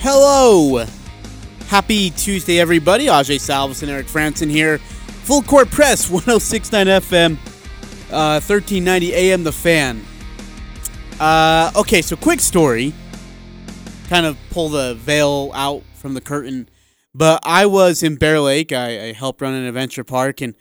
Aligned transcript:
Hello. 0.00 0.86
Happy 1.66 2.10
Tuesday, 2.10 2.60
everybody. 2.60 3.06
Ajay 3.06 3.82
and 3.82 3.90
Eric 3.90 4.06
Frandsen 4.06 4.48
here. 4.48 4.78
Full 4.78 5.42
Court 5.42 5.68
Press, 5.72 6.08
1069 6.10 6.86
FM, 6.86 7.32
uh, 8.12 8.38
1390 8.38 9.12
AM, 9.12 9.42
The 9.42 9.50
Fan. 9.50 10.04
Uh, 11.18 11.72
okay, 11.74 12.00
so 12.00 12.14
quick 12.14 12.38
story. 12.38 12.94
Kind 14.08 14.24
of 14.24 14.38
pull 14.50 14.68
the 14.68 14.94
veil 14.94 15.50
out 15.52 15.82
from 15.94 16.14
the 16.14 16.20
curtain. 16.20 16.68
But 17.12 17.40
I 17.42 17.66
was 17.66 18.04
in 18.04 18.14
Bear 18.14 18.38
Lake. 18.38 18.70
I, 18.70 19.08
I 19.08 19.12
helped 19.12 19.40
run 19.40 19.52
an 19.52 19.64
adventure 19.64 20.04
park, 20.04 20.40
and 20.40 20.54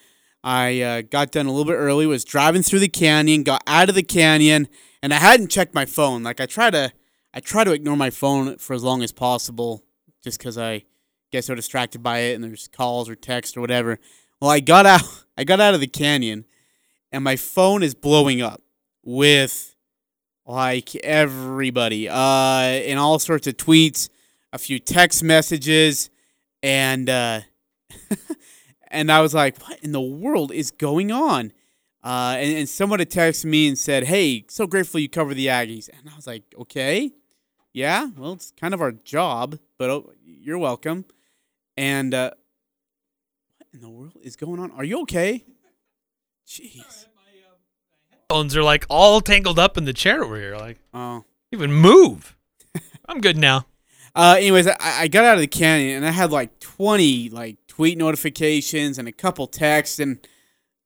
I 0.44 0.82
uh, 0.82 1.02
got 1.04 1.32
done 1.32 1.46
a 1.46 1.52
little 1.52 1.72
bit 1.72 1.78
early. 1.78 2.08
Was 2.08 2.26
driving 2.26 2.64
through 2.64 2.80
the 2.80 2.90
canyon, 2.90 3.44
got 3.44 3.62
out 3.68 3.88
of 3.88 3.94
the 3.94 4.02
canyon, 4.02 4.68
and 5.04 5.14
I 5.14 5.18
hadn't 5.18 5.50
checked 5.50 5.76
my 5.76 5.86
phone. 5.86 6.24
Like 6.24 6.42
I 6.42 6.48
try 6.48 6.72
to, 6.72 6.92
I 7.34 7.40
try 7.40 7.64
to 7.64 7.72
ignore 7.72 7.98
my 7.98 8.10
phone 8.10 8.58
for 8.58 8.74
as 8.74 8.84
long 8.84 9.04
as 9.04 9.12
possible, 9.12 9.84
just 10.24 10.40
because 10.40 10.58
I 10.58 10.84
get 11.32 11.44
so 11.44 11.56
distracted 11.56 12.02
by 12.02 12.20
it, 12.20 12.36
and 12.36 12.44
there's 12.44 12.68
calls 12.68 13.10
or 13.10 13.16
texts 13.16 13.58
or 13.58 13.62
whatever. 13.62 14.00
Well, 14.42 14.52
I 14.52 14.60
got 14.60 14.86
out. 14.86 15.02
I 15.38 15.44
got 15.44 15.60
out 15.60 15.76
of 15.76 15.80
the 15.80 15.88
canyon, 15.88 16.46
and 17.12 17.24
my 17.24 17.36
phone 17.36 17.84
is 17.84 17.94
blowing 17.94 18.42
up 18.42 18.62
with 19.04 19.76
like 20.46 20.96
everybody, 20.98 22.10
uh, 22.10 22.16
and 22.16 22.98
all 22.98 23.20
sorts 23.20 23.46
of 23.48 23.58
tweets, 23.58 24.10
a 24.52 24.58
few 24.58 24.80
text 24.80 25.24
messages, 25.24 26.10
and 26.64 27.10
uh, 27.10 27.42
and 28.88 29.12
I 29.12 29.22
was 29.22 29.34
like, 29.34 29.62
"What 29.68 29.80
in 29.84 29.92
the 29.92 30.02
world 30.02 30.52
is 30.52 30.72
going 30.72 31.12
on?" 31.12 31.54
Uh, 32.08 32.38
and, 32.40 32.60
and 32.60 32.70
someone 32.70 33.00
had 33.00 33.10
texted 33.10 33.46
me 33.46 33.68
and 33.68 33.78
said, 33.78 34.06
"Hey, 34.06 34.46
so 34.48 34.66
grateful 34.66 35.00
you 35.02 35.10
cover 35.10 35.34
the 35.34 35.48
Aggies," 35.48 35.90
and 35.90 36.10
I 36.10 36.16
was 36.16 36.26
like, 36.26 36.44
"Okay, 36.58 37.12
yeah, 37.74 38.10
well, 38.16 38.32
it's 38.34 38.54
kind 38.58 38.74
of 38.74 38.80
our 38.82 38.94
job, 38.94 39.60
but 39.78 39.90
oh, 39.90 40.14
you're 40.26 40.58
welcome." 40.58 41.04
And 41.76 42.14
uh, 42.14 42.32
what 43.58 43.68
in 43.74 43.82
the 43.82 43.90
world 43.90 44.14
is 44.22 44.38
going 44.38 44.60
on? 44.62 44.72
Are 44.72 44.86
you 44.86 45.02
okay? 45.02 45.44
Jeez. 46.48 47.08
Bones 48.30 48.56
are 48.56 48.64
like 48.64 48.86
all 48.90 49.20
tangled 49.22 49.60
up 49.60 49.78
in 49.78 49.84
the 49.84 49.94
chair 49.94 50.24
over 50.24 50.38
here. 50.40 50.56
Like, 50.56 50.80
Oh. 50.94 51.26
even 51.52 51.74
move. 51.74 52.36
I'm 53.10 53.20
good 53.22 53.38
now. 53.38 53.66
Uh, 54.16 54.36
anyways, 54.38 54.68
I, 54.68 54.76
I 54.80 55.08
got 55.08 55.26
out 55.26 55.36
of 55.36 55.42
the 55.42 55.48
canyon 55.48 55.98
and 55.98 56.06
I 56.06 56.12
had 56.12 56.32
like 56.32 56.60
20 56.60 57.30
like 57.30 57.58
tweet 57.68 57.98
notifications 57.98 58.98
and 58.98 59.08
a 59.08 59.12
couple 59.12 59.46
texts 59.48 60.00
and 60.00 60.20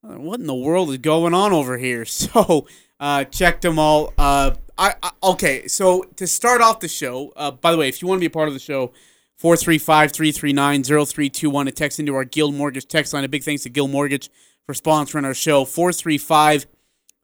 what 0.02 0.40
in 0.40 0.48
the 0.48 0.56
world 0.56 0.90
is 0.90 0.98
going 0.98 1.34
on 1.34 1.54
over 1.54 1.78
here? 1.78 2.06
So 2.12 2.68
uh, 3.00 3.24
checked 3.26 3.64
them 3.64 3.80
all. 3.80 4.14
Uh, 4.18 4.52
I, 4.78 4.94
I 5.02 5.12
okay. 5.24 5.68
So 5.68 6.04
to 6.16 6.28
start 6.28 6.62
off 6.62 6.80
the 6.80 6.88
show, 6.88 7.34
uh, 7.36 7.52
by 7.52 7.72
the 7.72 7.78
way, 7.78 7.90
if 7.90 8.02
you 8.02 8.08
want 8.08 8.20
to 8.20 8.22
be 8.22 8.28
a 8.28 8.32
part 8.32 8.48
of 8.48 8.54
the 8.54 8.60
show, 8.60 8.94
435-339-0321 9.42 11.66
to 11.66 11.72
text 11.72 12.00
into 12.00 12.14
our 12.14 12.24
Guild 12.24 12.54
Mortgage 12.54 12.88
text 12.88 13.12
line. 13.14 13.24
A 13.24 13.28
big 13.28 13.44
thanks 13.44 13.64
to 13.64 13.70
Guild 13.70 13.90
Mortgage 13.90 14.30
for 14.66 14.74
sponsoring 14.74 15.26
our 15.26 15.34
show. 15.34 15.66
435 15.66 16.68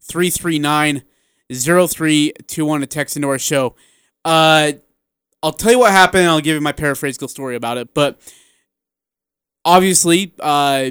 339 0.01 1.03
0321 1.53 2.81
to 2.81 2.88
text 2.88 3.15
into 3.15 3.29
our 3.29 3.38
show. 3.38 3.75
Uh, 4.25 4.71
I'll 5.44 5.51
tell 5.51 5.71
you 5.71 5.77
what 5.79 5.91
happened 5.91 6.21
and 6.21 6.31
I'll 6.31 6.41
give 6.41 6.55
you 6.55 6.61
my 6.61 6.73
paraphrasal 6.73 7.29
story 7.29 7.55
about 7.55 7.77
it. 7.77 7.94
But 7.94 8.19
obviously, 9.63 10.33
uh, 10.39 10.89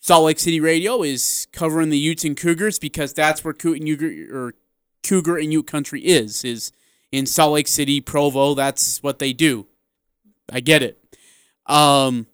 Salt 0.00 0.24
Lake 0.24 0.38
City 0.38 0.60
Radio 0.60 1.02
is 1.02 1.48
covering 1.52 1.90
the 1.90 1.98
Utes 1.98 2.24
and 2.24 2.36
Cougars 2.36 2.78
because 2.78 3.12
that's 3.12 3.44
where 3.44 3.54
Coot 3.54 3.80
and 3.80 3.98
Cougar, 3.98 4.36
or 4.36 4.54
Cougar 5.02 5.38
and 5.38 5.52
Ute 5.52 5.66
country 5.66 6.00
is, 6.00 6.44
is 6.44 6.72
in 7.10 7.26
Salt 7.26 7.54
Lake 7.54 7.68
City, 7.68 8.00
Provo. 8.00 8.54
That's 8.54 9.02
what 9.02 9.18
they 9.18 9.32
do. 9.32 9.66
I 10.50 10.60
get 10.60 10.82
it. 10.82 11.02
Um, 11.66 12.26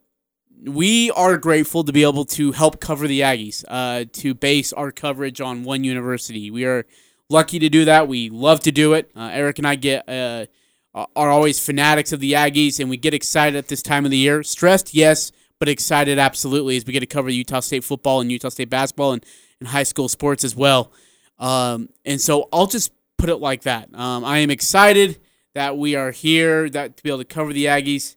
we 0.63 1.11
are 1.11 1.37
grateful 1.37 1.85
to 1.85 1.93
be 1.93 2.03
able 2.03 2.25
to 2.25 2.53
help 2.53 2.81
cover 2.81 3.07
the 3.07 3.21
Aggies, 3.21 3.65
uh, 3.69 4.05
to 4.13 4.35
base 4.35 4.73
our 4.73 4.93
coverage 4.93 5.41
on 5.41 5.65
one 5.65 5.85
university. 5.85 6.51
We 6.51 6.65
are 6.65 6.87
lucky 7.29 7.59
to 7.59 7.69
do 7.69 7.85
that. 7.85 8.09
We 8.09 8.31
love 8.31 8.61
to 8.61 8.73
do 8.73 8.95
it. 8.95 9.11
Uh, 9.17 9.31
Eric 9.33 9.59
and 9.59 9.67
I 9.67 9.75
get 9.75 10.09
uh, 10.09 10.47
are 10.95 11.31
always 11.31 11.65
fanatics 11.65 12.13
of 12.13 12.21
the 12.21 12.33
Aggies, 12.33 12.79
and 12.81 12.89
we 12.89 12.97
get 12.97 13.15
excited 13.15 13.57
at 13.57 13.69
this 13.69 13.83
time 13.83 14.05
of 14.05 14.11
the 14.11 14.19
year. 14.19 14.43
Stressed, 14.43 14.95
yes, 14.95 15.33
but 15.65 15.71
excited 15.71 16.19
absolutely 16.19 16.77
as 16.77 16.85
we 16.85 16.93
get 16.93 17.01
to 17.01 17.07
cover 17.07 17.31
Utah 17.31 17.61
State 17.61 17.85
football 17.85 18.21
and 18.21 18.31
Utah 18.31 18.51
State 18.51 18.69
basketball 18.69 19.13
and, 19.13 19.25
and 19.61 19.67
high 19.67 19.83
school 19.83 20.11
sports 20.11 20.45
as 20.45 20.55
well. 20.55 20.93
Um, 21.39 21.89
and 22.05 22.21
so 22.21 22.51
I'll 22.53 22.67
just 22.67 22.93
put 23.17 23.31
it 23.31 23.37
like 23.37 23.63
that. 23.63 23.89
Um, 23.95 24.27
I 24.27 24.41
am 24.41 24.51
excited 24.51 25.19
that 25.55 25.79
we 25.79 25.97
are 25.97 26.11
here 26.11 26.69
that 26.69 26.99
to 26.99 27.03
be 27.03 27.09
able 27.09 27.21
to 27.21 27.25
cover 27.25 27.55
the 27.55 27.65
Aggies. 27.65 28.17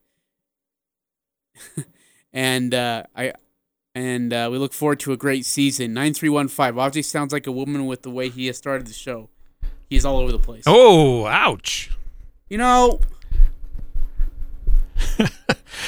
and 2.33 2.73
uh, 2.73 3.03
I 3.15 3.31
and 3.95 4.33
uh, 4.33 4.49
we 4.51 4.57
look 4.57 4.73
forward 4.73 4.99
to 4.99 5.13
a 5.13 5.17
great 5.17 5.45
season. 5.45 5.93
Nine 5.93 6.13
three 6.13 6.27
one 6.27 6.49
five. 6.49 6.77
Obviously, 6.77 7.03
sounds 7.03 7.31
like 7.31 7.47
a 7.47 7.51
woman 7.53 7.85
with 7.85 8.01
the 8.01 8.11
way 8.11 8.27
he 8.27 8.47
has 8.47 8.57
started 8.57 8.87
the 8.87 8.93
show. 8.93 9.29
He's 9.89 10.03
all 10.03 10.17
over 10.17 10.33
the 10.33 10.39
place. 10.39 10.65
Oh, 10.67 11.25
ouch. 11.27 11.91
You 12.49 12.57
know, 12.57 12.99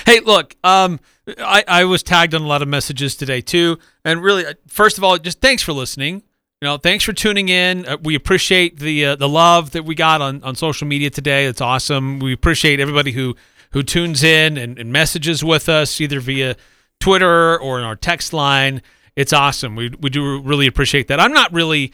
Hey, 0.09 0.21
look, 0.21 0.55
um, 0.63 0.99
I, 1.37 1.63
I 1.67 1.85
was 1.85 2.01
tagged 2.01 2.33
on 2.33 2.41
a 2.41 2.47
lot 2.47 2.63
of 2.63 2.67
messages 2.67 3.15
today 3.15 3.41
too, 3.41 3.77
and 4.03 4.23
really, 4.23 4.43
uh, 4.43 4.55
first 4.65 4.97
of 4.97 5.03
all, 5.03 5.15
just 5.19 5.39
thanks 5.39 5.61
for 5.61 5.71
listening. 5.71 6.23
You 6.61 6.67
know, 6.67 6.77
thanks 6.77 7.03
for 7.03 7.13
tuning 7.13 7.47
in. 7.47 7.85
Uh, 7.85 7.97
we 8.01 8.15
appreciate 8.15 8.79
the 8.79 9.05
uh, 9.05 9.15
the 9.17 9.29
love 9.29 9.69
that 9.69 9.85
we 9.85 9.93
got 9.93 10.19
on, 10.19 10.43
on 10.43 10.55
social 10.55 10.87
media 10.87 11.11
today. 11.11 11.45
It's 11.45 11.61
awesome. 11.61 12.17
We 12.17 12.33
appreciate 12.33 12.79
everybody 12.79 13.11
who 13.11 13.35
who 13.73 13.83
tunes 13.83 14.23
in 14.23 14.57
and, 14.57 14.79
and 14.79 14.91
messages 14.91 15.43
with 15.43 15.69
us 15.69 16.01
either 16.01 16.19
via 16.19 16.55
Twitter 16.99 17.59
or 17.59 17.77
in 17.77 17.85
our 17.85 17.95
text 17.95 18.33
line. 18.33 18.81
It's 19.15 19.31
awesome. 19.31 19.75
We 19.75 19.89
we 19.99 20.09
do 20.09 20.41
really 20.41 20.65
appreciate 20.65 21.07
that. 21.09 21.19
I'm 21.19 21.33
not 21.33 21.53
really 21.53 21.93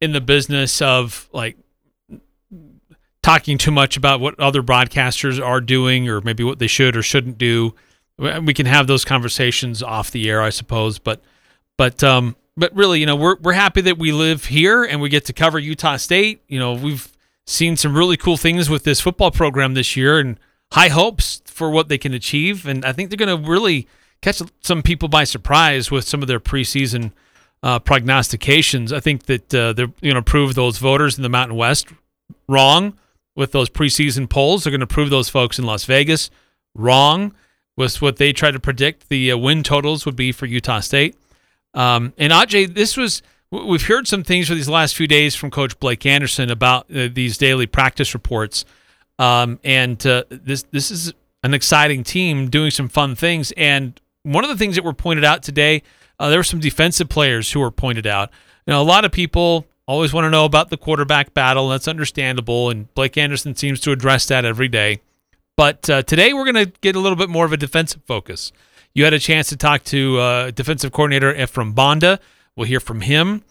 in 0.00 0.12
the 0.12 0.20
business 0.20 0.80
of 0.80 1.28
like 1.32 1.56
talking 3.28 3.58
too 3.58 3.70
much 3.70 3.94
about 3.94 4.20
what 4.20 4.40
other 4.40 4.62
broadcasters 4.62 5.44
are 5.44 5.60
doing 5.60 6.08
or 6.08 6.22
maybe 6.22 6.42
what 6.42 6.58
they 6.58 6.66
should 6.66 6.96
or 6.96 7.02
shouldn't 7.02 7.36
do. 7.36 7.74
We 8.16 8.54
can 8.54 8.64
have 8.64 8.86
those 8.86 9.04
conversations 9.04 9.82
off 9.82 10.10
the 10.10 10.30
air, 10.30 10.40
I 10.40 10.48
suppose. 10.48 10.98
But 10.98 11.20
but 11.76 12.02
um 12.02 12.36
but 12.56 12.74
really, 12.74 13.00
you 13.00 13.06
know, 13.06 13.16
we're 13.16 13.36
we're 13.36 13.52
happy 13.52 13.82
that 13.82 13.98
we 13.98 14.12
live 14.12 14.46
here 14.46 14.82
and 14.82 15.02
we 15.02 15.10
get 15.10 15.26
to 15.26 15.34
cover 15.34 15.58
Utah 15.58 15.98
State. 15.98 16.40
You 16.48 16.58
know, 16.58 16.72
we've 16.72 17.12
seen 17.46 17.76
some 17.76 17.94
really 17.94 18.16
cool 18.16 18.38
things 18.38 18.70
with 18.70 18.84
this 18.84 18.98
football 18.98 19.30
program 19.30 19.74
this 19.74 19.94
year 19.94 20.18
and 20.18 20.40
high 20.72 20.88
hopes 20.88 21.42
for 21.44 21.68
what 21.68 21.90
they 21.90 21.98
can 21.98 22.14
achieve. 22.14 22.66
And 22.66 22.82
I 22.82 22.94
think 22.94 23.10
they're 23.10 23.26
going 23.26 23.44
to 23.44 23.50
really 23.50 23.86
catch 24.22 24.40
some 24.62 24.82
people 24.82 25.08
by 25.08 25.24
surprise 25.24 25.90
with 25.90 26.08
some 26.08 26.22
of 26.22 26.28
their 26.28 26.40
preseason 26.40 27.12
uh, 27.62 27.78
prognostications. 27.78 28.90
I 28.90 29.00
think 29.00 29.24
that 29.24 29.54
uh, 29.54 29.74
they're 29.74 29.92
going 30.02 30.14
to 30.14 30.22
prove 30.22 30.54
those 30.54 30.78
voters 30.78 31.18
in 31.18 31.22
the 31.22 31.28
Mountain 31.28 31.58
West 31.58 31.88
wrong 32.48 32.94
with 33.38 33.52
those 33.52 33.70
preseason 33.70 34.28
polls. 34.28 34.64
They're 34.64 34.72
going 34.72 34.80
to 34.80 34.86
prove 34.86 35.10
those 35.10 35.28
folks 35.28 35.60
in 35.60 35.64
Las 35.64 35.84
Vegas 35.84 36.28
wrong 36.74 37.32
with 37.76 38.02
what 38.02 38.16
they 38.16 38.32
tried 38.32 38.50
to 38.50 38.60
predict 38.60 39.08
the 39.08 39.30
uh, 39.30 39.36
win 39.36 39.62
totals 39.62 40.04
would 40.04 40.16
be 40.16 40.32
for 40.32 40.46
Utah 40.46 40.80
State. 40.80 41.16
Um, 41.72 42.12
and 42.18 42.32
Ajay, 42.32 42.74
this 42.74 42.96
was 42.96 43.22
we've 43.52 43.86
heard 43.86 44.08
some 44.08 44.24
things 44.24 44.48
for 44.48 44.54
these 44.56 44.68
last 44.68 44.96
few 44.96 45.06
days 45.06 45.36
from 45.36 45.52
Coach 45.52 45.78
Blake 45.78 46.04
Anderson 46.04 46.50
about 46.50 46.92
uh, 46.94 47.08
these 47.12 47.38
daily 47.38 47.66
practice 47.66 48.12
reports, 48.12 48.64
um, 49.20 49.60
and 49.62 50.04
uh, 50.04 50.24
this 50.30 50.64
this 50.72 50.90
is 50.90 51.14
an 51.44 51.54
exciting 51.54 52.02
team 52.02 52.50
doing 52.50 52.72
some 52.72 52.88
fun 52.88 53.14
things. 53.14 53.52
And 53.52 54.00
one 54.24 54.42
of 54.42 54.50
the 54.50 54.56
things 54.56 54.74
that 54.74 54.84
were 54.84 54.92
pointed 54.92 55.24
out 55.24 55.44
today, 55.44 55.84
uh, 56.18 56.28
there 56.28 56.40
were 56.40 56.44
some 56.44 56.58
defensive 56.58 57.08
players 57.08 57.52
who 57.52 57.60
were 57.60 57.70
pointed 57.70 58.06
out. 58.06 58.30
Know, 58.66 58.82
a 58.82 58.82
lot 58.82 59.04
of 59.04 59.12
people 59.12 59.64
always 59.88 60.12
want 60.12 60.26
to 60.26 60.30
know 60.30 60.44
about 60.44 60.70
the 60.70 60.76
quarterback 60.76 61.34
battle. 61.34 61.64
And 61.64 61.74
that's 61.74 61.88
understandable, 61.88 62.70
and 62.70 62.92
Blake 62.94 63.16
Anderson 63.16 63.56
seems 63.56 63.80
to 63.80 63.92
address 63.92 64.26
that 64.26 64.44
every 64.44 64.68
day. 64.68 65.00
But 65.56 65.90
uh, 65.90 66.02
today 66.02 66.32
we're 66.32 66.50
going 66.50 66.66
to 66.66 66.72
get 66.80 66.94
a 66.94 67.00
little 67.00 67.16
bit 67.16 67.28
more 67.28 67.44
of 67.44 67.52
a 67.52 67.56
defensive 67.56 68.02
focus. 68.06 68.52
You 68.94 69.04
had 69.04 69.12
a 69.12 69.18
chance 69.18 69.48
to 69.48 69.56
talk 69.56 69.82
to 69.84 70.18
uh, 70.18 70.50
defensive 70.52 70.92
coordinator 70.92 71.34
Ephraim 71.34 71.72
Banda. 71.72 72.20
We'll 72.54 72.68
hear 72.68 72.80
from 72.80 73.00
him. 73.00 73.42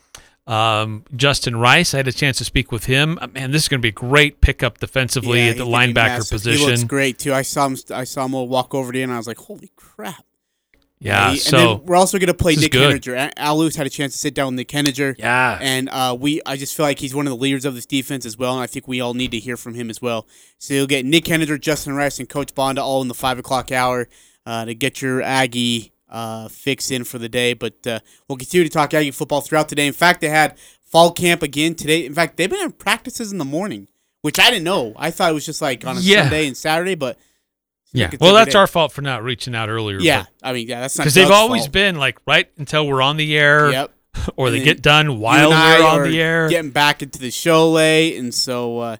Um, 0.46 1.04
Justin 1.14 1.58
Rice, 1.58 1.94
I 1.94 1.98
had 1.98 2.08
a 2.08 2.14
chance 2.14 2.38
to 2.38 2.46
speak 2.46 2.72
with 2.72 2.86
him. 2.86 3.20
Uh, 3.22 3.28
Man, 3.28 3.52
this 3.52 3.64
is 3.64 3.68
going 3.68 3.80
to 3.80 3.82
be 3.82 3.90
a 3.90 3.92
great 3.92 4.40
pickup 4.40 4.78
defensively 4.78 5.40
Yeah, 5.40 5.50
at 5.50 5.58
the 5.58 5.66
he 5.66 5.72
can 5.72 5.90
be 5.90 5.94
linebacker 5.94 6.30
position. 6.30 6.60
He 6.60 6.66
looks 6.72 6.84
great 6.86 7.20
too. 7.20 7.34
I 7.34 7.42
saw 7.42 7.68
him. 7.68 7.78
I 7.94 8.06
saw 8.06 8.26
him 8.26 8.32
walk 8.32 8.74
over 8.74 8.94
to 8.94 8.98
you, 8.98 9.04
and 9.04 9.12
I 9.12 9.18
was 9.18 9.28
like, 9.28 9.40
"Holy 9.40 9.72
crap!" 9.76 10.24
Yeah, 11.00 11.36
so 11.36 11.58
and 11.58 11.68
then 11.80 11.86
we're 11.86 11.96
also 11.96 12.18
going 12.18 12.28
to 12.28 12.34
play 12.34 12.56
Nick 12.56 12.72
good. 12.72 13.02
Heninger. 13.04 13.32
Al 13.38 13.58
Lewis 13.60 13.76
had 13.76 13.86
a 13.86 13.90
chance 13.90 14.14
to 14.14 14.18
sit 14.20 14.34
down 14.34 14.48
with 14.48 14.56
Nick 14.56 14.70
Heninger. 14.70 15.16
Yeah. 15.20 15.60
and 15.62 15.90
uh, 15.90 16.18
we 16.20 16.42
I 16.46 16.58
just 16.58 16.76
feel 16.76 16.86
like 16.88 16.98
he's 17.00 17.14
one 17.14 17.28
of 17.28 17.32
the 17.32 17.38
leaders 17.38 17.66
of 17.66 17.76
this 17.76 17.86
defense 17.86 18.26
as 18.26 18.36
well, 18.38 18.54
and 18.54 18.62
I 18.64 18.68
think 18.68 18.88
we 18.88 19.00
all 19.00 19.14
need 19.14 19.30
to 19.32 19.40
hear 19.40 19.58
from 19.58 19.76
him 19.76 19.90
as 19.92 20.02
well. 20.02 20.28
So 20.58 20.74
you'll 20.74 20.88
get 20.88 21.06
Nick 21.06 21.26
Heninger, 21.26 21.60
Justin 21.62 21.94
Rice, 21.94 22.18
and 22.20 22.28
Coach 22.28 22.56
Banda 22.56 22.82
all 22.82 23.02
in 23.04 23.08
the 23.10 23.14
five 23.14 23.38
o'clock 23.38 23.72
hour 23.72 24.10
uh, 24.48 24.66
to 24.66 24.74
get 24.74 25.02
your 25.02 25.22
Aggie 25.22 25.92
uh, 26.10 26.48
fix 26.48 26.90
in 26.90 27.04
for 27.04 27.20
the 27.20 27.30
day. 27.30 27.54
But 27.54 27.86
uh, 27.86 28.00
we'll 28.28 28.38
continue 28.38 28.64
to 28.64 28.74
talk 28.74 28.94
Aggie 28.96 29.12
football 29.12 29.42
throughout 29.42 29.70
the 29.70 29.76
day. 29.76 29.86
In 29.86 29.94
fact, 29.94 30.22
they 30.22 30.30
had 30.30 30.58
fall 30.84 31.12
camp 31.12 31.44
again 31.44 31.76
today. 31.76 32.06
In 32.08 32.14
fact, 32.16 32.38
they've 32.38 32.50
been 32.50 32.62
in 32.64 32.72
practices 32.72 33.32
in 33.32 33.38
the 33.38 33.46
morning, 33.46 33.88
which 34.22 34.40
I 34.40 34.50
didn't 34.50 34.64
know. 34.64 34.94
I 34.96 35.12
thought 35.12 35.30
it 35.30 35.34
was 35.36 35.46
just 35.46 35.62
like 35.62 35.86
on 35.86 35.98
a 35.98 36.00
Yeah. 36.00 36.24
Sunday 36.24 36.48
and 36.48 36.58
Saturday, 36.58 36.96
but 36.96 37.20
yeah. 37.98 38.10
Well, 38.20 38.34
that's 38.34 38.56
our 38.56 38.68
fault 38.68 38.92
for 38.92 39.02
not 39.02 39.24
reaching 39.24 39.56
out 39.56 39.70
earlier. 39.70 40.00
yeah. 40.00 40.26
I 40.44 40.54
mean, 40.54 40.68
yeah, 40.68 40.82
that's 40.82 40.98
not 40.98 41.04
because 41.04 41.14
they've 41.16 41.32
always 41.32 41.64
fault. 41.64 41.72
been 41.74 41.96
like 41.98 42.20
right 42.26 42.50
until 42.58 42.88
we're 42.88 43.02
on 43.02 43.18
the 43.18 43.38
air, 43.38 43.72
Yep. 43.72 43.92
or 44.36 44.50
they 44.50 44.64
get 44.64 44.82
done 44.82 45.20
while 45.20 45.50
we're 45.50 45.86
on 45.86 46.04
the 46.10 46.22
air. 46.22 46.50
getting 46.50 46.72
back 46.72 47.02
into 47.04 47.20
the 47.20 47.32
show 47.32 47.70
late, 47.72 48.18
and 48.18 48.34
so 48.34 48.80
uh, 48.80 48.98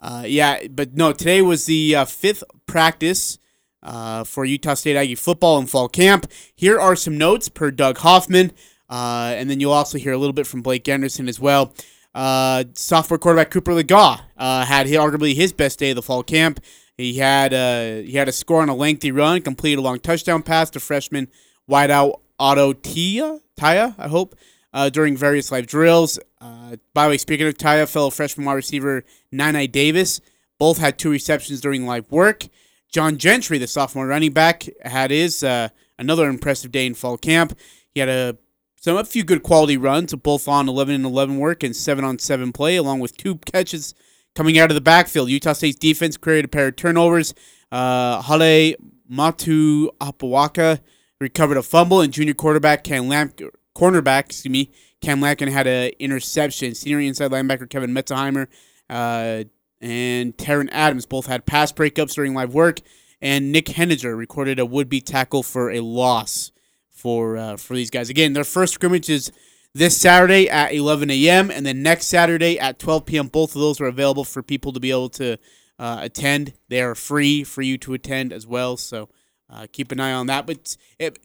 uh, 0.00 0.24
yeah. 0.26 0.66
But 0.68 0.94
no, 0.94 1.12
today 1.12 1.42
was 1.42 1.66
the 1.66 1.96
uh, 1.96 2.04
fifth 2.04 2.42
practice 2.66 3.38
uh, 3.82 4.24
for 4.24 4.44
Utah 4.44 4.74
State 4.74 4.96
Aggie 4.96 5.14
football 5.14 5.58
in 5.58 5.66
fall 5.66 5.88
camp. 5.88 6.30
Here 6.54 6.78
are 6.78 6.94
some 6.96 7.16
notes 7.16 7.48
per 7.48 7.70
Doug 7.70 7.98
Hoffman, 7.98 8.52
uh, 8.88 9.32
and 9.36 9.48
then 9.48 9.60
you'll 9.60 9.72
also 9.72 9.98
hear 9.98 10.12
a 10.12 10.18
little 10.18 10.34
bit 10.34 10.46
from 10.46 10.62
Blake 10.62 10.88
Anderson 10.88 11.28
as 11.28 11.40
well. 11.40 11.72
Uh, 12.14 12.64
sophomore 12.72 13.18
quarterback 13.18 13.50
Cooper 13.50 13.72
Legas 13.72 14.20
uh, 14.36 14.64
had 14.64 14.88
arguably 14.88 15.34
his 15.34 15.52
best 15.52 15.78
day 15.78 15.90
of 15.90 15.96
the 15.96 16.02
fall 16.02 16.22
camp. 16.24 16.60
He 17.00 17.14
had 17.14 17.54
uh, 17.54 18.02
he 18.06 18.12
had 18.12 18.28
a 18.28 18.32
score 18.32 18.60
on 18.60 18.68
a 18.68 18.74
lengthy 18.74 19.10
run, 19.10 19.40
completed 19.40 19.78
a 19.78 19.82
long 19.82 20.00
touchdown 20.00 20.42
pass 20.42 20.68
to 20.70 20.80
freshman 20.80 21.28
wideout 21.68 22.20
Otto 22.38 22.74
Tia 22.74 23.40
I 23.62 24.08
hope, 24.08 24.36
uh, 24.74 24.90
during 24.90 25.16
various 25.16 25.50
live 25.50 25.66
drills. 25.66 26.18
Uh, 26.40 26.76
by 26.92 27.04
the 27.04 27.10
way, 27.10 27.18
speaking 27.18 27.46
of 27.46 27.56
Tia, 27.56 27.86
fellow 27.86 28.10
freshman 28.10 28.44
wide 28.44 28.54
receiver 28.54 29.04
Nine 29.32 29.70
Davis 29.70 30.20
both 30.58 30.76
had 30.76 30.98
two 30.98 31.10
receptions 31.10 31.62
during 31.62 31.86
live 31.86 32.10
work. 32.10 32.46
John 32.90 33.16
Gentry, 33.16 33.56
the 33.56 33.66
sophomore 33.66 34.06
running 34.06 34.32
back, 34.32 34.66
had 34.82 35.10
his 35.10 35.42
uh, 35.42 35.70
another 35.98 36.28
impressive 36.28 36.70
day 36.70 36.84
in 36.84 36.92
fall 36.92 37.16
camp. 37.16 37.58
He 37.94 38.00
had 38.00 38.10
a 38.10 38.36
some 38.76 38.98
a 38.98 39.04
few 39.04 39.24
good 39.24 39.42
quality 39.42 39.78
runs, 39.78 40.14
both 40.14 40.48
on 40.48 40.68
11 40.68 40.94
and 40.94 41.04
11 41.06 41.38
work 41.38 41.62
and 41.62 41.74
7 41.74 42.04
on 42.04 42.18
7 42.18 42.52
play, 42.52 42.76
along 42.76 43.00
with 43.00 43.16
two 43.16 43.36
catches 43.36 43.94
coming 44.34 44.58
out 44.58 44.70
of 44.70 44.74
the 44.74 44.80
backfield. 44.80 45.30
Utah 45.30 45.52
State's 45.52 45.78
defense 45.78 46.16
created 46.16 46.46
a 46.46 46.48
pair 46.48 46.68
of 46.68 46.76
turnovers. 46.76 47.34
Uh, 47.70 48.22
Hale 48.22 48.74
Matu 49.10 49.88
Apawaka 49.98 50.80
recovered 51.20 51.56
a 51.56 51.62
fumble, 51.62 52.00
and 52.00 52.12
junior 52.12 52.34
quarterback 52.34 52.84
Cam 52.84 53.08
Lamp, 53.08 53.40
cornerback, 53.76 54.26
excuse 54.26 54.50
me, 54.50 54.70
Cam 55.00 55.20
Lampkin 55.20 55.50
had 55.50 55.66
an 55.66 55.92
interception. 55.98 56.74
Senior 56.74 57.00
inside 57.00 57.30
linebacker 57.30 57.68
Kevin 57.68 57.92
Meitzenheimer 57.92 58.46
uh, 58.88 59.44
and 59.80 60.36
Taryn 60.36 60.68
Adams 60.72 61.06
both 61.06 61.26
had 61.26 61.46
pass 61.46 61.72
breakups 61.72 62.14
during 62.14 62.34
live 62.34 62.54
work, 62.54 62.80
and 63.20 63.52
Nick 63.52 63.66
Heninger 63.66 64.16
recorded 64.16 64.58
a 64.58 64.66
would-be 64.66 65.00
tackle 65.00 65.42
for 65.42 65.70
a 65.70 65.80
loss 65.80 66.52
for 66.90 67.36
uh, 67.36 67.56
for 67.56 67.74
these 67.74 67.90
guys. 67.90 68.10
Again, 68.10 68.32
their 68.32 68.44
first 68.44 68.74
scrimmage 68.74 69.08
is 69.08 69.32
this 69.74 69.96
Saturday 69.96 70.48
at 70.48 70.72
11 70.72 71.10
a.m. 71.10 71.50
and 71.50 71.64
then 71.64 71.82
next 71.82 72.06
Saturday 72.06 72.58
at 72.58 72.78
12 72.78 73.06
p.m. 73.06 73.28
Both 73.28 73.54
of 73.54 73.60
those 73.60 73.80
are 73.80 73.86
available 73.86 74.24
for 74.24 74.42
people 74.42 74.72
to 74.72 74.80
be 74.80 74.90
able 74.90 75.10
to 75.10 75.38
uh, 75.78 75.98
attend. 76.02 76.54
They 76.68 76.82
are 76.82 76.94
free 76.94 77.44
for 77.44 77.62
you 77.62 77.78
to 77.78 77.94
attend 77.94 78.32
as 78.32 78.46
well. 78.46 78.76
So 78.76 79.08
uh, 79.48 79.66
keep 79.72 79.92
an 79.92 80.00
eye 80.00 80.12
on 80.12 80.26
that. 80.26 80.46
But 80.46 80.76
it, 80.98 81.18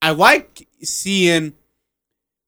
I 0.00 0.10
like 0.10 0.68
seeing 0.82 1.54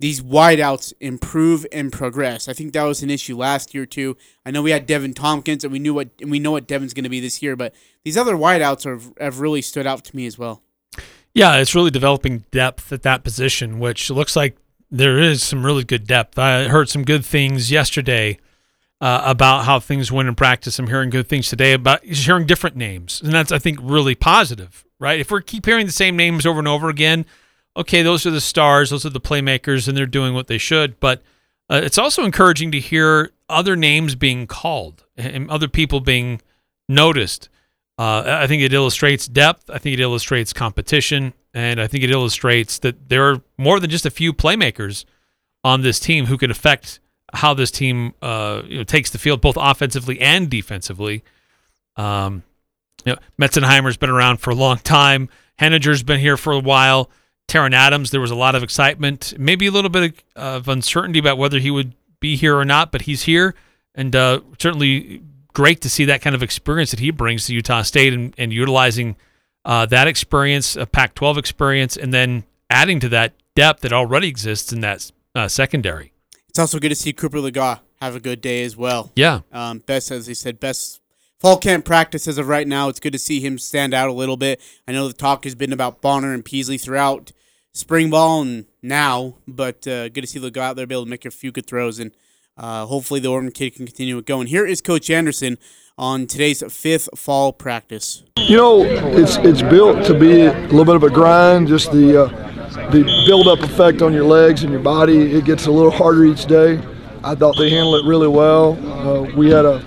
these 0.01 0.21
wideouts 0.23 0.93
improve 1.01 1.67
and 1.73 1.93
progress. 1.93 2.49
I 2.49 2.53
think 2.53 2.73
that 2.73 2.85
was 2.85 3.03
an 3.03 3.11
issue 3.11 3.37
last 3.37 3.75
year 3.75 3.85
too. 3.85 4.17
I 4.47 4.51
know 4.51 4.63
we 4.63 4.71
had 4.71 4.87
Deven 4.87 5.15
Thompkins, 5.15 5.65
and 5.65 5.73
we 5.73 5.79
knew 5.79 5.93
what 5.95 6.11
and 6.21 6.31
we 6.31 6.39
know 6.39 6.53
what 6.53 6.69
Deven's 6.69 6.95
going 6.95 7.05
to 7.05 7.11
be 7.11 7.21
this 7.21 7.43
year. 7.43 7.57
But 7.57 7.75
these 8.05 8.17
other 8.17 8.37
wideouts 8.37 8.85
have, 8.85 9.13
have 9.21 9.41
really 9.41 9.63
stood 9.63 9.87
out 9.87 10.05
to 10.05 10.17
me 10.17 10.27
as 10.27 10.39
well. 10.39 10.63
Yeah, 11.35 11.57
it's 11.57 11.75
really 11.75 11.91
developing 11.91 12.45
depth 12.51 12.93
at 12.93 13.03
that 13.03 13.23
position, 13.23 13.79
which 13.79 14.11
looks 14.11 14.35
like 14.35 14.57
there 14.91 15.19
is 15.19 15.43
some 15.43 15.65
really 15.65 15.85
good 15.85 16.07
depth. 16.07 16.39
I 16.39 16.69
heard 16.69 16.89
some 16.89 17.05
good 17.05 17.25
things 17.25 17.71
yesterday 17.71 18.39
uh, 19.01 19.23
about 19.25 19.65
how 19.65 19.81
things 19.81 20.11
went 20.11 20.29
in 20.29 20.35
practice. 20.35 20.79
I'm 20.79 20.87
hearing 20.87 21.11
good 21.11 21.29
things 21.29 21.49
today 21.49 21.73
about 21.73 22.05
hearing 22.05 22.47
different 22.47 22.77
names, 22.77 23.21
and 23.23 23.33
that's 23.33 23.53
I 23.53 23.59
think 23.59 23.79
really 23.83 24.15
positive, 24.15 24.85
right? 24.99 25.21
If 25.21 25.31
we 25.31 25.43
keep 25.43 25.67
hearing 25.67 25.87
the 25.87 25.93
same 25.93 26.17
names 26.17 26.47
over 26.47 26.59
and 26.59 26.69
over 26.69 26.89
again, 26.89 27.27
okay, 27.77 28.03
those 28.03 28.27
are 28.27 28.31
the 28.31 28.41
stars, 28.41 28.91
those 28.91 29.07
are 29.07 29.11
the 29.11 29.21
playmakers, 29.21 29.89
and 29.89 29.97
they're 29.97 30.07
doing 30.07 30.35
what 30.35 30.49
they 30.49 30.59
should. 30.59 30.99
But 30.99 31.23
uh, 31.71 31.81
it's 31.85 31.99
also 31.99 32.25
encouraging 32.25 32.73
to 32.73 32.81
hear 32.81 33.33
other 33.49 33.77
names 33.77 34.15
being 34.15 34.47
called 34.47 35.05
and 35.17 35.51
other 35.51 35.69
people 35.69 36.01
being 36.01 36.41
noticed. 36.89 37.49
Uh, 37.99 38.23
I 38.27 38.47
think 38.47 38.63
it 38.63 38.73
illustrates 38.73 39.27
depth. 39.27 39.69
I 39.71 39.79
think 39.79 39.95
it 39.95 40.01
illustrates 40.01 40.53
competition, 40.53 41.35
and 41.59 41.81
I 41.81 41.89
think 41.89 42.05
it 42.05 42.11
illustrates 42.11 42.79
that 42.81 43.09
there 43.09 43.29
are 43.31 43.43
more 43.57 43.81
than 43.81 43.91
just 43.91 44.07
a 44.07 44.11
few 44.11 44.33
playmakers 44.33 45.05
on 45.65 45.83
this 45.83 45.99
team 45.99 46.27
who 46.27 46.39
can 46.39 46.53
affect 46.53 47.01
how 47.35 47.53
this 47.53 47.73
team 47.73 48.15
uh, 48.23 48.63
you 48.65 48.79
know, 48.79 48.85
takes 48.85 49.11
the 49.11 49.19
field, 49.19 49.41
both 49.41 49.57
offensively 49.59 50.21
and 50.21 50.49
defensively. 50.49 51.25
Um, 51.97 52.45
you 53.05 53.13
know, 53.13 53.19
Meitzenheimer's 53.41 53.97
been 53.97 54.09
around 54.09 54.37
for 54.37 54.51
a 54.51 54.55
long 54.55 54.79
time. 54.79 55.29
Heninger's 55.61 56.05
been 56.05 56.21
here 56.21 56.37
for 56.37 56.53
a 56.53 56.61
while. 56.61 57.11
Taron 57.49 57.73
Adams, 57.73 58.13
there 58.13 58.21
was 58.21 58.31
a 58.31 58.37
lot 58.37 58.55
of 58.55 58.63
excitement, 58.63 59.35
maybe 59.37 59.67
a 59.67 59.71
little 59.71 59.91
bit 59.91 60.23
of 60.37 60.69
uncertainty 60.69 61.19
about 61.19 61.39
whether 61.39 61.59
he 61.59 61.73
would 61.73 61.93
be 62.21 62.37
here 62.37 62.57
or 62.57 62.65
not, 62.65 62.93
but 62.93 63.03
he's 63.03 63.23
here, 63.23 63.55
and 63.95 64.15
uh, 64.15 64.41
certainly 64.59 65.23
great 65.55 65.81
to 65.81 65.91
see 65.91 66.05
that 66.05 66.21
kind 66.21 66.37
of 66.37 66.43
experience 66.43 66.91
that 66.91 67.01
he 67.01 67.11
brings 67.11 67.47
to 67.47 67.55
Utah 67.55 67.83
State 67.83 68.13
and, 68.13 68.35
and 68.39 68.53
utilizing 68.53 69.17
uh, 69.65 69.87
that 69.87 70.07
experience, 70.07 70.77
a 70.77 70.87
Pac-12 70.87 71.37
experience, 71.37 71.97
and 71.97 72.13
then 72.13 72.45
adding 72.71 73.01
to 73.01 73.09
that 73.11 73.35
depth 73.55 73.81
that 73.81 73.93
already 73.93 74.29
exists 74.29 74.73
in 74.73 74.81
that 74.81 75.11
uh, 75.35 75.49
secondary. 75.49 76.13
It's 76.49 76.59
also 76.59 76.79
good 76.79 76.89
to 76.91 76.95
see 76.95 77.13
Cooper 77.13 77.39
Legas 77.39 77.81
have 78.01 78.15
a 78.15 78.21
good 78.21 78.41
day 78.41 78.63
as 78.65 78.77
well. 78.77 79.13
Yeah, 79.15 79.41
Um, 79.53 79.79
best, 79.81 80.11
as 80.11 80.27
he 80.27 80.35
said, 80.35 80.61
best 80.61 81.01
fall 81.39 81.59
camp 81.59 81.85
practice 81.85 82.27
as 82.29 82.39
of 82.39 82.49
right 82.49 82.67
now. 82.67 82.89
It's 82.89 83.01
good 83.01 83.13
to 83.13 83.19
see 83.19 83.41
him 83.41 83.59
stand 83.59 83.95
out 83.95 84.09
a 84.09 84.13
little 84.13 84.37
bit. 84.37 84.61
I 84.87 84.93
know 84.93 85.07
the 85.09 85.15
talk 85.15 85.45
has 85.45 85.55
been 85.55 85.73
about 85.73 86.01
Bonner 86.01 86.33
and 86.33 86.45
Peasley 86.45 86.79
throughout 86.79 87.33
spring 87.73 88.11
ball 88.11 88.43
and 88.43 88.67
now, 88.83 89.37
but 89.47 89.87
uh, 89.87 90.09
good 90.09 90.23
to 90.23 90.27
see 90.27 90.41
Legas 90.41 90.57
out 90.59 90.77
there 90.77 90.87
be 90.87 90.95
able 90.95 91.05
to 91.05 91.11
make 91.11 91.25
a 91.25 91.31
few 91.31 91.53
good 91.53 91.67
throws, 91.67 91.99
and 91.99 92.13
uh, 92.57 92.87
hopefully 92.87 93.21
the 93.21 93.29
Orton 93.29 93.51
kid 93.53 93.75
can 93.75 93.87
continue 93.87 94.19
it 94.19 94.27
going. 94.27 94.47
Here 94.49 94.67
is 94.67 94.81
Coach 94.81 95.11
Anderson 95.11 95.59
on 95.99 96.27
today's 96.27 96.63
fifth 96.73 97.09
fall 97.17 97.53
practice. 97.53 98.23
You 98.37 98.57
know, 98.57 98.83
it's 98.85 99.37
it's 99.39 99.63
built 99.63 100.07
to 100.07 100.19
be 100.19 100.43
a 100.47 100.53
little 100.69 100.85
bit 100.85 100.97
of 100.97 101.03
a 101.03 101.11
grind. 101.11 101.69
Just 101.69 101.93
the 101.93 102.25
uh, 102.25 102.91
the 102.91 103.05
build-up 103.27 103.61
effect 103.61 104.01
on 104.01 104.13
your 104.13 104.25
legs 104.25 104.63
and 104.63 104.73
your 104.73 104.83
body. 104.83 105.33
It 105.35 105.45
gets 105.45 105.67
a 105.67 105.71
little 105.71 105.91
harder 105.91 106.25
each 106.25 106.47
day. 106.47 106.81
I 107.25 107.35
thought 107.35 107.59
they 107.59 107.71
handled 107.71 108.05
it 108.05 108.09
really 108.09 108.29
well. 108.29 108.79
Uh, 108.87 109.23
we 109.35 109.51
had 109.51 109.65
a 109.65 109.85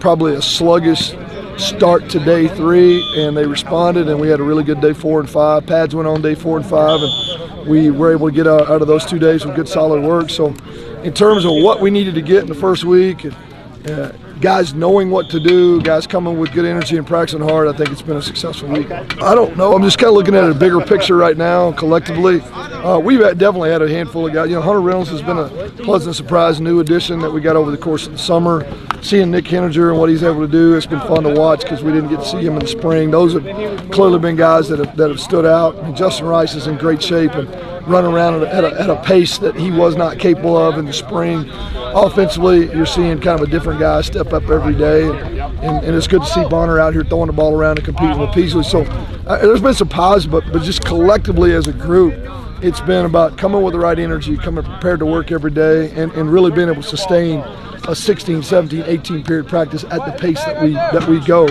probably 0.00 0.34
a 0.34 0.42
sluggish 0.42 1.14
start 1.58 2.08
to 2.10 2.18
day 2.20 2.48
three, 2.48 3.04
and 3.18 3.36
they 3.36 3.46
responded, 3.46 4.08
and 4.08 4.18
we 4.18 4.28
had 4.28 4.40
a 4.40 4.42
really 4.42 4.64
good 4.64 4.80
day 4.80 4.94
four 4.94 5.20
and 5.20 5.28
five. 5.28 5.66
Pads 5.66 5.94
went 5.94 6.08
on 6.08 6.22
day 6.22 6.34
four 6.34 6.56
and 6.56 6.64
five, 6.64 7.00
and 7.02 7.68
we 7.68 7.90
were 7.90 8.12
able 8.12 8.28
to 8.28 8.34
get 8.34 8.46
out, 8.46 8.70
out 8.70 8.80
of 8.80 8.88
those 8.88 9.04
two 9.04 9.18
days 9.18 9.44
with 9.44 9.56
good 9.56 9.68
solid 9.68 10.02
work. 10.02 10.30
So, 10.30 10.54
in 11.02 11.12
terms 11.12 11.44
of 11.44 11.52
what 11.52 11.80
we 11.80 11.90
needed 11.90 12.14
to 12.14 12.22
get 12.22 12.42
in 12.42 12.48
the 12.48 12.54
first 12.54 12.84
week, 12.84 13.26
uh, 13.26 14.12
guys 14.40 14.72
knowing 14.72 15.10
what 15.10 15.28
to 15.30 15.38
do, 15.38 15.80
guys 15.82 16.06
coming 16.06 16.38
with 16.38 16.52
good 16.52 16.64
energy 16.64 16.96
and 16.96 17.06
practicing 17.06 17.40
hard, 17.40 17.68
I 17.68 17.72
think 17.76 17.90
it's 17.90 18.02
been 18.02 18.16
a 18.16 18.22
successful 18.22 18.68
week. 18.68 18.90
I 18.90 19.34
don't 19.34 19.56
know. 19.56 19.74
I'm 19.74 19.82
just 19.82 19.98
kind 19.98 20.08
of 20.08 20.14
looking 20.14 20.34
at 20.34 20.48
a 20.48 20.54
bigger 20.54 20.80
picture 20.80 21.16
right 21.16 21.36
now, 21.36 21.72
collectively. 21.72 22.40
Uh, 22.40 22.98
we've 22.98 23.20
had, 23.20 23.38
definitely 23.38 23.70
had 23.70 23.82
a 23.82 23.88
handful 23.88 24.26
of 24.26 24.32
guys. 24.32 24.48
You 24.48 24.56
know, 24.56 24.62
Hunter 24.62 24.80
Reynolds 24.80 25.10
has 25.10 25.20
been 25.20 25.38
a 25.38 25.48
pleasant 25.82 26.16
surprise, 26.16 26.60
new 26.60 26.80
addition 26.80 27.18
that 27.20 27.30
we 27.30 27.40
got 27.40 27.56
over 27.56 27.70
the 27.70 27.78
course 27.78 28.06
of 28.06 28.12
the 28.12 28.18
summer. 28.18 28.66
Seeing 29.02 29.30
Nick 29.30 29.44
Heninger 29.44 29.90
and 29.90 29.98
what 29.98 30.08
he's 30.08 30.22
able 30.22 30.40
to 30.40 30.50
do, 30.50 30.74
it's 30.74 30.86
been 30.86 31.00
fun 31.00 31.22
to 31.24 31.34
watch 31.34 31.60
because 31.60 31.82
we 31.82 31.92
didn't 31.92 32.08
get 32.08 32.20
to 32.20 32.26
see 32.26 32.40
him 32.40 32.54
in 32.54 32.60
the 32.60 32.66
spring. 32.66 33.10
Those 33.10 33.34
have 33.34 33.90
clearly 33.90 34.18
been 34.18 34.36
guys 34.36 34.68
that 34.68 34.78
have, 34.78 34.96
that 34.96 35.10
have 35.10 35.20
stood 35.20 35.44
out. 35.44 35.94
Justin 35.94 36.26
Rice 36.26 36.54
is 36.54 36.66
in 36.66 36.76
great 36.76 37.02
shape 37.02 37.32
and 37.32 37.48
running 37.86 38.12
around 38.12 38.42
at 38.42 38.64
a, 38.64 38.80
at, 38.80 38.90
a, 38.90 38.96
pace 39.02 39.38
that 39.38 39.56
he 39.56 39.70
was 39.70 39.96
not 39.96 40.18
capable 40.18 40.56
of 40.56 40.78
in 40.78 40.84
the 40.84 40.92
spring. 40.92 41.48
Offensively, 41.50 42.70
you're 42.72 42.86
seeing 42.86 43.20
kind 43.20 43.40
of 43.40 43.48
a 43.48 43.50
different 43.50 43.80
guy 43.80 44.00
step 44.02 44.32
up 44.32 44.48
every 44.48 44.74
day, 44.74 45.08
and, 45.08 45.40
and, 45.60 45.84
and 45.84 45.96
it's 45.96 46.06
good 46.06 46.22
to 46.22 46.26
see 46.26 46.44
Bonner 46.48 46.78
out 46.78 46.92
here 46.92 47.04
throwing 47.04 47.26
the 47.26 47.32
ball 47.32 47.54
around 47.54 47.78
and 47.78 47.84
competing 47.84 48.18
with 48.18 48.32
Peasley. 48.32 48.62
So 48.62 48.82
uh, 49.26 49.38
there's 49.38 49.60
been 49.60 49.74
some 49.74 49.88
positives, 49.88 50.30
but, 50.30 50.52
but 50.52 50.62
just 50.62 50.84
collectively 50.84 51.54
as 51.54 51.66
a 51.66 51.72
group, 51.72 52.14
it's 52.62 52.80
been 52.80 53.06
about 53.06 53.38
coming 53.38 53.62
with 53.62 53.72
the 53.72 53.80
right 53.80 53.98
energy, 53.98 54.36
coming 54.36 54.64
prepared 54.64 55.00
to 55.00 55.06
work 55.06 55.32
every 55.32 55.50
day, 55.50 55.90
and, 55.92 56.12
and 56.12 56.30
really 56.30 56.50
being 56.50 56.68
able 56.68 56.82
to 56.82 56.88
sustain 56.88 57.40
a 57.88 57.94
16, 57.94 58.42
17, 58.42 58.84
18 58.86 59.24
period 59.24 59.48
practice 59.48 59.84
at 59.84 60.04
the 60.04 60.12
pace 60.12 60.42
that 60.44 60.62
we 60.62 60.74
that 60.74 61.08
we 61.08 61.20
go. 61.20 61.46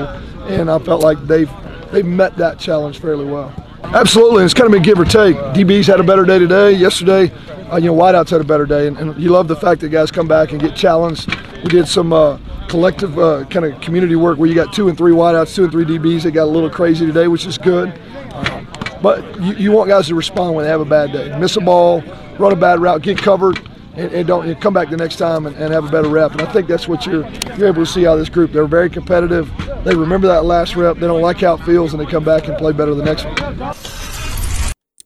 And 0.48 0.69
I 0.69 0.79
felt 0.79 1.01
like 1.01 1.19
they've 1.25 1.51
they've 1.91 2.05
met 2.05 2.38
that 2.38 2.59
challenge 2.59 3.00
fairly 3.00 3.25
well. 3.25 3.53
Absolutely, 3.83 4.43
it's 4.43 4.53
kind 4.53 4.67
of 4.67 4.71
been 4.71 4.83
give 4.83 5.00
or 5.00 5.05
take. 5.05 5.36
DBs 5.36 5.88
had 5.88 6.00
a 6.00 6.03
better 6.03 6.25
day 6.25 6.38
today. 6.38 6.71
Yesterday, 6.71 7.31
uh, 7.71 7.77
you 7.77 7.88
know, 7.88 7.95
wideouts 7.95 8.29
had 8.29 8.41
a 8.41 8.43
better 8.43 8.65
day, 8.65 8.88
and, 8.88 8.98
and, 8.98 9.19
you 9.19 9.29
love 9.29 9.48
the 9.48 9.55
fact 9.55 9.81
that 9.81 9.89
guys 9.89 10.12
come 10.12 10.27
back 10.27 10.51
and 10.51 10.62
get 10.62 10.75
challenged. 10.75 11.36
We 11.63 11.69
did 11.69 11.88
some 11.88 12.13
uh, 12.13 12.38
collective 12.67 13.17
uh, 13.17 13.45
kind 13.45 13.65
of 13.65 13.79
community 13.81 14.15
work 14.15 14.38
where 14.38 14.48
you 14.48 14.55
got 14.55 14.74
two 14.74 14.89
and 14.89 14.98
three 14.98 15.12
wideouts, 15.12 15.55
two 15.55 15.63
and 15.63 15.71
three 15.71 15.86
DBs. 15.86 16.24
They 16.24 16.31
got 16.31 16.45
a 16.45 16.51
little 16.51 16.69
crazy 16.69 17.05
today, 17.05 17.27
which 17.27 17.45
is 17.45 17.57
good. 17.57 17.89
Uh, 18.31 18.65
but 19.01 19.41
you, 19.41 19.53
you, 19.55 19.71
want 19.71 19.89
guys 19.89 20.07
to 20.07 20.15
respond 20.15 20.55
when 20.55 20.65
they 20.65 20.69
have 20.69 20.81
a 20.81 20.86
bad 20.86 21.12
day. 21.12 21.38
Miss 21.39 21.55
a 21.55 21.62
ball, 21.62 22.01
run 22.38 22.51
a 22.51 22.55
bad 22.55 22.79
route, 22.79 23.01
get 23.01 23.17
covered, 23.17 23.68
and, 24.00 24.13
and 24.13 24.27
don't 24.27 24.48
and 24.48 24.60
come 24.62 24.74
back 24.74 24.89
the 24.89 24.98
next 24.98 25.18
time 25.18 25.46
and, 25.46 25.56
and, 25.58 25.74
have 25.74 25.86
a 25.86 25.91
better 25.91 26.08
rep. 26.08 26.32
And 26.32 26.41
I 26.41 26.51
think 26.51 26.68
that's 26.68 26.88
what 26.88 27.06
you're 27.06 27.29
you're 27.58 27.68
able 27.68 27.86
to 27.86 27.86
see 27.86 28.08
out 28.08 28.13
of 28.13 28.20
this 28.20 28.29
group. 28.29 28.51
They're 28.51 28.65
very 28.65 28.89
competitive. 28.89 29.51
They 29.84 29.96
remember 29.96 30.27
that 30.27 30.46
last 30.46 30.75
rep. 30.75 30.96
They 30.96 31.08
don't 31.08 31.22
like 31.22 31.41
how 31.41 31.56
it 31.56 31.63
feels, 31.63 31.94
and 31.94 32.01
they 32.01 32.10
come 32.10 32.24
back 32.24 32.48
and 32.48 32.58
play 32.58 32.72
better 32.72 32.96
the 32.96 33.03
next 33.03 33.25
one. 33.25 33.58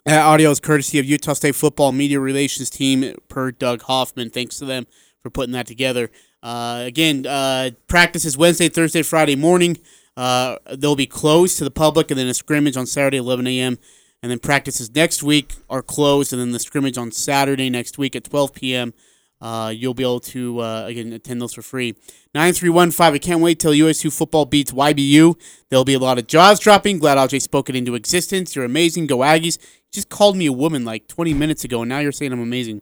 That 0.05 0.21
audio 0.21 0.51
is 0.51 0.59
courtesy 0.59 0.99
of 0.99 1.05
Utah 1.05 1.33
State 1.33 1.55
football 1.55 1.91
media 1.91 2.19
relations 2.19 2.69
team 2.69 3.15
per 3.29 3.51
Doug 3.51 3.83
Hoffman. 3.83 4.29
Thanks 4.29 4.59
to 4.59 4.65
them 4.65 4.85
for 5.21 5.29
putting 5.29 5.53
that 5.53 5.65
together. 5.65 6.11
Uh, 6.43 6.83
again, 6.85 7.25
uh, 7.25 7.71
practice 7.87 8.25
is 8.25 8.37
Wednesday, 8.37 8.67
Thursday, 8.67 9.01
Friday 9.01 9.35
morning. 9.35 9.77
Uh, 10.17 10.57
they'll 10.75 10.95
be 10.95 11.07
closed 11.07 11.57
to 11.57 11.63
the 11.63 11.71
public, 11.71 12.11
and 12.11 12.19
then 12.19 12.27
a 12.27 12.33
scrimmage 12.33 12.75
on 12.75 12.85
Saturday, 12.85 13.17
11 13.17 13.47
a.m. 13.47 13.79
And 14.23 14.31
then 14.31 14.39
practices 14.39 14.89
next 14.95 15.21
week 15.21 15.53
are 15.69 15.81
closed, 15.81 16.31
and 16.31 16.41
then 16.41 16.51
the 16.51 16.59
scrimmage 16.59 16.97
on 16.97 17.11
Saturday 17.11 17.69
next 17.69 17.97
week 17.97 18.15
at 18.15 18.23
12 18.23 18.53
p.m. 18.53 18.93
Uh, 19.41 19.67
you'll 19.75 19.93
be 19.93 20.03
able 20.03 20.21
to 20.21 20.61
uh, 20.61 20.85
again 20.87 21.11
attend 21.11 21.41
those 21.41 21.53
for 21.53 21.61
free. 21.61 21.97
Nine 22.33 22.53
three 22.53 22.69
one 22.69 22.91
five. 22.91 23.13
I 23.13 23.17
can't 23.17 23.41
wait 23.41 23.59
till 23.59 23.73
USU 23.73 24.09
football 24.09 24.45
beats 24.45 24.71
YBU. 24.71 25.37
There'll 25.69 25.83
be 25.83 25.95
a 25.95 25.99
lot 25.99 26.17
of 26.17 26.27
jaws 26.27 26.61
dropping. 26.61 26.99
Glad 26.99 27.17
RJ 27.17 27.41
spoke 27.41 27.69
it 27.69 27.75
into 27.75 27.95
existence. 27.95 28.55
You're 28.55 28.63
amazing. 28.63 29.07
Go 29.07 29.17
Aggies. 29.17 29.57
You 29.61 29.91
just 29.91 30.07
called 30.07 30.37
me 30.37 30.45
a 30.45 30.53
woman 30.53 30.85
like 30.85 31.09
20 31.09 31.33
minutes 31.33 31.65
ago, 31.65 31.81
and 31.81 31.89
now 31.89 31.99
you're 31.99 32.13
saying 32.13 32.31
I'm 32.31 32.39
amazing. 32.39 32.81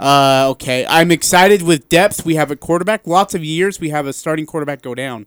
Uh, 0.00 0.48
okay, 0.50 0.84
I'm 0.88 1.12
excited 1.12 1.62
with 1.62 1.88
depth. 1.88 2.26
We 2.26 2.34
have 2.34 2.50
a 2.50 2.56
quarterback. 2.56 3.06
Lots 3.06 3.36
of 3.36 3.44
years 3.44 3.78
we 3.78 3.90
have 3.90 4.08
a 4.08 4.12
starting 4.12 4.46
quarterback 4.46 4.82
go 4.82 4.96
down. 4.96 5.26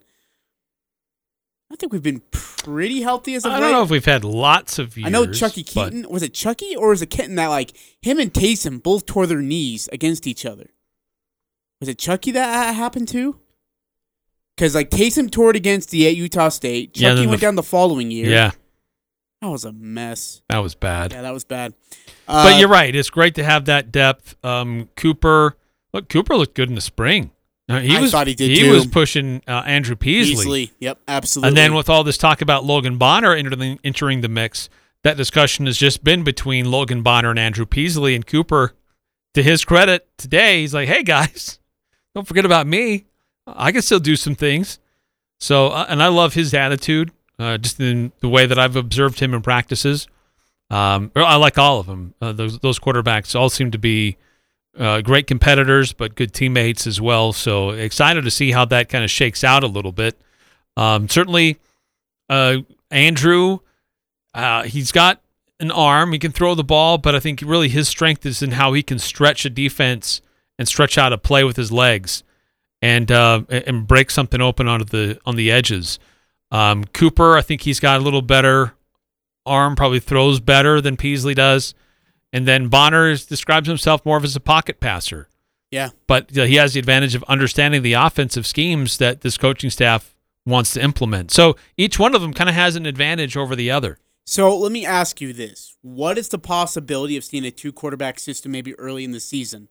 I 1.73 1.75
think 1.75 1.91
we've 1.91 2.03
been 2.03 2.21
pretty 2.31 3.01
healthy 3.01 3.33
as 3.33 3.43
of 3.45 3.51
I 3.51 3.59
don't 3.59 3.69
late. 3.69 3.71
know 3.73 3.83
if 3.83 3.89
we've 3.89 4.05
had 4.05 4.23
lots 4.23 4.77
of 4.79 4.95
years. 4.95 5.07
I 5.07 5.09
know 5.09 5.25
Chuckie 5.25 5.63
but- 5.63 5.85
Keeton. 5.91 6.07
Was 6.09 6.21
it 6.21 6.33
Chuckie 6.33 6.75
or 6.75 6.89
was 6.89 7.01
it 7.01 7.07
Keeton 7.07 7.35
that 7.35 7.47
like 7.47 7.73
him 8.01 8.19
and 8.19 8.31
Taysom 8.31 8.81
both 8.81 9.05
tore 9.07 9.25
their 9.25 9.41
knees 9.41 9.89
against 9.91 10.27
each 10.27 10.45
other? 10.45 10.69
Was 11.79 11.89
it 11.89 11.97
Chuckie 11.97 12.31
that 12.31 12.73
happened 12.75 13.07
to? 13.09 13.39
Because 14.55 14.75
like 14.75 14.91
Taysom 14.91 15.31
tore 15.31 15.49
it 15.49 15.55
against 15.55 15.89
the 15.89 16.07
at 16.07 16.15
Utah 16.15 16.49
State. 16.49 16.93
Chuckie 16.93 17.15
then 17.15 17.27
went 17.29 17.41
the 17.41 17.47
down 17.47 17.55
the 17.55 17.63
following 17.63 18.11
year. 18.11 18.29
Yeah, 18.29 18.51
that 19.41 19.49
was 19.49 19.65
a 19.65 19.73
mess. 19.73 20.41
that 20.49 20.59
was 20.59 20.75
bad. 20.75 21.11
Yeah, 21.11 21.23
that 21.23 21.33
was 21.33 21.43
bad. 21.43 21.73
but 22.27 22.53
Uh, 22.55 22.57
you're 22.59 22.69
right. 22.69 22.95
It's 22.95 23.09
great 23.09 23.33
to 23.35 23.43
have 23.43 23.65
that 23.65 23.91
depth. 23.91 24.35
Um, 24.45 24.89
Cooper, 24.95 25.57
look, 25.91 26.07
Cooper 26.07 26.37
looked 26.37 26.53
good 26.53 26.69
in 26.69 26.75
the 26.75 26.81
spring. 26.81 27.31
Uh, 27.69 27.79
he 27.79 27.95
I 27.95 28.01
was, 28.01 28.11
thought 28.11 28.27
he 28.27 28.35
did 28.35 28.49
He 28.49 28.59
too. 28.59 28.71
was 28.71 28.85
pushing 28.85 29.41
uh, 29.47 29.63
Andrew 29.65 29.95
Peasley. 29.95 30.33
Easily. 30.33 30.71
Yep, 30.79 30.99
absolutely. 31.07 31.47
And 31.47 31.57
then 31.57 31.73
with 31.73 31.89
all 31.89 32.03
this 32.03 32.17
talk 32.17 32.41
about 32.41 32.65
Logan 32.65 32.97
Bonner 32.97 33.33
entering, 33.33 33.79
entering 33.83 34.21
the 34.21 34.27
mix, 34.27 34.69
that 35.03 35.15
discussion 35.17 35.65
has 35.65 35.77
just 35.77 36.03
been 36.03 36.23
between 36.23 36.69
Logan 36.69 37.01
Bonner 37.03 37.29
and 37.29 37.39
Andrew 37.39 37.65
Peasley 37.65 38.15
and 38.15 38.25
Cooper. 38.25 38.73
To 39.35 39.41
his 39.41 39.65
credit, 39.65 40.07
today 40.17 40.61
he's 40.61 40.75
like, 40.75 40.87
"Hey 40.87 41.01
guys, 41.01 41.57
don't 42.15 42.27
forget 42.27 42.45
about 42.45 42.67
me. 42.67 43.05
I 43.47 43.71
can 43.71 43.81
still 43.81 43.99
do 43.99 44.15
some 44.15 44.35
things." 44.35 44.77
So, 45.39 45.69
uh, 45.69 45.87
and 45.89 46.03
I 46.03 46.07
love 46.09 46.35
his 46.35 46.53
attitude, 46.53 47.11
uh, 47.39 47.57
just 47.57 47.79
in 47.79 48.11
the 48.19 48.29
way 48.29 48.45
that 48.45 48.59
I've 48.59 48.75
observed 48.75 49.19
him 49.19 49.33
in 49.33 49.41
practices. 49.41 50.07
Um, 50.69 51.11
I 51.15 51.35
like 51.37 51.57
all 51.57 51.79
of 51.79 51.87
them. 51.87 52.13
Uh, 52.21 52.31
those 52.31 52.59
those 52.59 52.77
quarterbacks 52.77 53.35
all 53.37 53.49
seem 53.49 53.71
to 53.71 53.79
be 53.79 54.17
uh, 54.77 55.01
great 55.01 55.27
competitors, 55.27 55.93
but 55.93 56.15
good 56.15 56.33
teammates 56.33 56.87
as 56.87 56.99
well. 56.99 57.33
So 57.33 57.71
excited 57.71 58.23
to 58.23 58.31
see 58.31 58.51
how 58.51 58.65
that 58.65 58.89
kind 58.89 59.03
of 59.03 59.11
shakes 59.11 59.43
out 59.43 59.63
a 59.63 59.67
little 59.67 59.91
bit. 59.91 60.19
Um, 60.75 61.07
certainly, 61.07 61.59
uh, 62.29 62.57
Andrew, 62.89 63.59
uh, 64.33 64.63
he's 64.63 64.91
got 64.91 65.21
an 65.59 65.71
arm. 65.71 66.13
He 66.13 66.19
can 66.19 66.31
throw 66.31 66.55
the 66.55 66.63
ball, 66.63 66.97
but 66.97 67.15
I 67.15 67.19
think 67.19 67.41
really 67.41 67.69
his 67.69 67.87
strength 67.87 68.25
is 68.25 68.41
in 68.41 68.51
how 68.51 68.73
he 68.73 68.83
can 68.83 68.99
stretch 68.99 69.45
a 69.45 69.49
defense 69.49 70.21
and 70.57 70.67
stretch 70.67 70.97
out 70.97 71.13
a 71.13 71.17
play 71.17 71.43
with 71.43 71.55
his 71.55 71.71
legs, 71.71 72.23
and 72.81 73.11
uh, 73.11 73.43
and 73.49 73.87
break 73.87 74.11
something 74.11 74.41
open 74.41 74.67
onto 74.67 74.85
the 74.85 75.19
on 75.25 75.35
the 75.35 75.51
edges. 75.51 75.99
Um, 76.51 76.83
Cooper, 76.85 77.37
I 77.37 77.41
think 77.41 77.61
he's 77.61 77.79
got 77.79 77.99
a 77.99 78.03
little 78.03 78.21
better 78.21 78.73
arm. 79.45 79.75
Probably 79.75 79.99
throws 79.99 80.39
better 80.39 80.81
than 80.81 80.97
Peasley 80.97 81.33
does. 81.33 81.73
And 82.33 82.45
then 82.45 82.67
Bonner 82.67 83.09
is, 83.09 83.25
describes 83.25 83.69
himself 83.69 84.05
more 84.05 84.17
of 84.17 84.25
as 84.25 84.35
a 84.35 84.41
pocket 84.41 84.81
passer 84.81 85.29
yeah. 85.73 85.89
but 86.05 86.37
uh, 86.37 86.43
he 86.43 86.55
has 86.55 86.73
the 86.73 86.79
advantage 86.79 87.15
of 87.15 87.23
understanding 87.23 87.81
the 87.81 87.93
offensive 87.93 88.45
schemes 88.45 88.99
that 88.99 89.21
this 89.21 89.37
coaching 89.37 89.71
staff 89.71 90.15
wants 90.45 90.73
to 90.73 90.83
implement. 90.83 91.31
So 91.31 91.55
each 91.77 91.97
one 91.97 92.13
of 92.13 92.21
them 92.21 92.31
kind 92.31 92.49
of 92.49 92.55
has 92.55 92.75
an 92.75 92.85
advantage 92.85 93.35
over 93.35 93.55
the 93.55 93.71
other. 93.71 93.97
So 94.25 94.55
let 94.55 94.71
me 94.71 94.85
ask 94.85 95.19
you 95.19 95.33
this: 95.33 95.75
What 95.81 96.17
is 96.17 96.29
the 96.29 96.37
possibility 96.37 97.17
of 97.17 97.23
seeing 97.23 97.43
a 97.43 97.51
two 97.51 97.73
quarterback 97.73 98.19
system 98.19 98.51
maybe 98.51 98.73
early 98.75 99.03
in 99.03 99.11
the 99.11 99.19
season? 99.19 99.67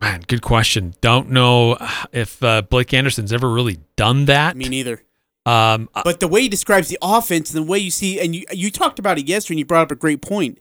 Man, 0.00 0.22
good 0.26 0.40
question. 0.40 0.94
Don't 1.02 1.28
know 1.28 1.76
if 2.12 2.42
uh, 2.42 2.62
Blake 2.62 2.94
Anderson's 2.94 3.32
ever 3.32 3.50
really 3.50 3.80
done 3.96 4.24
that. 4.26 4.56
Me 4.56 4.68
neither. 4.68 5.02
Um, 5.46 5.88
uh, 5.94 6.02
But 6.04 6.20
the 6.20 6.28
way 6.28 6.42
he 6.42 6.48
describes 6.48 6.88
the 6.88 6.98
offense 7.00 7.52
and 7.52 7.64
the 7.66 7.68
way 7.70 7.78
you 7.78 7.90
see, 7.90 8.20
and 8.20 8.34
you 8.34 8.44
you 8.52 8.70
talked 8.70 8.98
about 8.98 9.18
it 9.18 9.26
yesterday, 9.26 9.54
and 9.54 9.58
you 9.60 9.64
brought 9.64 9.82
up 9.82 9.90
a 9.90 9.96
great 9.96 10.20
point. 10.22 10.58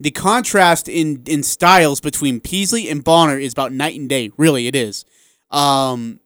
The 0.00 0.10
contrast 0.10 0.88
in 0.88 1.22
in 1.26 1.42
styles 1.42 2.00
between 2.00 2.40
Peasley 2.40 2.88
and 2.88 3.02
Bonner 3.04 3.38
is 3.38 3.52
about 3.52 3.72
night 3.72 3.98
and 3.98 4.08
day. 4.08 4.30
Really, 4.36 4.66
it 4.66 4.74
is. 4.76 5.04
Um, 5.50 6.20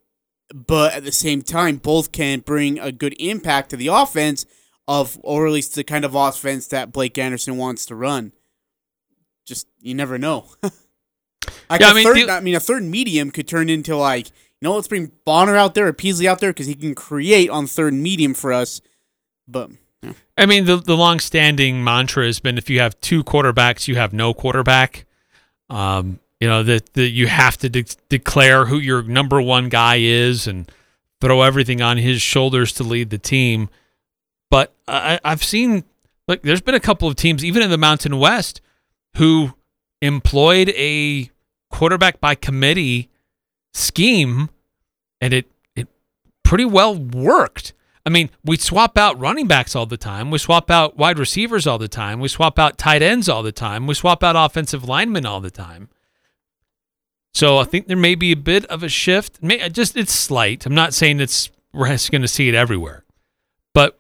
but 0.54 0.94
at 0.94 1.04
the 1.04 1.12
same 1.12 1.42
time, 1.42 1.76
both 1.76 2.12
can 2.12 2.40
bring 2.40 2.78
a 2.78 2.92
good 2.92 3.14
impact 3.18 3.70
to 3.70 3.76
the 3.76 3.87
offense 3.88 4.44
of, 4.88 5.18
or 5.22 5.46
at 5.46 5.52
least 5.52 5.75
the 5.75 5.84
kind 5.84 6.04
of 6.04 6.14
offense 6.14 6.66
that 6.68 6.92
Blake 6.92 7.16
Anderson 7.16 7.56
wants 7.56 7.87
to 7.87 7.94
run. 7.94 8.32
Just 9.46 9.66
you 9.80 9.94
never 9.94 10.18
know. 10.18 10.46
like 11.70 11.80
Yeah, 11.80 11.90
I 11.90 11.94
mean, 11.94 12.04
third, 12.04 12.16
the- 12.28 12.30
I 12.32 12.40
mean, 12.40 12.54
a 12.54 12.61
third 12.61 12.82
medium 12.84 13.30
could 13.30 13.49
turn 13.49 13.70
into 13.70 13.96
like, 13.96 14.30
know, 14.62 14.75
let's 14.75 14.88
bring 14.88 15.12
Bonner 15.25 15.57
out 15.57 15.75
there 15.75 15.88
or 15.88 15.92
Peasley 15.92 16.28
out 16.28 16.40
there 16.40 16.50
because 16.50 16.66
he 16.66 16.75
can 16.75 16.95
create 16.95 17.50
on 17.50 17.66
third 17.66 17.95
medium 17.95 18.35
for 18.35 18.52
us. 18.52 18.81
But 19.49 19.71
yeah. 20.02 20.12
I 20.38 20.47
mean, 20.47 20.64
the 20.64 20.76
the 20.76 20.97
long-standing 20.97 21.83
mantra 21.83 22.26
has 22.26 22.40
been 22.40 22.59
if 22.59 22.71
you 22.71 22.81
have 22.81 23.00
two 23.00 23.25
quarterbacks, 23.25 23.88
you 23.88 23.97
have 23.97 24.12
no 24.12 24.33
quarterback. 24.33 25.04
Um, 25.69 26.21
you 26.40 26.49
know 26.49 26.62
that 26.62 26.92
that 26.95 27.11
you 27.11 27.26
have 27.28 27.57
to 27.59 27.69
de- 27.69 27.85
declare 28.09 28.66
who 28.66 28.78
your 28.78 29.02
number 29.02 29.40
one 29.40 29.69
guy 29.69 29.97
is 29.97 30.47
and 30.47 30.71
throw 31.21 31.42
everything 31.42 31.81
on 31.81 31.99
his 31.99 32.21
shoulders 32.21 32.73
to 32.73 32.83
lead 32.83 33.11
the 33.11 33.19
team. 33.19 33.69
But 34.50 34.75
I, 34.88 35.21
I've 35.25 35.45
seen 35.45 35.85
like 36.28 36.42
there's 36.42 36.61
been 36.61 36.75
a 36.75 36.81
couple 36.81 37.09
of 37.09 37.16
teams, 37.16 37.45
even 37.45 37.62
in 37.62 37.71
the 37.71 37.78
Mountain 37.78 38.19
West, 38.19 38.61
who 39.16 39.54
employed 40.00 40.71
a 40.71 41.31
quarterback 41.71 42.21
by 42.21 42.35
committee 42.35 43.09
scheme, 43.73 44.50
and 45.22 45.32
it 45.32 45.50
it 45.74 45.88
pretty 46.42 46.66
well 46.66 46.94
worked. 46.94 47.72
I 48.04 48.10
mean, 48.10 48.30
we 48.44 48.56
swap 48.56 48.98
out 48.98 49.18
running 49.18 49.46
backs 49.46 49.76
all 49.76 49.86
the 49.86 49.96
time. 49.96 50.32
We 50.32 50.38
swap 50.38 50.70
out 50.70 50.98
wide 50.98 51.20
receivers 51.20 51.68
all 51.68 51.78
the 51.78 51.88
time. 51.88 52.18
We 52.18 52.28
swap 52.28 52.58
out 52.58 52.76
tight 52.76 53.00
ends 53.00 53.28
all 53.28 53.44
the 53.44 53.52
time. 53.52 53.86
We 53.86 53.94
swap 53.94 54.24
out 54.24 54.34
offensive 54.36 54.88
linemen 54.88 55.24
all 55.24 55.40
the 55.40 55.52
time. 55.52 55.88
So 57.32 57.58
I 57.58 57.64
think 57.64 57.86
there 57.86 57.96
may 57.96 58.16
be 58.16 58.32
a 58.32 58.36
bit 58.36 58.66
of 58.66 58.82
a 58.82 58.88
shift. 58.88 59.40
May, 59.40 59.68
just 59.68 59.96
it's 59.96 60.12
slight. 60.12 60.66
I'm 60.66 60.74
not 60.74 60.92
saying 60.92 61.20
it's 61.20 61.48
we're 61.72 61.86
going 61.86 62.22
to 62.22 62.28
see 62.28 62.48
it 62.48 62.54
everywhere, 62.54 63.04
but 63.72 63.98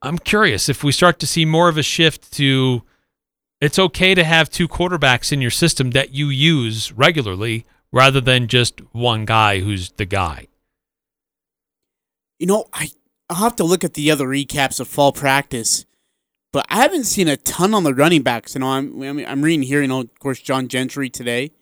I'm 0.00 0.18
curious 0.18 0.68
if 0.68 0.84
we 0.84 0.92
start 0.92 1.18
to 1.18 1.26
see 1.26 1.44
more 1.44 1.68
of 1.68 1.76
a 1.76 1.82
shift 1.82 2.32
to 2.34 2.84
it's 3.60 3.78
okay 3.78 4.14
to 4.14 4.24
have 4.24 4.50
two 4.50 4.68
quarterbacks 4.68 5.32
in 5.32 5.40
your 5.40 5.50
system 5.50 5.90
that 5.90 6.14
you 6.14 6.28
use 6.28 6.92
regularly 6.92 7.66
rather 7.92 8.20
than 8.20 8.48
just 8.48 8.80
one 8.92 9.24
guy 9.24 9.60
who's 9.60 9.90
the 9.92 10.06
guy. 10.06 10.46
You 12.42 12.48
know, 12.48 12.66
I 12.72 12.90
I'll 13.30 13.36
have 13.36 13.54
to 13.56 13.64
look 13.64 13.84
at 13.84 13.94
the 13.94 14.10
other 14.10 14.26
recaps 14.26 14.80
of 14.80 14.88
fall 14.88 15.12
practice, 15.12 15.86
but 16.52 16.66
I 16.68 16.82
haven't 16.82 17.04
seen 17.04 17.28
a 17.28 17.36
ton 17.36 17.72
on 17.72 17.84
the 17.84 17.94
running 17.94 18.22
backs. 18.22 18.56
You 18.56 18.62
know, 18.62 18.66
I'm 18.66 19.00
I 19.00 19.12
mean, 19.12 19.26
I'm 19.26 19.42
reading 19.42 19.62
here. 19.62 19.80
You 19.80 19.86
know, 19.86 20.00
of 20.00 20.18
course, 20.18 20.40
John 20.40 20.66
Gentry 20.66 21.08
today, 21.08 21.52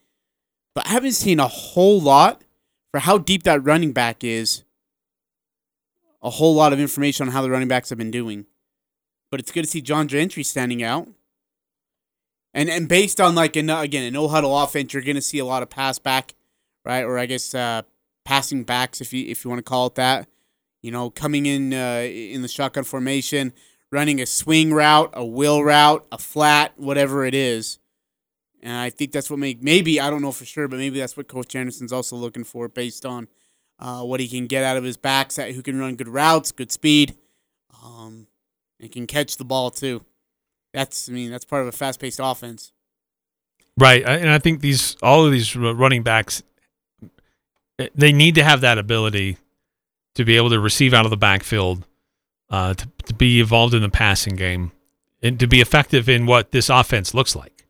but 0.74 0.86
I 0.86 0.88
haven't 0.88 1.12
seen 1.12 1.38
a 1.38 1.46
whole 1.46 2.00
lot 2.00 2.44
for 2.90 3.00
how 3.00 3.18
deep 3.18 3.42
that 3.42 3.62
running 3.62 3.92
back 3.92 4.24
is. 4.24 4.64
A 6.22 6.30
whole 6.30 6.54
lot 6.54 6.72
of 6.72 6.80
information 6.80 7.28
on 7.28 7.34
how 7.34 7.42
the 7.42 7.50
running 7.50 7.68
backs 7.68 7.90
have 7.90 7.98
been 7.98 8.10
doing, 8.10 8.46
but 9.30 9.38
it's 9.38 9.52
good 9.52 9.64
to 9.64 9.70
see 9.70 9.82
John 9.82 10.08
Gentry 10.08 10.42
standing 10.42 10.82
out. 10.82 11.08
And 12.54 12.70
and 12.70 12.88
based 12.88 13.20
on 13.20 13.34
like 13.34 13.54
an 13.56 13.68
again 13.68 14.04
a 14.04 14.10
no 14.10 14.28
huddle 14.28 14.58
offense, 14.58 14.94
you're 14.94 15.02
gonna 15.02 15.20
see 15.20 15.40
a 15.40 15.44
lot 15.44 15.62
of 15.62 15.68
pass 15.68 15.98
back, 15.98 16.34
right? 16.86 17.02
Or 17.02 17.18
I 17.18 17.26
guess 17.26 17.54
uh, 17.54 17.82
passing 18.24 18.64
backs, 18.64 19.02
if 19.02 19.12
you 19.12 19.26
if 19.26 19.44
you 19.44 19.50
want 19.50 19.58
to 19.58 19.70
call 19.70 19.88
it 19.88 19.96
that. 19.96 20.29
You 20.82 20.90
know, 20.90 21.10
coming 21.10 21.46
in 21.46 21.74
uh, 21.74 22.06
in 22.08 22.42
the 22.42 22.48
shotgun 22.48 22.84
formation, 22.84 23.52
running 23.92 24.20
a 24.20 24.26
swing 24.26 24.72
route, 24.72 25.10
a 25.12 25.24
wheel 25.24 25.62
route, 25.62 26.06
a 26.10 26.18
flat, 26.18 26.72
whatever 26.76 27.24
it 27.24 27.34
is. 27.34 27.78
And 28.62 28.76
I 28.76 28.90
think 28.90 29.12
that's 29.12 29.30
what 29.30 29.38
make 29.38 29.62
maybe 29.62 30.00
I 30.00 30.10
don't 30.10 30.22
know 30.22 30.32
for 30.32 30.44
sure, 30.44 30.68
but 30.68 30.78
maybe 30.78 30.98
that's 30.98 31.16
what 31.16 31.28
Coach 31.28 31.54
Anderson's 31.54 31.92
also 31.92 32.16
looking 32.16 32.44
for 32.44 32.68
based 32.68 33.06
on 33.06 33.28
uh, 33.78 34.02
what 34.02 34.20
he 34.20 34.28
can 34.28 34.46
get 34.46 34.64
out 34.64 34.76
of 34.76 34.84
his 34.84 34.96
backs, 34.96 35.36
who 35.36 35.62
can 35.62 35.78
run 35.78 35.96
good 35.96 36.08
routes, 36.08 36.52
good 36.52 36.70
speed, 36.70 37.16
um, 37.82 38.26
and 38.78 38.92
can 38.92 39.06
catch 39.06 39.36
the 39.38 39.44
ball 39.44 39.70
too. 39.70 40.04
That's 40.72 41.08
I 41.08 41.12
mean 41.12 41.30
that's 41.30 41.44
part 41.44 41.62
of 41.62 41.68
a 41.68 41.72
fast-paced 41.72 42.20
offense. 42.22 42.72
Right, 43.78 44.04
and 44.04 44.28
I 44.28 44.38
think 44.38 44.60
these 44.60 44.96
all 45.02 45.24
of 45.24 45.32
these 45.32 45.56
running 45.56 46.02
backs, 46.02 46.42
eh, 47.78 47.88
they 47.94 48.12
need 48.12 48.34
to 48.34 48.44
have 48.44 48.60
that 48.60 48.76
ability 48.76 49.38
to 50.14 50.24
be 50.24 50.36
able 50.36 50.50
to 50.50 50.60
receive 50.60 50.92
out 50.92 51.04
of 51.04 51.10
the 51.10 51.16
backfield, 51.16 51.86
uh, 52.50 52.74
to, 52.74 52.88
to 53.04 53.14
be 53.14 53.40
involved 53.40 53.74
in 53.74 53.82
the 53.82 53.88
passing 53.88 54.36
game, 54.36 54.72
and 55.22 55.38
to 55.38 55.46
be 55.46 55.60
effective 55.60 56.08
in 56.08 56.26
what 56.26 56.52
this 56.52 56.68
offense 56.68 57.14
looks 57.14 57.36
like. 57.36 57.66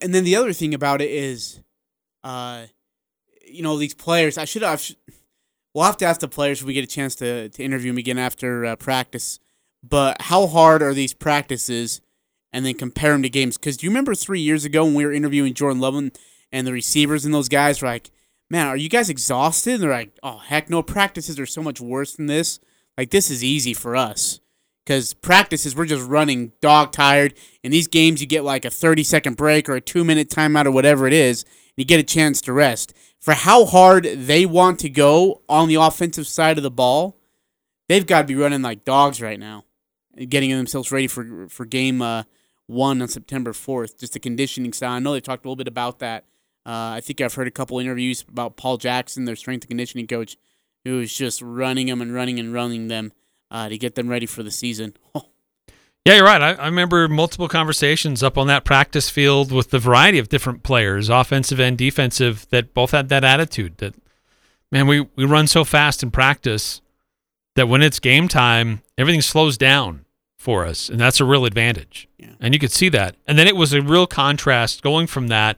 And 0.00 0.14
then 0.14 0.24
the 0.24 0.36
other 0.36 0.52
thing 0.52 0.72
about 0.72 1.02
it 1.02 1.10
is, 1.10 1.60
uh, 2.22 2.66
you 3.46 3.62
know, 3.62 3.76
these 3.76 3.94
players. 3.94 4.38
I 4.38 4.46
should 4.46 4.62
have. 4.62 4.82
We'll 5.74 5.84
have 5.84 5.96
to 5.98 6.06
ask 6.06 6.20
the 6.20 6.28
players 6.28 6.60
if 6.60 6.66
we 6.66 6.72
get 6.72 6.84
a 6.84 6.86
chance 6.88 7.14
to 7.16 7.50
to 7.50 7.62
interview 7.62 7.90
them 7.90 7.98
again 7.98 8.18
after 8.18 8.64
uh, 8.64 8.76
practice. 8.76 9.40
But 9.82 10.22
how 10.22 10.46
hard 10.46 10.82
are 10.82 10.94
these 10.94 11.12
practices? 11.12 12.00
And 12.52 12.64
then 12.64 12.74
compare 12.74 13.10
them 13.10 13.22
to 13.24 13.28
games. 13.28 13.58
Because 13.58 13.76
do 13.76 13.84
you 13.84 13.90
remember 13.90 14.14
three 14.14 14.40
years 14.40 14.64
ago 14.64 14.84
when 14.84 14.94
we 14.94 15.04
were 15.04 15.12
interviewing 15.12 15.54
Jordan 15.54 15.80
Lovin 15.80 16.12
and 16.52 16.64
the 16.64 16.72
receivers 16.72 17.24
and 17.24 17.34
those 17.34 17.48
guys 17.48 17.82
were 17.82 17.88
like, 17.88 18.12
"Man, 18.50 18.66
are 18.66 18.76
you 18.76 18.88
guys 18.88 19.10
exhausted?" 19.10 19.74
And 19.74 19.82
they're 19.82 19.90
like, 19.90 20.16
"Oh 20.22 20.38
heck 20.38 20.70
no! 20.70 20.82
Practices 20.82 21.38
are 21.38 21.46
so 21.46 21.62
much 21.62 21.80
worse 21.80 22.14
than 22.14 22.26
this. 22.26 22.60
Like 22.96 23.10
this 23.10 23.30
is 23.30 23.42
easy 23.42 23.74
for 23.74 23.96
us." 23.96 24.40
because 24.84 25.14
practices 25.14 25.74
we're 25.74 25.86
just 25.86 26.06
running 26.06 26.52
dog 26.60 26.92
tired. 26.92 27.34
In 27.62 27.70
these 27.70 27.88
games, 27.88 28.20
you 28.20 28.26
get 28.26 28.44
like 28.44 28.64
a 28.64 28.70
30 28.70 29.02
second 29.02 29.36
break 29.36 29.68
or 29.68 29.74
a 29.74 29.80
two 29.80 30.04
minute 30.04 30.28
timeout 30.28 30.66
or 30.66 30.70
whatever 30.70 31.06
it 31.06 31.12
is, 31.12 31.42
and 31.42 31.52
you 31.76 31.84
get 31.84 32.00
a 32.00 32.04
chance 32.04 32.40
to 32.42 32.52
rest. 32.52 32.92
For 33.20 33.34
how 33.34 33.64
hard 33.64 34.04
they 34.04 34.44
want 34.44 34.78
to 34.80 34.90
go 34.90 35.42
on 35.48 35.68
the 35.68 35.76
offensive 35.76 36.26
side 36.26 36.58
of 36.58 36.62
the 36.62 36.70
ball, 36.70 37.16
they've 37.88 38.06
got 38.06 38.22
to 38.22 38.26
be 38.26 38.34
running 38.34 38.62
like 38.62 38.84
dogs 38.84 39.22
right 39.22 39.40
now, 39.40 39.64
getting 40.28 40.50
themselves 40.50 40.92
ready 40.92 41.06
for 41.06 41.48
for 41.48 41.64
game 41.64 42.02
uh, 42.02 42.24
one 42.66 43.00
on 43.00 43.08
September 43.08 43.52
4th. 43.52 43.98
Just 43.98 44.12
the 44.12 44.20
conditioning 44.20 44.72
style. 44.72 44.92
I 44.92 44.98
know 44.98 45.12
they've 45.12 45.22
talked 45.22 45.44
a 45.44 45.48
little 45.48 45.56
bit 45.56 45.68
about 45.68 46.00
that. 46.00 46.24
Uh, 46.66 46.96
I 46.96 47.00
think 47.00 47.20
I've 47.20 47.34
heard 47.34 47.46
a 47.46 47.52
couple 47.52 47.78
interviews 47.78 48.24
about 48.28 48.56
Paul 48.56 48.78
Jackson, 48.78 49.24
their 49.24 49.36
strength 49.36 49.64
and 49.64 49.68
conditioning 49.68 50.06
coach, 50.06 50.36
who 50.84 51.00
is 51.00 51.14
just 51.14 51.42
running 51.42 51.86
them 51.86 52.00
and 52.00 52.14
running 52.14 52.38
and 52.40 52.52
running 52.52 52.88
them 52.88 53.12
uh, 53.50 53.68
to 53.68 53.78
get 53.78 53.94
them 53.94 54.08
ready 54.08 54.26
for 54.26 54.42
the 54.42 54.50
season. 54.50 54.94
Yeah, 56.06 56.16
you're 56.16 56.26
right. 56.26 56.42
I, 56.42 56.52
I 56.52 56.66
remember 56.66 57.08
multiple 57.08 57.48
conversations 57.48 58.22
up 58.22 58.36
on 58.36 58.46
that 58.48 58.64
practice 58.64 59.08
field 59.08 59.50
with 59.50 59.70
the 59.70 59.78
variety 59.78 60.18
of 60.18 60.28
different 60.28 60.62
players, 60.62 61.08
offensive 61.08 61.58
and 61.58 61.78
defensive, 61.78 62.46
that 62.50 62.74
both 62.74 62.90
had 62.90 63.08
that 63.08 63.24
attitude 63.24 63.78
that, 63.78 63.94
man, 64.70 64.86
we, 64.86 65.08
we 65.16 65.24
run 65.24 65.46
so 65.46 65.64
fast 65.64 66.02
in 66.02 66.10
practice 66.10 66.82
that 67.54 67.68
when 67.68 67.80
it's 67.80 68.00
game 68.00 68.28
time, 68.28 68.82
everything 68.98 69.22
slows 69.22 69.56
down 69.56 70.04
for 70.36 70.66
us. 70.66 70.90
And 70.90 71.00
that's 71.00 71.20
a 71.20 71.24
real 71.24 71.46
advantage. 71.46 72.06
Yeah. 72.18 72.34
And 72.38 72.52
you 72.52 72.60
could 72.60 72.72
see 72.72 72.90
that. 72.90 73.16
And 73.26 73.38
then 73.38 73.46
it 73.46 73.56
was 73.56 73.72
a 73.72 73.80
real 73.80 74.06
contrast 74.06 74.82
going 74.82 75.06
from 75.06 75.28
that 75.28 75.56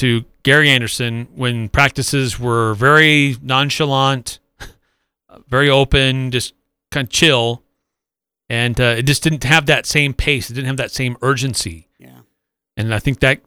to 0.00 0.24
Gary 0.42 0.68
Anderson 0.68 1.28
when 1.34 1.68
practices 1.68 2.38
were 2.38 2.74
very 2.74 3.36
nonchalant, 3.42 4.38
very 5.48 5.70
open, 5.70 6.30
just 6.30 6.54
kind 6.90 7.06
of 7.06 7.10
chill 7.10 7.62
and 8.50 8.80
uh, 8.80 8.96
it 8.98 9.02
just 9.02 9.22
didn't 9.22 9.44
have 9.44 9.66
that 9.66 9.86
same 9.86 10.12
pace. 10.12 10.50
It 10.50 10.54
didn't 10.54 10.66
have 10.66 10.76
that 10.78 10.90
same 10.90 11.16
urgency, 11.22 11.88
yeah. 11.98 12.22
and 12.76 12.92
I 12.92 12.98
think 12.98 13.20
that 13.20 13.40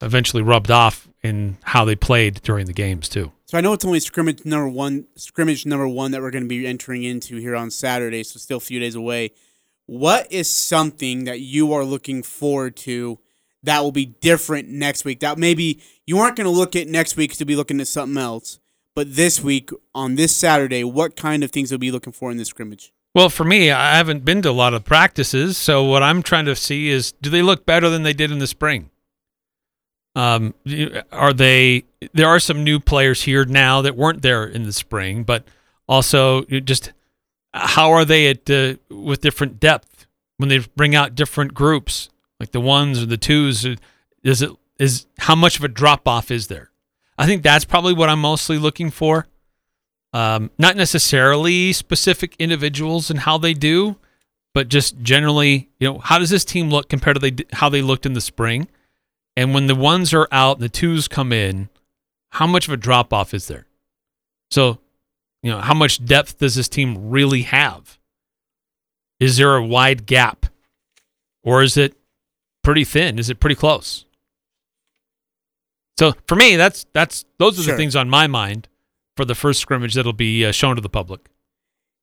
eventually 0.00 0.42
rubbed 0.42 0.70
off 0.70 1.08
in 1.22 1.58
how 1.64 1.84
they 1.84 1.96
played 1.96 2.40
during 2.42 2.66
the 2.66 2.72
games 2.72 3.08
too. 3.08 3.32
So 3.46 3.58
I 3.58 3.60
know 3.60 3.72
it's 3.72 3.84
only 3.84 4.00
scrimmage 4.00 4.46
number 4.46 4.68
one, 4.68 5.06
scrimmage 5.16 5.66
number 5.66 5.86
one 5.88 6.12
that 6.12 6.22
we're 6.22 6.30
going 6.30 6.44
to 6.44 6.48
be 6.48 6.64
entering 6.66 7.02
into 7.02 7.36
here 7.36 7.56
on 7.56 7.70
Saturday. 7.70 8.22
So 8.22 8.38
still 8.38 8.58
a 8.58 8.60
few 8.60 8.78
days 8.78 8.94
away. 8.94 9.32
What 9.86 10.32
is 10.32 10.48
something 10.48 11.24
that 11.24 11.40
you 11.40 11.72
are 11.72 11.84
looking 11.84 12.22
forward 12.22 12.76
to 12.76 13.18
that 13.62 13.80
will 13.80 13.92
be 13.92 14.06
different 14.06 14.68
next 14.68 15.04
week? 15.04 15.20
That 15.20 15.38
maybe 15.38 15.80
you 16.06 16.18
aren't 16.18 16.36
going 16.36 16.46
to 16.46 16.50
look 16.50 16.76
at 16.76 16.88
next 16.88 17.16
week 17.16 17.36
to 17.36 17.44
be 17.44 17.56
looking 17.56 17.80
at 17.80 17.88
something 17.88 18.16
else, 18.16 18.58
but 18.94 19.14
this 19.14 19.42
week 19.42 19.70
on 19.94 20.14
this 20.14 20.34
Saturday, 20.34 20.84
what 20.84 21.16
kind 21.16 21.44
of 21.44 21.50
things 21.50 21.70
will 21.70 21.78
be 21.78 21.90
looking 21.90 22.12
for 22.12 22.30
in 22.30 22.36
this 22.36 22.48
scrimmage? 22.48 22.92
Well, 23.14 23.28
for 23.28 23.44
me, 23.44 23.70
I 23.72 23.96
haven't 23.96 24.24
been 24.24 24.40
to 24.42 24.50
a 24.50 24.52
lot 24.52 24.72
of 24.72 24.84
practices, 24.84 25.58
so 25.58 25.82
what 25.84 26.02
I'm 26.02 26.22
trying 26.22 26.44
to 26.44 26.54
see 26.54 26.88
is 26.90 27.12
do 27.12 27.28
they 27.28 27.42
look 27.42 27.66
better 27.66 27.88
than 27.88 28.04
they 28.04 28.12
did 28.12 28.30
in 28.30 28.38
the 28.38 28.46
spring? 28.46 28.90
Um, 30.14 30.54
are 31.10 31.32
they? 31.32 31.84
There 32.12 32.28
are 32.28 32.40
some 32.40 32.62
new 32.62 32.78
players 32.80 33.22
here 33.22 33.44
now 33.44 33.82
that 33.82 33.96
weren't 33.96 34.22
there 34.22 34.44
in 34.44 34.64
the 34.64 34.72
spring, 34.72 35.22
but 35.24 35.44
also 35.88 36.42
just 36.44 36.92
how 37.52 37.90
are 37.90 38.04
they 38.04 38.28
at 38.28 38.48
uh, 38.50 38.74
with 38.90 39.20
different 39.20 39.58
depth 39.60 40.06
when 40.36 40.48
they 40.48 40.58
bring 40.76 40.94
out 40.94 41.14
different 41.14 41.54
groups 41.54 42.09
like 42.40 42.50
the 42.50 42.60
ones 42.60 43.00
or 43.00 43.06
the 43.06 43.16
twos? 43.16 43.64
uh, 43.64 43.76
Is 44.24 44.42
it 44.42 44.50
is 44.78 45.06
how 45.18 45.34
much 45.34 45.58
of 45.58 45.64
a 45.64 45.68
drop 45.68 46.08
off 46.08 46.30
is 46.30 46.48
there? 46.48 46.70
I 47.18 47.26
think 47.26 47.42
that's 47.42 47.66
probably 47.66 47.92
what 47.92 48.08
I'm 48.08 48.20
mostly 48.20 48.58
looking 48.58 48.90
for 48.90 49.26
um, 50.12 50.50
not 50.58 50.76
necessarily 50.76 51.72
specific 51.72 52.34
individuals 52.38 53.10
and 53.10 53.20
how 53.20 53.38
they 53.38 53.54
do, 53.54 53.96
but 54.54 54.68
just 54.68 55.00
generally, 55.02 55.68
you 55.78 55.88
know, 55.88 55.98
how 55.98 56.18
does 56.18 56.30
this 56.30 56.44
team 56.44 56.70
look 56.70 56.88
compared 56.88 57.20
to 57.20 57.30
they, 57.30 57.44
how 57.52 57.68
they 57.68 57.82
looked 57.82 58.06
in 58.06 58.14
the 58.14 58.20
spring? 58.20 58.68
And 59.36 59.54
when 59.54 59.68
the 59.68 59.74
ones 59.76 60.12
are 60.12 60.28
out 60.32 60.58
the 60.58 60.68
twos 60.68 61.06
come 61.06 61.32
in, 61.32 61.68
how 62.30 62.46
much 62.46 62.66
of 62.66 62.74
a 62.74 62.76
drop 62.76 63.12
off 63.12 63.32
is 63.32 63.46
there? 63.46 63.66
So, 64.50 64.80
you 65.42 65.50
know, 65.52 65.60
how 65.60 65.74
much 65.74 66.04
depth 66.04 66.38
does 66.38 66.56
this 66.56 66.68
team 66.68 67.10
really 67.10 67.42
have? 67.42 67.98
Is 69.20 69.36
there 69.36 69.54
a 69.54 69.64
wide 69.64 70.06
gap? 70.06 70.46
Or 71.42 71.62
is 71.62 71.76
it 71.76 71.94
pretty 72.62 72.84
thin? 72.84 73.18
Is 73.18 73.30
it 73.30 73.40
pretty 73.40 73.54
close? 73.56 74.04
So 75.98 76.14
for 76.26 76.34
me, 76.36 76.56
that's 76.56 76.86
that's 76.92 77.24
those 77.38 77.58
are 77.58 77.62
Sure. 77.62 77.74
the 77.74 77.78
things 77.78 77.94
on 77.96 78.08
my 78.08 78.26
mind 78.26 78.68
for 79.16 79.24
the 79.24 79.34
first 79.34 79.60
scrimmage 79.60 79.94
that'll 79.94 80.12
be 80.12 80.44
uh, 80.44 80.52
shown 80.52 80.76
to 80.76 80.82
the 80.82 80.88
public. 80.88 81.28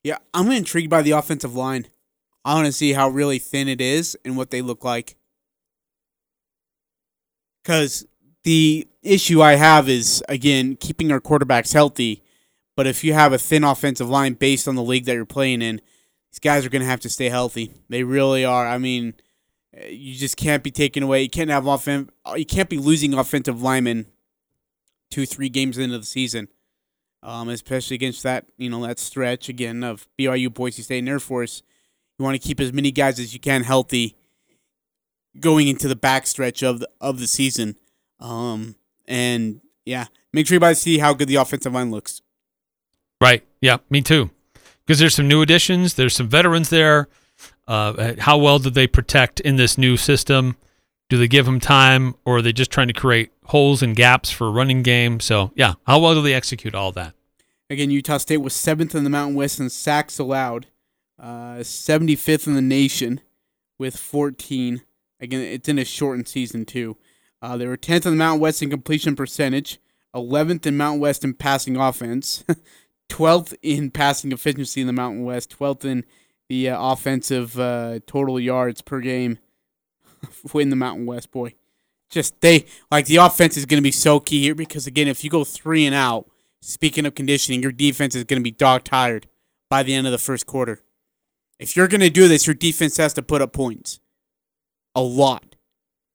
Yeah, 0.04 0.18
I'm 0.34 0.52
intrigued 0.52 0.90
by 0.90 1.02
the 1.02 1.12
offensive 1.12 1.56
line. 1.56 1.88
I 2.46 2.54
want 2.54 2.68
to 2.68 2.72
see 2.72 2.94
how 2.94 3.10
really 3.10 3.40
thin 3.40 3.68
it 3.68 3.82
is 3.82 4.16
and 4.24 4.38
what 4.38 4.52
they 4.52 4.62
look 4.62 4.84
like. 4.84 5.18
Because 7.64 8.06
the 8.44 8.88
issue 9.02 9.42
I 9.42 9.56
have 9.56 9.90
is, 9.90 10.24
again, 10.30 10.76
keeping 10.78 11.12
our 11.12 11.20
quarterbacks 11.20 11.74
healthy. 11.74 12.24
But 12.78 12.88
if 12.88 13.04
you 13.04 13.14
have 13.14 13.34
a 13.34 13.38
thin 13.38 13.64
offensive 13.64 14.08
line 14.08 14.34
based 14.36 14.68
on 14.68 14.76
the 14.76 14.84
league 14.84 15.06
that 15.06 15.16
you're 15.16 15.26
playing 15.26 15.62
in, 15.62 15.82
these 16.32 16.40
guys 16.40 16.66
are 16.66 16.70
going 16.70 16.82
to 16.84 16.88
have 16.88 17.00
to 17.02 17.10
stay 17.10 17.30
healthy. 17.30 17.74
They 17.90 18.04
really 18.04 18.46
are. 18.46 18.66
I 18.68 18.78
mean, 18.78 19.16
you 19.90 20.16
just 20.16 20.38
can't 20.38 20.64
be 20.64 20.72
taken 20.72 21.04
away. 21.04 21.22
You 21.24 21.30
can't 21.30 21.50
have 21.50 21.68
offen- 21.68 22.10
You 22.36 22.46
can't 22.46 22.70
be 22.70 22.78
losing 22.78 23.14
offensive 23.14 23.62
linemen 23.62 24.08
two, 25.12 25.26
three 25.26 25.50
games 25.50 25.78
into 25.78 25.98
the 25.98 26.06
season 26.06 26.48
um, 27.24 27.50
especially 27.50 27.96
against 27.96 28.24
that 28.24 28.46
you 28.58 28.70
know 28.70 28.86
that 28.86 29.00
stretch 29.00 29.50
again 29.50 29.84
of 29.84 30.08
BYU, 30.18 30.54
Boise 30.54 30.82
State, 30.82 31.00
and 31.00 31.10
Air 31.10 31.20
Force. 31.20 31.64
You 32.18 32.24
want 32.24 32.42
to 32.42 32.46
keep 32.48 32.60
as 32.60 32.74
many 32.74 32.92
guys 32.92 33.20
as 33.20 33.34
you 33.34 33.40
can 33.40 33.64
healthy 33.64 34.16
going 35.40 35.68
into 35.68 35.88
the 35.88 35.96
backstretch 35.96 36.68
of 36.68 36.80
the 36.80 36.90
of 37.02 37.20
the 37.20 37.28
season. 37.28 37.76
Um, 38.20 38.76
and 39.08 39.62
yeah, 39.86 40.06
make 40.34 40.48
sure 40.48 40.56
you 40.56 40.60
guys 40.60 40.82
see 40.82 41.00
how 41.00 41.14
good 41.14 41.28
the 41.28 41.36
offensive 41.36 41.74
line 41.74 41.92
looks. 41.92 42.22
Right. 43.20 43.44
Yeah, 43.62 43.78
me 43.90 44.02
too. 44.02 44.30
Because 44.86 45.00
there's 45.00 45.16
some 45.16 45.28
new 45.28 45.42
additions, 45.42 45.96
there's 45.96 46.16
some 46.16 46.30
veterans 46.30 46.70
there. 46.70 47.10
Uh, 47.68 48.14
how 48.20 48.38
well 48.38 48.60
do 48.60 48.70
they 48.70 48.88
protect 48.88 49.40
in 49.42 49.58
this 49.58 49.78
new 49.78 49.98
system? 49.98 50.56
Do 51.10 51.18
they 51.18 51.28
give 51.28 51.46
them 51.46 51.60
time, 51.60 52.16
or 52.26 52.38
are 52.38 52.42
they 52.42 52.54
just 52.54 52.72
trying 52.72 52.88
to 52.88 52.94
create 52.94 53.32
holes 53.46 53.82
and 53.82 53.96
gaps 53.96 54.30
for 54.30 54.52
running 54.52 54.84
game? 54.84 55.20
So, 55.20 55.52
yeah, 55.56 55.74
how 55.86 56.00
well 56.00 56.14
do 56.14 56.22
they 56.22 56.34
execute 56.34 56.76
all 56.76 56.92
that? 56.94 57.14
Again, 57.70 57.92
Utah 57.92 58.18
State 58.18 58.38
was 58.38 58.54
seventh 58.54 58.96
in 58.96 59.04
the 59.04 59.10
Mountain 59.10 59.36
West 59.36 59.60
in 59.60 59.70
sacks 59.70 60.20
allowed, 60.20 60.68
uh, 61.20 61.58
75th 61.60 62.48
in 62.48 62.56
the 62.56 62.62
nation 62.62 63.22
with 63.78 63.98
14. 63.98 64.82
Again, 65.20 65.42
it's 65.42 65.68
in 65.68 65.80
a 65.80 65.86
shortened 65.86 66.28
season 66.28 66.66
too. 66.66 66.98
Uh, 67.42 67.58
they 67.58 67.68
were 67.68 67.78
10th 67.78 68.06
in 68.06 68.12
the 68.14 68.18
Mountain 68.18 68.42
West 68.42 68.62
in 68.62 68.70
completion 68.70 69.16
percentage, 69.16 69.80
11th 70.16 70.66
in 70.66 70.78
Mountain 70.78 71.02
West 71.02 71.24
in 71.24 71.34
passing 71.34 71.76
offense, 71.76 72.44
12th 73.10 73.56
in 73.62 73.92
passing 73.92 74.32
efficiency 74.32 74.82
in 74.82 74.88
the 74.88 74.94
Mountain 74.94 75.24
West, 75.24 75.58
12th 75.58 75.86
in 75.86 76.06
the 76.50 76.70
uh, 76.70 76.92
offensive 76.92 77.60
uh, 77.60 78.00
total 78.08 78.40
yards 78.40 78.82
per 78.82 79.00
game 79.00 79.40
win 80.54 80.70
the 80.70 80.76
Mountain 80.76 81.06
West, 81.06 81.32
boy. 81.32 81.54
Just 82.10 82.40
they 82.40 82.66
like 82.90 83.06
the 83.06 83.18
offense 83.18 83.58
is 83.58 83.66
going 83.66 83.80
to 83.80 83.84
be 83.84 83.92
so 83.92 84.20
key 84.20 84.42
here 84.44 84.56
because 84.56 84.88
again, 84.88 85.08
if 85.08 85.24
you 85.24 85.30
go 85.30 85.44
three 85.44 85.86
and 85.86 85.94
out, 85.94 86.30
speaking 86.62 87.06
of 87.06 87.16
conditioning, 87.16 87.62
your 87.62 87.74
defense 87.74 88.16
is 88.16 88.24
going 88.24 88.40
to 88.40 88.44
be 88.44 88.52
dog 88.52 88.86
tired 88.86 89.28
by 89.70 89.84
the 89.84 89.94
end 89.94 90.08
of 90.08 90.12
the 90.12 90.18
first 90.18 90.46
quarter. 90.46 90.82
If 91.60 91.76
you're 91.76 91.88
going 91.88 92.02
to 92.02 92.10
do 92.10 92.28
this, 92.28 92.48
your 92.48 92.54
defense 92.54 92.98
has 92.98 93.14
to 93.16 93.22
put 93.22 93.42
up 93.42 93.52
points, 93.52 94.00
a 94.96 95.02
lot. 95.02 95.56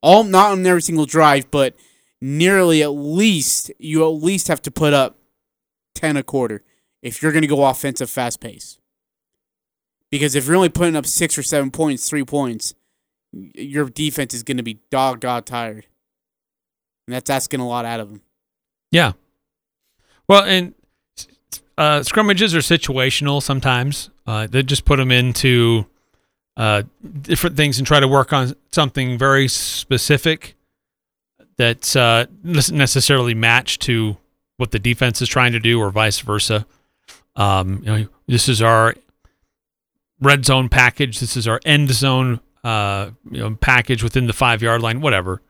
All 0.01 0.25
not 0.25 0.53
on 0.53 0.65
every 0.65 0.83
single 0.83 1.05
drive, 1.05 1.51
but 1.51 1.75
nearly 2.21 2.83
at 2.83 2.89
least 2.89 3.71
you 3.79 4.03
at 4.05 4.23
least 4.23 4.49
have 4.49 4.63
to 4.63 4.71
put 4.71 4.95
up 4.95 5.19
ten 5.95 6.17
a 6.17 6.23
quarter 6.23 6.65
if 7.03 7.21
you're 7.21 7.33
going 7.33 7.43
to 7.43 7.49
go 7.49 7.67
offensive 7.67 8.09
fast 8.09 8.41
pace. 8.41 8.79
Because 10.13 10.35
if 10.35 10.47
you're 10.47 10.57
only 10.57 10.69
putting 10.69 10.95
up 10.95 11.07
six 11.07 11.39
or 11.39 11.43
seven 11.43 11.71
points, 11.71 12.07
three 12.09 12.23
points, 12.23 12.75
your 13.33 13.89
defense 13.89 14.35
is 14.35 14.43
going 14.43 14.59
to 14.59 14.63
be 14.63 14.79
dog 14.91 15.21
dog 15.21 15.47
tired, 15.47 15.87
and 17.07 17.15
that's 17.15 17.31
asking 17.31 17.61
a 17.61 17.67
lot 17.67 17.87
out 17.87 17.99
of 17.99 18.11
them. 18.11 18.21
Yeah. 18.91 19.13
Well, 20.29 20.45
and 20.45 20.75
uh, 21.79 22.03
scrimmages 22.03 22.55
are 22.55 22.59
situational 22.59 23.43
sometimes. 23.43 24.11
Uh, 24.27 24.47
they 24.47 24.63
just 24.63 24.85
put 24.85 24.99
them 24.99 25.11
into 25.11 25.87
uh, 26.59 26.83
different 27.23 27.57
things 27.57 27.79
and 27.79 27.87
try 27.87 27.99
to 27.99 28.07
work 28.07 28.35
on 28.35 28.55
something 28.71 29.17
very 29.17 29.49
specific 29.49 30.57
that 31.57 31.97
uh, 31.97 32.27
doesn't 32.45 32.77
necessarily 32.77 33.33
match 33.33 33.79
to 33.79 34.19
what 34.59 34.73
the 34.73 34.79
defense 34.79 35.23
is 35.23 35.29
trying 35.29 35.53
to 35.53 35.59
do, 35.59 35.81
or 35.81 35.91
vice 35.91 36.21
versa. 36.21 36.67
Um, 37.35 37.79
you 37.79 37.87
know, 37.87 38.07
this 38.27 38.47
is 38.47 38.61
our 38.61 38.95
red 40.23 40.45
zone 40.47 40.69
package. 40.69 41.21
This 41.21 41.37
is 41.37 41.47
our 41.47 41.61
end 41.67 41.91
zone 41.91 42.41
uh, 42.65 43.11
you 43.31 43.41
know, 43.41 43.57
package 43.57 44.03
within 44.03 44.27
the 44.27 44.33
five 44.33 44.63
yard 44.63 44.81
line, 44.81 45.01
whatever. 45.01 45.43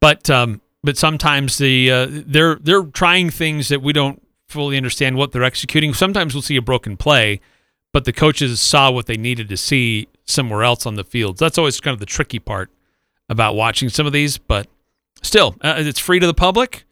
But 0.00 0.30
um, 0.30 0.60
but 0.82 0.96
sometimes 0.96 1.58
the 1.58 1.90
uh, 1.90 2.06
they're 2.08 2.56
they're 2.56 2.84
trying 2.84 3.30
things 3.30 3.68
that 3.68 3.82
we 3.82 3.92
don't 3.92 4.22
fully 4.48 4.76
understand 4.76 5.16
what 5.16 5.32
they're 5.32 5.42
executing. 5.42 5.92
Sometimes 5.92 6.34
we'll 6.34 6.42
see 6.42 6.56
a 6.56 6.62
broken 6.62 6.96
play, 6.96 7.40
but 7.92 8.04
the 8.04 8.12
coaches 8.12 8.60
saw 8.60 8.90
what 8.90 9.06
they 9.06 9.16
needed 9.16 9.48
to 9.48 9.56
see 9.56 10.08
somewhere 10.24 10.62
else 10.62 10.86
on 10.86 10.94
the 10.94 11.04
field. 11.04 11.38
So 11.38 11.44
That's 11.44 11.58
always 11.58 11.80
kind 11.80 11.92
of 11.92 12.00
the 12.00 12.06
tricky 12.06 12.38
part 12.38 12.70
about 13.28 13.56
watching 13.56 13.88
some 13.88 14.06
of 14.06 14.12
these. 14.12 14.38
But 14.38 14.68
still, 15.22 15.56
uh, 15.62 15.74
it's 15.78 15.98
free 15.98 16.20
to 16.20 16.26
the 16.26 16.34
public. 16.34 16.84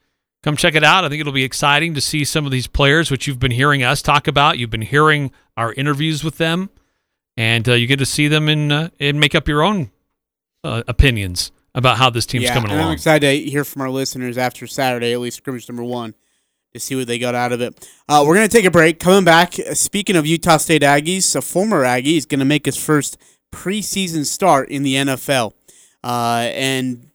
Come 0.42 0.57
check 0.57 0.74
it 0.74 0.85
out. 0.85 1.05
I 1.05 1.09
think 1.09 1.20
it'll 1.20 1.33
be 1.33 1.44
exciting 1.44 1.94
to 1.94 2.03
see 2.03 2.24
some 2.24 2.44
of 2.44 2.50
these 2.53 2.66
players, 2.66 3.11
which 3.11 3.27
you've 3.27 3.38
been 3.38 3.50
hearing 3.50 3.83
us 3.83 4.03
talk 4.03 4.27
about. 4.27 4.59
You've 4.59 4.68
been 4.68 4.83
hearing 4.83 5.31
our 5.57 5.72
interviews 5.72 6.22
with 6.22 6.37
them 6.37 6.68
and 7.37 7.68
uh, 7.68 7.73
you 7.73 7.87
get 7.87 7.99
to 7.99 8.07
see 8.07 8.29
them 8.29 8.49
and 8.49 8.73
uh, 8.73 8.88
and 9.01 9.18
make 9.18 9.35
up 9.35 9.49
your 9.49 9.62
own 9.62 9.90
uh, 10.62 10.83
opinions 10.88 11.53
about 11.75 11.99
how 11.99 12.11
this 12.11 12.27
team's 12.27 12.44
yeah, 12.44 12.55
coming 12.55 12.70
along. 12.70 12.87
I'm 12.87 12.92
excited 12.92 13.27
to 13.27 13.51
hear 13.51 13.64
from 13.64 13.83
our 13.83 13.90
listeners 13.90 14.38
after 14.38 14.66
Saturday, 14.66 15.12
at 15.12 15.20
least 15.20 15.38
scrimmage 15.38 15.68
number 15.68 15.83
one, 15.83 16.14
to 16.73 16.81
see 16.81 16.94
what 16.94 17.07
they 17.07 17.18
got 17.18 17.35
out 17.35 17.53
of 17.53 17.61
it. 17.61 17.88
Uh, 18.09 18.25
we're 18.27 18.35
gonna 18.35 18.49
take 18.49 18.64
a 18.64 18.70
break. 18.70 19.01
Coming 19.01 19.25
back. 19.25 19.55
Speaking 19.55 20.16
of 20.16 20.27
Utah 20.27 20.59
State 20.59 20.83
Aggies, 20.83 21.35
a 21.35 21.42
former 21.42 21.85
Aggie 21.85 22.16
is 22.16 22.27
gonna 22.27 22.44
make 22.44 22.66
his 22.66 22.77
first 22.77 23.18
preseason 23.53 24.25
start 24.25 24.68
in 24.68 24.83
the 24.83 24.94
NFL, 24.94 25.53
uh, 26.03 26.49
and 26.53 27.11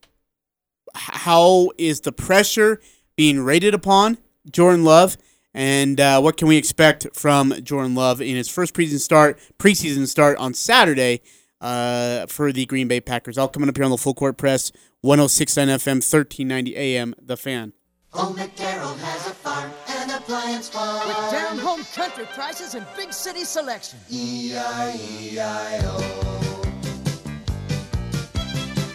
how 0.94 1.70
is 1.78 2.02
the 2.02 2.12
pressure 2.12 2.82
being 3.16 3.42
rated 3.42 3.74
upon 3.74 4.18
Jordan 4.52 4.84
Love? 4.84 5.18
And 5.60 6.00
uh, 6.00 6.22
what 6.22 6.38
can 6.38 6.48
we 6.48 6.56
expect 6.56 7.08
from 7.14 7.54
Jordan 7.64 7.94
Love 7.94 8.22
in 8.22 8.38
his 8.38 8.48
first 8.48 8.74
preseason 8.74 9.02
start, 9.02 9.38
preseason 9.58 10.08
start 10.08 10.38
on 10.38 10.54
Saturday 10.54 11.20
uh, 11.60 12.28
for 12.28 12.54
the 12.54 12.66
Green 12.66 12.88
Bay 12.88 13.02
Packers? 13.02 13.38
All 13.38 13.50
coming 13.50 13.68
up 13.68 13.76
here 13.76 13.84
on 13.84 13.92
the 13.92 13.98
Full 13.98 14.14
Court 14.14 14.38
Press, 14.38 14.72
106.9 15.04 15.66
FM, 15.66 16.00
1390 16.00 16.78
AM, 16.78 17.14
The 17.22 17.36
Fan. 17.36 17.74
Old 18.14 18.38
McDarrell 18.38 18.98
has 19.00 19.28
a 19.28 19.34
farm 19.34 19.70
and 19.90 20.12
appliance 20.12 20.70
farm. 20.70 21.06
With 21.06 21.18
down 21.30 21.58
home 21.58 21.84
country 21.94 22.26
prices 22.34 22.74
and 22.74 22.88
big 22.96 23.12
city 23.12 23.44
selection. 23.44 24.00
E-I-E-I-O. 24.10 26.00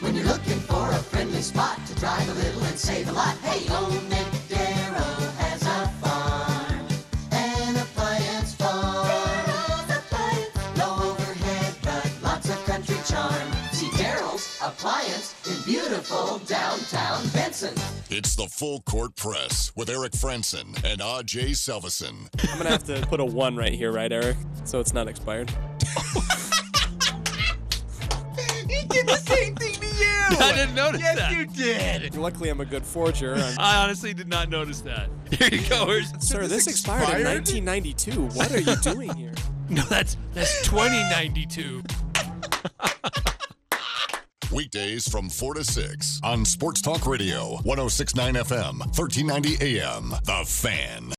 When 0.00 0.14
you're 0.14 0.24
looking 0.24 0.60
for 0.60 0.90
a 0.90 0.96
friendly 0.96 1.42
spot 1.42 1.78
to 1.88 1.94
drive 1.96 2.26
a 2.26 2.32
little 2.32 2.64
and 2.64 2.78
save 2.78 3.10
a 3.10 3.12
lot, 3.12 3.36
hey, 3.40 3.70
Old 3.70 3.92
McDarrell 4.08 4.83
beautiful 16.14 16.38
downtown 16.46 17.26
Benson. 17.30 17.74
It's 18.10 18.36
the 18.36 18.46
Full 18.46 18.80
Court 18.82 19.16
Press 19.16 19.72
with 19.74 19.90
Eric 19.90 20.12
Frandsen 20.12 20.74
and 20.84 21.00
Ajay 21.00 21.50
Salvesen. 21.50 22.28
I'm 22.52 22.58
gonna 22.58 22.70
have 22.70 22.84
to 22.84 23.04
put 23.06 23.20
a 23.20 23.24
one 23.24 23.56
right 23.56 23.72
here, 23.72 23.90
right, 23.92 24.12
Eric? 24.12 24.36
So 24.64 24.80
it's 24.80 24.92
not 24.92 25.08
expired. 25.08 25.52
He 28.66 28.86
did 28.86 29.06
the 29.06 29.16
same 29.16 29.54
thing 29.56 29.74
to 29.74 29.86
you. 29.86 30.38
I 30.40 30.52
didn't 30.54 30.74
notice 30.74 31.00
that. 31.02 31.30
Yes, 31.30 31.32
you 31.32 31.46
did. 31.46 32.16
Luckily, 32.16 32.48
I'm 32.48 32.60
a 32.60 32.64
good 32.64 32.84
forger. 32.84 33.34
I'm- 33.36 33.56
I 33.58 33.76
honestly 33.76 34.14
did 34.14 34.26
not 34.26 34.48
notice 34.48 34.80
that. 34.80 35.10
Here 35.30 35.48
you 35.52 35.68
go. 35.68 35.86
Here's- 35.86 36.12
Sir, 36.26 36.46
this 36.48 36.66
expired, 36.66 37.20
in 37.20 37.26
1992. 37.26 38.22
What 38.36 38.52
are 38.52 38.60
you 38.60 38.76
doing 38.76 39.14
here? 39.14 39.34
No, 39.68 39.82
that's 39.82 40.16
that's 40.32 40.62
2092. 40.68 41.82
Weekdays 44.54 45.08
from 45.08 45.28
4 45.28 45.54
to 45.54 45.64
6 45.64 46.20
on 46.22 46.44
Sports 46.44 46.80
Talk 46.80 47.08
Radio, 47.08 47.56
1069 47.64 48.34
FM, 48.34 48.78
1390 48.78 49.80
AM. 49.80 50.10
The 50.22 50.44
Fan. 50.46 51.12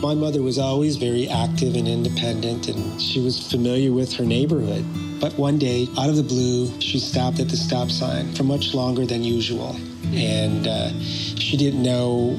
My 0.00 0.14
mother 0.14 0.42
was 0.42 0.58
always 0.58 0.96
very 0.96 1.28
active 1.28 1.74
and 1.74 1.88
independent, 1.88 2.68
and 2.68 3.00
she 3.00 3.20
was 3.20 3.50
familiar 3.50 3.92
with 3.92 4.12
her 4.14 4.24
neighborhood. 4.24 4.84
But 5.20 5.36
one 5.38 5.58
day, 5.58 5.88
out 5.98 6.08
of 6.08 6.16
the 6.16 6.22
blue, 6.22 6.80
she 6.80 6.98
stopped 6.98 7.40
at 7.40 7.48
the 7.48 7.56
stop 7.56 7.90
sign 7.90 8.32
for 8.34 8.44
much 8.44 8.74
longer 8.74 9.04
than 9.04 9.24
usual. 9.24 9.76
And 10.12 10.66
uh, 10.66 10.90
she 11.00 11.56
didn't 11.56 11.82
know 11.82 12.38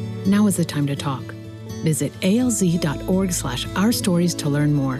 Now 0.25 0.47
is 0.47 0.57
the 0.57 0.65
time 0.65 0.87
to 0.87 0.95
talk. 0.95 1.23
Visit 1.83 2.11
alz.org 2.21 3.31
slash 3.31 3.67
our 3.75 3.91
stories 3.91 4.35
to 4.35 4.49
learn 4.49 4.73
more. 4.73 4.99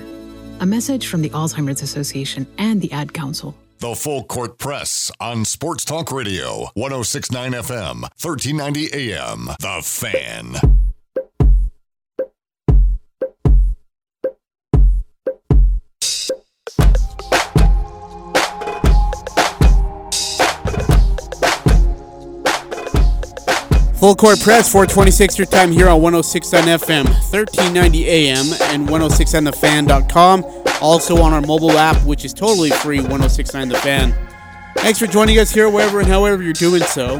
A 0.60 0.66
message 0.66 1.08
from 1.08 1.22
the 1.22 1.30
Alzheimer's 1.30 1.82
Association 1.82 2.48
and 2.58 2.82
the 2.82 2.92
Ad 2.92 3.14
Council. 3.14 3.56
The 3.80 3.96
Full 3.96 4.24
Court 4.26 4.58
Press 4.60 5.12
on 5.20 5.44
Sports 5.44 5.86
Talk 5.86 6.12
Radio, 6.12 6.70
1069 6.76 7.54
FM, 7.54 8.02
1390 8.02 8.94
AM. 8.94 9.46
The 9.60 9.82
Fan. 9.84 10.91
Full 24.02 24.16
Court 24.16 24.40
Press, 24.40 24.72
426 24.72 25.38
your 25.38 25.46
time 25.46 25.72
here 25.72 25.88
on 25.88 26.02
106 26.02 26.56
on 26.56 26.64
FM, 26.64 27.06
1390 27.06 28.10
AM, 28.10 28.46
and 28.74 28.90
106 28.90 29.36
on 29.36 29.44
thefan.com. 29.44 30.44
Also 30.82 31.22
on 31.22 31.34
our 31.34 31.42
mobile 31.42 31.70
app, 31.74 32.04
which 32.04 32.26
is 32.26 32.34
totally 32.34 32.72
free, 32.72 32.98
1069 32.98 33.70
The 33.70 33.76
Fan. 33.76 34.16
Thanks 34.78 34.98
for 34.98 35.06
joining 35.06 35.38
us 35.38 35.52
here, 35.52 35.70
wherever 35.70 36.00
and 36.00 36.08
however 36.08 36.42
you're 36.42 36.54
doing 36.54 36.82
so. 36.82 37.20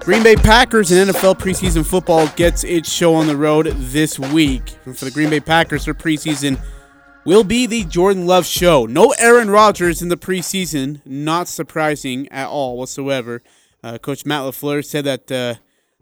Green 0.00 0.22
Bay 0.22 0.36
Packers 0.36 0.90
and 0.90 1.10
NFL 1.10 1.34
preseason 1.34 1.84
football 1.84 2.26
gets 2.28 2.64
its 2.64 2.90
show 2.90 3.14
on 3.14 3.26
the 3.26 3.36
road 3.36 3.66
this 3.76 4.18
week. 4.18 4.78
And 4.86 4.96
for 4.96 5.04
the 5.04 5.10
Green 5.10 5.28
Bay 5.28 5.40
Packers, 5.40 5.84
their 5.84 5.92
preseason 5.92 6.58
will 7.26 7.44
be 7.44 7.66
the 7.66 7.84
Jordan 7.84 8.24
Love 8.24 8.46
show. 8.46 8.86
No 8.86 9.14
Aaron 9.18 9.50
Rodgers 9.50 10.00
in 10.00 10.08
the 10.08 10.16
preseason, 10.16 11.02
not 11.04 11.46
surprising 11.46 12.26
at 12.32 12.48
all 12.48 12.78
whatsoever. 12.78 13.42
Uh, 13.84 13.98
Coach 13.98 14.24
Matt 14.24 14.42
LaFleur 14.42 14.82
said 14.82 15.04
that 15.04 15.30
uh, 15.30 15.54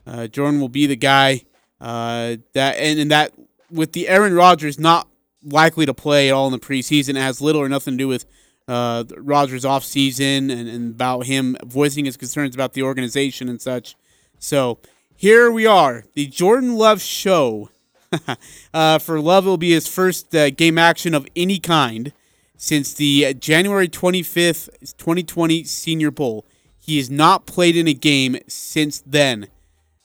uh, 0.09 0.27
Jordan 0.29 0.61
will 0.61 0.69
be 0.69 0.87
the 0.87 0.97
guy 0.97 1.43
that, 1.81 2.41
and, 2.55 3.01
and 3.01 3.11
that 3.11 3.33
with 3.73 3.93
the 3.93 4.07
Aaron 4.09 4.35
Rodgers 4.35 4.79
not 4.79 5.09
likely 5.43 5.85
to 5.87 5.93
play 5.93 6.29
at 6.29 6.33
all 6.33 6.47
in 6.47 6.53
the 6.53 6.61
preseason, 6.61 7.11
it 7.11 7.17
has 7.17 7.41
little 7.41 7.61
or 7.61 7.69
nothing 7.69 7.95
to 7.95 7.99
do 7.99 8.07
with 8.07 8.25
uh, 8.69 9.03
Rodgers' 9.17 9.65
offseason 9.65 10.51
and, 10.53 10.69
and 10.69 10.95
about 10.95 11.27
him 11.27 11.57
voicing 11.65 12.05
his 12.05 12.17
concerns 12.17 12.55
about 12.55 12.75
the 12.75 12.83
organization 12.83 13.49
and 13.49 13.61
such. 13.61 13.97
So 14.39 14.79
here 15.17 15.51
we 15.51 15.67
are, 15.67 16.05
the 16.15 16.27
Jordan 16.27 16.77
Love 16.77 17.01
show. 17.01 17.71
uh, 18.75 18.99
for 18.99 19.21
Love, 19.21 19.47
it 19.47 19.49
will 19.49 19.57
be 19.57 19.73
his 19.73 19.89
first 19.89 20.35
uh, 20.35 20.51
game 20.51 20.79
action 20.79 21.15
of 21.15 21.27
any 21.35 21.59
kind 21.59 22.13
since 22.57 22.95
the 22.95 23.35
January 23.35 23.89
25th, 23.89 24.69
2020 24.97 25.65
Senior 25.65 26.11
Bowl. 26.11 26.47
He 26.85 26.97
has 26.97 27.09
not 27.09 27.47
played 27.47 27.77
in 27.77 27.87
a 27.87 27.95
game 27.95 28.39
since 28.49 29.05
then. 29.07 29.47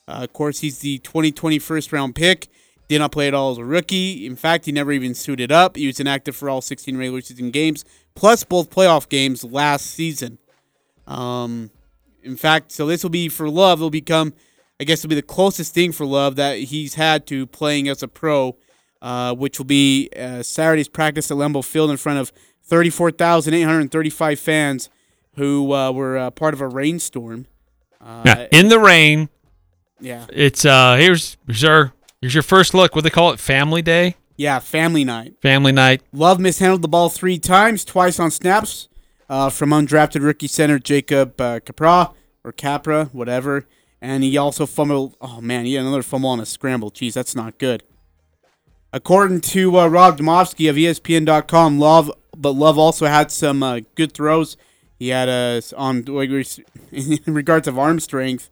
Uh, 0.06 0.20
of 0.22 0.32
course, 0.32 0.60
he's 0.60 0.78
the 0.78 0.98
2020 0.98 1.58
first 1.58 1.92
round 1.92 2.14
pick. 2.14 2.46
Did 2.88 3.00
not 3.00 3.10
play 3.10 3.26
at 3.26 3.34
all 3.34 3.50
as 3.50 3.58
a 3.58 3.64
rookie. 3.64 4.24
In 4.24 4.36
fact, 4.36 4.64
he 4.64 4.70
never 4.70 4.92
even 4.92 5.12
suited 5.12 5.50
up. 5.50 5.74
He 5.74 5.88
was 5.88 5.98
inactive 5.98 6.36
for 6.36 6.48
all 6.48 6.60
16 6.60 6.96
regular 6.96 7.20
season 7.20 7.50
games, 7.50 7.84
plus 8.14 8.44
both 8.44 8.70
playoff 8.70 9.08
games 9.08 9.42
last 9.42 9.86
season. 9.86 10.38
Um, 11.08 11.72
in 12.22 12.36
fact, 12.36 12.70
so 12.70 12.86
this 12.86 13.02
will 13.02 13.10
be 13.10 13.28
for 13.28 13.50
Love. 13.50 13.80
It'll 13.80 13.90
become, 13.90 14.32
I 14.78 14.84
guess, 14.84 15.00
it'll 15.00 15.08
be 15.08 15.16
the 15.16 15.22
closest 15.22 15.74
thing 15.74 15.90
for 15.90 16.06
Love 16.06 16.36
that 16.36 16.58
he's 16.58 16.94
had 16.94 17.26
to 17.26 17.44
playing 17.46 17.88
as 17.88 18.04
a 18.04 18.08
pro, 18.08 18.56
uh, 19.02 19.34
which 19.34 19.58
will 19.58 19.66
be 19.66 20.10
uh, 20.16 20.44
Saturday's 20.44 20.88
practice 20.88 21.28
at 21.32 21.36
Lambeau 21.36 21.64
Field 21.64 21.90
in 21.90 21.96
front 21.96 22.20
of 22.20 22.32
34,835 22.62 24.38
fans 24.38 24.88
who 25.38 25.72
uh, 25.72 25.90
were 25.92 26.18
uh, 26.18 26.30
part 26.30 26.52
of 26.54 26.60
a 26.60 26.68
rainstorm. 26.68 27.46
Uh, 28.00 28.22
Yeah, 28.26 28.46
in 28.52 28.68
the 28.68 28.78
rain. 28.78 29.28
Yeah. 30.00 30.26
It's 30.32 30.64
uh 30.64 30.94
here's 30.96 31.36
here's 31.46 31.62
your 31.62 31.92
here's 32.20 32.34
your 32.34 32.42
first 32.44 32.74
look. 32.74 32.94
What 32.94 33.02
they 33.04 33.10
call 33.10 33.32
it, 33.32 33.40
Family 33.40 33.82
Day, 33.82 34.14
Yeah, 34.36 34.60
family 34.60 35.02
night. 35.04 35.34
Family 35.42 35.72
Night. 35.72 36.02
Love 36.12 36.38
mishandled 36.38 36.82
the 36.82 36.88
ball 36.88 37.08
three 37.08 37.38
times, 37.38 37.84
twice 37.84 38.20
on 38.20 38.30
snaps 38.30 38.88
uh, 39.28 39.50
from 39.50 39.70
undrafted 39.70 40.22
rookie 40.22 40.46
center 40.46 40.78
Jacob 40.78 41.40
uh, 41.40 41.58
Capra 41.60 42.12
or 42.44 42.52
Capra, 42.52 43.06
whatever. 43.06 43.66
And 44.00 44.22
he 44.22 44.36
also 44.38 44.66
fumbled. 44.66 45.16
Oh 45.20 45.40
man, 45.40 45.64
he 45.64 45.74
had 45.74 45.84
another 45.84 46.04
fumble 46.04 46.28
on 46.30 46.38
a 46.38 46.46
scramble. 46.46 46.92
Jeez, 46.92 47.14
that's 47.14 47.34
not 47.34 47.58
good. 47.58 47.82
According 48.92 49.40
to 49.42 49.78
uh, 49.78 49.86
Rob 49.88 50.18
Demovsky 50.18 50.70
of 50.70 50.76
ESPN.com, 50.76 51.78
Love, 51.78 52.10
but 52.36 52.52
Love 52.52 52.78
also 52.78 53.06
had 53.06 53.30
some 53.30 53.62
uh, 53.62 53.80
good 53.96 54.12
throws. 54.12 54.56
He 54.98 55.08
had 55.08 55.28
a 55.28 55.62
on 55.76 56.04
in 56.92 57.34
regards 57.34 57.68
of 57.68 57.78
arm 57.78 58.00
strength. 58.00 58.50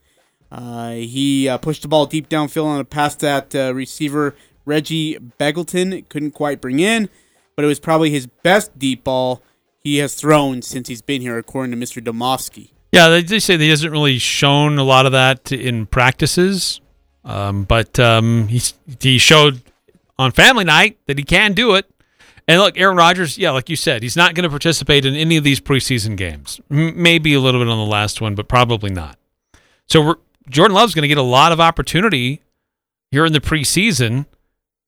Uh, 0.50 0.92
he 0.92 1.48
uh, 1.48 1.58
pushed 1.58 1.82
the 1.82 1.88
ball 1.88 2.06
deep 2.06 2.28
downfield 2.28 2.66
on 2.66 2.80
a 2.80 2.84
pass 2.84 3.16
that 3.16 3.54
uh, 3.54 3.74
receiver 3.74 4.34
Reggie 4.64 5.18
Begelton 5.40 6.08
couldn't 6.08 6.32
quite 6.32 6.60
bring 6.60 6.78
in, 6.78 7.08
but 7.56 7.64
it 7.64 7.68
was 7.68 7.80
probably 7.80 8.10
his 8.10 8.26
best 8.26 8.78
deep 8.78 9.04
ball 9.04 9.42
he 9.82 9.98
has 9.98 10.14
thrown 10.14 10.62
since 10.62 10.88
he's 10.88 11.02
been 11.02 11.20
here, 11.20 11.38
according 11.38 11.78
to 11.78 11.84
Mr. 11.84 12.02
Demovsky. 12.02 12.70
Yeah, 12.92 13.20
they, 13.20 13.38
say 13.38 13.58
he 13.58 13.68
hasn't 13.68 13.92
really 13.92 14.18
shown 14.18 14.78
a 14.78 14.82
lot 14.84 15.06
of 15.06 15.12
that 15.12 15.52
in 15.52 15.86
practices, 15.86 16.80
um, 17.24 17.64
but 17.64 17.98
um, 18.00 18.48
he 18.48 18.62
he 19.00 19.18
showed 19.18 19.60
on 20.18 20.32
Family 20.32 20.64
Night 20.64 20.98
that 21.06 21.18
he 21.18 21.24
can 21.24 21.52
do 21.52 21.74
it. 21.74 21.90
And 22.48 22.60
look, 22.60 22.78
Aaron 22.78 22.96
Rodgers, 22.96 23.36
yeah, 23.36 23.50
like 23.50 23.68
you 23.68 23.76
said, 23.76 24.02
he's 24.02 24.16
not 24.16 24.34
going 24.34 24.44
to 24.44 24.50
participate 24.50 25.04
in 25.04 25.16
any 25.16 25.36
of 25.36 25.44
these 25.44 25.60
preseason 25.60 26.16
games. 26.16 26.60
M- 26.70 27.00
maybe 27.00 27.34
a 27.34 27.40
little 27.40 27.60
bit 27.60 27.68
on 27.68 27.78
the 27.78 27.90
last 27.90 28.20
one, 28.20 28.34
but 28.34 28.46
probably 28.46 28.90
not. 28.90 29.18
So 29.86 30.16
Jordan 30.48 30.74
Love's 30.74 30.94
going 30.94 31.02
to 31.02 31.08
get 31.08 31.18
a 31.18 31.22
lot 31.22 31.52
of 31.52 31.60
opportunity 31.60 32.42
here 33.10 33.26
in 33.26 33.32
the 33.32 33.40
preseason, 33.40 34.26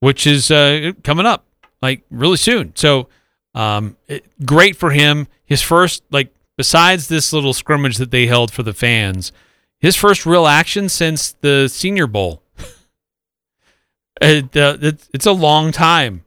which 0.00 0.26
is 0.26 0.50
uh, 0.50 0.92
coming 1.02 1.26
up 1.26 1.44
like 1.82 2.02
really 2.10 2.36
soon. 2.36 2.72
So 2.76 3.08
um, 3.54 3.96
it, 4.06 4.24
great 4.44 4.76
for 4.76 4.90
him. 4.90 5.26
His 5.44 5.62
first, 5.62 6.02
like, 6.10 6.32
besides 6.56 7.08
this 7.08 7.32
little 7.32 7.52
scrimmage 7.52 7.96
that 7.96 8.10
they 8.10 8.26
held 8.26 8.52
for 8.52 8.62
the 8.62 8.74
fans, 8.74 9.32
his 9.80 9.96
first 9.96 10.26
real 10.26 10.46
action 10.46 10.88
since 10.88 11.32
the 11.32 11.68
Senior 11.68 12.06
Bowl. 12.06 12.42
it, 14.20 14.56
uh, 14.56 14.76
it, 14.80 15.08
it's 15.12 15.26
a 15.26 15.32
long 15.32 15.72
time. 15.72 16.24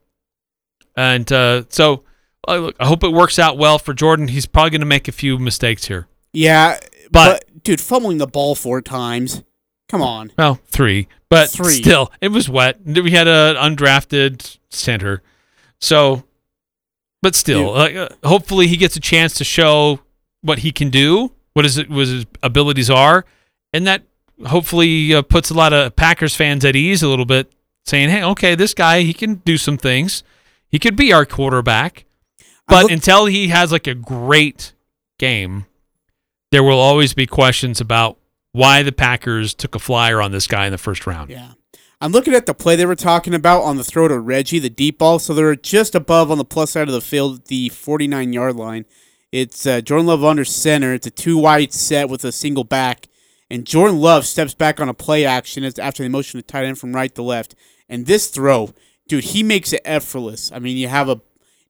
And 0.96 1.32
uh, 1.32 1.64
so 1.70 2.04
uh, 2.48 2.58
look, 2.58 2.76
I 2.80 2.88
hope 2.88 3.04
it 3.04 3.12
works 3.14 3.40
out 3.40 3.58
well 3.58 3.80
for 3.80 3.94
Jordan. 3.94 4.28
He's 4.28 4.46
probably 4.46 4.72
going 4.72 4.82
to 4.82 4.88
make 4.88 5.08
a 5.08 5.12
few 5.12 5.38
mistakes 5.40 5.86
here. 5.86 6.08
Yeah, 6.34 6.80
But- 7.12 7.46
but, 7.52 7.64
dude, 7.64 7.82
fumbling 7.82 8.18
the 8.18 8.28
ball 8.28 8.56
four 8.56 8.82
times. 8.82 9.44
Come 9.90 10.02
on. 10.02 10.32
Well, 10.38 10.60
three, 10.68 11.10
but 11.30 11.50
Three. 11.50 11.74
still, 11.74 12.12
it 12.22 12.30
was 12.30 12.48
wet. 12.48 12.80
We 12.86 13.12
had 13.12 13.28
an 13.28 13.58
undrafted 13.58 14.58
center, 14.70 15.22
so, 15.82 16.24
but 17.22 17.36
still, 17.36 17.74
like, 17.74 17.96
uh, 17.98 18.08
hopefully 18.24 18.68
he 18.68 18.78
gets 18.78 18.96
a 18.96 19.02
chance 19.02 19.34
to 19.36 19.44
show 19.44 20.00
what 20.42 20.60
he 20.60 20.72
can 20.72 20.90
do, 20.90 21.34
what 21.54 21.66
his 21.66 21.78
what 21.90 22.08
his 22.08 22.26
abilities 22.42 22.90
are, 22.90 23.26
and 23.74 23.86
that 23.86 24.04
hopefully 24.48 25.14
uh, 25.14 25.22
puts 25.22 25.50
a 25.50 25.54
lot 25.54 25.74
of 25.74 25.94
Packers 25.98 26.36
fans 26.38 26.64
at 26.64 26.76
ease 26.78 27.04
a 27.04 27.10
little 27.10 27.26
bit, 27.26 27.52
saying, 27.86 28.10
"Hey, 28.10 28.24
okay, 28.24 28.56
this 28.56 28.74
guy 28.74 29.02
he 29.02 29.14
can 29.14 29.36
do 29.44 29.58
some 29.58 29.76
things. 29.78 30.24
He 30.72 30.80
could 30.80 30.96
be 30.96 31.14
our 31.14 31.26
quarterback." 31.26 32.06
But 32.68 32.90
until 32.92 33.26
he 33.26 33.50
has 33.50 33.72
like 33.72 33.88
a 33.88 33.94
great 33.96 34.74
game, 35.20 35.66
there 36.52 36.64
will 36.64 36.80
always 36.80 37.14
be 37.14 37.28
questions 37.28 37.82
about 37.82 38.18
why 38.54 38.82
the 38.84 38.92
Packers 38.92 39.54
took 39.54 39.76
a 39.76 39.80
flyer 39.80 40.22
on 40.22 40.32
this 40.32 40.48
guy 40.48 40.66
in 40.66 40.72
the 40.72 40.78
first 40.78 41.06
round. 41.06 41.30
Yeah. 41.30 41.54
I'm 42.00 42.12
looking 42.12 42.34
at 42.34 42.48
the 42.48 42.54
play 42.56 42.76
they 42.76 42.86
were 42.86 42.96
talking 42.96 43.36
about 43.36 43.62
on 43.62 43.78
the 43.78 43.84
throw 43.84 44.08
to 44.08 44.18
Reggie, 44.20 44.58
the 44.58 44.70
deep 44.72 44.98
ball. 44.98 45.20
So 45.20 45.34
they're 45.34 45.56
just 45.56 45.94
above 45.94 46.32
on 46.32 46.40
the 46.40 46.46
plus 46.46 46.72
side 46.72 46.88
of 46.88 46.94
the 46.94 47.02
field, 47.02 47.46
the 47.46 47.70
49 47.70 48.34
yard 48.34 48.56
line. 48.56 48.86
It's 49.32 49.66
uh, 49.68 49.82
Jordan 49.82 50.08
Love 50.08 50.24
under 50.24 50.44
center. 50.44 50.94
It's 50.94 51.08
a 51.08 51.12
two 51.12 51.38
wide 51.38 51.72
set 51.74 52.10
with 52.10 52.26
a 52.26 52.32
single 52.32 52.64
back. 52.64 53.08
And 53.52 53.66
Jordan 53.66 54.00
Love 54.00 54.26
steps 54.26 54.54
back 54.54 54.80
on 54.80 54.90
a 54.90 54.94
play 54.94 55.26
action 55.26 55.64
as- 55.64 55.78
after 55.78 56.04
they 56.04 56.10
motion 56.10 56.40
to 56.40 56.46
tight 56.46 56.66
end 56.66 56.80
from 56.80 56.94
right 56.94 57.14
to 57.16 57.22
left. 57.22 57.54
And 57.88 58.08
this 58.08 58.28
throw, 58.28 58.74
dude, 59.08 59.26
he 59.26 59.44
makes 59.44 59.74
it 59.74 59.82
effortless. 59.86 60.52
I 60.52 60.60
mean, 60.60 60.78
you 60.78 60.88
have 60.88 61.10
a 61.10 61.22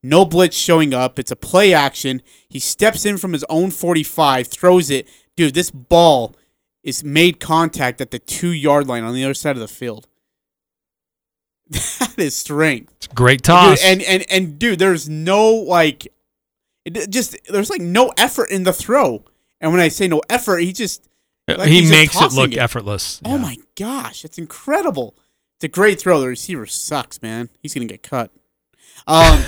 no 0.04 0.26
blitz 0.26 0.58
showing 0.58 0.94
up. 0.94 1.20
It's 1.20 1.32
a 1.32 1.36
play 1.36 1.74
action. 1.74 2.22
He 2.50 2.60
steps 2.60 3.06
in 3.06 3.17
from 3.17 3.34
his 3.34 3.46
own 3.50 3.72
45, 3.72 4.48
throws 4.48 4.89
it. 4.89 5.08
Dude, 5.36 5.54
this 5.54 5.72
ball 5.72 6.36
is 6.84 7.04
made 7.04 7.39
contact 7.39 8.02
at 8.02 8.12
the 8.12 8.20
two 8.20 8.52
yard 8.52 8.88
line 8.88 9.04
on 9.04 9.13
the 9.13 9.24
other 9.24 9.34
side 9.34 9.56
of 9.56 9.62
the 9.62 9.67
field. 9.67 10.08
That 12.00 12.20
is 12.20 12.36
strength. 12.36 12.94
It's 12.98 13.08
great 13.08 13.44
toss. 13.44 13.82
Dude, 13.82 13.88
and 13.88 14.02
and 14.02 14.26
and 14.30 14.60
dude, 14.60 14.80
there's 14.80 15.08
no 15.08 15.54
like, 15.54 16.08
it 16.84 17.10
just 17.10 17.38
there's 17.48 17.70
like 17.70 17.80
no 17.80 18.12
effort 18.17 18.50
in 18.52 18.63
the 18.63 18.74
throw. 18.74 19.24
And 19.62 19.72
when 19.72 19.80
I 19.80 19.88
say 19.88 20.10
no 20.10 20.22
effort, 20.30 20.58
he 20.58 20.74
just 20.74 21.08
uh, 21.48 21.56
like 21.58 21.70
he 21.70 21.89
makes 21.89 22.20
it 22.20 22.34
look 22.34 22.54
effortless. 22.58 23.22
Oh 23.24 23.38
my 23.38 23.56
gosh, 23.78 24.26
it's 24.26 24.38
incredible. 24.38 25.15
It's 25.62 25.65
a 25.65 25.67
great 25.67 26.00
throw. 26.00 26.19
The 26.19 26.28
receiver 26.28 26.65
sucks, 26.65 27.21
man. 27.21 27.50
He's 27.62 27.76
gonna 27.76 27.86
get 27.86 28.02
cut. 28.02 28.32
Um, 29.06 29.43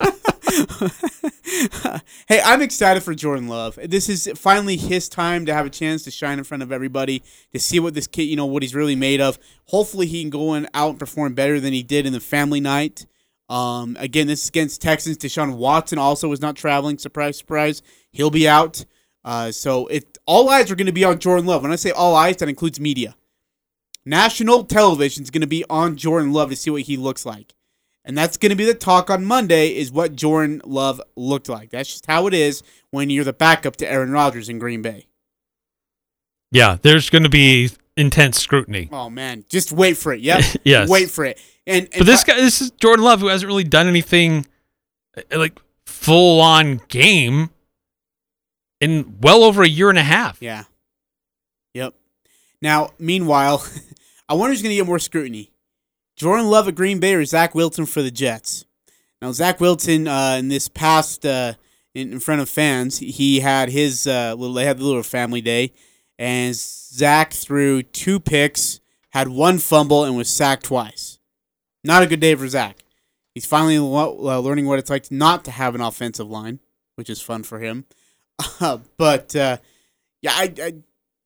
hey, 2.28 2.40
I'm 2.42 2.62
excited 2.62 3.02
for 3.02 3.14
Jordan 3.14 3.46
Love. 3.46 3.78
This 3.84 4.08
is 4.08 4.32
finally 4.36 4.78
his 4.78 5.10
time 5.10 5.44
to 5.44 5.52
have 5.52 5.66
a 5.66 5.70
chance 5.70 6.02
to 6.04 6.10
shine 6.10 6.38
in 6.38 6.44
front 6.44 6.62
of 6.62 6.72
everybody, 6.72 7.22
to 7.52 7.58
see 7.58 7.78
what 7.78 7.92
this 7.92 8.06
kid, 8.06 8.22
you 8.22 8.36
know, 8.36 8.46
what 8.46 8.62
he's 8.62 8.74
really 8.74 8.96
made 8.96 9.20
of. 9.20 9.38
Hopefully, 9.66 10.06
he 10.06 10.22
can 10.22 10.30
go 10.30 10.54
in, 10.54 10.66
out 10.72 10.92
and 10.92 10.98
perform 10.98 11.34
better 11.34 11.60
than 11.60 11.74
he 11.74 11.82
did 11.82 12.06
in 12.06 12.14
the 12.14 12.20
family 12.20 12.60
night. 12.60 13.04
Um, 13.50 13.98
again, 14.00 14.28
this 14.28 14.44
is 14.44 14.48
against 14.48 14.80
Texans. 14.80 15.18
Deshaun 15.18 15.58
Watson 15.58 15.98
also 15.98 16.32
is 16.32 16.40
not 16.40 16.56
traveling. 16.56 16.96
Surprise, 16.96 17.36
surprise. 17.36 17.82
He'll 18.12 18.30
be 18.30 18.48
out. 18.48 18.82
Uh, 19.26 19.52
so 19.52 19.88
it 19.88 20.16
all 20.24 20.48
eyes 20.48 20.70
are 20.70 20.74
going 20.74 20.86
to 20.86 20.92
be 20.92 21.04
on 21.04 21.18
Jordan 21.18 21.44
Love. 21.44 21.60
When 21.60 21.70
I 21.70 21.76
say 21.76 21.90
all 21.90 22.16
eyes, 22.16 22.38
that 22.38 22.48
includes 22.48 22.80
media. 22.80 23.14
National 24.10 24.64
television 24.64 25.22
is 25.22 25.30
going 25.30 25.40
to 25.40 25.46
be 25.46 25.64
on 25.70 25.96
Jordan 25.96 26.32
Love 26.32 26.50
to 26.50 26.56
see 26.56 26.68
what 26.68 26.82
he 26.82 26.96
looks 26.96 27.24
like. 27.24 27.54
And 28.04 28.18
that's 28.18 28.36
going 28.36 28.50
to 28.50 28.56
be 28.56 28.64
the 28.64 28.74
talk 28.74 29.08
on 29.08 29.24
Monday 29.24 29.68
is 29.68 29.92
what 29.92 30.16
Jordan 30.16 30.60
Love 30.64 31.00
looked 31.14 31.48
like. 31.48 31.70
That's 31.70 31.88
just 31.90 32.06
how 32.06 32.26
it 32.26 32.34
is 32.34 32.64
when 32.90 33.08
you're 33.08 33.22
the 33.22 33.32
backup 33.32 33.76
to 33.76 33.88
Aaron 33.88 34.10
Rodgers 34.10 34.48
in 34.48 34.58
Green 34.58 34.82
Bay. 34.82 35.06
Yeah, 36.50 36.78
there's 36.82 37.08
going 37.08 37.22
to 37.22 37.28
be 37.28 37.70
intense 37.96 38.40
scrutiny. 38.40 38.88
Oh 38.90 39.10
man, 39.10 39.44
just 39.48 39.70
wait 39.70 39.96
for 39.96 40.12
it. 40.12 40.20
Yep. 40.22 40.44
Yes. 40.64 40.88
Wait 40.88 41.08
for 41.08 41.24
it. 41.24 41.40
And, 41.64 41.84
and 41.84 41.98
But 41.98 42.06
this 42.06 42.24
guy, 42.24 42.34
this 42.34 42.60
is 42.60 42.72
Jordan 42.72 43.04
Love, 43.04 43.20
who 43.20 43.28
hasn't 43.28 43.46
really 43.46 43.62
done 43.62 43.86
anything 43.86 44.44
uh, 45.16 45.38
like 45.38 45.60
full 45.86 46.40
on 46.40 46.80
game 46.88 47.50
in 48.80 49.18
well 49.20 49.44
over 49.44 49.62
a 49.62 49.68
year 49.68 49.88
and 49.88 49.98
a 49.98 50.02
half. 50.02 50.42
Yeah. 50.42 50.64
Yep. 51.74 51.94
Now, 52.60 52.90
meanwhile, 52.98 53.64
I 54.30 54.34
wonder 54.34 54.52
who's 54.52 54.62
going 54.62 54.70
to 54.70 54.76
get 54.76 54.86
more 54.86 55.00
scrutiny. 55.00 55.50
Jordan 56.14 56.46
Love 56.46 56.68
at 56.68 56.76
Green 56.76 57.00
Bay 57.00 57.14
or 57.14 57.24
Zach 57.24 57.52
Wilson 57.52 57.84
for 57.84 58.00
the 58.00 58.12
Jets? 58.12 58.64
Now, 59.20 59.32
Zach 59.32 59.58
Wilson, 59.58 60.06
uh, 60.06 60.36
in 60.38 60.46
this 60.46 60.68
past, 60.68 61.26
uh, 61.26 61.54
in, 61.96 62.12
in 62.12 62.20
front 62.20 62.40
of 62.40 62.48
fans, 62.48 62.98
he 62.98 63.40
had 63.40 63.70
his 63.70 64.06
uh, 64.06 64.36
little, 64.38 64.54
they 64.54 64.66
had 64.66 64.78
the 64.78 64.84
little 64.84 65.02
family 65.02 65.40
day, 65.40 65.72
and 66.16 66.54
Zach 66.54 67.32
threw 67.32 67.82
two 67.82 68.20
picks, 68.20 68.78
had 69.10 69.26
one 69.26 69.58
fumble, 69.58 70.04
and 70.04 70.16
was 70.16 70.28
sacked 70.28 70.64
twice. 70.64 71.18
Not 71.82 72.04
a 72.04 72.06
good 72.06 72.20
day 72.20 72.36
for 72.36 72.46
Zach. 72.46 72.84
He's 73.34 73.46
finally 73.46 73.80
lo- 73.80 74.28
uh, 74.28 74.38
learning 74.38 74.66
what 74.66 74.78
it's 74.78 74.90
like 74.90 75.10
not 75.10 75.44
to 75.46 75.50
have 75.50 75.74
an 75.74 75.80
offensive 75.80 76.30
line, 76.30 76.60
which 76.94 77.10
is 77.10 77.20
fun 77.20 77.42
for 77.42 77.58
him. 77.58 77.84
but 78.96 79.34
uh, 79.34 79.56
yeah, 80.22 80.32
I, 80.34 80.54
I 80.62 80.74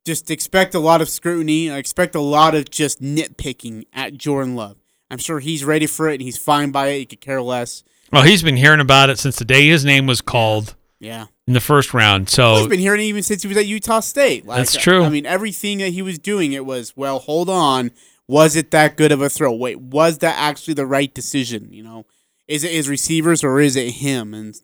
just 0.04 0.30
expect 0.30 0.74
a 0.74 0.78
lot 0.78 1.00
of 1.00 1.08
scrutiny. 1.08 1.70
I 1.70 1.78
expect 1.78 2.14
a 2.14 2.20
lot 2.20 2.54
of 2.54 2.70
just 2.70 3.00
nitpicking 3.00 3.84
at 3.92 4.14
Jordan 4.14 4.54
Love. 4.54 4.78
I'm 5.10 5.18
sure 5.18 5.38
he's 5.40 5.64
ready 5.64 5.86
for 5.86 6.08
it 6.08 6.14
and 6.14 6.22
he's 6.22 6.36
fine 6.38 6.70
by 6.70 6.88
it. 6.88 6.98
He 6.98 7.06
could 7.06 7.20
care 7.20 7.40
less. 7.42 7.84
Well, 8.12 8.22
he's 8.22 8.42
been 8.42 8.56
hearing 8.56 8.80
about 8.80 9.10
it 9.10 9.18
since 9.18 9.36
the 9.36 9.44
day 9.44 9.66
his 9.68 9.84
name 9.84 10.06
was 10.06 10.20
called 10.20 10.76
Yeah. 11.00 11.26
in 11.46 11.54
the 11.54 11.60
first 11.60 11.94
round. 11.94 12.28
So 12.28 12.56
He's 12.56 12.66
been 12.68 12.80
hearing 12.80 13.00
it 13.00 13.04
even 13.04 13.22
since 13.22 13.42
he 13.42 13.48
was 13.48 13.56
at 13.56 13.66
Utah 13.66 14.00
State. 14.00 14.46
Like, 14.46 14.58
That's 14.58 14.76
true. 14.76 15.02
I 15.04 15.08
mean, 15.08 15.26
everything 15.26 15.78
that 15.78 15.90
he 15.90 16.02
was 16.02 16.18
doing, 16.18 16.52
it 16.52 16.64
was, 16.66 16.96
well, 16.96 17.18
hold 17.18 17.48
on. 17.48 17.90
Was 18.26 18.56
it 18.56 18.70
that 18.70 18.96
good 18.96 19.12
of 19.12 19.20
a 19.20 19.28
throw? 19.28 19.52
Wait, 19.54 19.80
was 19.80 20.18
that 20.18 20.36
actually 20.38 20.74
the 20.74 20.86
right 20.86 21.12
decision? 21.12 21.72
You 21.72 21.82
know, 21.82 22.06
is 22.48 22.64
it 22.64 22.72
his 22.72 22.88
receivers 22.88 23.44
or 23.44 23.60
is 23.60 23.76
it 23.76 23.90
him? 23.90 24.32
And 24.32 24.54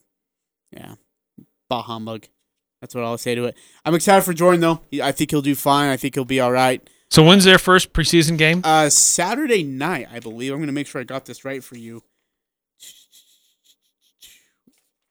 yeah, 0.72 0.94
bah 1.68 1.83
humbug. 1.83 2.26
That's 2.81 2.95
what 2.95 3.05
I'll 3.05 3.19
say 3.19 3.35
to 3.35 3.45
it. 3.45 3.57
I'm 3.85 3.95
excited 3.95 4.23
for 4.25 4.33
Jordan 4.33 4.61
though. 4.61 4.81
I 5.03 5.12
think 5.12 5.31
he'll 5.31 5.43
do 5.43 5.55
fine. 5.55 5.90
I 5.90 5.97
think 5.97 6.14
he'll 6.14 6.25
be 6.25 6.40
all 6.40 6.53
right. 6.53 6.88
So 7.11 7.25
when's 7.25 7.45
their 7.45 7.59
first 7.59 7.93
preseason 7.93 8.38
game? 8.38 8.62
Uh, 8.64 8.88
Saturday 8.88 9.64
night, 9.64 10.09
I 10.12 10.21
believe. 10.21 10.53
I'm 10.53 10.61
gonna 10.61 10.73
make 10.73 10.87
sure 10.87 11.01
I 11.01 11.05
got 11.05 11.27
this 11.27 11.45
right 11.45 11.62
for 11.62 11.77
you. 11.77 12.03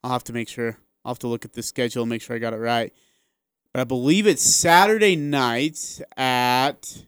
I'll 0.04 0.12
have 0.12 0.24
to 0.26 0.34
make 0.34 0.48
sure. 0.48 0.78
I'll 1.04 1.12
have 1.12 1.20
to 1.20 1.28
look 1.28 1.46
at 1.46 1.54
the 1.54 1.64
schedule 1.64 2.04
and 2.04 2.10
make 2.10 2.22
sure 2.22 2.36
I 2.36 2.40
got 2.40 2.54
it 2.54 2.58
right. 2.58 2.94
But 3.74 3.82
I 3.82 3.84
believe 3.84 4.26
it's 4.28 4.44
Saturday 4.44 5.16
night 5.16 6.02
at. 6.18 7.04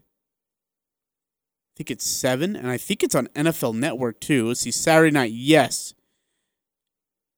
I 1.74 1.74
think 1.76 1.90
it's 1.90 2.06
seven, 2.06 2.54
and 2.54 2.68
I 2.68 2.76
think 2.76 3.02
it's 3.02 3.14
on 3.14 3.28
NFL 3.28 3.74
Network 3.74 4.20
too. 4.20 4.48
Let's 4.48 4.60
see, 4.60 4.70
Saturday 4.70 5.10
night. 5.10 5.32
Yes. 5.32 5.94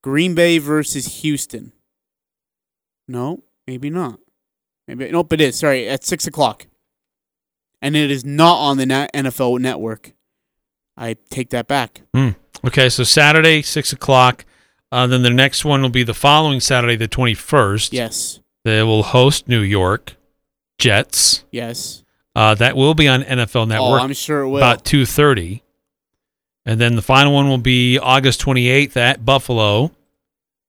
Green 0.03 0.35
Bay 0.35 0.57
versus 0.57 1.21
Houston. 1.21 1.71
No, 3.07 3.43
maybe 3.67 3.89
not. 3.89 4.19
Maybe 4.87 5.11
nope. 5.11 5.33
It 5.33 5.41
is. 5.41 5.57
Sorry, 5.57 5.87
at 5.87 6.03
six 6.03 6.27
o'clock 6.27 6.67
and 7.85 7.95
it 7.95 8.09
is 8.09 8.25
not 8.25 8.55
on 8.55 8.77
the 8.77 8.85
NFL 8.85 9.59
network. 9.59 10.13
I 10.97 11.17
take 11.29 11.51
that 11.51 11.67
back. 11.67 12.01
Hmm. 12.15 12.29
Okay, 12.65 12.89
so 12.89 13.03
Saturday, 13.03 13.61
six 13.61 13.93
o'clock. 13.93 14.43
Uh, 14.91 15.05
then 15.05 15.21
the 15.21 15.29
next 15.29 15.63
one 15.63 15.83
will 15.83 15.89
be 15.89 16.01
the 16.03 16.15
following 16.15 16.59
Saturday, 16.59 16.95
the 16.95 17.07
twenty-first. 17.07 17.93
Yes. 17.93 18.39
They 18.63 18.81
will 18.81 19.03
host 19.03 19.47
New 19.47 19.61
York 19.61 20.15
Jets. 20.79 21.43
Yes. 21.51 22.03
Uh, 22.35 22.55
that 22.55 22.75
will 22.75 22.95
be 22.95 23.07
on 23.07 23.21
NFL 23.21 23.67
Network. 23.67 24.01
Oh, 24.01 24.03
I'm 24.03 24.13
sure 24.13 24.41
it 24.41 24.49
will. 24.49 24.57
About 24.57 24.83
two 24.83 25.05
thirty, 25.05 25.61
and 26.65 26.81
then 26.81 26.95
the 26.95 27.03
final 27.03 27.33
one 27.33 27.47
will 27.47 27.59
be 27.59 27.99
August 27.99 28.39
twenty-eighth 28.39 28.97
at 28.97 29.23
Buffalo, 29.23 29.91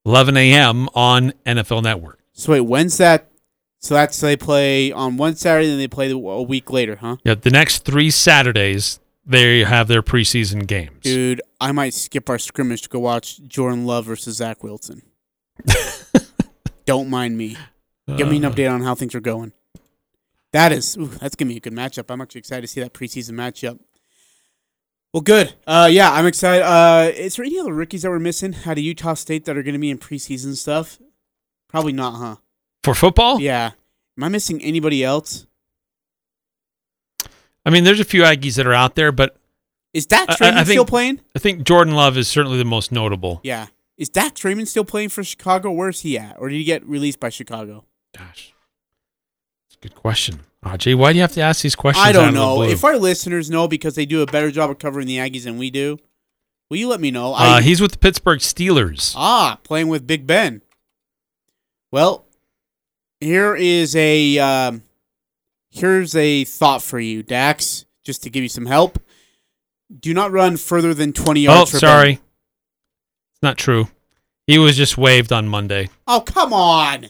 eleven 0.05 0.37
a.m. 0.37 0.87
on 0.93 1.33
NFL 1.47 1.81
Network. 1.81 2.16
So 2.39 2.51
wait, 2.53 2.61
when's 2.61 2.97
that? 2.97 3.31
So 3.79 3.95
that's 3.95 4.19
they 4.21 4.37
play 4.37 4.91
on 4.91 5.17
one 5.17 5.35
Saturday, 5.35 5.65
and 5.65 5.73
then 5.73 5.79
they 5.79 5.87
play 5.87 6.11
a 6.11 6.17
week 6.41 6.71
later, 6.71 6.97
huh? 6.97 7.17
Yeah, 7.23 7.33
the 7.35 7.49
next 7.49 7.83
three 7.83 8.09
Saturdays 8.11 8.99
they 9.25 9.63
have 9.63 9.87
their 9.87 10.01
preseason 10.03 10.65
games. 10.67 11.01
Dude, 11.01 11.41
I 11.59 11.71
might 11.71 11.93
skip 11.93 12.29
our 12.29 12.37
scrimmage 12.39 12.83
to 12.83 12.89
go 12.89 12.99
watch 12.99 13.41
Jordan 13.47 13.85
Love 13.85 14.05
versus 14.05 14.37
Zach 14.37 14.63
Wilson. 14.63 15.01
Don't 16.85 17.09
mind 17.09 17.37
me. 17.37 17.57
Give 18.15 18.29
me 18.29 18.37
an 18.37 18.45
Uh. 18.45 18.51
update 18.51 18.71
on 18.71 18.81
how 18.81 18.95
things 18.95 19.13
are 19.15 19.19
going. 19.19 19.51
That 20.53 20.71
is, 20.71 20.95
ooh, 20.97 21.07
that's 21.07 21.35
gonna 21.35 21.49
be 21.49 21.57
a 21.57 21.59
good 21.59 21.73
matchup. 21.73 22.05
I'm 22.09 22.21
actually 22.21 22.39
excited 22.39 22.61
to 22.61 22.67
see 22.67 22.79
that 22.81 22.93
preseason 22.93 23.31
matchup. 23.31 23.79
Well, 25.13 25.21
good. 25.21 25.53
Uh, 25.65 25.89
yeah, 25.91 26.11
I'm 26.11 26.25
excited. 26.25 26.63
Uh, 26.63 27.11
is 27.13 27.35
there 27.35 27.45
any 27.45 27.59
other 27.59 27.73
rookies 27.73 28.03
that 28.03 28.09
we're 28.09 28.19
missing 28.19 28.55
out 28.65 28.77
of 28.77 28.83
Utah 28.83 29.13
State 29.15 29.45
that 29.45 29.57
are 29.57 29.63
gonna 29.63 29.79
be 29.79 29.89
in 29.89 29.97
preseason 29.97 30.55
stuff? 30.55 30.99
Probably 31.69 31.93
not, 31.93 32.13
huh? 32.15 32.35
For 32.83 32.93
football? 32.95 33.39
Yeah. 33.39 33.71
Am 34.17 34.23
I 34.23 34.29
missing 34.29 34.61
anybody 34.61 35.03
else? 35.03 35.45
I 37.65 37.69
mean, 37.69 37.83
there's 37.83 37.99
a 37.99 38.05
few 38.05 38.21
Aggies 38.23 38.55
that 38.55 38.65
are 38.67 38.73
out 38.73 38.95
there, 38.95 39.11
but 39.11 39.35
Is 39.93 40.05
Dak 40.05 40.29
I- 40.29 40.35
I- 40.45 40.49
I 40.49 40.53
think- 40.63 40.67
still 40.69 40.85
playing? 40.85 41.21
I 41.35 41.39
think 41.39 41.63
Jordan 41.63 41.95
Love 41.95 42.17
is 42.17 42.27
certainly 42.27 42.57
the 42.57 42.65
most 42.65 42.91
notable. 42.91 43.39
Yeah. 43.43 43.67
Is 43.97 44.09
Dax 44.09 44.43
Raymond 44.43 44.67
still 44.69 44.85
playing 44.85 45.09
for 45.09 45.23
Chicago? 45.23 45.71
Where's 45.71 46.01
he 46.01 46.19
at? 46.19 46.35
Or 46.37 46.49
did 46.49 46.57
he 46.57 46.63
get 46.63 46.85
released 46.87 47.19
by 47.19 47.29
Chicago? 47.29 47.83
Gosh, 48.15 48.53
it's 49.67 49.75
a 49.75 49.79
good 49.81 49.95
question. 49.95 50.41
Aj, 50.63 50.95
why 50.95 51.11
do 51.13 51.17
you 51.17 51.21
have 51.21 51.31
to 51.33 51.41
ask 51.41 51.61
these 51.63 51.75
questions? 51.75 52.05
I 52.05 52.11
don't 52.11 52.33
know. 52.35 52.61
If 52.61 52.83
our 52.83 52.97
listeners 52.97 53.49
know 53.49 53.67
because 53.67 53.95
they 53.95 54.05
do 54.05 54.21
a 54.21 54.27
better 54.27 54.51
job 54.51 54.69
of 54.69 54.77
covering 54.77 55.07
the 55.07 55.17
Aggies 55.17 55.45
than 55.45 55.57
we 55.57 55.71
do, 55.71 55.97
will 56.69 56.77
you 56.77 56.87
let 56.87 57.01
me 57.01 57.09
know? 57.09 57.33
uh, 57.33 57.59
he's 57.59 57.81
with 57.81 57.91
the 57.93 57.97
Pittsburgh 57.97 58.39
Steelers. 58.39 59.13
ah 59.15 59.57
playing 59.63 59.87
with 59.87 60.05
Big 60.05 60.27
Ben. 60.27 60.61
Well, 61.97 62.27
here 63.19 63.55
is 63.55 63.95
a 63.95 64.37
um, 64.37 64.83
here's 65.71 66.15
a 66.15 66.43
thought 66.43 66.83
for 66.83 66.99
you, 66.99 67.23
Dax, 67.23 67.85
just 68.03 68.21
to 68.21 68.29
give 68.29 68.43
you 68.43 68.49
some 68.49 68.67
help. 68.67 68.99
Do 69.99 70.13
not 70.13 70.31
run 70.31 70.57
further 70.57 70.93
than 70.93 71.11
twenty 71.11 71.39
yards. 71.39 71.71
Ben. 71.71 71.79
sorry, 71.79 72.11
it's 72.11 73.41
not 73.41 73.57
true. 73.57 73.87
He 74.45 74.59
was 74.59 74.77
just 74.77 74.95
waived 74.95 75.33
on 75.33 75.47
Monday. 75.47 75.89
Oh, 76.05 76.21
come 76.21 76.53
on. 76.53 77.07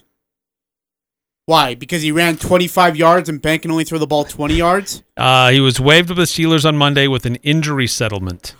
Why? 1.44 1.74
Because 1.74 2.00
he 2.00 2.10
ran 2.10 2.38
25 2.38 2.96
yards 2.96 3.28
and 3.28 3.42
Ben 3.42 3.58
can 3.58 3.70
only 3.70 3.84
throw 3.84 3.98
the 3.98 4.06
ball 4.06 4.24
20 4.24 4.54
yards? 4.54 5.02
Uh, 5.16 5.50
he 5.50 5.60
was 5.60 5.78
waived 5.78 6.08
with 6.08 6.18
the 6.18 6.24
Steelers 6.24 6.66
on 6.66 6.76
Monday 6.76 7.06
with 7.06 7.26
an 7.26 7.36
injury 7.36 7.86
settlement. 7.86 8.54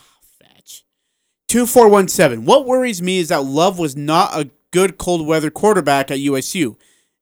2417. 1.48 2.44
What 2.44 2.66
worries 2.66 3.02
me 3.02 3.18
is 3.18 3.28
that 3.28 3.44
Love 3.44 3.78
was 3.78 3.96
not 3.96 4.34
a 4.34 4.50
good 4.72 4.98
cold 4.98 5.26
weather 5.26 5.50
quarterback 5.50 6.10
at 6.10 6.18
USU, 6.18 6.76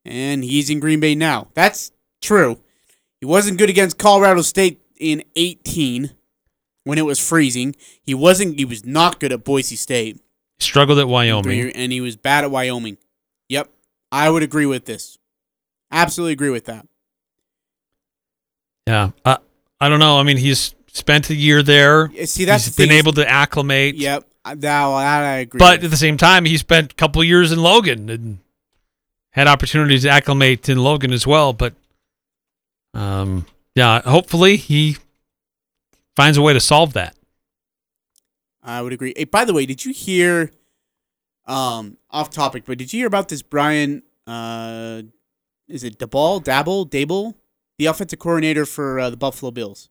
and 0.05 0.45
he's 0.45 0.71
in 0.71 0.81
Green 0.81 1.01
Bay 1.01 1.15
now. 1.15 1.49
That's 1.55 1.93
true. 2.21 2.61
He 3.21 3.27
wasn't 3.27 3.59
good 3.59 3.71
against 3.71 3.99
Colorado 3.99 4.43
State 4.43 4.81
in 4.99 5.23
18 5.37 6.11
when 6.85 6.99
it 6.99 7.05
was 7.05 7.19
freezing. 7.19 7.75
He 8.03 8.15
wasn't 8.15 8.59
he 8.59 8.65
was 8.65 8.85
not 8.85 9.21
good 9.21 9.33
at 9.33 9.45
Boise 9.45 9.77
State. 9.77 10.21
Struggled 10.59 10.99
at 10.99 11.09
Wyoming. 11.09 11.71
And 11.73 11.93
he 11.93 12.01
was 12.01 12.17
bad 12.17 12.45
at 12.45 12.51
Wyoming. 12.51 12.97
Yep. 13.49 13.71
I 14.11 14.31
would 14.31 14.43
agree 14.43 14.67
with 14.67 14.87
this. 14.87 15.19
Absolutely 15.91 16.33
agree 16.33 16.51
with 16.51 16.65
that. 16.67 16.87
Yeah, 18.87 19.11
I, 19.25 19.39
I 19.81 19.89
don't 19.89 19.99
know. 19.99 20.19
I 20.19 20.23
mean, 20.23 20.37
he's 20.37 20.75
spent 20.93 21.29
a 21.31 21.35
year 21.35 21.63
there. 21.63 22.09
See, 22.25 22.45
that's 22.45 22.67
he's 22.67 22.77
the 22.77 22.85
been 22.85 22.97
able 22.97 23.13
to 23.15 23.29
acclimate. 23.29 23.97
Yep. 23.97 24.26
That, 24.47 24.61
that 24.61 24.85
I 24.85 25.39
agree 25.39 25.59
But 25.59 25.83
at 25.85 25.91
the 25.91 25.97
same 25.97 26.17
time, 26.17 26.45
he 26.45 26.57
spent 26.57 26.93
a 26.93 26.95
couple 26.95 27.23
years 27.25 27.53
in 27.53 27.61
Logan 27.63 28.09
and 28.09 28.39
had 29.31 29.47
opportunities 29.47 30.03
to 30.03 30.09
acclimate 30.09 30.69
in 30.69 30.79
Logan 30.79 31.13
as 31.13 31.27
well. 31.27 31.53
But 31.53 31.75
um, 32.95 33.47
yeah, 33.75 34.01
hopefully 34.03 34.57
he 34.57 34.97
finds 36.15 36.39
a 36.39 36.43
way 36.43 36.53
to 36.53 36.61
solve 36.61 36.93
that. 36.95 37.15
I 38.63 38.83
would 38.83 38.93
agree. 38.93 39.13
Hey, 39.17 39.25
by 39.25 39.45
the 39.45 39.53
way, 39.53 39.67
did 39.67 39.85
you 39.85 39.93
hear 39.93 40.51
Um, 41.47 41.99
off 42.11 42.31
topic, 42.31 42.65
but 42.67 42.77
did 42.79 42.93
you 42.93 43.01
hear 43.01 43.07
about 43.07 43.29
this 43.29 43.41
Brian? 43.41 44.03
Uh, 44.27 45.03
is 45.69 45.85
it 45.85 45.97
Dabble, 45.99 46.41
Dabble, 46.41 46.87
Dable, 46.87 47.35
the 47.79 47.87
offensive 47.87 48.19
coordinator 48.19 48.67
for 48.67 48.99
uh, 48.99 49.11
the 49.11 49.17
Buffalo 49.17 49.53
Bills? 49.53 49.89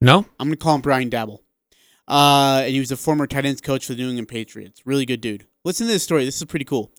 No. 0.00 0.26
I'm 0.40 0.48
gonna 0.48 0.56
call 0.56 0.74
him 0.74 0.80
Brian 0.80 1.08
Dabble. 1.10 1.42
Uh, 2.08 2.62
and 2.64 2.72
he 2.72 2.80
was 2.80 2.90
a 2.90 2.96
former 2.96 3.26
tight 3.26 3.44
ends 3.44 3.60
coach 3.60 3.84
for 3.86 3.92
the 3.92 4.02
New 4.02 4.08
England 4.08 4.28
Patriots. 4.28 4.80
Really 4.86 5.04
good 5.04 5.20
dude. 5.20 5.46
Listen 5.64 5.86
to 5.86 5.92
this 5.92 6.02
story. 6.02 6.24
This 6.24 6.38
is 6.38 6.44
pretty 6.46 6.64
cool. 6.64 6.90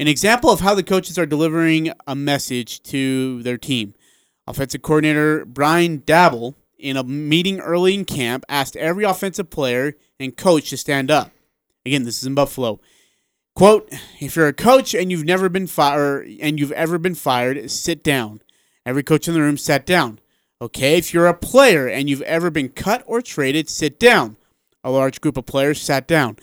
An 0.00 0.08
example 0.08 0.50
of 0.50 0.60
how 0.60 0.74
the 0.74 0.82
coaches 0.82 1.18
are 1.18 1.26
delivering 1.26 1.92
a 2.06 2.16
message 2.16 2.82
to 2.84 3.42
their 3.44 3.56
team. 3.56 3.94
Offensive 4.46 4.82
coordinator 4.82 5.44
Brian 5.44 6.02
Dabble, 6.04 6.56
in 6.78 6.96
a 6.96 7.04
meeting 7.04 7.60
early 7.60 7.94
in 7.94 8.04
camp, 8.04 8.44
asked 8.48 8.76
every 8.76 9.04
offensive 9.04 9.50
player 9.50 9.94
and 10.18 10.36
coach 10.36 10.70
to 10.70 10.76
stand 10.76 11.10
up. 11.10 11.30
Again, 11.86 12.04
this 12.04 12.18
is 12.18 12.26
in 12.26 12.34
Buffalo. 12.34 12.80
Quote, 13.54 13.92
if 14.20 14.36
you're 14.36 14.46
a 14.46 14.52
coach 14.52 14.94
and 14.94 15.10
you've 15.10 15.24
never 15.24 15.48
been 15.48 15.66
fired 15.66 16.28
and 16.40 16.58
you've 16.58 16.72
ever 16.72 16.98
been 16.98 17.14
fired, 17.14 17.70
sit 17.70 18.02
down. 18.02 18.40
Every 18.86 19.02
coach 19.02 19.28
in 19.28 19.34
the 19.34 19.40
room 19.40 19.56
sat 19.56 19.84
down. 19.84 20.18
Okay, 20.60 20.96
if 20.96 21.14
you're 21.14 21.26
a 21.26 21.34
player 21.34 21.88
and 21.88 22.08
you've 22.08 22.22
ever 22.22 22.50
been 22.50 22.68
cut 22.68 23.04
or 23.06 23.20
traded, 23.20 23.68
sit 23.68 24.00
down. 24.00 24.36
A 24.88 24.90
large 24.90 25.20
group 25.20 25.36
of 25.36 25.44
players 25.44 25.82
sat 25.82 26.08
down. 26.08 26.38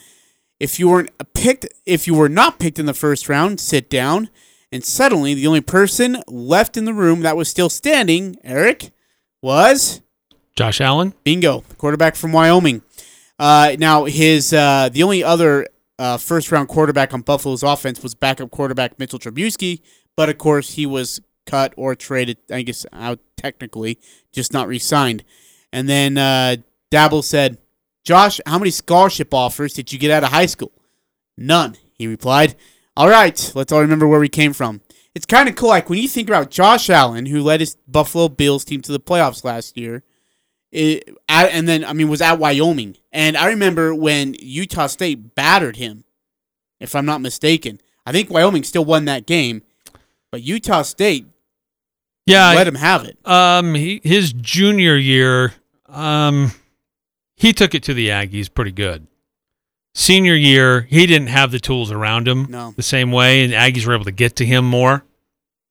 If 0.59 0.79
you 0.79 0.87
weren't 0.87 1.09
picked, 1.33 1.65
if 1.87 2.05
you 2.05 2.13
were 2.13 2.29
not 2.29 2.59
picked 2.59 2.77
in 2.77 2.85
the 2.85 2.93
first 2.93 3.27
round, 3.27 3.59
sit 3.59 3.89
down. 3.89 4.29
And 4.71 4.83
suddenly, 4.83 5.33
the 5.33 5.47
only 5.47 5.61
person 5.61 6.21
left 6.27 6.77
in 6.77 6.85
the 6.85 6.93
room 6.93 7.21
that 7.21 7.35
was 7.35 7.49
still 7.49 7.69
standing, 7.69 8.35
Eric, 8.43 8.91
was 9.41 10.01
Josh 10.55 10.79
Allen. 10.79 11.15
Bingo, 11.23 11.61
quarterback 11.79 12.15
from 12.15 12.33
Wyoming. 12.33 12.83
Uh, 13.39 13.75
now, 13.79 14.05
his 14.05 14.53
uh, 14.53 14.89
the 14.91 15.01
only 15.01 15.23
other 15.23 15.65
uh, 15.97 16.17
first 16.17 16.51
round 16.51 16.67
quarterback 16.67 17.15
on 17.15 17.21
Buffalo's 17.21 17.63
offense 17.63 18.03
was 18.03 18.13
backup 18.13 18.51
quarterback 18.51 18.99
Mitchell 18.99 19.17
Trubisky, 19.17 19.81
but 20.15 20.29
of 20.29 20.37
course 20.37 20.75
he 20.75 20.85
was 20.85 21.19
cut 21.47 21.73
or 21.77 21.95
traded. 21.95 22.37
I 22.51 22.61
guess 22.61 22.85
out 22.93 23.17
technically, 23.37 23.97
just 24.31 24.53
not 24.53 24.67
re-signed. 24.67 25.23
And 25.73 25.89
then 25.89 26.19
uh, 26.19 26.57
Dabble 26.91 27.23
said, 27.23 27.57
"Josh, 28.05 28.39
how 28.45 28.57
many 28.57 28.71
scholarship 28.71 29.33
offers 29.33 29.73
did 29.73 29.91
you 29.91 29.99
get 29.99 30.11
out 30.11 30.23
of 30.23 30.29
high 30.29 30.45
school?" 30.45 30.71
None. 31.37 31.75
He 31.93 32.07
replied. 32.07 32.55
All 32.97 33.09
right, 33.09 33.51
let's 33.55 33.73
all 33.73 33.81
remember 33.81 34.07
where 34.07 34.21
we 34.21 34.29
came 34.29 34.53
from. 34.53 34.79
It's 35.13 35.25
kind 35.25 35.49
of 35.49 35.55
cool, 35.55 35.69
like 35.69 35.89
when 35.89 35.99
you 35.99 36.07
think 36.07 36.29
about 36.29 36.49
Josh 36.49 36.89
Allen, 36.89 37.25
who 37.25 37.41
led 37.41 37.59
his 37.59 37.75
Buffalo 37.87 38.29
Bills 38.29 38.63
team 38.63 38.81
to 38.81 38.91
the 38.93 38.99
playoffs 38.99 39.43
last 39.43 39.77
year 39.77 40.03
it, 40.75 41.09
and 41.29 41.67
then 41.67 41.85
I 41.85 41.93
mean 41.93 42.09
was 42.09 42.21
at 42.21 42.37
Wyoming, 42.37 42.97
and 43.11 43.37
I 43.37 43.47
remember 43.47 43.95
when 43.95 44.35
Utah 44.39 44.87
State 44.87 45.33
battered 45.33 45.77
him, 45.77 46.03
if 46.79 46.95
I'm 46.95 47.05
not 47.05 47.21
mistaken. 47.21 47.79
I 48.05 48.11
think 48.11 48.29
Wyoming 48.29 48.63
still 48.63 48.85
won 48.85 49.05
that 49.05 49.25
game, 49.25 49.63
but 50.31 50.43
Utah 50.43 50.83
State 50.83 51.25
Yeah, 52.25 52.51
let 52.53 52.67
him 52.67 52.75
have 52.75 53.05
it. 53.05 53.17
Um, 53.25 53.73
he, 53.73 54.01
his 54.03 54.33
junior 54.33 54.97
year, 54.97 55.53
um, 55.87 56.51
he 57.35 57.53
took 57.53 57.73
it 57.75 57.83
to 57.83 57.93
the 57.93 58.09
Aggies 58.09 58.53
pretty 58.53 58.71
good. 58.71 59.07
Senior 59.93 60.35
year, 60.35 60.81
he 60.89 61.05
didn't 61.05 61.27
have 61.29 61.51
the 61.51 61.59
tools 61.59 61.89
around 61.91 62.27
him 62.27 62.47
No. 62.49 62.73
the 62.75 62.83
same 62.83 63.11
way, 63.11 63.43
and 63.43 63.53
Aggies 63.53 63.85
were 63.87 63.93
able 63.93 64.03
to 64.05 64.11
get 64.11 64.35
to 64.37 64.45
him 64.45 64.65
more. 64.65 65.05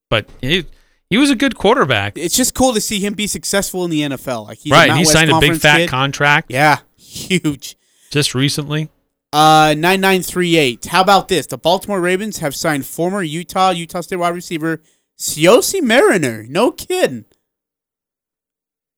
But 0.08 0.28
he, 0.40 0.64
he 1.10 1.18
was 1.18 1.30
a 1.30 1.34
good 1.36 1.56
quarterback. 1.56 2.16
It's 2.16 2.36
just 2.36 2.54
cool 2.54 2.72
to 2.72 2.80
see 2.80 3.00
him 3.00 3.12
be 3.14 3.26
successful 3.26 3.84
in 3.84 3.90
the 3.90 4.00
NFL. 4.00 4.46
Like 4.46 4.58
he's 4.58 4.72
right, 4.72 4.92
he 4.92 5.00
West 5.00 5.12
signed 5.12 5.30
a 5.30 5.40
big 5.40 5.58
fat 5.60 5.76
kid. 5.78 5.88
contract 5.90 6.50
Yeah, 6.50 6.78
huge. 6.96 7.76
just 8.10 8.34
recently. 8.34 8.88
Uh, 9.32 9.74
nine 9.76 10.00
nine 10.00 10.22
three 10.22 10.56
eight. 10.56 10.84
How 10.86 11.00
about 11.02 11.28
this? 11.28 11.46
The 11.46 11.58
Baltimore 11.58 12.00
Ravens 12.00 12.38
have 12.38 12.54
signed 12.54 12.86
former 12.86 13.20
Utah 13.22 13.70
Utah 13.70 14.00
State 14.00 14.16
wide 14.16 14.34
receiver 14.34 14.80
Siaosi 15.18 15.82
Mariner. 15.82 16.44
No 16.48 16.70
kidding. 16.70 17.24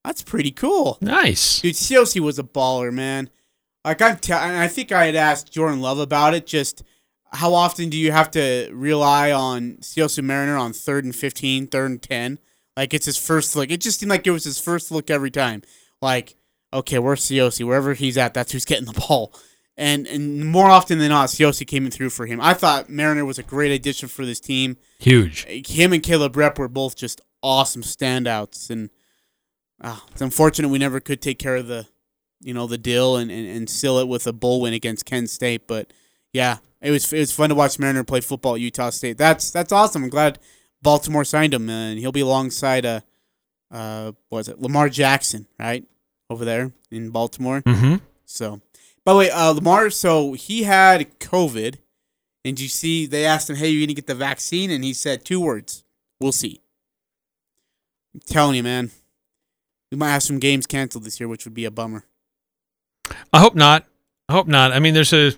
That's 0.07 0.23
pretty 0.23 0.53
cool. 0.53 0.99
Nice. 1.01 1.61
Dude, 1.61 1.75
Siaosi 1.75 2.21
was 2.21 2.39
a 2.39 2.45
baller, 2.45 2.93
man. 2.93 3.29
Like 3.85 4.01
I'm, 4.01 4.17
t- 4.17 4.33
I 4.33 4.69
think 4.69 4.93
I 4.93 5.07
had 5.07 5.17
asked 5.17 5.53
Jordan 5.53 5.81
Love 5.81 5.99
about 5.99 6.33
it. 6.33 6.47
Just 6.47 6.85
how 7.33 7.55
often 7.55 7.91
do 7.91 7.97
you 7.97 8.13
have 8.13 8.31
to 8.31 8.71
rely 8.73 9.33
on 9.33 9.79
Siaosi 9.81 10.23
Mariner 10.23 10.57
on 10.57 10.73
third 10.73 11.05
and 11.05 11.15
15, 11.15 11.67
third 11.67 11.91
and 11.91 12.01
ten? 12.01 12.39
Like 12.77 12.95
it's 12.95 13.07
his 13.07 13.17
first 13.17 13.57
look. 13.57 13.71
It 13.73 13.81
just 13.81 13.99
seemed 13.99 14.11
like 14.11 14.27
it 14.29 14.31
was 14.31 14.45
his 14.45 14.61
first 14.61 14.93
look 14.93 15.11
every 15.11 15.31
time. 15.31 15.63
Like, 16.01 16.37
okay, 16.73 17.01
where's 17.01 17.23
Siaosi? 17.23 17.67
Wherever 17.67 17.95
he's 17.95 18.17
at, 18.17 18.33
that's 18.33 18.53
who's 18.53 18.65
getting 18.65 18.87
the 18.87 19.01
ball. 19.09 19.35
And 19.77 20.07
and 20.07 20.47
more 20.47 20.71
often 20.71 21.01
than 21.01 21.09
not, 21.09 21.31
Siaosi 21.31 21.67
came 21.67 21.85
in 21.85 21.91
through 21.91 22.11
for 22.11 22.27
him. 22.27 22.41
I 22.41 22.55
thought 22.55 22.89
Mariner 22.89 23.25
was 23.25 23.41
a 23.41 23.43
great 23.43 23.73
addition 23.73 24.09
for 24.09 24.25
this 24.25 24.39
team. 24.39 24.77
Huge. 25.01 25.45
Him 25.69 25.93
and 25.93 26.03
Caleb 26.03 26.35
Repp 26.35 26.59
were 26.59 26.69
both 26.69 26.95
just 26.97 27.21
awesome 27.43 27.83
standouts, 27.83 28.71
and 28.71 28.89
ah, 29.83 30.05
it's 30.13 30.23
unfortunate 30.23 30.69
we 30.69 30.79
never 30.79 31.01
could 31.01 31.21
take 31.21 31.39
care 31.39 31.57
of 31.57 31.67
the, 31.67 31.87
you 32.41 32.55
know, 32.55 32.67
the 32.67 32.79
deal 32.79 33.17
and, 33.17 33.31
and, 33.31 33.47
and 33.49 33.71
seal 33.71 33.99
it 33.99 34.09
with 34.09 34.27
a 34.27 34.33
bowl 34.33 34.61
win 34.61 34.73
against 34.75 35.05
Kent 35.07 35.31
State. 35.31 35.67
But 35.67 35.93
yeah, 36.33 36.59
it 36.81 36.91
was 36.91 37.13
it 37.13 37.19
was 37.19 37.33
fun 37.33 37.49
to 37.49 37.55
watch 37.55 37.79
Mariner 37.79 38.05
play 38.05 38.21
football 38.21 38.55
at 38.55 38.61
Utah 38.61 38.91
State. 38.91 39.19
That's 39.19 39.51
that's 39.51 39.73
awesome. 39.73 40.05
I'm 40.05 40.11
glad 40.11 40.39
Baltimore 40.83 41.25
signed 41.25 41.55
him, 41.55 41.69
and 41.71 41.99
he'll 41.99 42.13
be 42.13 42.21
alongside 42.21 42.85
uh, 42.87 43.01
uh, 43.71 44.13
what 44.29 44.39
was 44.39 44.49
it 44.49 44.61
Lamar 44.61 44.89
Jackson, 44.89 45.47
right 45.59 45.85
over 46.31 46.45
there 46.45 46.73
in 46.91 47.11
Baltimore. 47.11 47.63
Mhm. 47.63 48.01
So, 48.25 48.61
by 49.05 49.13
the 49.13 49.19
way, 49.19 49.31
uh, 49.31 49.53
Lamar, 49.53 49.91
so 49.91 50.33
he 50.35 50.65
had 50.65 51.19
COVID, 51.21 51.77
and 52.45 52.59
you 52.61 52.69
see 52.69 53.07
they 53.07 53.25
asked 53.25 53.49
him, 53.49 53.57
"Hey, 53.57 53.71
you 53.71 53.87
gonna 53.87 53.95
get 53.95 54.07
the 54.07 54.15
vaccine?" 54.15 54.71
And 54.71 54.85
he 54.85 54.93
said 54.93 55.25
two 55.25 55.41
words: 55.41 55.85
"We'll 56.21 56.33
see." 56.33 56.61
I'm 58.15 58.21
telling 58.27 58.57
you, 58.57 58.63
man, 58.63 58.91
we 59.91 59.97
might 59.97 60.11
have 60.11 60.23
some 60.23 60.39
games 60.39 60.67
canceled 60.67 61.05
this 61.05 61.21
year, 61.21 61.29
which 61.29 61.45
would 61.45 61.55
be 61.55 61.65
a 61.65 61.71
bummer. 61.71 62.05
I 63.33 63.41
hope 63.41 63.55
not. 63.55 63.87
I 64.29 64.33
hope 64.33 64.49
not. 64.49 64.73
I 64.73 64.79
mean, 64.81 64.95
there's 64.95 65.13
a 65.13 65.33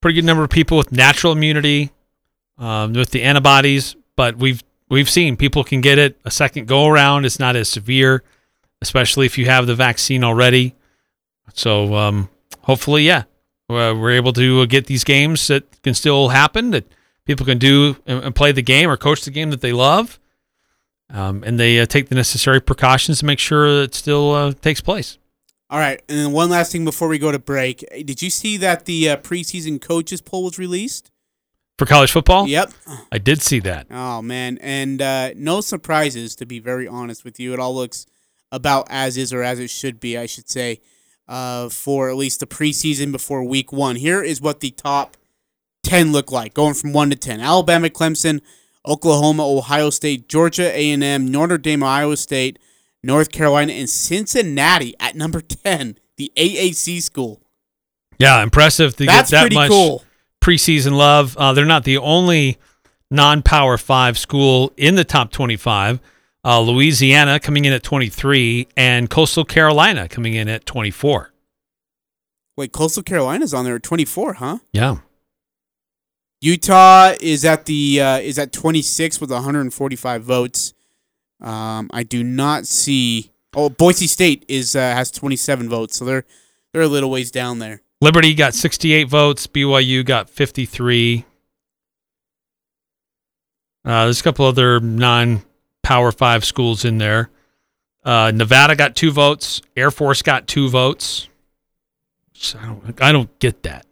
pretty 0.00 0.16
good 0.16 0.24
number 0.24 0.44
of 0.44 0.50
people 0.50 0.76
with 0.76 0.92
natural 0.92 1.32
immunity, 1.32 1.90
um, 2.58 2.92
with 2.92 3.10
the 3.10 3.22
antibodies, 3.22 3.96
but 4.16 4.36
we've 4.36 4.62
we've 4.88 5.08
seen 5.08 5.36
people 5.36 5.64
can 5.64 5.80
get 5.80 5.98
it 5.98 6.20
a 6.24 6.30
second 6.30 6.68
go 6.68 6.86
around. 6.86 7.24
It's 7.24 7.38
not 7.38 7.56
as 7.56 7.68
severe, 7.68 8.22
especially 8.82 9.26
if 9.26 9.38
you 9.38 9.46
have 9.46 9.66
the 9.66 9.74
vaccine 9.74 10.22
already. 10.22 10.74
So 11.54 11.94
um, 11.94 12.28
hopefully, 12.62 13.04
yeah, 13.04 13.24
uh, 13.70 13.94
we're 13.96 14.12
able 14.12 14.34
to 14.34 14.66
get 14.66 14.86
these 14.86 15.04
games 15.04 15.46
that 15.46 15.82
can 15.82 15.94
still 15.94 16.28
happen. 16.28 16.70
That 16.72 16.84
people 17.24 17.46
can 17.46 17.58
do 17.58 17.96
and 18.06 18.34
play 18.34 18.52
the 18.52 18.62
game 18.62 18.90
or 18.90 18.98
coach 18.98 19.24
the 19.24 19.30
game 19.30 19.50
that 19.50 19.62
they 19.62 19.72
love, 19.72 20.19
um, 21.12 21.42
and 21.44 21.58
they 21.58 21.80
uh, 21.80 21.86
take 21.86 22.08
the 22.08 22.14
necessary 22.14 22.60
precautions 22.60 23.20
to 23.20 23.26
make 23.26 23.38
sure 23.38 23.82
it 23.82 23.94
still 23.94 24.32
uh, 24.32 24.52
takes 24.52 24.80
place. 24.80 25.18
All 25.68 25.78
right, 25.78 26.02
and 26.08 26.18
then 26.18 26.32
one 26.32 26.50
last 26.50 26.72
thing 26.72 26.84
before 26.84 27.06
we 27.06 27.18
go 27.18 27.30
to 27.30 27.38
break. 27.38 27.84
Did 28.04 28.22
you 28.22 28.30
see 28.30 28.56
that 28.56 28.86
the 28.86 29.10
uh, 29.10 29.16
preseason 29.18 29.80
coaches 29.80 30.20
poll 30.20 30.44
was 30.44 30.58
released? 30.58 31.10
For 31.78 31.86
college 31.86 32.12
football? 32.12 32.46
Yep. 32.46 32.72
I 33.10 33.18
did 33.18 33.40
see 33.40 33.60
that. 33.60 33.86
Oh 33.90 34.20
man, 34.20 34.58
and 34.60 35.00
uh, 35.00 35.30
no 35.34 35.60
surprises 35.60 36.34
to 36.36 36.44
be 36.44 36.58
very 36.58 36.86
honest 36.86 37.24
with 37.24 37.40
you. 37.40 37.54
It 37.54 37.60
all 37.60 37.74
looks 37.74 38.04
about 38.52 38.86
as 38.90 39.16
is 39.16 39.32
or 39.32 39.42
as 39.42 39.58
it 39.58 39.70
should 39.70 40.00
be, 40.00 40.18
I 40.18 40.26
should 40.26 40.50
say, 40.50 40.80
uh, 41.26 41.68
for 41.68 42.10
at 42.10 42.16
least 42.16 42.40
the 42.40 42.46
preseason 42.46 43.12
before 43.12 43.42
week 43.44 43.72
one. 43.72 43.96
Here 43.96 44.22
is 44.22 44.40
what 44.40 44.60
the 44.60 44.72
top 44.72 45.16
ten 45.82 46.12
look 46.12 46.30
like, 46.30 46.52
going 46.52 46.74
from 46.74 46.92
one 46.92 47.08
to 47.10 47.16
ten: 47.16 47.40
Alabama, 47.40 47.88
Clemson, 47.88 48.42
Oklahoma, 48.86 49.46
Ohio 49.46 49.90
State, 49.90 50.28
Georgia 50.28 50.74
A 50.76 50.90
and 50.90 51.02
M, 51.04 51.30
Notre 51.30 51.58
Dame, 51.58 51.82
Iowa 51.82 52.16
State, 52.16 52.58
North 53.02 53.30
Carolina, 53.30 53.72
and 53.72 53.88
Cincinnati 53.88 54.94
at 55.00 55.14
number 55.16 55.40
ten, 55.40 55.98
the 56.16 56.32
AAC 56.36 57.02
school. 57.02 57.40
Yeah, 58.18 58.42
impressive 58.42 58.96
to 58.96 59.06
That's 59.06 59.30
get 59.30 59.50
that 59.50 59.54
much 59.54 59.70
cool. 59.70 60.04
preseason 60.40 60.92
love. 60.92 61.36
Uh, 61.36 61.52
they're 61.52 61.64
not 61.64 61.84
the 61.84 61.98
only 61.98 62.58
non-power 63.10 63.78
five 63.78 64.18
school 64.18 64.72
in 64.76 64.94
the 64.94 65.04
top 65.04 65.32
25. 65.32 66.00
Uh, 66.44 66.60
Louisiana 66.60 67.40
coming 67.40 67.64
in 67.64 67.72
at 67.72 67.82
23, 67.82 68.68
and 68.76 69.10
Coastal 69.10 69.44
Carolina 69.44 70.08
coming 70.08 70.34
in 70.34 70.48
at 70.48 70.64
24. 70.66 71.32
Wait, 72.56 72.72
Coastal 72.72 73.02
Carolina's 73.02 73.54
on 73.54 73.64
there 73.64 73.76
at 73.76 73.82
twenty 73.82 74.04
four, 74.04 74.34
huh? 74.34 74.58
Yeah, 74.72 74.98
Utah 76.40 77.14
is 77.20 77.44
at 77.44 77.66
the 77.66 78.00
uh, 78.00 78.18
is 78.18 78.38
at 78.38 78.52
26 78.52 79.20
with 79.20 79.30
145 79.30 80.22
votes. 80.22 80.72
Um, 81.40 81.90
I 81.92 82.02
do 82.02 82.22
not 82.24 82.66
see. 82.66 83.32
Oh, 83.54 83.68
Boise 83.68 84.06
State 84.06 84.44
is 84.48 84.74
uh, 84.74 84.80
has 84.80 85.10
27 85.10 85.68
votes, 85.68 85.96
so 85.96 86.04
they're 86.04 86.24
they're 86.72 86.82
a 86.82 86.88
little 86.88 87.10
ways 87.10 87.30
down 87.30 87.58
there. 87.58 87.82
Liberty 88.00 88.32
got 88.32 88.54
68 88.54 89.08
votes. 89.08 89.46
BYU 89.46 90.04
got 90.04 90.30
53. 90.30 91.26
Uh, 93.84 94.04
there's 94.04 94.20
a 94.20 94.22
couple 94.22 94.46
other 94.46 94.80
non-power 94.80 96.12
five 96.12 96.44
schools 96.44 96.84
in 96.84 96.98
there. 96.98 97.30
Uh, 98.02 98.32
Nevada 98.34 98.74
got 98.74 98.96
two 98.96 99.10
votes. 99.10 99.60
Air 99.76 99.90
Force 99.90 100.22
got 100.22 100.46
two 100.46 100.70
votes. 100.70 101.28
So 102.32 102.58
I 102.58 102.66
don't, 102.66 103.02
I 103.02 103.12
don't 103.12 103.38
get 103.38 103.62
that. 103.64 103.84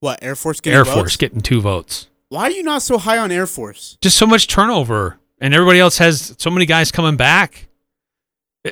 What 0.00 0.22
Air 0.22 0.36
Force 0.36 0.60
getting 0.60 0.76
Air 0.76 0.84
votes? 0.84 0.96
Force 0.96 1.16
getting 1.16 1.40
two 1.40 1.60
votes. 1.60 2.08
Why 2.28 2.44
are 2.44 2.50
you 2.50 2.62
not 2.62 2.82
so 2.82 2.98
high 2.98 3.18
on 3.18 3.32
Air 3.32 3.46
Force? 3.46 3.96
Just 4.00 4.16
so 4.16 4.26
much 4.26 4.46
turnover, 4.46 5.18
and 5.40 5.54
everybody 5.54 5.80
else 5.80 5.98
has 5.98 6.34
so 6.38 6.50
many 6.50 6.66
guys 6.66 6.92
coming 6.92 7.16
back. 7.16 7.68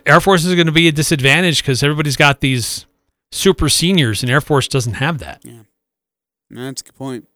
Air 0.04 0.20
Force 0.20 0.44
is 0.44 0.54
going 0.54 0.66
to 0.66 0.72
be 0.72 0.88
a 0.88 0.92
disadvantage 0.92 1.62
because 1.62 1.82
everybody's 1.82 2.16
got 2.16 2.40
these 2.40 2.86
super 3.32 3.68
seniors, 3.68 4.22
and 4.22 4.30
Air 4.30 4.40
Force 4.40 4.68
doesn't 4.68 4.94
have 4.94 5.18
that. 5.18 5.42
Yeah, 5.44 5.62
that's 6.50 6.82
a 6.82 6.84
good 6.84 6.96
point. 6.96 7.28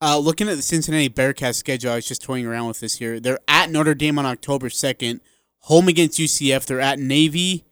Uh, 0.00 0.18
looking 0.18 0.48
at 0.48 0.56
the 0.56 0.62
Cincinnati 0.62 1.08
Bearcats 1.08 1.54
schedule, 1.54 1.92
I 1.92 1.96
was 1.96 2.08
just 2.08 2.22
toying 2.22 2.44
around 2.44 2.66
with 2.66 2.80
this 2.80 2.96
here. 2.96 3.20
They're 3.20 3.38
at 3.46 3.70
Notre 3.70 3.94
Dame 3.94 4.18
on 4.18 4.26
October 4.26 4.68
second, 4.68 5.20
home 5.60 5.86
against 5.86 6.18
UCF. 6.18 6.66
They're 6.66 6.80
at 6.80 6.98
Navy, 6.98 7.64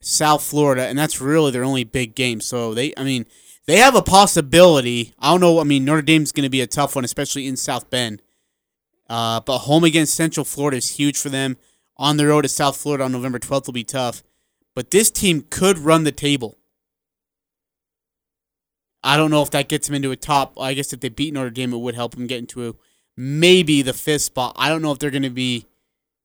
South 0.00 0.44
Florida, 0.44 0.86
and 0.86 0.98
that's 0.98 1.22
really 1.22 1.50
their 1.52 1.64
only 1.64 1.84
big 1.84 2.14
game. 2.14 2.42
So 2.42 2.74
they, 2.74 2.92
I 2.98 3.04
mean, 3.04 3.24
they 3.66 3.76
have 3.78 3.94
a 3.94 4.02
possibility. 4.02 5.14
I 5.18 5.30
don't 5.30 5.40
know. 5.40 5.60
I 5.60 5.64
mean, 5.64 5.84
Notre 5.84 6.02
Dame's 6.02 6.32
going 6.32 6.44
to 6.44 6.50
be 6.50 6.60
a 6.60 6.66
tough 6.66 6.94
one, 6.94 7.04
especially 7.04 7.46
in 7.46 7.56
South 7.56 7.88
Bend. 7.90 8.22
Uh, 9.08 9.40
but 9.40 9.58
home 9.58 9.84
against 9.84 10.14
Central 10.14 10.44
Florida 10.44 10.76
is 10.76 10.96
huge 10.96 11.18
for 11.18 11.28
them. 11.28 11.56
On 11.96 12.16
the 12.16 12.26
road 12.26 12.42
to 12.42 12.48
South 12.48 12.76
Florida 12.76 13.04
on 13.04 13.12
November 13.12 13.38
12th 13.38 13.66
will 13.66 13.72
be 13.72 13.84
tough. 13.84 14.22
But 14.74 14.90
this 14.90 15.10
team 15.10 15.46
could 15.50 15.78
run 15.78 16.04
the 16.04 16.12
table. 16.12 16.58
I 19.02 19.16
don't 19.16 19.30
know 19.30 19.42
if 19.42 19.50
that 19.50 19.68
gets 19.68 19.86
them 19.86 19.94
into 19.94 20.10
a 20.10 20.16
top. 20.16 20.58
I 20.58 20.74
guess 20.74 20.92
if 20.92 21.00
they 21.00 21.10
beat 21.10 21.34
Notre 21.34 21.50
Dame, 21.50 21.74
it 21.74 21.78
would 21.78 21.94
help 21.94 22.14
them 22.14 22.26
get 22.26 22.38
into 22.38 22.68
a, 22.68 22.74
maybe 23.16 23.82
the 23.82 23.92
fifth 23.92 24.22
spot. 24.22 24.56
I 24.56 24.68
don't 24.68 24.82
know 24.82 24.92
if 24.92 24.98
they're 24.98 25.10
going 25.10 25.22
to 25.22 25.30
be, 25.30 25.66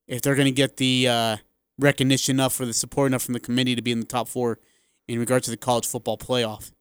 if 0.08 0.22
they're 0.22 0.34
going 0.34 0.46
to 0.46 0.52
get 0.52 0.78
the 0.78 1.06
uh, 1.06 1.36
recognition 1.78 2.36
enough 2.36 2.54
for 2.54 2.64
the 2.66 2.72
support 2.72 3.08
enough 3.08 3.22
from 3.22 3.34
the 3.34 3.40
committee 3.40 3.76
to 3.76 3.82
be 3.82 3.92
in 3.92 4.00
the 4.00 4.06
top 4.06 4.28
four 4.28 4.58
in 5.06 5.18
regards 5.18 5.44
to 5.44 5.50
the 5.50 5.56
college 5.56 5.86
football 5.86 6.16
playoff. 6.16 6.72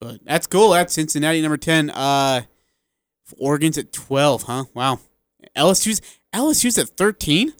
But 0.00 0.20
that's 0.24 0.46
cool. 0.46 0.70
That's 0.70 0.92
Cincinnati 0.94 1.40
number 1.40 1.56
ten. 1.56 1.90
Uh, 1.90 2.42
Oregon's 3.38 3.78
at 3.78 3.92
twelve, 3.92 4.44
huh? 4.44 4.64
Wow. 4.74 5.00
LSU's 5.56 6.00
LSU's 6.34 6.78
at 6.78 6.88
thirteen. 6.90 7.52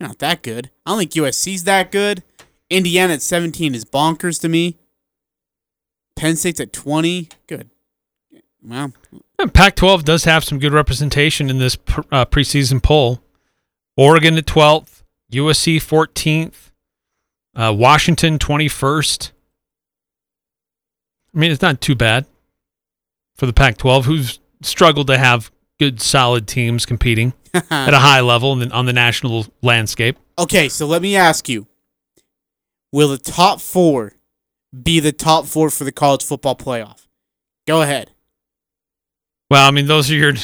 Not 0.00 0.18
that 0.18 0.42
good. 0.42 0.70
I 0.84 0.90
don't 0.90 0.98
think 0.98 1.12
USC's 1.12 1.64
that 1.64 1.92
good. 1.92 2.22
Indiana 2.68 3.14
at 3.14 3.22
seventeen 3.22 3.74
is 3.74 3.84
bonkers 3.84 4.40
to 4.40 4.48
me. 4.48 4.78
Penn 6.16 6.36
State's 6.36 6.60
at 6.60 6.72
twenty. 6.72 7.28
Good. 7.46 7.70
Wow. 8.62 8.92
Pac 9.54 9.76
12 9.76 10.04
does 10.04 10.24
have 10.24 10.44
some 10.44 10.58
good 10.58 10.72
representation 10.72 11.48
in 11.48 11.58
this 11.58 11.76
pr- 11.76 12.02
uh, 12.12 12.26
preseason 12.26 12.82
poll. 12.82 13.22
Oregon 13.96 14.36
at 14.36 14.46
12th, 14.46 15.02
USC 15.32 15.76
14th, 15.76 16.70
uh, 17.54 17.74
Washington 17.76 18.38
21st. 18.38 19.32
I 21.34 21.38
mean, 21.38 21.50
it's 21.50 21.62
not 21.62 21.80
too 21.80 21.94
bad 21.94 22.26
for 23.36 23.46
the 23.46 23.52
Pac 23.52 23.78
12, 23.78 24.04
who's 24.06 24.40
struggled 24.62 25.06
to 25.06 25.18
have 25.18 25.50
good, 25.78 26.00
solid 26.00 26.46
teams 26.46 26.84
competing 26.84 27.32
at 27.54 27.94
a 27.94 27.98
high 27.98 28.20
level 28.20 28.54
the, 28.56 28.70
on 28.70 28.86
the 28.86 28.92
national 28.92 29.46
landscape. 29.62 30.16
Okay, 30.38 30.68
so 30.68 30.86
let 30.86 31.02
me 31.02 31.16
ask 31.16 31.48
you: 31.48 31.66
Will 32.92 33.08
the 33.08 33.18
top 33.18 33.60
four 33.60 34.14
be 34.82 35.00
the 35.00 35.12
top 35.12 35.46
four 35.46 35.70
for 35.70 35.84
the 35.84 35.92
college 35.92 36.24
football 36.24 36.56
playoff? 36.56 37.06
Go 37.66 37.82
ahead. 37.82 38.10
Well, 39.50 39.66
I 39.66 39.70
mean, 39.70 39.86
those 39.86 40.10
are 40.10 40.14
your. 40.14 40.34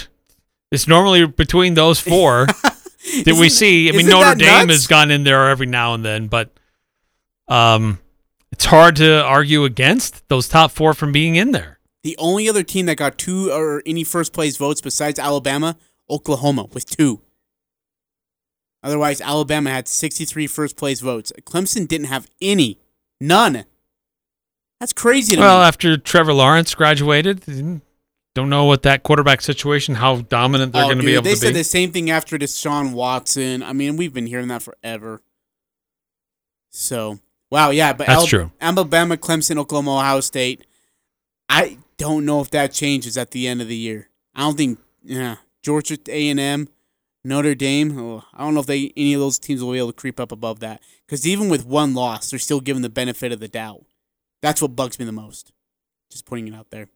It's 0.72 0.89
normally 0.89 1.26
between 1.26 1.74
those 1.74 2.01
four 2.01 2.47
that 3.24 3.37
we 3.39 3.49
see. 3.49 3.89
I 3.89 3.93
mean, 3.93 4.07
Notre 4.07 4.34
Dame 4.34 4.66
nuts? 4.66 4.80
has 4.80 4.87
gone 4.87 5.11
in 5.11 5.22
there 5.22 5.49
every 5.49 5.66
now 5.66 5.95
and 5.95 6.05
then, 6.05 6.26
but 6.26 6.51
um, 7.49 8.01
it's 8.53 8.64
hard 8.66 8.97
to 8.97 9.22
argue 9.24 9.64
against 9.64 10.28
those 10.28 10.49
top 10.49 10.70
four 10.70 10.94
from 10.94 11.12
being 11.12 11.36
in 11.36 11.53
there. 11.53 11.78
The 12.03 12.16
only 12.18 12.49
other 12.49 12.62
team 12.62 12.86
that 12.86 12.97
got 12.97 13.18
two 13.18 13.51
or 13.51 13.82
any 13.84 14.05
first 14.05 14.32
place 14.32 14.57
votes 14.57 14.80
besides 14.80 15.18
Alabama, 15.18 15.76
Oklahoma, 16.09 16.66
with 16.72 16.86
two. 16.88 17.20
Otherwise, 18.82 19.20
Alabama 19.20 19.70
had 19.70 19.88
63 19.88 20.47
first 20.47 20.76
place 20.76 21.01
votes. 21.01 21.32
Clemson 21.42 21.88
didn't 21.88 22.07
have 22.07 22.28
any. 22.40 22.78
None. 23.20 23.64
That's 24.78 24.92
crazy 24.92 25.34
to 25.34 25.40
Well, 25.40 25.59
me. 25.61 25.64
after 25.64 25.97
Trevor 25.97 26.32
Lawrence 26.34 26.74
graduated, 26.74 27.40
mm, 27.40 27.80
don't 28.34 28.49
know 28.51 28.64
what 28.66 28.82
that 28.82 29.03
quarterback 29.03 29.40
situation, 29.40 29.97
how 29.97 30.16
dominant 30.16 30.72
they're 30.74 30.82
Oh, 30.84 30.86
going 30.86 30.99
to 30.99 31.05
be 31.05 31.14
able 31.14 31.24
they 31.24 31.34
said 31.34 31.55
the 31.55 31.64
same 31.64 31.90
thing 31.90 32.11
after 32.11 32.38
Deshaun 32.38 32.92
Watson. 32.92 33.62
I 33.64 33.72
mean, 33.72 33.97
we've 33.97 34.12
been 34.12 34.26
hearing 34.26 34.49
that 34.49 34.62
forever. 34.62 35.22
So, 36.70 37.18
wow, 37.51 37.70
yeah, 37.70 37.92
but 37.92 38.07
That's 38.07 38.20
Al- 38.20 38.26
true. 38.26 38.53
Alabama, 38.61 39.16
Clemson, 39.16 39.59
Oklahoma, 39.59 39.99
Ohio 39.99 40.20
State. 40.20 40.66
I 41.49 41.78
don't 41.99 42.24
know 42.24 42.40
if 42.40 42.51
that 42.51 42.72
changes 42.72 43.16
at 43.16 43.30
the 43.30 43.47
end 43.49 43.62
of 43.62 43.68
the 43.68 43.76
year. 43.76 44.09
I 44.34 44.40
don't 44.40 44.57
think. 44.57 44.78
Yeah, 45.03 45.36
Georgia 45.62 45.99
A 46.09 46.28
and 46.30 46.40
M, 46.40 46.68
Notre 47.24 47.55
Dame. 47.55 47.99
Oh, 47.99 48.24
I 48.34 48.44
don't 48.44 48.55
know 48.55 48.61
if 48.61 48.66
they 48.66 48.92
any 48.97 49.14
of 49.14 49.20
those 49.20 49.38
teams 49.38 49.62
will 49.62 49.72
be 49.72 49.78
able 49.78 49.92
to 49.92 50.01
creep 50.01 50.18
up 50.18 50.32
above 50.32 50.61
that. 50.61 50.82
Because 51.07 51.26
even 51.26 51.49
with 51.49 51.64
one 51.64 51.94
loss, 51.94 52.30
they're 52.30 52.38
still 52.38 52.61
given 52.61 52.82
the 52.82 52.88
benefit 52.88 53.32
of 53.32 53.40
the 53.40 53.49
doubt. 53.49 53.84
That's 54.42 54.61
what 54.61 54.76
bugs 54.76 54.99
me 54.99 55.05
the 55.05 55.12
most. 55.12 55.53
Just 56.11 56.26
putting 56.26 56.49
it 56.49 56.55
out 56.55 56.70
there. 56.70 56.88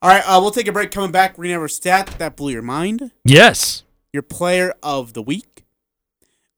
All 0.00 0.10
right, 0.10 0.22
uh, 0.24 0.38
we'll 0.40 0.50
take 0.50 0.68
a 0.68 0.72
break. 0.72 0.90
Coming 0.90 1.10
back, 1.10 1.36
we're 1.36 1.44
gonna 1.44 1.54
have 1.54 1.62
our 1.62 1.68
stat 1.68 2.14
that 2.18 2.36
blew 2.36 2.52
your 2.52 2.62
mind 2.62 3.10
yes. 3.24 3.82
your 4.12 4.22
player 4.22 4.72
of 4.82 5.12
the 5.12 5.22
week. 5.22 5.47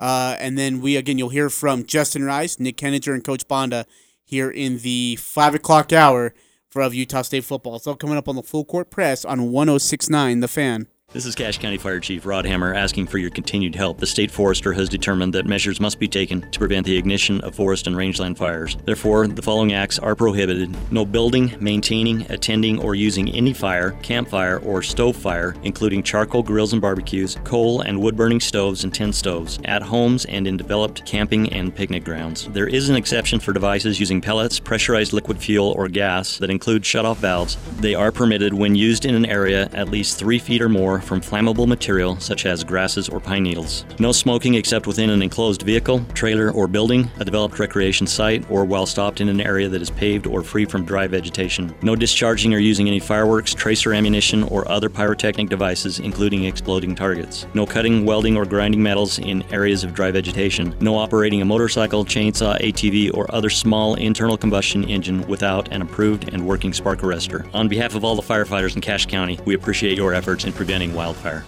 Uh, 0.01 0.35
and 0.41 0.59
then 0.59 0.81
we 0.81 0.97
again, 0.97 1.19
you'll 1.19 1.29
hear 1.29 1.51
from 1.51 1.85
Justin 1.85 2.25
Rice, 2.25 2.59
Nick 2.59 2.79
Heninger, 2.79 3.15
and 3.15 3.23
Coach 3.23 3.47
Banda 3.47 3.87
here 4.25 4.51
in 4.51 4.79
the 4.79 5.17
five 5.17 5.55
o'clock 5.55 5.93
hour 5.93 6.35
for 6.71 6.83
of 6.83 6.95
Utah 6.95 7.23
State 7.23 7.45
football. 7.45 7.77
It's 7.77 7.87
all 7.87 7.97
coming 7.97 8.17
up 8.17 8.29
on 8.29 8.37
the 8.37 8.43
full 8.43 8.65
court 8.65 8.91
press 8.91 9.25
on 9.25 9.51
106.9 9.51 10.41
The 10.41 10.49
Fan. 10.49 10.89
This 11.13 11.27
is 11.27 11.35
Cache 11.35 11.59
County 11.59 11.77
Fire 11.77 11.99
Chief 11.99 12.25
Rod 12.25 12.47
Hammer 12.47 12.73
asking 12.73 13.09
for 13.09 13.19
your 13.19 13.31
continued 13.31 13.75
help. 13.75 13.99
The 13.99 14.07
state 14.07 14.31
forester 14.31 14.73
has 14.75 14.89
determined 14.89 15.35
that 15.35 15.45
measures 15.45 15.81
must 15.81 15.99
be 15.99 16.07
taken 16.07 16.49
to 16.53 16.59
prevent 16.61 16.87
the 16.87 16.97
ignition 16.97 17.41
of 17.41 17.57
forest 17.57 17.89
and 17.89 17.97
rangeland 17.97 18.39
fires. 18.39 18.77
Therefore, 18.85 19.27
the 19.27 19.43
following 19.43 19.73
acts 19.73 19.99
are 19.99 20.15
prohibited 20.15 20.73
no 20.93 21.05
building, 21.05 21.57
maintaining, 21.59 22.31
attending, 22.31 22.81
or 22.81 22.95
using 22.95 23.29
any 23.31 23.53
fire, 23.53 23.91
campfire, 24.03 24.59
or 24.61 24.83
stove 24.83 25.17
fire, 25.17 25.57
including 25.65 26.05
charcoal 26.05 26.45
grills 26.45 26.75
and 26.75 26.81
barbecues, 26.81 27.37
coal 27.43 27.81
and 27.81 28.01
wood 28.01 28.17
burning 28.17 28.39
stoves 28.39 28.85
and 28.85 28.95
tin 28.95 29.13
stoves, 29.13 29.59
at 29.65 29.83
homes 29.83 30.27
and 30.27 30.47
in 30.47 30.57
developed 30.57 31.05
camping 31.07 31.53
and 31.53 31.75
picnic 31.75 32.05
grounds. 32.05 32.47
There 32.53 32.69
is 32.69 32.89
an 32.89 32.95
exception 32.95 33.41
for 33.41 33.53
devices 33.53 33.99
using 33.99 34.21
pellets, 34.21 34.61
pressurized 34.61 35.13
liquid 35.13 35.43
fuel, 35.43 35.73
or 35.73 35.89
gas 35.89 36.39
that 36.39 36.51
include 36.51 36.85
shutoff 36.85 37.17
valves. 37.17 37.57
They 37.81 37.97
are 37.97 38.13
permitted 38.13 38.55
when 38.55 38.77
used 38.77 39.07
in 39.07 39.17
an 39.17 39.27
area 39.27 39.69
at 39.73 39.89
least 39.89 40.17
three 40.17 40.39
feet 40.39 40.63
or 40.63 40.69
more 40.69 41.00
from 41.01 41.21
flammable 41.21 41.67
material 41.67 42.19
such 42.21 42.47
as 42.47 42.65
grasses 42.65 43.09
or 43.09 43.21
pine 43.21 43.43
needles. 43.43 43.85
No 43.99 44.13
smoking 44.13 44.55
except 44.55 44.87
within 44.87 45.11
an 45.11 45.23
enclosed 45.23 45.63
vehicle, 45.63 46.05
trailer, 46.15 46.51
or 46.51 46.67
building, 46.67 47.11
a 47.19 47.25
developed 47.25 47.59
recreation 47.59 48.07
site, 48.07 48.49
or 48.51 48.65
while 48.65 48.87
stopped 48.87 49.21
in 49.21 49.29
an 49.29 49.41
area 49.41 49.69
that 49.69 49.83
is 49.83 49.91
paved 49.91 50.27
or 50.27 50.43
free 50.43 50.65
from 50.65 50.85
dry 50.85 51.07
vegetation. 51.07 51.75
No 51.83 51.97
discharging 51.97 52.55
or 52.55 52.59
using 52.59 52.89
any 52.89 53.01
fireworks, 53.01 53.55
tracer 53.55 53.93
ammunition, 53.93 54.43
or 54.45 54.71
other 54.71 54.89
pyrotechnic 54.89 55.49
devices, 55.49 55.99
including 55.99 56.45
exploding 56.45 56.95
targets. 56.95 57.47
No 57.55 57.67
cutting, 57.67 58.05
welding, 58.05 58.37
or 58.37 58.45
grinding 58.45 58.83
metals 58.83 59.19
in 59.19 59.43
areas 59.53 59.85
of 59.85 59.95
dry 59.95 60.11
vegetation. 60.11 60.75
No 60.81 60.97
operating 60.97 61.43
a 61.43 61.45
motorcycle, 61.45 62.05
chainsaw, 62.05 62.61
ATV, 62.61 63.15
or 63.15 63.33
other 63.35 63.51
small 63.51 63.95
internal 63.95 64.37
combustion 64.37 64.85
engine 64.85 65.27
without 65.27 65.73
an 65.73 65.83
approved 65.83 66.33
and 66.33 66.47
working 66.47 66.73
spark 66.73 67.01
arrestor. 67.01 67.49
On 67.55 67.69
behalf 67.69 67.95
of 67.95 68.05
all 68.05 68.17
the 68.17 68.23
firefighters 68.23 68.75
in 68.75 68.81
Cache 68.81 69.07
County, 69.07 69.39
we 69.45 69.55
appreciate 69.55 69.97
your 69.97 70.15
efforts 70.15 70.45
in 70.45 70.53
preventing 70.53 70.90
wildfire. 70.91 71.45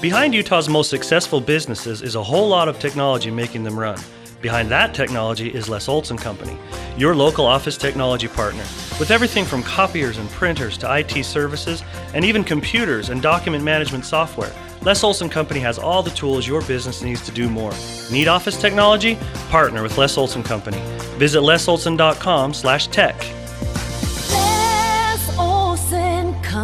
Behind 0.00 0.34
Utah's 0.34 0.68
most 0.68 0.88
successful 0.88 1.40
businesses 1.40 2.00
is 2.00 2.14
a 2.14 2.22
whole 2.22 2.48
lot 2.48 2.68
of 2.68 2.78
technology 2.78 3.30
making 3.30 3.64
them 3.64 3.78
run. 3.78 3.98
Behind 4.40 4.70
that 4.70 4.94
technology 4.94 5.48
is 5.48 5.68
Les 5.68 5.88
Olson 5.88 6.16
Company, 6.16 6.56
your 6.96 7.14
local 7.14 7.44
office 7.44 7.76
technology 7.76 8.26
partner. 8.26 8.64
With 8.98 9.10
everything 9.10 9.44
from 9.44 9.62
copiers 9.62 10.16
and 10.16 10.30
printers 10.30 10.78
to 10.78 10.96
IT 10.96 11.24
services 11.24 11.82
and 12.14 12.24
even 12.24 12.42
computers 12.42 13.10
and 13.10 13.20
document 13.20 13.62
management 13.62 14.06
software, 14.06 14.52
Les 14.80 15.04
Olson 15.04 15.28
Company 15.28 15.60
has 15.60 15.78
all 15.78 16.02
the 16.02 16.10
tools 16.10 16.48
your 16.48 16.62
business 16.62 17.02
needs 17.02 17.22
to 17.26 17.32
do 17.32 17.50
more. 17.50 17.72
Need 18.10 18.28
office 18.28 18.58
technology? 18.58 19.18
Partner 19.50 19.82
with 19.82 19.98
Les 19.98 20.16
Olson 20.16 20.42
Company. 20.42 20.80
Visit 21.18 21.40
lesolson.com/tech. 21.40 23.39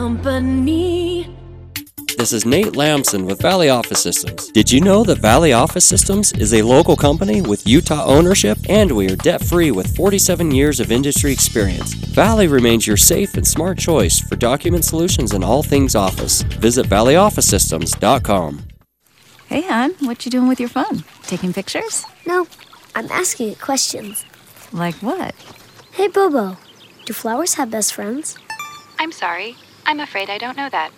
Company. 0.06 1.28
This 2.16 2.32
is 2.32 2.46
Nate 2.46 2.76
Lamson 2.76 3.26
with 3.26 3.42
Valley 3.42 3.68
Office 3.68 4.00
Systems. 4.00 4.52
Did 4.52 4.70
you 4.70 4.80
know 4.80 5.02
that 5.02 5.18
Valley 5.18 5.52
Office 5.52 5.84
Systems 5.84 6.32
is 6.34 6.54
a 6.54 6.62
local 6.62 6.94
company 6.94 7.42
with 7.42 7.66
Utah 7.66 8.04
ownership 8.04 8.56
and 8.68 8.92
we 8.92 9.10
are 9.10 9.16
debt 9.16 9.42
free 9.42 9.72
with 9.72 9.96
47 9.96 10.52
years 10.52 10.78
of 10.78 10.92
industry 10.92 11.32
experience? 11.32 11.92
Valley 11.94 12.46
remains 12.46 12.86
your 12.86 12.96
safe 12.96 13.34
and 13.34 13.44
smart 13.44 13.78
choice 13.78 14.20
for 14.20 14.36
document 14.36 14.84
solutions 14.84 15.32
and 15.32 15.42
all 15.42 15.64
things 15.64 15.96
office. 15.96 16.42
Visit 16.42 16.86
valleyofficesystems.com. 16.86 18.62
Hey, 19.48 19.62
hon, 19.62 19.90
what 20.06 20.24
you 20.24 20.30
doing 20.30 20.46
with 20.46 20.60
your 20.60 20.68
phone? 20.68 21.02
Taking 21.22 21.52
pictures? 21.52 22.04
No, 22.24 22.46
I'm 22.94 23.10
asking 23.10 23.48
it 23.48 23.60
questions. 23.60 24.24
Like 24.72 24.94
what? 25.02 25.34
Hey, 25.90 26.06
Bobo. 26.06 26.58
Do 27.06 27.12
flowers 27.12 27.54
have 27.54 27.72
best 27.72 27.92
friends? 27.92 28.38
I'm 29.00 29.10
sorry. 29.10 29.56
I'm 29.86 30.00
afraid 30.00 30.28
I 30.30 30.38
don't 30.38 30.56
know 30.56 30.68
that. 30.68 30.90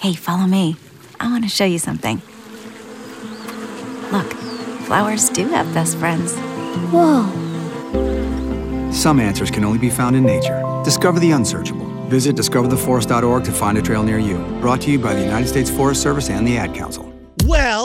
Hey, 0.00 0.14
follow 0.14 0.46
me. 0.46 0.76
I 1.20 1.30
want 1.30 1.44
to 1.44 1.50
show 1.50 1.66
you 1.66 1.78
something. 1.78 2.22
Look, 4.10 4.32
flowers 4.86 5.28
do 5.28 5.46
have 5.48 5.72
best 5.74 5.98
friends. 5.98 6.34
Whoa. 6.90 7.30
Some 8.92 9.20
answers 9.20 9.50
can 9.50 9.62
only 9.62 9.78
be 9.78 9.90
found 9.90 10.16
in 10.16 10.24
nature. 10.24 10.62
Discover 10.84 11.20
the 11.20 11.32
unsearchable. 11.32 11.86
Visit 12.08 12.34
discovertheforest.org 12.34 13.44
to 13.44 13.52
find 13.52 13.76
a 13.76 13.82
trail 13.82 14.02
near 14.02 14.18
you. 14.18 14.38
Brought 14.60 14.80
to 14.82 14.90
you 14.90 14.98
by 14.98 15.12
the 15.12 15.20
United 15.20 15.46
States 15.46 15.68
Forest 15.68 16.00
Service 16.00 16.30
and 16.30 16.46
the 16.46 16.56
Ad 16.56 16.74
Council. 16.74 17.12
Well, 17.44 17.84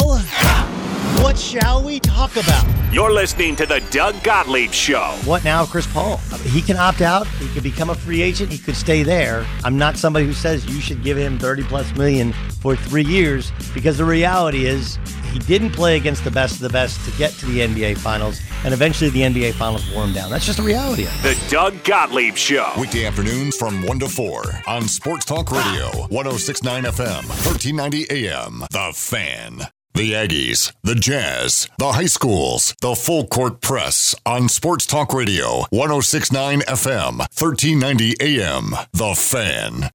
what 1.24 1.40
shall 1.40 1.82
we 1.82 2.02
talk 2.02 2.36
about? 2.36 2.66
You're 2.92 3.14
listening 3.14 3.56
to 3.56 3.66
the 3.66 3.82
Doug 3.92 4.22
Gottlieb 4.24 4.72
Show. 4.72 5.18
What 5.24 5.46
now, 5.46 5.66
Chris 5.66 5.88
Paul? 5.88 6.18
He 6.44 6.62
can 6.62 6.76
opt 6.76 7.00
out. 7.00 7.26
He 7.26 7.48
could 7.54 7.64
become 7.64 7.90
a 7.90 7.96
free 7.96 8.22
agent. 8.22 8.52
He 8.52 8.58
could 8.58 8.76
stay 8.76 9.04
there. 9.04 9.48
I'm 9.64 9.78
not 9.78 9.96
somebody 9.96 10.26
who 10.26 10.34
says 10.34 10.66
you 10.66 10.82
should 10.82 11.02
give 11.02 11.18
him 11.18 11.40
30 11.40 11.64
plus 11.64 11.96
million 11.96 12.34
for 12.62 12.76
three 12.76 13.06
years 13.06 13.54
because 13.74 13.98
the 13.98 14.04
reality 14.04 14.66
is 14.66 15.00
he 15.32 15.40
didn't 15.40 15.72
play 15.72 15.96
against 15.96 16.26
the 16.26 16.30
best 16.30 16.56
of 16.56 16.62
the 16.62 16.70
best 16.70 17.04
to 17.10 17.18
get 17.18 17.32
to 17.36 17.46
the 17.46 17.62
NBA 17.62 17.98
Finals, 18.00 18.42
and 18.66 18.74
eventually 18.74 19.10
the 19.10 19.22
NBA 19.22 19.54
Finals 19.54 19.90
wore 19.92 20.04
him 20.04 20.12
down. 20.12 20.30
That's 20.30 20.46
just 20.46 20.58
the 20.58 20.64
reality. 20.64 21.06
The 21.24 21.42
Doug 21.50 21.82
Gottlieb 21.86 22.36
Show. 22.36 22.70
Weekday 22.78 23.06
afternoons 23.06 23.56
from 23.56 23.82
1 23.88 24.00
to 24.00 24.10
4 24.10 24.44
on 24.68 24.90
Sports 24.90 25.24
Talk 25.24 25.52
Radio, 25.52 25.88
1069 26.10 26.84
FM, 26.84 27.28
1390 27.30 28.12
AM. 28.12 28.66
The 28.72 28.92
Fan. 28.94 29.70
The 29.96 30.14
Aggies, 30.14 30.74
the 30.82 30.96
Jazz, 30.96 31.70
the 31.78 31.92
high 31.92 32.08
schools, 32.08 32.74
the 32.82 32.96
full 32.96 33.28
court 33.28 33.62
press 33.62 34.16
on 34.26 34.50
Sports 34.50 34.88
Talk 34.88 35.14
Radio, 35.14 35.66
1069 35.70 36.62
FM, 36.62 37.20
1390 37.20 38.16
AM. 38.20 38.72
The 38.92 39.14
Fan. 39.14 39.92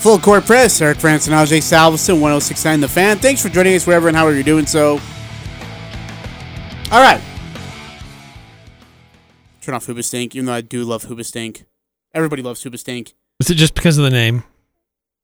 Full 0.00 0.18
court 0.18 0.44
press. 0.46 0.80
Eric 0.80 0.98
Frandsen, 0.98 1.30
Ajay 1.30 1.62
Salvesen, 1.62 2.20
1069 2.20 2.80
The 2.80 2.88
Fan. 2.88 3.18
Thanks 3.18 3.40
for 3.40 3.50
joining 3.50 3.76
us 3.76 3.86
wherever 3.86 4.08
and 4.08 4.16
however 4.16 4.34
you're 4.34 4.42
doing 4.42 4.66
so. 4.66 5.00
All 6.90 7.02
right. 7.02 7.20
Turn 9.60 9.74
off 9.74 9.86
Hoobastank, 9.86 10.34
even 10.34 10.46
though 10.46 10.54
I 10.54 10.62
do 10.62 10.84
love 10.84 11.04
Hoobastank. 11.04 11.64
Everybody 12.14 12.40
loves 12.40 12.64
Hoobastank. 12.64 13.12
Is 13.40 13.50
it 13.50 13.56
just 13.56 13.74
because 13.74 13.98
of 13.98 14.04
the 14.04 14.10
name? 14.10 14.44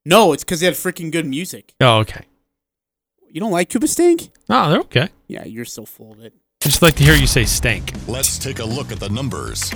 No, 0.05 0.35
it's 0.35 0.45
because 0.45 0.61
they 0.61 0.67
had 0.67 0.75
freaking 0.75 1.11
good 1.11 1.25
music. 1.25 1.75
Oh, 1.81 2.01
okay. 2.01 2.27
You 3.31 3.41
don't 3.41 3.51
like 3.51 3.71
Hoobastank? 3.71 4.29
Oh, 4.51 4.71
they're 4.71 4.81
okay. 4.81 5.09
Yeah, 5.27 5.45
you're 5.47 5.65
so 5.65 5.87
full 5.87 6.13
of 6.13 6.21
it. 6.21 6.35
I 6.63 6.69
just 6.69 6.83
like 6.83 6.95
to 6.97 7.03
hear 7.03 7.15
you 7.15 7.27
say 7.27 7.45
stank. 7.45 7.93
Let's 8.07 8.39
take 8.39 8.59
a 8.59 8.65
look 8.65 8.93
at 8.93 9.01
the 9.01 9.09
numbers. 9.09 9.73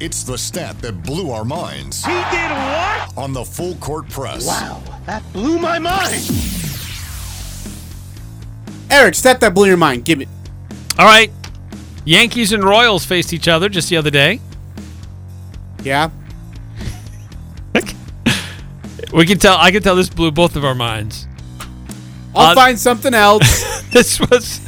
It's 0.00 0.24
the 0.24 0.36
stat 0.36 0.80
that 0.80 1.04
blew 1.04 1.30
our 1.30 1.44
minds. 1.44 2.04
He 2.04 2.12
did 2.12 2.50
what? 2.50 3.16
On 3.16 3.32
the 3.32 3.44
full 3.44 3.76
court 3.76 4.08
press. 4.08 4.48
Wow, 4.48 4.82
that 5.06 5.22
blew 5.32 5.60
my 5.60 5.78
mind. 5.78 6.24
Eric, 8.92 9.14
stat 9.14 9.40
that 9.40 9.54
blew 9.54 9.66
your 9.66 9.76
mind. 9.78 10.04
Give 10.04 10.20
it. 10.20 10.28
All 10.98 11.06
right. 11.06 11.30
Yankees 12.04 12.52
and 12.52 12.62
Royals 12.62 13.04
faced 13.06 13.32
each 13.32 13.48
other 13.48 13.68
just 13.68 13.88
the 13.88 13.96
other 13.96 14.10
day. 14.10 14.40
Yeah. 15.82 16.10
We 19.12 19.26
can 19.26 19.38
tell. 19.38 19.58
I 19.58 19.70
can 19.70 19.82
tell 19.82 19.94
this 19.94 20.08
blew 20.08 20.30
both 20.30 20.56
of 20.56 20.64
our 20.64 20.74
minds. 20.74 21.26
I'll 22.34 22.52
Uh, 22.52 22.54
find 22.54 22.80
something 22.80 23.12
else. 23.12 23.82
this 23.92 24.18
was 24.18 24.58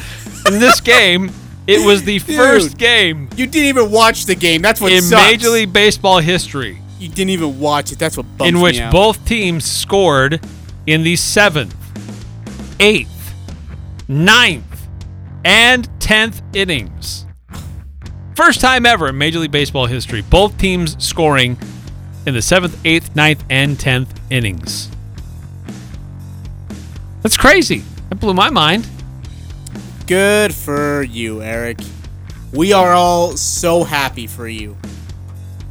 in 0.47 0.61
this 0.61 0.83
game. 0.83 1.31
It 1.67 1.87
was 1.87 2.03
the 2.03 2.19
first 2.19 2.77
game 2.77 3.31
You 3.37 3.47
didn't 3.47 3.69
even 3.69 3.91
watch 3.91 4.27
the 4.27 4.35
game. 4.35 4.61
That's 4.61 4.83
what 4.83 4.93
in 4.93 5.01
sucks. 5.01 5.23
Major 5.31 5.49
League 5.49 5.73
Baseball 5.73 6.19
history 6.19 6.79
You 7.01 7.09
didn't 7.09 7.31
even 7.31 7.59
watch 7.59 7.91
it. 7.91 7.99
That's 7.99 8.19
what 8.19 8.27
in 8.41 8.61
which 8.61 8.79
both 8.91 9.25
teams 9.25 9.65
scored 9.65 10.41
in 10.87 11.05
the 11.05 11.17
seventh, 11.17 11.75
eighth, 12.81 13.09
ninth, 14.09 14.89
and 15.45 15.89
tenth 16.01 16.43
innings. 16.53 17.27
First 18.35 18.61
time 18.61 18.85
ever 18.85 19.09
in 19.09 19.19
Major 19.19 19.39
League 19.39 19.53
Baseball 19.53 19.87
history, 19.87 20.23
both 20.23 20.59
teams 20.59 20.97
scoring 21.05 21.57
in 22.27 22.35
the 22.35 22.43
seventh, 22.43 22.79
eighth, 22.85 23.15
ninth, 23.15 23.45
and 23.49 23.79
tenth 23.79 24.21
innings. 24.31 24.91
That's 27.23 27.37
crazy. 27.37 27.83
That 28.09 28.17
blew 28.17 28.35
my 28.35 28.51
mind. 28.51 28.87
Good 30.07 30.55
for 30.55 31.03
you, 31.03 31.43
Eric. 31.43 31.79
We 32.53 32.73
are 32.73 32.93
all 32.93 33.37
so 33.37 33.85
happy 33.85 34.27
for 34.27 34.47
you. 34.47 34.77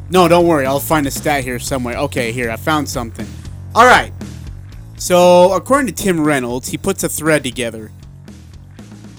No, 0.09 0.27
don't 0.27 0.47
worry. 0.47 0.65
I'll 0.65 0.79
find 0.79 1.07
a 1.07 1.11
stat 1.11 1.43
here 1.43 1.59
somewhere. 1.59 1.97
Okay, 1.97 2.31
here. 2.31 2.49
I 2.49 2.55
found 2.55 2.89
something. 2.89 3.27
All 3.75 3.85
right. 3.85 4.13
So, 4.97 5.53
according 5.53 5.93
to 5.93 6.03
Tim 6.03 6.21
Reynolds, 6.21 6.69
he 6.69 6.77
puts 6.77 7.03
a 7.03 7.09
thread 7.09 7.43
together. 7.43 7.91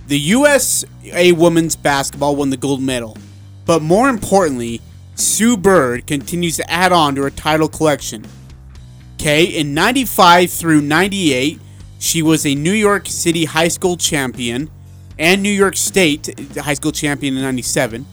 The 0.06 0.18
USA 0.18 1.32
women's 1.32 1.76
basketball 1.76 2.36
won 2.36 2.50
the 2.50 2.56
gold 2.56 2.82
medal. 2.82 3.16
But 3.64 3.82
more 3.82 4.08
importantly, 4.08 4.80
Sue 5.14 5.56
Bird 5.56 6.06
continues 6.06 6.56
to 6.56 6.70
add 6.70 6.92
on 6.92 7.14
to 7.14 7.22
her 7.22 7.30
title 7.30 7.68
collection. 7.68 8.26
Okay, 9.14 9.44
in 9.44 9.72
95 9.72 10.50
through 10.50 10.82
98, 10.82 11.58
she 11.98 12.20
was 12.20 12.44
a 12.44 12.54
New 12.54 12.72
York 12.72 13.06
City 13.06 13.46
high 13.46 13.68
school 13.68 13.96
champion 13.96 14.70
and 15.18 15.42
New 15.42 15.50
York 15.50 15.76
State 15.76 16.38
high 16.58 16.74
school 16.74 16.92
champion 16.92 17.36
in 17.36 17.42
97. 17.42 18.04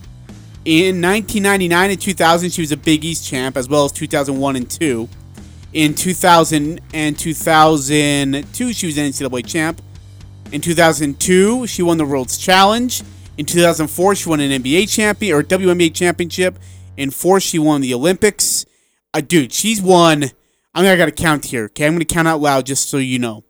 In 0.64 1.02
1999 1.02 1.90
and 1.90 2.00
2000, 2.00 2.50
she 2.50 2.62
was 2.62 2.72
a 2.72 2.76
Big 2.76 3.04
East 3.04 3.26
champ, 3.26 3.56
as 3.56 3.68
well 3.68 3.84
as 3.84 3.92
2001 3.92 4.56
and 4.56 4.70
2. 4.70 5.08
In 5.72 5.94
2000 5.94 6.80
and 6.94 7.18
2002, 7.18 8.72
she 8.72 8.86
was 8.86 8.96
an 8.96 9.10
NCAA 9.10 9.46
champ. 9.46 9.82
In 10.52 10.60
2002, 10.60 11.66
she 11.66 11.82
won 11.82 11.96
the 11.96 12.04
World's 12.04 12.36
Challenge. 12.36 13.02
In 13.38 13.46
2004, 13.46 14.14
she 14.14 14.28
won 14.28 14.40
an 14.40 14.62
NBA 14.62 14.94
champion 14.94 15.34
or 15.34 15.42
WNBA 15.42 15.94
championship. 15.94 16.58
In 16.98 17.10
four, 17.10 17.40
she 17.40 17.58
won 17.58 17.80
the 17.80 17.94
Olympics. 17.94 18.66
Uh, 19.14 19.22
dude, 19.22 19.52
she's 19.52 19.80
won. 19.80 20.24
I'm 20.74 20.84
gonna 20.84 20.98
gotta 20.98 21.10
count 21.10 21.46
here. 21.46 21.64
Okay, 21.64 21.86
I'm 21.86 21.94
gonna 21.94 22.04
count 22.04 22.28
out 22.28 22.40
loud 22.40 22.66
just 22.66 22.90
so 22.90 22.98
you 22.98 23.18
know. 23.18 23.44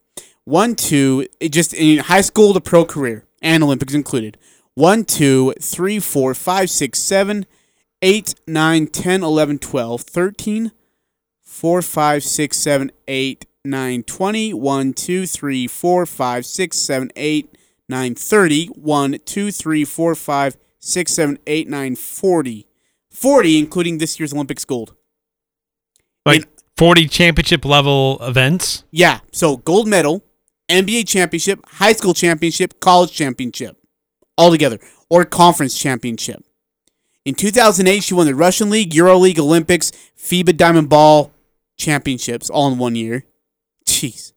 One, 0.45 0.77
two, 0.77 1.27
just 1.51 1.75
in 1.75 1.99
high 1.99 2.21
school 2.21 2.55
to 2.55 2.61
pro 2.61 2.85
career 2.85 3.27
and 3.43 3.65
Olympics 3.65 3.95
included. 3.95 4.39
One, 4.75 5.05
two, 5.05 5.55
three, 5.61 5.99
four, 5.99 6.35
five, 6.35 6.71
six, 6.71 7.01
seven, 7.01 7.47
eight, 8.01 8.35
nine, 8.47 8.87
10, 8.87 9.23
11, 9.23 9.59
12, 9.59 10.01
13, 10.03 10.73
4, 11.43 11.83
5, 11.83 12.25
6, 12.25 12.57
7, 12.57 12.93
8, 13.09 13.47
9, 13.65 14.03
20, 14.03 14.55
1, 14.55 14.93
2, 14.93 15.27
3, 15.27 15.67
4, 15.69 16.07
5, 16.07 16.47
6, 16.47 16.77
7, 16.77 17.13
8, 17.15 17.59
9, 17.89 18.15
30, 18.17 18.67
1, 18.67 19.19
2, 19.25 19.51
3, 19.53 19.85
4, 19.85 20.15
5, 20.17 20.57
6, 20.81 21.13
7, 21.13 21.39
8, 21.47 21.69
9, 21.69 21.95
40. 21.95 22.67
40, 23.11 23.59
including 23.59 23.99
this 23.99 24.19
year's 24.19 24.33
Olympics 24.33 24.65
gold. 24.65 24.97
Like 26.27 26.49
40 26.77 27.07
championship 27.07 27.65
level 27.65 28.19
events. 28.23 28.83
Yeah, 28.91 29.21
so 29.31 29.59
gold 29.59 29.87
medal, 29.87 30.25
NBA 30.69 31.07
championship, 31.07 31.65
high 31.65 31.93
school 31.93 32.15
championship, 32.15 32.81
college 32.81 33.13
championship, 33.13 33.77
all 34.37 34.51
together, 34.51 34.81
or 35.09 35.25
conference 35.25 35.79
championship. 35.79 36.43
In 37.25 37.37
2008, 37.37 38.03
she 38.03 38.15
won 38.15 38.27
the 38.27 38.35
Russian 38.35 38.71
League, 38.71 38.93
Euro 38.95 39.19
League, 39.19 39.39
Olympics, 39.39 39.93
FIBA 40.19 40.57
Diamond 40.57 40.89
Ball 40.89 41.31
championships 41.77 42.51
all 42.51 42.73
in 42.73 42.79
one 42.79 42.97
year. 42.97 43.25
Jeez. 43.87 44.33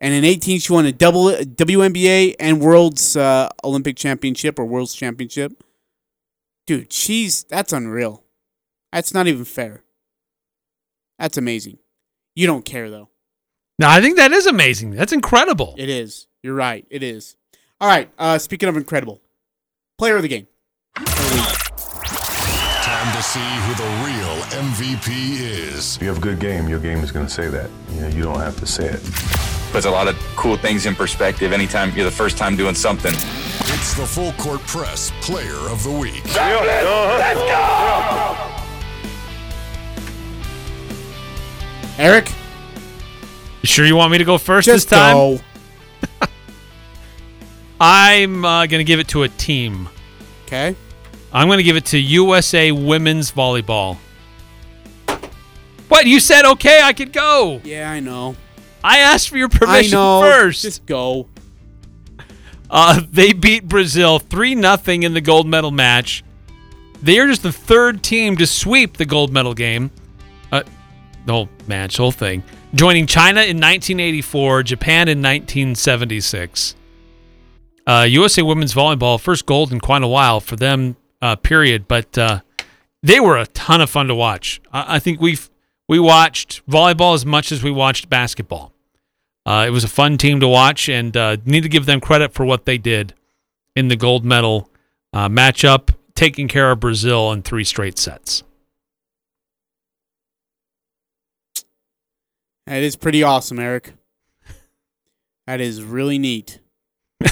And 0.00 0.14
in 0.14 0.24
18, 0.24 0.60
she 0.60 0.72
won 0.72 0.86
a 0.86 0.92
double 0.92 1.30
WNBA 1.32 2.36
and 2.38 2.60
World's 2.60 3.16
uh, 3.16 3.48
Olympic 3.64 3.96
Championship 3.96 4.58
or 4.58 4.64
World's 4.64 4.94
Championship. 4.94 5.64
Dude, 6.66 6.92
she's 6.92 7.44
that's 7.44 7.72
unreal. 7.72 8.22
That's 8.92 9.12
not 9.12 9.26
even 9.26 9.44
fair. 9.44 9.82
That's 11.18 11.36
amazing. 11.36 11.78
You 12.36 12.46
don't 12.46 12.64
care 12.64 12.90
though. 12.90 13.08
No, 13.78 13.88
I 13.88 14.00
think 14.00 14.16
that 14.16 14.32
is 14.32 14.46
amazing. 14.46 14.92
That's 14.92 15.12
incredible. 15.12 15.74
It 15.78 15.88
is. 15.88 16.26
You're 16.42 16.54
right. 16.54 16.86
It 16.90 17.02
is. 17.02 17.36
All 17.80 17.88
right. 17.88 18.10
Uh, 18.18 18.38
speaking 18.38 18.68
of 18.68 18.76
incredible, 18.76 19.20
player 19.98 20.16
of 20.16 20.22
the 20.22 20.28
game 20.28 20.46
see 23.28 23.40
who 23.40 23.74
the 23.74 23.84
real 24.06 24.36
MVP 24.64 25.40
is. 25.40 25.96
If 25.96 26.02
you 26.02 26.08
have 26.08 26.16
a 26.16 26.20
good 26.20 26.40
game, 26.40 26.66
your 26.66 26.80
game 26.80 27.00
is 27.00 27.12
going 27.12 27.26
to 27.26 27.30
say 27.30 27.48
that. 27.48 27.68
You, 27.92 28.00
know, 28.00 28.08
you 28.08 28.22
don't 28.22 28.40
have 28.40 28.58
to 28.58 28.66
say 28.66 28.86
it. 28.86 29.02
Puts 29.70 29.84
a 29.84 29.90
lot 29.90 30.08
of 30.08 30.16
cool 30.34 30.56
things 30.56 30.86
in 30.86 30.94
perspective 30.94 31.52
anytime 31.52 31.94
you're 31.94 32.06
the 32.06 32.10
first 32.10 32.38
time 32.38 32.56
doing 32.56 32.74
something. 32.74 33.12
It's 33.12 33.92
the 33.92 34.06
Full 34.06 34.32
Court 34.32 34.60
Press 34.60 35.12
Player 35.20 35.58
of 35.68 35.82
the 35.82 35.90
Week. 35.90 36.24
Let's 36.34 37.38
go! 37.38 38.34
Eric? 41.98 42.32
You 43.60 43.66
sure 43.66 43.84
you 43.84 43.94
want 43.94 44.10
me 44.10 44.16
to 44.16 44.24
go 44.24 44.38
first 44.38 44.64
Just 44.64 44.88
this 44.88 44.98
time? 44.98 45.14
Go. 45.14 45.38
I'm 47.78 48.42
uh, 48.42 48.64
going 48.64 48.80
to 48.80 48.84
give 48.84 49.00
it 49.00 49.08
to 49.08 49.24
a 49.24 49.28
team. 49.28 49.90
Okay. 50.46 50.74
I'm 51.32 51.46
going 51.48 51.58
to 51.58 51.64
give 51.64 51.76
it 51.76 51.86
to 51.86 51.98
USA 51.98 52.72
Women's 52.72 53.30
Volleyball. 53.30 53.96
What? 55.88 56.06
You 56.06 56.20
said 56.20 56.44
okay, 56.44 56.80
I 56.82 56.92
could 56.92 57.12
go. 57.12 57.60
Yeah, 57.64 57.90
I 57.90 58.00
know. 58.00 58.36
I 58.82 58.98
asked 58.98 59.28
for 59.28 59.36
your 59.36 59.48
I 59.52 59.58
permission 59.58 59.92
know. 59.98 60.20
first. 60.20 60.62
Just 60.62 60.86
go. 60.86 61.28
Uh, 62.70 63.00
they 63.10 63.32
beat 63.32 63.66
Brazil 63.66 64.18
3 64.18 64.60
0 64.60 64.76
in 64.86 65.14
the 65.14 65.20
gold 65.20 65.46
medal 65.46 65.70
match. 65.70 66.22
They 67.02 67.18
are 67.18 67.26
just 67.26 67.42
the 67.42 67.52
third 67.52 68.02
team 68.02 68.36
to 68.36 68.46
sweep 68.46 68.96
the 68.96 69.04
gold 69.04 69.32
medal 69.32 69.54
game. 69.54 69.90
Uh, 70.50 70.62
the 71.26 71.32
whole 71.32 71.48
match, 71.66 71.96
whole 71.96 72.10
thing. 72.12 72.42
Joining 72.74 73.06
China 73.06 73.40
in 73.40 73.56
1984, 73.56 74.62
Japan 74.64 75.08
in 75.08 75.18
1976. 75.18 76.74
Uh, 77.86 78.06
USA 78.10 78.42
women's 78.42 78.74
volleyball, 78.74 79.18
first 79.18 79.46
gold 79.46 79.72
in 79.72 79.80
quite 79.80 80.02
a 80.02 80.08
while 80.08 80.40
for 80.40 80.56
them, 80.56 80.96
uh, 81.22 81.36
period. 81.36 81.88
But 81.88 82.16
uh, 82.16 82.40
they 83.02 83.20
were 83.20 83.36
a 83.36 83.46
ton 83.46 83.80
of 83.80 83.90
fun 83.90 84.08
to 84.08 84.14
watch. 84.14 84.60
I, 84.72 84.96
I 84.96 84.98
think 84.98 85.20
we've 85.20 85.50
we 85.88 85.98
watched 85.98 86.66
volleyball 86.66 87.14
as 87.14 87.24
much 87.24 87.50
as 87.52 87.62
we 87.62 87.70
watched 87.70 88.08
basketball. 88.08 88.72
Uh, 89.46 89.64
it 89.66 89.70
was 89.70 89.84
a 89.84 89.88
fun 89.88 90.18
team 90.18 90.40
to 90.40 90.48
watch, 90.48 90.88
and 90.88 91.16
uh, 91.16 91.36
need 91.46 91.62
to 91.62 91.68
give 91.68 91.86
them 91.86 92.00
credit 92.00 92.34
for 92.34 92.44
what 92.44 92.66
they 92.66 92.76
did 92.76 93.14
in 93.74 93.88
the 93.88 93.96
gold 93.96 94.24
medal 94.24 94.70
uh, 95.14 95.28
matchup, 95.28 95.94
taking 96.14 96.48
care 96.48 96.70
of 96.70 96.80
Brazil 96.80 97.32
in 97.32 97.42
three 97.42 97.64
straight 97.64 97.98
sets. 97.98 98.42
That 102.66 102.82
is 102.82 102.96
pretty 102.96 103.22
awesome, 103.22 103.58
Eric. 103.58 103.94
That 105.46 105.60
is 105.60 105.82
really 105.82 106.18
neat. 106.18 106.60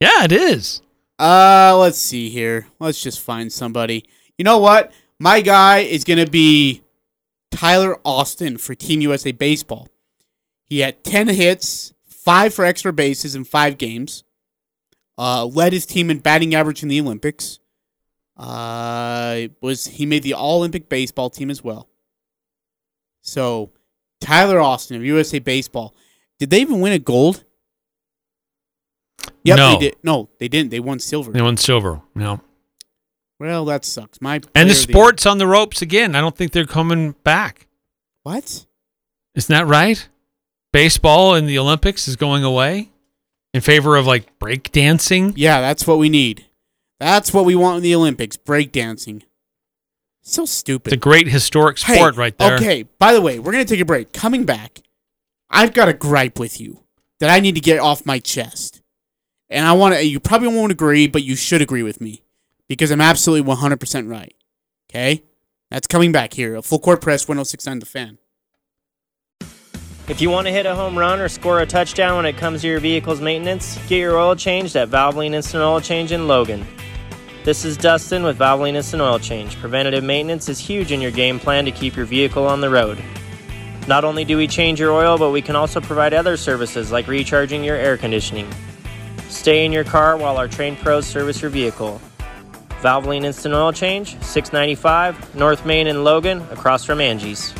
Yeah, 0.00 0.24
it 0.24 0.32
is. 0.32 0.80
Uh, 1.20 1.76
let's 1.76 1.98
see 1.98 2.30
here. 2.30 2.66
Let's 2.78 3.02
just 3.02 3.20
find 3.20 3.52
somebody. 3.52 4.06
You 4.38 4.44
know 4.44 4.56
what? 4.56 4.90
My 5.18 5.42
guy 5.42 5.80
is 5.80 6.02
going 6.02 6.24
to 6.24 6.30
be 6.30 6.82
Tyler 7.50 8.00
Austin 8.06 8.56
for 8.56 8.74
Team 8.74 9.02
USA 9.02 9.30
Baseball. 9.30 9.88
He 10.64 10.78
had 10.78 11.04
10 11.04 11.28
hits, 11.28 11.92
5 12.06 12.54
for 12.54 12.64
extra 12.64 12.90
bases 12.90 13.34
in 13.34 13.44
5 13.44 13.76
games. 13.76 14.24
Uh, 15.18 15.44
led 15.44 15.74
his 15.74 15.84
team 15.84 16.08
in 16.08 16.20
batting 16.20 16.54
average 16.54 16.82
in 16.82 16.88
the 16.88 16.98
Olympics. 16.98 17.58
Uh, 18.34 19.48
was 19.60 19.88
he 19.88 20.06
made 20.06 20.22
the 20.22 20.32
All-Olympic 20.32 20.88
baseball 20.88 21.28
team 21.28 21.50
as 21.50 21.62
well. 21.62 21.90
So, 23.20 23.72
Tyler 24.22 24.58
Austin 24.58 24.96
of 24.96 25.04
USA 25.04 25.38
Baseball. 25.38 25.94
Did 26.38 26.48
they 26.48 26.62
even 26.62 26.80
win 26.80 26.94
a 26.94 26.98
gold? 26.98 27.44
Yep, 29.44 29.56
No. 29.56 29.72
they 29.72 29.78
did. 29.78 29.96
No, 30.02 30.28
they 30.38 30.48
didn't. 30.48 30.70
They 30.70 30.80
won 30.80 30.98
silver. 30.98 31.32
They 31.32 31.42
won 31.42 31.56
silver. 31.56 32.02
No. 32.14 32.40
Well, 33.38 33.64
that 33.64 33.84
sucks. 33.84 34.20
My 34.20 34.40
And 34.54 34.68
the 34.68 34.74
sports 34.74 35.24
on 35.24 35.38
the 35.38 35.46
ropes 35.46 35.80
again. 35.80 36.14
I 36.14 36.20
don't 36.20 36.36
think 36.36 36.52
they're 36.52 36.66
coming 36.66 37.12
back. 37.24 37.66
What? 38.22 38.66
Isn't 39.34 39.52
that 39.54 39.66
right? 39.66 40.06
Baseball 40.72 41.34
in 41.34 41.46
the 41.46 41.58
Olympics 41.58 42.06
is 42.06 42.16
going 42.16 42.44
away 42.44 42.90
in 43.54 43.60
favor 43.62 43.96
of 43.96 44.06
like 44.06 44.38
break 44.38 44.70
dancing. 44.72 45.32
Yeah, 45.36 45.60
that's 45.60 45.86
what 45.86 45.98
we 45.98 46.08
need. 46.08 46.46
That's 46.98 47.32
what 47.32 47.46
we 47.46 47.54
want 47.54 47.78
in 47.78 47.82
the 47.82 47.94
Olympics: 47.94 48.36
breakdancing. 48.36 49.22
So 50.22 50.44
stupid. 50.44 50.92
It's 50.92 50.98
a 50.98 51.00
great 51.00 51.26
historic 51.28 51.78
Hey, 51.78 51.94
sport 51.96 52.16
right 52.16 52.36
there. 52.36 52.56
Okay. 52.56 52.82
By 52.98 53.14
the 53.14 53.22
way, 53.22 53.38
we're 53.38 53.52
gonna 53.52 53.64
take 53.64 53.80
a 53.80 53.86
break. 53.86 54.12
Coming 54.12 54.44
back, 54.44 54.80
I've 55.48 55.72
got 55.72 55.88
a 55.88 55.94
gripe 55.94 56.38
with 56.38 56.60
you 56.60 56.84
that 57.20 57.30
I 57.30 57.40
need 57.40 57.54
to 57.54 57.60
get 57.60 57.78
off 57.80 58.04
my 58.04 58.18
chest, 58.18 58.79
and 59.50 59.66
I 59.66 59.72
want 59.72 59.94
to. 59.94 60.04
You 60.04 60.20
probably 60.20 60.48
won't 60.48 60.72
agree, 60.72 61.06
but 61.06 61.22
you 61.22 61.36
should 61.36 61.60
agree 61.60 61.82
with 61.82 62.00
me 62.00 62.22
because 62.68 62.90
I'm 62.90 63.00
absolutely 63.00 63.46
100 63.46 63.78
percent 63.78 64.08
right. 64.08 64.34
Okay, 64.88 65.24
that's 65.70 65.86
coming 65.86 66.12
back 66.12 66.32
here. 66.32 66.56
A 66.56 66.62
full 66.62 66.78
court 66.78 67.00
press 67.00 67.26
106.9 67.26 67.80
The 67.80 67.86
Fan. 67.86 68.18
If 70.08 70.20
you 70.20 70.28
want 70.28 70.48
to 70.48 70.52
hit 70.52 70.66
a 70.66 70.74
home 70.74 70.98
run 70.98 71.20
or 71.20 71.28
score 71.28 71.60
a 71.60 71.66
touchdown 71.66 72.16
when 72.16 72.26
it 72.26 72.36
comes 72.36 72.62
to 72.62 72.66
your 72.66 72.80
vehicle's 72.80 73.20
maintenance, 73.20 73.78
get 73.86 73.98
your 73.98 74.18
oil 74.18 74.34
changed 74.34 74.74
at 74.74 74.88
Valvoline 74.88 75.34
Instant 75.34 75.62
Oil 75.62 75.80
Change 75.80 76.10
in 76.10 76.26
Logan. 76.26 76.66
This 77.44 77.64
is 77.64 77.76
Dustin 77.76 78.24
with 78.24 78.36
Valvoline 78.36 78.74
Instant 78.74 79.02
Oil 79.02 79.20
Change. 79.20 79.54
Preventative 79.60 80.02
maintenance 80.02 80.48
is 80.48 80.58
huge 80.58 80.90
in 80.90 81.00
your 81.00 81.12
game 81.12 81.38
plan 81.38 81.64
to 81.64 81.70
keep 81.70 81.94
your 81.94 82.06
vehicle 82.06 82.44
on 82.44 82.60
the 82.60 82.68
road. 82.68 83.00
Not 83.86 84.04
only 84.04 84.24
do 84.24 84.36
we 84.36 84.48
change 84.48 84.80
your 84.80 84.90
oil, 84.90 85.16
but 85.16 85.30
we 85.30 85.42
can 85.42 85.54
also 85.54 85.80
provide 85.80 86.12
other 86.12 86.36
services 86.36 86.90
like 86.90 87.06
recharging 87.06 87.62
your 87.62 87.76
air 87.76 87.96
conditioning. 87.96 88.52
Stay 89.30 89.64
in 89.64 89.72
your 89.72 89.84
car 89.84 90.16
while 90.16 90.36
our 90.36 90.48
trained 90.48 90.78
pros 90.78 91.06
service 91.06 91.40
your 91.40 91.50
vehicle. 91.50 92.00
Valvoline 92.82 93.24
Instant 93.24 93.54
Oil 93.54 93.72
Change, 93.72 94.20
695 94.20 95.34
North 95.34 95.64
Main 95.64 95.86
in 95.86 96.02
Logan, 96.02 96.42
across 96.50 96.84
from 96.84 97.00
Angie's. 97.00 97.54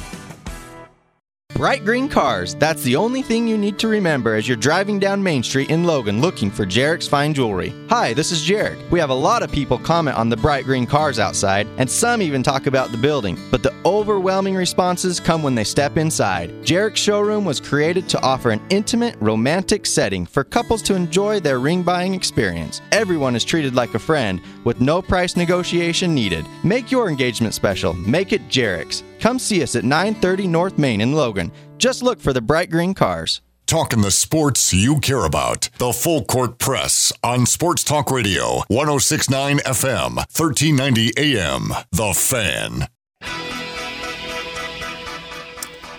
Bright 1.54 1.84
green 1.84 2.08
cars. 2.08 2.54
That's 2.54 2.82
the 2.84 2.96
only 2.96 3.20
thing 3.20 3.46
you 3.46 3.58
need 3.58 3.78
to 3.80 3.88
remember 3.88 4.34
as 4.34 4.48
you're 4.48 4.56
driving 4.56 4.98
down 4.98 5.22
Main 5.22 5.42
Street 5.42 5.70
in 5.70 5.84
Logan 5.84 6.20
looking 6.20 6.50
for 6.50 6.64
Jarek's 6.64 7.08
Fine 7.08 7.34
Jewelry. 7.34 7.74
Hi, 7.90 8.14
this 8.14 8.32
is 8.32 8.48
Jarek. 8.48 8.90
We 8.90 8.98
have 9.00 9.10
a 9.10 9.14
lot 9.14 9.42
of 9.42 9.52
people 9.52 9.76
comment 9.76 10.16
on 10.16 10.30
the 10.30 10.36
bright 10.36 10.64
green 10.64 10.86
cars 10.86 11.18
outside, 11.18 11.66
and 11.76 11.90
some 11.90 12.22
even 12.22 12.42
talk 12.42 12.66
about 12.66 12.92
the 12.92 12.96
building, 12.96 13.38
but 13.50 13.62
the 13.62 13.74
overwhelming 13.84 14.54
responses 14.54 15.20
come 15.20 15.42
when 15.42 15.54
they 15.54 15.64
step 15.64 15.98
inside. 15.98 16.50
Jarek's 16.62 17.00
showroom 17.00 17.44
was 17.44 17.60
created 17.60 18.08
to 18.08 18.20
offer 18.22 18.50
an 18.50 18.62
intimate, 18.70 19.16
romantic 19.20 19.84
setting 19.84 20.24
for 20.24 20.44
couples 20.44 20.80
to 20.82 20.94
enjoy 20.94 21.40
their 21.40 21.58
ring 21.58 21.82
buying 21.82 22.14
experience. 22.14 22.80
Everyone 22.92 23.36
is 23.36 23.44
treated 23.44 23.74
like 23.74 23.92
a 23.94 23.98
friend 23.98 24.40
with 24.64 24.80
no 24.80 25.02
price 25.02 25.36
negotiation 25.36 26.14
needed. 26.14 26.46
Make 26.64 26.90
your 26.90 27.10
engagement 27.10 27.54
special. 27.54 27.92
Make 27.94 28.32
it 28.32 28.48
Jarek's. 28.48 29.02
Come 29.20 29.38
see 29.38 29.62
us 29.62 29.76
at 29.76 29.84
930 29.84 30.46
North 30.48 30.78
Main 30.78 31.00
in 31.00 31.12
Logan. 31.12 31.52
Just 31.78 32.02
look 32.02 32.20
for 32.20 32.32
the 32.32 32.40
bright 32.40 32.70
green 32.70 32.94
cars. 32.94 33.42
Talking 33.66 34.00
the 34.00 34.10
sports 34.10 34.74
you 34.74 34.98
care 34.98 35.24
about. 35.24 35.68
The 35.78 35.92
Full 35.92 36.24
Court 36.24 36.58
Press 36.58 37.12
on 37.22 37.46
Sports 37.46 37.84
Talk 37.84 38.10
Radio, 38.10 38.62
1069 38.68 39.58
FM, 39.58 40.16
1390 40.16 41.12
AM. 41.16 41.68
The 41.92 42.12
Fan. 42.14 42.88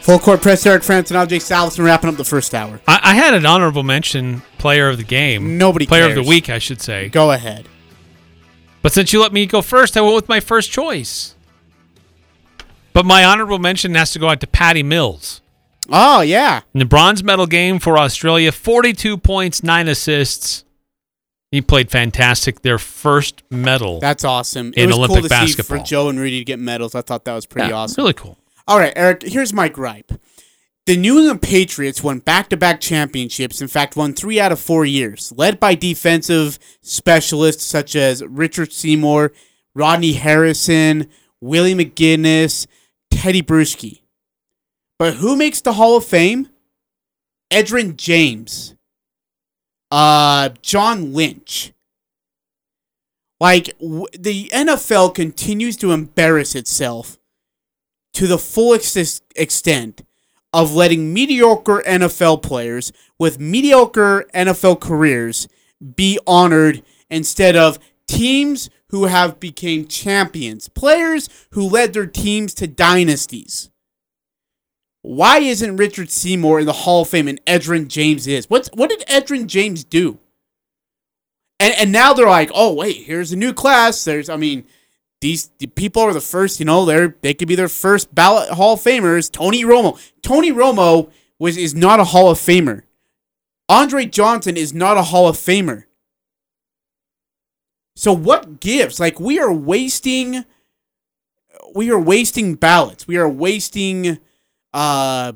Full 0.01 0.17
court 0.17 0.41
press. 0.41 0.65
Eric 0.65 0.81
France 0.83 1.11
and 1.11 1.29
Aj 1.29 1.39
Salvesen 1.39 1.85
wrapping 1.85 2.09
up 2.09 2.17
the 2.17 2.25
first 2.25 2.55
hour. 2.55 2.81
I, 2.87 2.99
I 3.03 3.13
had 3.13 3.35
an 3.35 3.45
honorable 3.45 3.83
mention 3.83 4.41
player 4.57 4.89
of 4.89 4.97
the 4.97 5.03
game. 5.03 5.59
Nobody 5.59 5.85
player 5.85 6.09
of 6.09 6.15
the 6.15 6.23
week, 6.23 6.49
I 6.49 6.57
should 6.57 6.81
say. 6.81 7.09
Go 7.09 7.31
ahead. 7.31 7.67
But 8.81 8.93
since 8.93 9.13
you 9.13 9.21
let 9.21 9.31
me 9.31 9.45
go 9.45 9.61
first, 9.61 9.95
I 9.95 10.01
went 10.01 10.15
with 10.15 10.27
my 10.27 10.39
first 10.39 10.71
choice. 10.71 11.35
But 12.93 13.05
my 13.05 13.23
honorable 13.23 13.59
mention 13.59 13.95
has 13.95 14.11
to 14.13 14.19
go 14.19 14.29
out 14.29 14.39
to 14.41 14.47
Patty 14.47 14.83
Mills. 14.83 15.41
Oh 15.89 16.21
yeah, 16.21 16.61
In 16.73 16.79
the 16.79 16.85
bronze 16.85 17.23
medal 17.23 17.47
game 17.47 17.79
for 17.79 17.97
Australia, 17.97 18.51
42 18.51 19.17
points, 19.17 19.63
9 19.63 19.87
assists. 19.87 20.63
He 21.49 21.61
played 21.61 21.91
fantastic. 21.91 22.61
Their 22.61 22.77
first 22.77 23.43
medal. 23.49 23.99
that's 23.99 24.23
awesome. 24.23 24.67
In 24.67 24.73
it 24.83 24.85
was 24.87 24.95
Olympic 24.97 25.15
cool 25.15 25.23
to 25.23 25.29
basketball. 25.29 25.77
see 25.77 25.81
for 25.83 25.85
Joe 25.85 26.07
and 26.09 26.17
Rudy 26.19 26.39
to 26.39 26.45
get 26.45 26.59
medals. 26.59 26.95
I 26.95 27.01
thought 27.01 27.25
that 27.25 27.33
was 27.33 27.45
pretty 27.45 27.69
Yeah, 27.69 27.75
awesome. 27.75 28.01
Really 28.01 28.13
cool. 28.13 28.37
All 28.67 28.79
right, 28.79 28.93
Eric. 28.95 29.23
Here's 29.23 29.51
my 29.51 29.67
gripe. 29.67 30.13
The 30.85 30.95
New 30.95 31.19
England 31.19 31.41
Patriots 31.41 32.01
won 32.01 32.19
back-to-back 32.19 32.79
championships. 32.79 33.61
In 33.61 33.67
fact, 33.67 33.95
won 33.97 34.13
three 34.13 34.39
out 34.39 34.51
of 34.53 34.59
four 34.61 34.85
years, 34.85 35.33
led 35.35 35.59
by 35.59 35.75
defensive 35.75 36.57
specialists 36.81 37.63
such 37.65 37.95
as 37.95 38.23
Richard 38.25 38.71
Seymour, 38.71 39.33
Rodney 39.75 40.13
Harrison, 40.13 41.07
Willie 41.41 41.75
McGinest, 41.75 42.65
Teddy 43.11 43.41
Bruschi. 43.41 44.01
But 44.97 45.15
who 45.15 45.35
makes 45.35 45.61
the 45.61 45.73
Hall 45.73 45.97
of 45.97 46.05
Fame? 46.05 46.49
Edgerrin 47.51 47.97
James, 47.97 48.75
uh, 49.91 50.49
John 50.61 51.13
Lynch. 51.13 51.73
Like 53.39 53.77
w- 53.79 54.05
the 54.17 54.49
NFL 54.53 55.13
continues 55.13 55.75
to 55.77 55.91
embarrass 55.91 56.55
itself 56.55 57.17
to 58.13 58.27
the 58.27 58.37
full 58.37 58.73
ex- 58.73 59.21
extent 59.35 60.03
of 60.53 60.73
letting 60.73 61.13
mediocre 61.13 61.81
NFL 61.85 62.41
players 62.41 62.93
with 63.17 63.39
mediocre 63.39 64.25
NFL 64.33 64.79
careers 64.79 65.47
be 65.95 66.19
honored 66.27 66.83
instead 67.09 67.55
of 67.55 67.79
teams 68.07 68.69
who 68.91 69.05
have 69.05 69.39
become 69.39 69.87
champions, 69.87 70.69
players 70.69 71.29
who 71.51 71.67
led 71.67 71.93
their 71.93 72.05
teams 72.05 72.53
to 72.53 72.67
dynasties. 72.67 73.69
Why 75.01 75.39
isn't 75.39 75.77
Richard 75.77 76.11
Seymour 76.11 76.59
in 76.59 76.65
the 76.65 76.73
Hall 76.73 77.01
of 77.01 77.09
Fame 77.09 77.27
and 77.27 77.43
Edgerrin 77.45 77.87
James 77.87 78.27
is? 78.27 78.49
What's 78.49 78.69
what 78.73 78.89
did 78.89 78.99
Edgerrin 79.07 79.47
James 79.47 79.83
do? 79.83 80.19
And 81.59 81.73
and 81.75 81.91
now 81.91 82.13
they're 82.13 82.27
like, 82.27 82.51
oh 82.53 82.73
wait, 82.73 82.97
here's 83.05 83.31
a 83.31 83.37
new 83.37 83.53
class. 83.53 84.03
There's 84.03 84.29
I 84.29 84.35
mean, 84.35 84.65
these 85.21 85.49
the 85.57 85.67
people 85.67 86.03
are 86.03 86.13
the 86.13 86.21
first. 86.21 86.59
You 86.59 86.65
know, 86.65 86.85
they're 86.85 87.15
they 87.21 87.33
could 87.33 87.47
be 87.47 87.55
their 87.55 87.69
first 87.69 88.13
ballot 88.13 88.49
Hall 88.49 88.73
of 88.73 88.81
Famers. 88.81 89.31
Tony 89.31 89.63
Romo. 89.63 89.99
Tony 90.21 90.51
Romo 90.51 91.09
was 91.39 91.57
is 91.57 91.73
not 91.73 91.99
a 91.99 92.05
Hall 92.05 92.29
of 92.29 92.37
Famer. 92.37 92.83
Andre 93.69 94.05
Johnson 94.05 94.57
is 94.57 94.73
not 94.73 94.97
a 94.97 95.03
Hall 95.03 95.27
of 95.27 95.37
Famer. 95.37 95.85
So 97.95 98.13
what 98.13 98.59
gives? 98.59 98.99
Like 98.99 99.19
we 99.19 99.39
are 99.39 99.53
wasting 99.53 100.45
we 101.73 101.89
are 101.91 101.99
wasting 101.99 102.55
ballots. 102.55 103.07
We 103.07 103.17
are 103.17 103.29
wasting 103.29 104.19
uh 104.73 105.33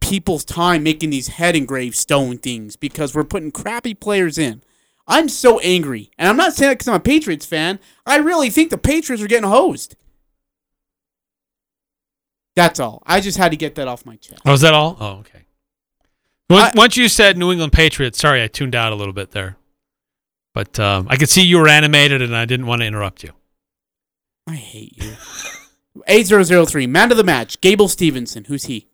people's 0.00 0.44
time 0.44 0.82
making 0.82 1.10
these 1.10 1.28
head 1.28 1.56
engraved 1.56 1.96
stone 1.96 2.38
things 2.38 2.76
because 2.76 3.14
we're 3.14 3.24
putting 3.24 3.50
crappy 3.50 3.94
players 3.94 4.38
in. 4.38 4.62
I'm 5.08 5.28
so 5.28 5.58
angry. 5.60 6.10
And 6.18 6.28
I'm 6.28 6.36
not 6.36 6.52
saying 6.52 6.70
that 6.70 6.74
because 6.74 6.88
I'm 6.88 6.96
a 6.96 7.00
Patriots 7.00 7.46
fan. 7.46 7.78
I 8.04 8.16
really 8.16 8.50
think 8.50 8.70
the 8.70 8.78
Patriots 8.78 9.22
are 9.22 9.28
getting 9.28 9.48
hosed. 9.48 9.96
That's 12.54 12.80
all. 12.80 13.02
I 13.06 13.20
just 13.20 13.36
had 13.36 13.50
to 13.50 13.56
get 13.56 13.74
that 13.74 13.86
off 13.86 14.06
my 14.06 14.16
chest. 14.16 14.40
Oh, 14.44 14.54
is 14.54 14.62
that 14.62 14.74
all? 14.74 14.96
Oh, 14.98 15.10
okay. 15.18 15.44
Once, 16.48 16.74
once 16.74 16.96
you 16.96 17.08
said 17.08 17.36
New 17.36 17.52
England 17.52 17.72
Patriots, 17.72 18.18
sorry, 18.18 18.42
I 18.42 18.48
tuned 18.48 18.74
out 18.74 18.92
a 18.92 18.96
little 18.96 19.12
bit 19.12 19.32
there. 19.32 19.56
But 20.56 20.80
um, 20.80 21.06
I 21.10 21.16
could 21.16 21.28
see 21.28 21.42
you 21.42 21.58
were 21.58 21.68
animated 21.68 22.22
and 22.22 22.34
I 22.34 22.46
didn't 22.46 22.64
want 22.64 22.80
to 22.80 22.86
interrupt 22.86 23.22
you. 23.22 23.32
I 24.46 24.54
hate 24.54 24.96
you. 24.96 25.12
8003, 26.08 26.86
man 26.86 27.10
of 27.10 27.18
the 27.18 27.24
match, 27.24 27.60
Gable 27.60 27.88
Stevenson. 27.88 28.44
Who's 28.44 28.64
he? 28.64 28.88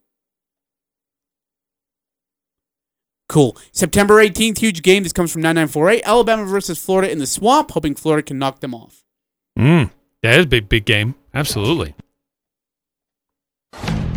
Cool. 3.28 3.56
September 3.70 4.16
18th, 4.16 4.58
huge 4.58 4.82
game. 4.82 5.04
This 5.04 5.12
comes 5.12 5.30
from 5.30 5.42
9948. 5.42 6.02
Alabama 6.04 6.46
versus 6.46 6.84
Florida 6.84 7.12
in 7.12 7.20
the 7.20 7.28
swamp, 7.28 7.70
hoping 7.70 7.94
Florida 7.94 8.24
can 8.24 8.40
knock 8.40 8.58
them 8.58 8.74
off. 8.74 9.04
Mm, 9.56 9.92
that 10.24 10.40
is 10.40 10.46
a 10.46 10.48
big, 10.48 10.68
big 10.68 10.84
game. 10.84 11.14
Absolutely. 11.32 11.94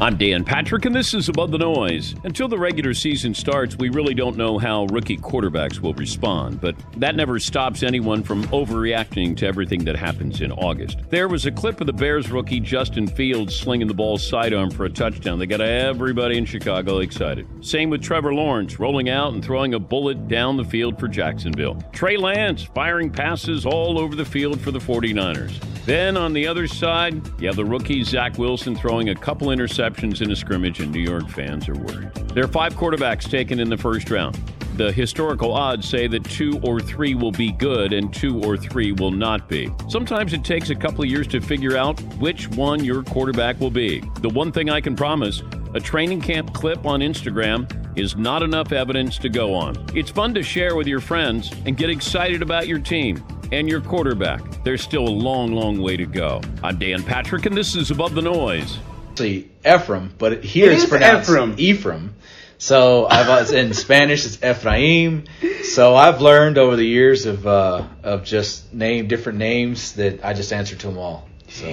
I'm 0.01 0.17
Dan 0.17 0.43
Patrick, 0.43 0.83
and 0.83 0.93
this 0.93 1.13
is 1.13 1.29
Above 1.29 1.51
the 1.51 1.57
Noise. 1.57 2.15
Until 2.25 2.49
the 2.49 2.57
regular 2.57 2.93
season 2.93 3.33
starts, 3.33 3.77
we 3.77 3.87
really 3.87 4.13
don't 4.13 4.35
know 4.35 4.57
how 4.57 4.87
rookie 4.87 5.15
quarterbacks 5.15 5.79
will 5.79 5.93
respond, 5.93 6.59
but 6.59 6.75
that 6.97 7.15
never 7.15 7.39
stops 7.39 7.81
anyone 7.81 8.21
from 8.21 8.43
overreacting 8.47 9.37
to 9.37 9.47
everything 9.47 9.85
that 9.85 9.95
happens 9.95 10.41
in 10.41 10.51
August. 10.51 10.97
There 11.09 11.29
was 11.29 11.45
a 11.45 11.51
clip 11.51 11.79
of 11.79 11.87
the 11.87 11.93
Bears 11.93 12.29
rookie 12.29 12.59
Justin 12.59 13.07
Fields 13.07 13.55
slinging 13.55 13.87
the 13.87 13.93
ball 13.93 14.17
sidearm 14.17 14.69
for 14.69 14.83
a 14.83 14.89
touchdown 14.89 15.39
that 15.39 15.47
got 15.47 15.61
everybody 15.61 16.37
in 16.37 16.43
Chicago 16.43 16.99
excited. 16.99 17.47
Same 17.65 17.89
with 17.89 18.03
Trevor 18.03 18.33
Lawrence 18.33 18.77
rolling 18.81 19.09
out 19.09 19.31
and 19.33 19.41
throwing 19.41 19.75
a 19.75 19.79
bullet 19.79 20.27
down 20.27 20.57
the 20.57 20.65
field 20.65 20.99
for 20.99 21.07
Jacksonville. 21.07 21.81
Trey 21.93 22.17
Lance 22.17 22.63
firing 22.63 23.09
passes 23.09 23.65
all 23.65 23.97
over 23.97 24.13
the 24.13 24.25
field 24.25 24.59
for 24.59 24.71
the 24.71 24.79
49ers. 24.79 25.57
Then 25.85 26.17
on 26.17 26.33
the 26.33 26.47
other 26.47 26.67
side, 26.67 27.21
you 27.39 27.47
have 27.47 27.55
the 27.55 27.63
rookie 27.63 28.03
Zach 28.03 28.39
Wilson 28.39 28.75
throwing 28.75 29.09
a 29.09 29.15
couple 29.15 29.49
interceptions 29.49 29.84
in 29.85 30.31
a 30.31 30.35
scrimmage, 30.35 30.79
and 30.79 30.91
New 30.91 30.99
York 30.99 31.29
fans 31.29 31.69
are 31.69 31.75
worried. 31.75 32.13
There 32.33 32.43
are 32.43 32.47
five 32.47 32.73
quarterbacks 32.73 33.29
taken 33.29 33.59
in 33.59 33.69
the 33.69 33.77
first 33.77 34.09
round. 34.09 34.35
The 34.77 34.91
historical 34.91 35.53
odds 35.53 35.87
say 35.87 36.07
that 36.07 36.25
two 36.25 36.59
or 36.61 36.81
three 36.81 37.15
will 37.15 37.31
be 37.31 37.51
good 37.51 37.93
and 37.93 38.13
two 38.13 38.43
or 38.43 38.57
three 38.57 38.91
will 38.91 39.11
not 39.11 39.47
be. 39.47 39.71
Sometimes 39.87 40.33
it 40.33 40.43
takes 40.43 40.69
a 40.69 40.75
couple 40.75 41.03
of 41.03 41.09
years 41.09 41.27
to 41.27 41.39
figure 41.39 41.77
out 41.77 41.99
which 42.19 42.49
one 42.49 42.83
your 42.83 43.01
quarterback 43.03 43.57
will 43.61 43.71
be. 43.71 44.01
The 44.21 44.29
one 44.29 44.51
thing 44.51 44.69
I 44.69 44.81
can 44.81 44.95
promise 44.95 45.41
a 45.75 45.79
training 45.79 46.21
camp 46.21 46.53
clip 46.53 46.85
on 46.85 46.99
Instagram 46.99 47.69
is 47.97 48.17
not 48.17 48.43
enough 48.43 48.71
evidence 48.71 49.17
to 49.19 49.29
go 49.29 49.53
on. 49.53 49.77
It's 49.93 50.11
fun 50.11 50.33
to 50.33 50.43
share 50.43 50.75
with 50.75 50.87
your 50.87 50.99
friends 50.99 51.53
and 51.65 51.77
get 51.77 51.89
excited 51.89 52.41
about 52.41 52.67
your 52.67 52.79
team 52.79 53.23
and 53.51 53.69
your 53.69 53.81
quarterback. 53.81 54.41
There's 54.63 54.81
still 54.81 55.07
a 55.07 55.09
long, 55.09 55.53
long 55.53 55.81
way 55.81 55.95
to 55.97 56.05
go. 56.05 56.41
I'm 56.63 56.77
Dan 56.79 57.03
Patrick, 57.03 57.45
and 57.45 57.55
this 57.55 57.75
is 57.75 57.91
Above 57.91 58.15
the 58.15 58.21
Noise. 58.21 58.77
Actually, 59.15 59.49
Ephraim, 59.65 60.13
but 60.17 60.43
here 60.43 60.69
It 60.71 60.75
it's 60.75 60.85
pronounced 60.85 61.29
Ephraim. 61.29 61.55
Ephraim. 61.57 62.15
So 62.57 63.05
I've 63.05 63.49
in 63.53 63.73
Spanish 63.73 64.25
it's 64.25 64.43
Ephraim. 64.43 65.23
So 65.63 65.95
I've 65.95 66.19
learned 66.21 66.57
over 66.57 66.75
the 66.75 66.85
years 66.85 67.25
of 67.25 67.47
uh, 67.47 67.87
of 68.03 68.25
just 68.25 68.73
name 68.73 69.07
different 69.07 69.37
names 69.39 69.93
that 69.93 70.25
I 70.25 70.33
just 70.33 70.51
answer 70.51 70.75
to 70.75 70.87
them 70.87 70.97
all. 70.97 71.29
So. 71.47 71.65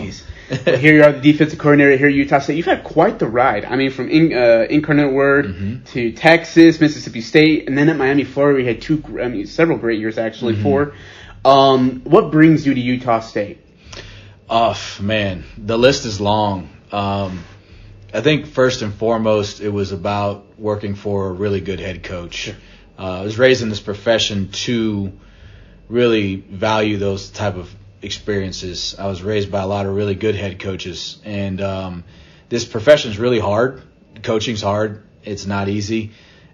Well, 0.66 0.76
here 0.78 0.95
you 0.95 1.03
are, 1.03 1.11
the 1.12 1.32
defensive 1.32 1.59
coordinator 1.59 1.97
here 1.97 2.07
at 2.09 2.14
Utah 2.14 2.38
State. 2.38 2.57
You've 2.59 2.66
had 2.66 2.84
quite 2.84 3.18
the 3.18 3.26
ride. 3.26 3.64
I 3.64 3.74
mean, 3.74 3.90
from 3.90 4.09
in, 4.09 4.32
uh, 4.32 4.66
Incarnate 4.70 5.12
Word 5.12 5.47
Mm-hmm. 5.47 5.84
to 5.95 6.12
Texas, 6.12 6.78
Mississippi 6.80 7.22
State, 7.22 7.66
and 7.68 7.76
then 7.76 7.88
at 7.88 7.97
Miami, 7.97 8.22
Florida, 8.24 8.57
we 8.57 8.64
had 8.66 8.80
two, 8.82 9.03
I 9.20 9.26
mean, 9.28 9.47
several 9.47 9.78
great 9.78 9.99
years 9.99 10.16
actually. 10.18 10.55
Mhm. 10.55 10.62
Four. 10.62 10.93
Um, 11.45 12.03
what 12.05 12.30
brings 12.30 12.64
you 12.66 12.74
to 12.74 12.80
Utah 12.80 13.18
State? 13.20 13.59
Oh 14.49 14.78
man, 15.01 15.45
the 15.57 15.78
list 15.78 16.05
is 16.05 16.20
long. 16.20 16.68
Um, 16.93 17.45
I 18.14 18.20
think 18.20 18.47
first 18.47 18.82
and 18.82 18.93
foremost, 18.93 19.61
it 19.61 19.70
was 19.70 19.93
about 19.93 20.59
working 20.59 20.95
for 20.95 21.28
a 21.28 21.32
really 21.32 21.61
good 21.61 21.80
head 21.80 22.03
coach. 22.03 22.53
Uh, 22.99 23.20
I 23.20 23.22
was 23.22 23.38
raised 23.38 23.62
in 23.62 23.70
this 23.70 23.80
profession 23.80 24.51
to 24.66 25.12
really 25.88 26.36
value 26.36 26.99
those 26.99 27.30
type 27.30 27.57
of 27.57 27.74
experiences. 28.03 28.95
I 28.99 29.07
was 29.07 29.22
raised 29.22 29.51
by 29.51 29.62
a 29.62 29.66
lot 29.66 29.86
of 29.86 29.95
really 29.95 30.14
good 30.14 30.34
head 30.34 30.61
coaches, 30.61 31.18
and 31.24 31.61
um, 31.62 32.05
this 32.51 32.66
profession 32.66 33.11
is 33.11 33.18
really 33.18 33.38
hard. 33.38 33.82
Coaching's 34.22 34.61
hard. 34.61 35.03
It's 35.24 35.47
not 35.47 35.68
easy. 35.68 36.11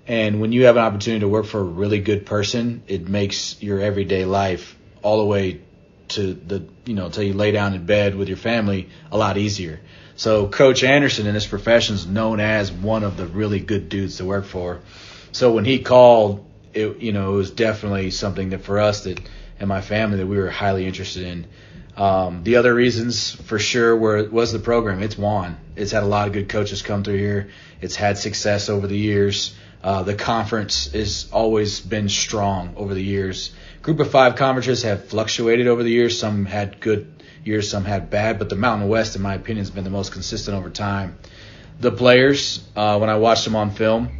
And 0.07 0.41
when 0.41 0.53
you 0.53 0.67
have 0.67 0.77
an 0.77 0.85
opportunity 0.85 1.21
to 1.21 1.29
work 1.29 1.47
for 1.47 1.61
a 1.61 1.65
really 1.65 2.01
good 2.01 2.25
person, 2.25 2.83
it 2.87 3.09
makes 3.09 3.61
your 3.61 3.81
everyday 3.81 4.25
life 4.25 4.77
all 5.03 5.19
the 5.19 5.27
way 5.27 5.61
to 6.09 6.33
the 6.33 6.67
you 6.87 6.95
know 6.95 7.11
till 7.11 7.23
you 7.23 7.35
lay 7.35 7.51
down 7.51 7.75
in 7.75 7.85
bed 7.85 8.15
with 8.15 8.29
your 8.29 8.37
family 8.39 8.89
a 9.11 9.19
lot 9.19 9.37
easier. 9.37 9.81
So 10.19 10.49
Coach 10.49 10.83
Anderson 10.83 11.29
in 11.29 11.37
his 11.37 11.47
profession 11.47 11.95
is 11.95 12.05
known 12.05 12.41
as 12.41 12.73
one 12.73 13.05
of 13.05 13.17
the 13.17 13.25
really 13.25 13.61
good 13.61 13.89
dudes 13.89 14.17
to 14.17 14.25
work 14.25 14.47
for. 14.47 14.81
So 15.31 15.53
when 15.53 15.65
he 15.65 15.79
called, 15.79 16.45
it 16.75 16.99
you 16.99 17.13
know 17.13 17.35
it 17.35 17.37
was 17.37 17.53
definitely 17.53 18.11
something 18.11 18.51
that 18.51 18.63
for 18.63 18.81
us 18.81 19.05
that 19.05 19.21
and 19.61 19.69
my 19.69 19.81
family 19.81 20.17
that 20.17 20.27
we 20.27 20.37
were 20.37 20.51
highly 20.51 20.87
interested 20.87 21.23
in. 21.23 21.47
Um, 21.97 22.43
the 22.43 22.57
other 22.57 22.75
reasons 22.75 23.31
for 23.31 23.61
sure 23.61 23.97
were 23.97 24.29
was 24.29 24.53
the 24.53 24.59
program. 24.59 25.05
It's 25.05 25.17
won. 25.17 25.57
It's 25.77 25.93
had 25.93 26.03
a 26.03 26.07
lot 26.07 26.27
of 26.27 26.33
good 26.33 26.49
coaches 26.49 26.83
come 26.83 27.05
through 27.05 27.19
here. 27.19 27.51
It's 27.81 27.95
had 27.95 28.19
success 28.19 28.69
over 28.69 28.89
the 28.89 28.99
years. 28.99 29.55
Uh, 29.85 30.03
the 30.03 30.15
conference 30.15 30.91
has 30.91 31.29
always 31.33 31.79
been 31.79 32.09
strong 32.09 32.75
over 32.77 32.93
the 32.93 33.05
years. 33.05 33.53
Group 33.83 34.01
of 34.01 34.11
five 34.11 34.35
conferences 34.35 34.83
have 34.83 35.05
fluctuated 35.05 35.69
over 35.69 35.85
the 35.85 35.91
years. 35.91 36.19
Some 36.19 36.45
had 36.45 36.81
good 36.81 37.18
years, 37.45 37.71
some 37.71 37.85
had 37.85 38.11
bad, 38.11 38.39
but 38.39 38.49
the 38.49 38.57
Mountain 38.57 38.89
West, 38.89 39.17
in 39.17 39.23
my 39.23 39.35
opinion, 39.35 39.59
has 39.59 39.71
been 39.71 39.85
the 39.85 39.91
most 39.91 40.13
consistent 40.13 40.57
over 40.57 40.71
time. 40.71 41.19
The 41.81 41.93
players, 41.93 42.65
uh, 42.75 42.99
when 42.99 43.09
I 43.09 43.17
watched 43.17 43.45
them 43.45 43.57
on 43.57 43.71
film, 43.71 44.19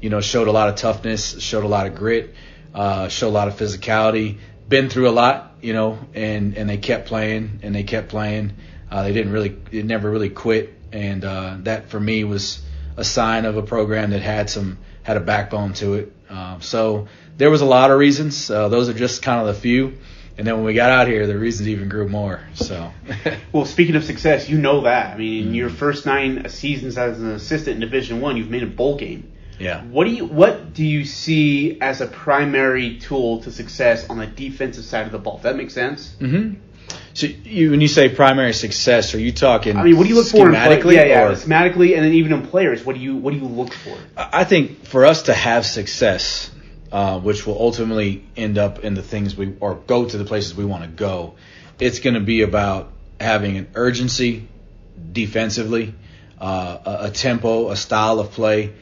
you 0.00 0.10
know, 0.10 0.20
showed 0.20 0.48
a 0.48 0.52
lot 0.52 0.68
of 0.68 0.76
toughness, 0.76 1.40
showed 1.40 1.64
a 1.64 1.68
lot 1.68 1.86
of 1.86 1.94
grit, 1.94 2.34
uh, 2.74 3.08
showed 3.08 3.28
a 3.28 3.30
lot 3.30 3.48
of 3.48 3.54
physicality, 3.54 4.38
been 4.68 4.88
through 4.88 5.08
a 5.08 5.10
lot, 5.10 5.54
you 5.60 5.72
know, 5.72 5.98
and, 6.14 6.56
and 6.56 6.70
they 6.70 6.76
kept 6.78 7.08
playing 7.08 7.60
and 7.62 7.74
they 7.74 7.82
kept 7.82 8.08
playing. 8.08 8.52
Uh, 8.90 9.02
they 9.02 9.12
didn't 9.12 9.32
really, 9.32 9.48
they 9.48 9.82
never 9.82 10.10
really 10.10 10.30
quit. 10.30 10.74
And, 10.92 11.24
uh, 11.24 11.56
that 11.60 11.90
for 11.90 12.00
me 12.00 12.24
was 12.24 12.62
a 12.96 13.04
sign 13.04 13.44
of 13.44 13.56
a 13.56 13.62
program 13.62 14.10
that 14.10 14.22
had 14.22 14.48
some, 14.48 14.78
had 15.02 15.16
a 15.16 15.20
backbone 15.20 15.72
to 15.74 15.94
it. 15.94 16.16
Uh, 16.28 16.60
so 16.60 17.08
there 17.36 17.50
was 17.50 17.60
a 17.60 17.66
lot 17.66 17.90
of 17.90 17.98
reasons. 17.98 18.50
Uh, 18.50 18.68
those 18.68 18.88
are 18.88 18.94
just 18.94 19.22
kind 19.22 19.40
of 19.40 19.54
the 19.54 19.60
few. 19.60 19.98
And 20.40 20.46
then 20.46 20.54
when 20.56 20.64
we 20.64 20.72
got 20.72 20.90
out 20.90 21.06
here, 21.06 21.26
the 21.26 21.36
reasons 21.38 21.68
even 21.68 21.90
grew 21.90 22.08
more. 22.08 22.40
So, 22.54 22.90
Well, 23.52 23.66
speaking 23.66 23.94
of 23.96 24.04
success, 24.04 24.48
you 24.48 24.56
know 24.56 24.80
that. 24.84 25.14
I 25.14 25.18
mean, 25.18 25.40
Mm-hmm. 25.42 25.48
in 25.50 25.54
your 25.54 25.68
first 25.68 26.06
nine 26.06 26.48
seasons 26.48 26.96
as 26.96 27.20
an 27.20 27.32
assistant 27.32 27.74
in 27.74 27.80
Division 27.80 28.22
One, 28.22 28.38
you've 28.38 28.48
made 28.48 28.62
a 28.62 28.66
bowl 28.66 28.96
game. 28.96 29.30
yeah. 29.58 29.84
What 29.84 30.04
do 30.06 30.12
you 30.12 30.24
What 30.24 30.72
do 30.72 30.82
you 30.82 31.04
see 31.04 31.78
as 31.82 32.00
a 32.00 32.06
primary 32.06 32.96
tool 33.00 33.42
to 33.42 33.52
success 33.52 34.08
on 34.08 34.16
the 34.16 34.26
defensive 34.26 34.84
side 34.86 35.04
of 35.04 35.12
the 35.12 35.18
ball? 35.18 35.34
Does 35.34 35.42
that 35.42 35.56
make 35.56 35.70
sense? 35.70 36.14
hmm 36.18 36.54
So 37.12 37.26
you, 37.26 37.72
when 37.72 37.82
you 37.82 37.88
say 37.88 38.08
primary 38.08 38.54
success, 38.54 39.14
are 39.14 39.20
you 39.20 39.32
talking? 39.32 39.76
I 39.76 39.82
mean, 39.84 39.98
what 39.98 40.04
do 40.04 40.08
you 40.08 40.14
look 40.14 40.26
for 40.28 40.48
in 40.48 40.54
play- 40.54 40.80
schematically? 40.80 40.94
Yeah, 40.94 41.04
yeah, 41.04 41.24
or- 41.28 41.32
schematically, 41.34 41.94
and 41.96 42.02
then 42.04 42.14
even 42.14 42.32
in 42.32 42.46
players. 42.46 42.82
What 42.86 42.94
do 42.96 43.02
you 43.02 43.16
What 43.16 43.32
do 43.34 43.38
you 43.40 43.44
look 43.60 43.74
for? 43.74 43.94
I 44.16 44.44
think 44.44 44.86
for 44.86 45.04
us 45.04 45.24
to 45.24 45.34
have 45.34 45.66
success, 45.66 46.50
uh, 46.92 47.20
which 47.20 47.46
will 47.46 47.58
ultimately 47.60 48.24
end 48.36 48.58
up 48.58 48.80
in 48.80 48.94
the 48.94 49.02
things 49.02 49.36
we 49.36 49.54
or 49.60 49.74
go 49.74 50.04
to 50.04 50.18
the 50.18 50.24
places 50.24 50.54
we 50.54 50.64
want 50.64 50.82
to 50.82 50.88
go, 50.88 51.34
it's 51.78 52.00
going 52.00 52.14
to 52.14 52.20
be 52.20 52.42
about 52.42 52.92
having 53.20 53.56
an 53.56 53.68
urgency 53.74 54.48
defensively, 55.12 55.94
uh, 56.40 56.78
a, 56.84 57.06
a 57.06 57.10
tempo, 57.10 57.70
a 57.70 57.76
style 57.76 58.18
of 58.18 58.32
play, 58.32 58.72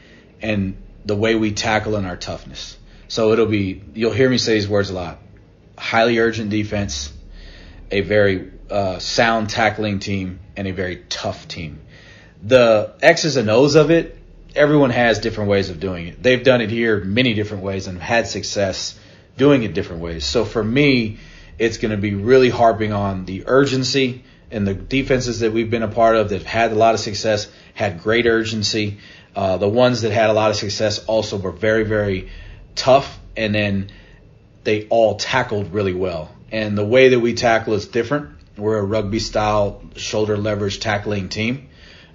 and 0.41 0.75
the 1.05 1.15
way 1.15 1.35
we 1.35 1.51
tackle 1.51 1.95
and 1.95 2.07
our 2.07 2.17
toughness. 2.17 2.77
So 3.07 3.31
it'll 3.31 3.47
be 3.47 3.81
you'll 3.93 4.13
hear 4.13 4.29
me 4.29 4.37
say 4.37 4.55
these 4.55 4.67
words 4.67 4.89
a 4.89 4.93
lot: 4.93 5.19
highly 5.77 6.19
urgent 6.19 6.49
defense, 6.49 7.11
a 7.91 8.01
very 8.01 8.51
uh, 8.69 8.99
sound 8.99 9.49
tackling 9.49 9.99
team, 9.99 10.39
and 10.55 10.67
a 10.67 10.71
very 10.71 10.97
tough 11.09 11.47
team. 11.47 11.81
The 12.41 12.93
X's 13.01 13.35
and 13.35 13.49
O's 13.49 13.75
of 13.75 13.91
it, 13.91 14.18
everyone 14.55 14.89
has 14.89 15.19
different 15.19 15.49
ways 15.49 15.69
of 15.69 15.79
doing 15.79 16.07
it. 16.07 16.21
They've 16.21 16.43
done 16.43 16.61
it 16.61 16.69
here 16.69 17.03
many 17.03 17.33
different 17.33 17.63
ways 17.63 17.87
and 17.87 17.99
had 17.99 18.27
success 18.27 18.99
doing 19.37 19.63
it 19.63 19.73
different 19.73 20.01
ways. 20.01 20.25
So 20.25 20.45
for 20.45 20.63
me, 20.63 21.17
It's 21.59 21.77
going 21.77 21.91
to 21.91 21.97
be 21.97 22.15
really 22.15 22.49
harping 22.49 22.93
on 22.93 23.25
the 23.25 23.43
urgency 23.45 24.23
and 24.49 24.65
the 24.65 24.73
defenses 24.73 25.41
that 25.41 25.51
we've 25.51 25.69
been 25.69 25.83
a 25.83 25.89
part 25.89 26.15
of 26.15 26.29
that 26.29 26.43
had 26.43 26.71
a 26.71 26.75
lot 26.75 26.93
of 26.93 27.01
success 27.01 27.47
had 27.73 28.01
great 28.01 28.25
urgency. 28.25 28.97
Uh, 29.35 29.57
the 29.57 29.67
ones 29.67 30.01
that 30.01 30.11
had 30.11 30.29
a 30.29 30.33
lot 30.33 30.49
of 30.49 30.55
success 30.55 30.99
also 31.05 31.37
were 31.37 31.51
very, 31.51 31.83
very 31.83 32.29
tough, 32.75 33.19
and 33.35 33.53
then 33.53 33.91
they 34.63 34.87
all 34.87 35.15
tackled 35.15 35.73
really 35.73 35.93
well. 35.93 36.33
And 36.51 36.77
the 36.77 36.85
way 36.85 37.09
that 37.09 37.19
we 37.19 37.33
tackle 37.33 37.73
is 37.73 37.87
different. 37.87 38.29
We're 38.57 38.79
a 38.79 38.83
rugby 38.83 39.19
style 39.19 39.83
shoulder 39.95 40.37
leverage 40.37 40.79
tackling 40.79 41.29
team. 41.29 41.68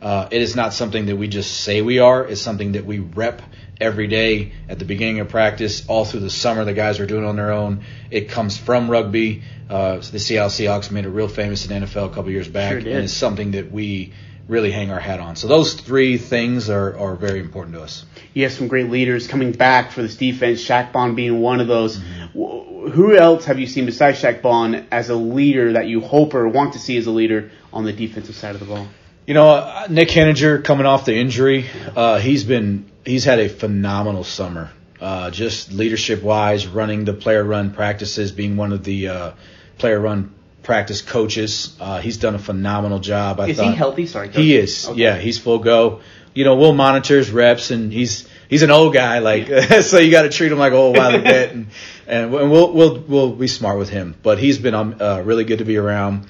Uh, 0.04 0.28
it 0.30 0.42
is 0.42 0.54
not 0.54 0.74
something 0.74 1.06
that 1.06 1.16
we 1.16 1.28
just 1.28 1.62
say 1.62 1.80
we 1.80 1.98
are. 1.98 2.26
It's 2.26 2.42
something 2.42 2.72
that 2.72 2.84
we 2.84 2.98
rep 2.98 3.40
every 3.80 4.06
day 4.06 4.52
at 4.68 4.78
the 4.78 4.84
beginning 4.84 5.20
of 5.20 5.30
practice, 5.30 5.86
all 5.88 6.04
through 6.04 6.20
the 6.20 6.30
summer. 6.30 6.66
The 6.66 6.74
guys 6.74 7.00
are 7.00 7.06
doing 7.06 7.24
on 7.24 7.36
their 7.36 7.52
own. 7.52 7.84
It 8.10 8.28
comes 8.28 8.58
from 8.58 8.90
rugby. 8.90 9.42
Uh, 9.70 9.96
the 9.96 10.18
Seattle 10.18 10.50
Seahawks 10.50 10.90
made 10.90 11.06
it 11.06 11.08
real 11.08 11.26
famous 11.26 11.66
in 11.66 11.80
the 11.80 11.86
NFL 11.86 12.10
a 12.10 12.14
couple 12.14 12.30
years 12.30 12.48
back, 12.48 12.72
Sure 12.72 12.78
and 12.80 13.04
it's 13.04 13.14
something 13.14 13.52
that 13.52 13.72
we 13.72 14.12
really 14.46 14.70
hang 14.70 14.90
our 14.90 15.00
hat 15.00 15.20
on. 15.20 15.36
So 15.36 15.48
those 15.48 15.72
three 15.72 16.18
things 16.18 16.68
are, 16.68 16.98
are 16.98 17.16
very 17.16 17.40
important 17.40 17.74
to 17.76 17.82
us. 17.82 18.04
You 18.34 18.42
have 18.42 18.52
some 18.52 18.68
great 18.68 18.90
leaders 18.90 19.26
coming 19.26 19.52
back 19.52 19.90
for 19.90 20.02
this 20.02 20.16
defense. 20.16 20.62
Shaq 20.62 20.92
Bond 20.92 21.16
being 21.16 21.40
one 21.40 21.60
of 21.60 21.66
those. 21.66 21.96
Mm-hmm. 21.96 22.90
Who 22.90 23.16
else 23.16 23.46
have 23.46 23.58
you 23.58 23.66
seen 23.66 23.86
besides 23.86 24.20
Shaq 24.20 24.42
Bond 24.42 24.86
as 24.90 25.08
a 25.08 25.14
leader 25.14 25.72
that 25.72 25.86
you 25.86 26.02
hope 26.02 26.34
or 26.34 26.46
want 26.46 26.74
to 26.74 26.78
see 26.78 26.98
as 26.98 27.06
a 27.06 27.10
leader 27.10 27.50
on 27.72 27.84
the 27.84 27.92
defensive 27.94 28.34
side 28.34 28.54
of 28.54 28.60
the 28.60 28.66
ball? 28.66 28.86
You 29.26 29.32
know, 29.32 29.86
Nick 29.88 30.10
Heninger 30.10 30.64
coming 30.64 30.84
off 30.84 31.06
the 31.06 31.14
injury, 31.14 31.66
uh, 31.96 32.18
he's 32.18 32.44
been 32.44 32.90
he's 33.06 33.24
had 33.24 33.40
a 33.40 33.48
phenomenal 33.48 34.22
summer. 34.22 34.70
Uh, 35.00 35.30
just 35.30 35.72
leadership 35.72 36.22
wise, 36.22 36.66
running 36.66 37.04
the 37.04 37.14
player 37.14 37.42
run 37.42 37.72
practices, 37.72 38.32
being 38.32 38.56
one 38.56 38.72
of 38.72 38.84
the 38.84 39.08
uh, 39.08 39.32
player 39.78 39.98
run 39.98 40.34
practice 40.62 41.00
coaches. 41.00 41.74
Uh, 41.80 42.00
he's 42.00 42.18
done 42.18 42.34
a 42.34 42.38
phenomenal 42.38 42.98
job. 42.98 43.40
I 43.40 43.48
Is 43.48 43.58
he 43.58 43.72
healthy? 43.72 44.06
Sorry, 44.06 44.28
Coach. 44.28 44.36
He 44.36 44.56
is. 44.56 44.88
Okay. 44.88 45.00
Yeah, 45.00 45.16
he's 45.16 45.38
full 45.38 45.58
go. 45.58 46.00
You 46.34 46.44
know, 46.44 46.56
we'll 46.56 46.74
monitor 46.74 47.16
his 47.16 47.30
reps, 47.30 47.70
and 47.70 47.92
he's 47.92 48.28
he's 48.48 48.62
an 48.62 48.70
old 48.70 48.92
guy, 48.92 49.20
like 49.20 49.46
so 49.82 49.98
you 49.98 50.10
got 50.10 50.22
to 50.22 50.30
treat 50.30 50.52
him 50.52 50.58
like 50.58 50.72
an 50.72 50.78
old 50.78 50.96
wily 50.98 51.20
vet, 51.20 51.52
and 51.52 51.68
and 52.06 52.30
we'll 52.30 52.72
we'll 52.72 52.98
we'll 53.00 53.32
be 53.32 53.48
smart 53.48 53.78
with 53.78 53.88
him. 53.88 54.14
But 54.22 54.38
he's 54.38 54.58
been 54.58 54.74
um, 54.74 54.96
uh, 55.00 55.22
really 55.24 55.44
good 55.44 55.60
to 55.60 55.64
be 55.64 55.78
around. 55.78 56.26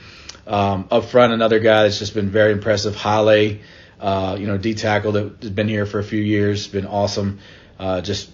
Um, 0.47 0.89
up 0.91 1.07
front, 1.07 1.33
another 1.33 1.59
guy 1.59 1.85
that's 1.85 1.99
just 1.99 2.15
been 2.15 2.31
very 2.31 2.53
impressive, 2.53 2.95
Hale. 2.95 3.59
Uh, 4.01 4.37
you 4.39 4.47
know, 4.47 4.59
D 4.59 4.75
tackle 4.75 5.13
that 5.13 5.37
has 5.41 5.51
been 5.51 5.69
here 5.69 5.87
for 5.87 5.99
a 5.99 6.05
few 6.05 6.21
years, 6.21 6.67
been 6.69 6.87
awesome. 6.87 7.39
Uh, 7.79 8.01
just 8.01 8.31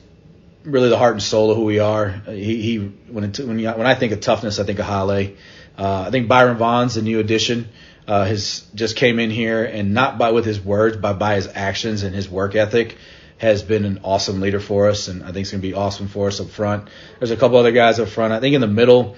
really 0.64 0.88
the 0.88 0.98
heart 0.98 1.12
and 1.12 1.22
soul 1.22 1.50
of 1.50 1.56
who 1.56 1.64
we 1.64 1.78
are. 1.78 2.22
Uh, 2.26 2.32
He, 2.32 2.62
he 2.62 2.78
when 2.78 3.24
it, 3.24 3.38
when, 3.38 3.58
you, 3.58 3.70
when 3.70 3.86
I 3.86 3.94
think 3.94 4.12
of 4.12 4.20
toughness, 4.20 4.58
I 4.58 4.64
think 4.64 4.78
of 4.78 4.86
Hale. 4.86 5.34
Uh, 5.78 6.04
I 6.06 6.10
think 6.10 6.28
Byron 6.28 6.58
Bonds 6.58 6.96
a 6.96 7.02
new 7.02 7.20
addition. 7.20 7.68
Uh, 8.06 8.24
his 8.24 8.66
just 8.74 8.96
came 8.96 9.20
in 9.20 9.30
here 9.30 9.64
and 9.64 9.94
not 9.94 10.18
by 10.18 10.32
with 10.32 10.44
his 10.44 10.60
words, 10.60 10.96
but 10.96 11.14
by 11.14 11.36
his 11.36 11.46
actions 11.46 12.02
and 12.02 12.14
his 12.14 12.28
work 12.28 12.56
ethic 12.56 12.96
has 13.38 13.62
been 13.62 13.84
an 13.84 14.00
awesome 14.02 14.40
leader 14.40 14.60
for 14.60 14.88
us, 14.88 15.08
and 15.08 15.22
I 15.22 15.26
think 15.26 15.38
it's 15.38 15.50
going 15.50 15.62
to 15.62 15.68
be 15.68 15.74
awesome 15.74 16.08
for 16.08 16.26
us 16.26 16.40
up 16.40 16.50
front. 16.50 16.88
There's 17.18 17.30
a 17.30 17.36
couple 17.36 17.56
other 17.56 17.72
guys 17.72 17.98
up 17.98 18.08
front. 18.08 18.32
I 18.34 18.40
think 18.40 18.54
in 18.54 18.60
the 18.60 18.66
middle, 18.66 19.16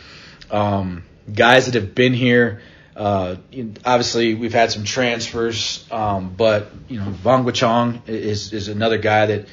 um, 0.50 1.04
guys 1.32 1.66
that 1.66 1.74
have 1.74 1.94
been 1.94 2.12
here. 2.12 2.60
Uh, 2.94 3.36
obviously, 3.84 4.34
we've 4.34 4.52
had 4.52 4.70
some 4.70 4.84
transfers, 4.84 5.86
um, 5.90 6.34
but 6.36 6.70
you 6.88 6.98
know, 6.98 7.06
Vong 7.06 7.52
Chong 7.54 8.02
is 8.06 8.52
is 8.52 8.68
another 8.68 8.98
guy 8.98 9.26
that 9.26 9.48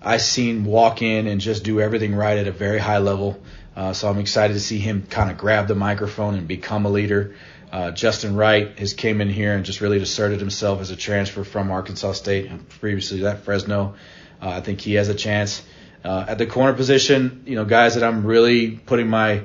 I 0.00 0.16
seen 0.16 0.64
walk 0.64 1.02
in 1.02 1.26
and 1.26 1.40
just 1.40 1.64
do 1.64 1.80
everything 1.80 2.14
right 2.14 2.38
at 2.38 2.46
a 2.46 2.52
very 2.52 2.78
high 2.78 2.98
level. 2.98 3.40
Uh, 3.76 3.92
so 3.92 4.08
I'm 4.08 4.18
excited 4.18 4.54
to 4.54 4.60
see 4.60 4.78
him 4.78 5.06
kind 5.08 5.30
of 5.30 5.38
grab 5.38 5.68
the 5.68 5.74
microphone 5.74 6.34
and 6.34 6.48
become 6.48 6.86
a 6.86 6.88
leader. 6.88 7.34
Uh, 7.70 7.90
Justin 7.90 8.34
Rice 8.34 8.78
has 8.78 8.94
came 8.94 9.20
in 9.20 9.28
here 9.28 9.54
and 9.54 9.64
just 9.64 9.80
really 9.80 10.00
asserted 10.00 10.40
himself 10.40 10.80
as 10.80 10.90
a 10.90 10.96
transfer 10.96 11.44
from 11.44 11.70
Arkansas 11.70 12.12
State 12.12 12.46
and 12.46 12.66
previously 12.68 13.24
at 13.26 13.44
Fresno. 13.44 13.94
Uh, 14.40 14.48
I 14.48 14.60
think 14.62 14.80
he 14.80 14.94
has 14.94 15.08
a 15.08 15.14
chance. 15.14 15.62
Uh, 16.04 16.24
at 16.28 16.38
the 16.38 16.46
corner 16.46 16.72
position, 16.72 17.42
you 17.44 17.56
know, 17.56 17.64
guys 17.64 17.94
that 17.94 18.04
I'm 18.04 18.24
really 18.24 18.70
putting 18.70 19.08
my 19.08 19.42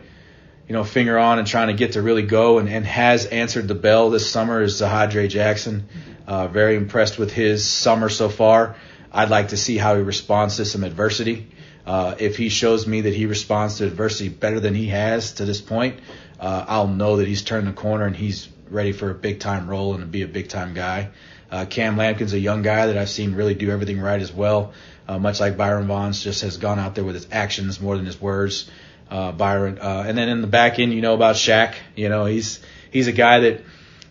you 0.67 0.73
know, 0.73 0.83
finger 0.83 1.17
on 1.17 1.39
and 1.39 1.47
trying 1.47 1.67
to 1.67 1.73
get 1.73 1.93
to 1.93 2.01
really 2.01 2.21
go 2.21 2.59
and, 2.59 2.69
and 2.69 2.85
has 2.85 3.25
answered 3.25 3.67
the 3.67 3.75
bell 3.75 4.09
this 4.09 4.29
summer 4.29 4.61
is 4.61 4.81
Zahodri 4.81 5.27
Jackson. 5.29 5.87
Uh, 6.25 6.47
very 6.47 6.75
impressed 6.75 7.17
with 7.17 7.31
his 7.33 7.67
summer 7.67 8.09
so 8.09 8.29
far. 8.29 8.75
I'd 9.11 9.29
like 9.29 9.49
to 9.49 9.57
see 9.57 9.77
how 9.77 9.95
he 9.95 10.01
responds 10.01 10.57
to 10.57 10.65
some 10.65 10.83
adversity. 10.83 11.47
Uh, 11.85 12.15
if 12.17 12.37
he 12.37 12.47
shows 12.49 12.87
me 12.87 13.01
that 13.01 13.13
he 13.13 13.25
responds 13.25 13.77
to 13.77 13.85
adversity 13.85 14.29
better 14.29 14.59
than 14.59 14.73
he 14.73 14.87
has 14.87 15.33
to 15.33 15.45
this 15.45 15.59
point, 15.59 15.99
uh, 16.39 16.65
I'll 16.67 16.87
know 16.87 17.17
that 17.17 17.27
he's 17.27 17.41
turned 17.41 17.67
the 17.67 17.73
corner 17.73 18.05
and 18.05 18.15
he's 18.15 18.47
ready 18.69 18.93
for 18.93 19.11
a 19.11 19.13
big 19.13 19.39
time 19.39 19.69
role 19.69 19.93
and 19.93 20.01
to 20.01 20.07
be 20.07 20.21
a 20.21 20.27
big 20.27 20.47
time 20.47 20.73
guy. 20.73 21.09
Uh, 21.51 21.65
Cam 21.65 21.97
Lampkin's 21.97 22.33
a 22.33 22.39
young 22.39 22.63
guy 22.63 22.87
that 22.87 22.97
I've 22.97 23.09
seen 23.09 23.35
really 23.35 23.53
do 23.53 23.69
everything 23.69 23.99
right 23.99 24.19
as 24.19 24.31
well. 24.31 24.73
Uh, 25.07 25.19
much 25.19 25.39
like 25.39 25.57
Byron 25.57 25.87
Bonds, 25.87 26.23
just 26.23 26.41
has 26.41 26.57
gone 26.57 26.79
out 26.79 26.95
there 26.95 27.03
with 27.03 27.15
his 27.15 27.27
actions 27.31 27.81
more 27.81 27.97
than 27.97 28.05
his 28.05 28.19
words. 28.19 28.71
Uh, 29.13 29.31
Byron, 29.31 29.77
uh, 29.79 30.05
and 30.07 30.17
then 30.17 30.27
in 30.27 30.41
the 30.41 30.47
back 30.47 30.79
end, 30.79 30.91
you 30.91 31.01
know 31.01 31.13
about 31.13 31.35
Shaq. 31.35 31.75
You 31.95 32.09
know 32.09 32.25
he's 32.25 32.59
he's 32.89 33.07
a 33.07 33.11
guy 33.11 33.41
that 33.41 33.61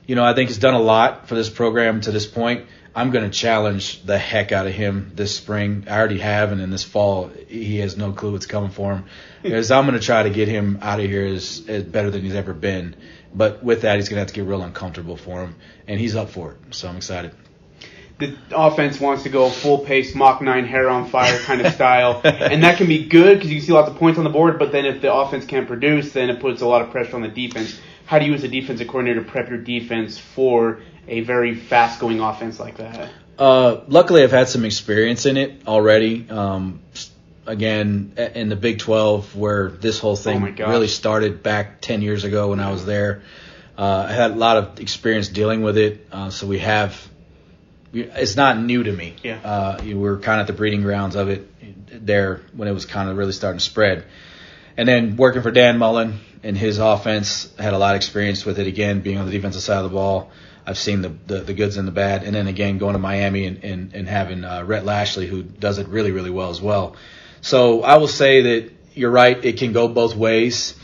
you 0.07 0.14
know 0.14 0.24
I 0.24 0.32
think 0.32 0.50
has 0.50 0.59
done 0.59 0.74
a 0.74 0.80
lot 0.80 1.26
for 1.26 1.34
this 1.34 1.50
program 1.50 2.00
to 2.03 2.12
this 2.12 2.24
point. 2.24 2.66
I'm 2.94 3.11
going 3.11 3.24
to 3.24 3.36
challenge 3.36 4.05
the 4.05 4.16
heck 4.16 4.53
out 4.53 4.66
of 4.68 4.74
him 4.74 5.11
this 5.14 5.34
spring. 5.34 5.86
I 5.88 5.98
already 5.98 6.18
have, 6.18 6.53
and 6.53 6.61
in 6.61 6.70
this 6.70 6.84
fall, 6.84 7.32
he 7.48 7.78
has 7.78 7.96
no 7.96 8.12
clue 8.12 8.32
what's 8.32 8.46
coming 8.46 8.70
for 8.70 8.92
him. 8.92 9.05
Because 9.42 9.72
I'm 9.72 9.86
going 9.86 9.98
to 9.98 10.07
try 10.07 10.22
to 10.22 10.30
get 10.30 10.46
him 10.46 10.78
out 10.82 11.00
of 11.00 11.07
here 11.07 11.26
as, 11.26 11.64
as 11.66 11.82
better 11.82 12.11
than 12.12 12.22
he's 12.22 12.36
ever 12.36 12.53
been. 12.53 12.94
But 13.34 13.64
with 13.64 13.82
that, 13.82 13.96
he's 13.96 14.09
going 14.09 14.18
to 14.18 14.20
have 14.20 14.28
to 14.28 14.34
get 14.34 14.44
real 14.44 14.62
uncomfortable 14.62 15.16
for 15.16 15.42
him, 15.42 15.57
and 15.88 15.98
he's 15.98 16.14
up 16.14 16.30
for 16.30 16.53
it. 16.53 16.59
So 16.76 16.86
I'm 16.88 16.96
excited. 16.96 17.32
The 18.23 18.37
offense 18.57 18.99
wants 19.01 19.23
to 19.25 19.29
go 19.29 19.49
full 19.51 19.79
pace, 19.79 20.14
Mach 20.14 20.41
9, 20.41 20.64
hair 20.64 20.89
on 20.89 21.09
fire 21.09 21.39
kind 21.41 21.61
of 21.61 21.73
style. 21.75 22.20
and 22.25 22.62
that 22.62 22.79
can 22.79 22.87
be 22.87 23.05
good 23.07 23.37
because 23.39 23.51
you 23.51 23.59
can 23.59 23.66
see 23.66 23.73
lots 23.73 23.91
of 23.91 23.97
points 23.97 24.18
on 24.18 24.25
the 24.25 24.31
board, 24.31 24.59
but 24.59 24.73
then 24.73 24.87
if 24.87 25.01
the 25.03 25.12
offense 25.12 25.45
can't 25.45 25.66
produce, 25.66 26.12
then 26.12 26.31
it 26.31 26.41
puts 26.41 26.61
a 26.62 26.66
lot 26.66 26.83
of 26.83 26.91
pressure 26.91 27.16
on 27.16 27.23
the 27.23 27.29
defense. 27.29 27.79
How 28.07 28.18
do 28.18 28.25
you, 28.27 28.35
as 28.35 28.45
a 28.45 28.49
defensive 28.49 28.89
coordinator, 28.89 29.23
prep 29.23 29.49
your 29.49 29.59
defense 29.59 30.18
for 30.18 30.81
a 31.09 31.20
very 31.20 31.55
fast 31.55 32.01
going 32.01 32.20
offense 32.20 32.59
like 32.61 32.77
that? 32.79 33.11
Uh, 33.39 33.81
luckily, 33.89 34.23
I've 34.23 34.31
had 34.31 34.49
some 34.49 34.64
experience 34.64 35.27
in 35.27 35.37
it 35.37 35.66
already. 35.66 36.29
Um, 36.29 36.81
again, 37.47 38.12
in 38.35 38.49
the 38.49 38.57
Big 38.57 38.79
12, 38.79 39.35
where 39.37 39.68
this 39.70 39.99
whole 39.99 40.12
Oh 40.12 40.16
thing 40.16 40.55
gosh. 40.55 40.68
really 40.68 40.89
started 40.89 41.43
back 41.43 41.81
10 41.81 42.03
years 42.03 42.25
ago 42.25 42.51
when 42.51 42.61
I 42.61 42.70
was 42.70 42.85
there. 42.85 43.23
Uh, 43.77 44.07
I 44.09 44.12
had 44.12 44.33
a 44.33 44.35
lot 44.35 44.59
of 44.59 44.81
experience 44.81 45.29
dealing 45.29 45.62
with 45.62 45.79
it, 45.79 46.07
uh, 46.12 46.31
so 46.31 46.47
we 46.47 46.59
have. 46.59 47.09
It's 47.93 48.36
not 48.36 48.59
new 48.59 48.82
to 48.82 48.93
me. 48.93 49.16
Yeah. 49.22 49.38
Uh, 49.45 49.82
you 49.82 49.99
were 49.99 50.18
kind 50.18 50.40
of 50.40 50.45
at 50.45 50.47
the 50.47 50.57
breeding 50.57 50.82
grounds 50.82 51.14
of 51.14 51.28
it 51.28 51.49
there 52.07 52.40
when 52.55 52.68
it 52.68 52.72
was 52.72 52.86
kind 52.86 53.09
of 53.09 53.16
really 53.16 53.32
starting 53.32 53.59
to 53.59 53.64
spread. 53.64 54.05
And 54.76 54.88
then 54.88 55.16
working 55.16 55.43
for 55.43 55.51
Dan 55.51 55.76
Mullen 55.78 56.20
and 56.43 56.57
his 56.57 56.78
offense, 56.78 57.53
I 57.59 57.62
had 57.62 57.74
a 57.74 57.78
lot 57.78 57.95
of 57.95 57.97
experience 57.97 58.47
with 58.47 58.59
it 58.59 58.66
again, 58.66 59.01
being 59.01 59.18
on 59.18 59.26
the 59.26 59.32
defensive 59.32 59.62
side 59.62 59.78
of 59.78 59.84
the 59.84 59.95
ball. 59.95 60.30
I've 60.64 60.78
seen 60.78 61.03
the, 61.03 61.09
the, 61.26 61.40
the 61.40 61.55
goods 61.55 61.76
and 61.76 61.86
the 61.86 61.93
bad. 61.93 62.22
And 62.22 62.34
then 62.34 62.47
again, 62.47 62.78
going 62.78 62.95
to 62.95 62.99
Miami 62.99 63.47
and, 63.47 63.62
and, 63.64 63.95
and 63.95 64.09
having 64.09 64.45
uh, 64.45 64.62
Rhett 64.64 64.84
Lashlee, 64.84 65.26
who 65.26 65.43
does 65.43 65.78
it 65.78 65.88
really, 65.88 66.12
really 66.12 66.30
well 66.30 66.51
as 66.51 66.61
well. 66.61 66.97
So 67.43 67.82
I 67.82 67.97
will 67.97 68.09
say 68.09 68.43
that 68.43 68.72
you're 68.95 69.11
right. 69.11 69.45
It 69.45 69.59
can 69.59 69.72
go 69.72 69.88
both 69.88 70.14
ways. 70.14 70.74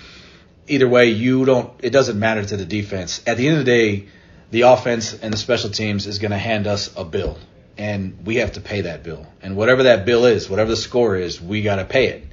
Either 0.66 0.88
way, 0.88 1.06
you 1.06 1.46
don't, 1.46 1.72
it 1.82 1.90
doesn't 1.90 2.18
matter 2.18 2.44
to 2.44 2.56
the 2.56 2.66
defense. 2.66 3.22
At 3.26 3.38
the 3.38 3.48
end 3.48 3.58
of 3.58 3.64
the 3.64 3.70
day, 3.70 4.08
the 4.50 4.62
offense 4.62 5.14
and 5.14 5.32
the 5.32 5.36
special 5.36 5.70
teams 5.70 6.06
is 6.06 6.18
going 6.18 6.30
to 6.30 6.38
hand 6.38 6.66
us 6.66 6.94
a 6.96 7.04
bill, 7.04 7.38
and 7.76 8.26
we 8.26 8.36
have 8.36 8.52
to 8.52 8.60
pay 8.60 8.82
that 8.82 9.02
bill. 9.02 9.26
And 9.42 9.56
whatever 9.56 9.84
that 9.84 10.06
bill 10.06 10.24
is, 10.24 10.48
whatever 10.48 10.70
the 10.70 10.76
score 10.76 11.16
is, 11.16 11.40
we 11.40 11.62
got 11.62 11.76
to 11.76 11.84
pay 11.84 12.08
it. 12.08 12.24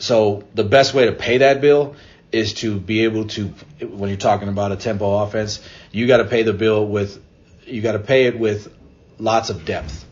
So 0.00 0.44
the 0.54 0.64
best 0.64 0.94
way 0.94 1.06
to 1.06 1.12
pay 1.12 1.38
that 1.38 1.60
bill 1.60 1.96
is 2.30 2.54
to 2.54 2.78
be 2.78 3.04
able 3.04 3.26
to, 3.26 3.46
when 3.80 4.10
you're 4.10 4.18
talking 4.18 4.48
about 4.48 4.72
a 4.72 4.76
tempo 4.76 5.22
offense, 5.22 5.60
you 5.92 6.06
got 6.06 6.18
to 6.18 6.24
pay 6.24 6.42
the 6.42 6.52
bill 6.52 6.86
with, 6.86 7.22
you 7.64 7.80
got 7.80 7.92
to 7.92 7.98
pay 7.98 8.26
it 8.26 8.38
with 8.38 8.72
lots 9.18 9.50
of 9.50 9.64
depth. 9.64 10.04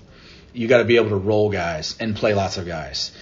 You 0.52 0.68
got 0.68 0.78
to 0.78 0.84
be 0.84 0.96
able 0.96 1.10
to 1.10 1.16
roll 1.16 1.50
guys 1.50 1.96
and 2.00 2.16
play 2.16 2.34
lots 2.34 2.56
of 2.56 2.66
guys. 2.66 3.12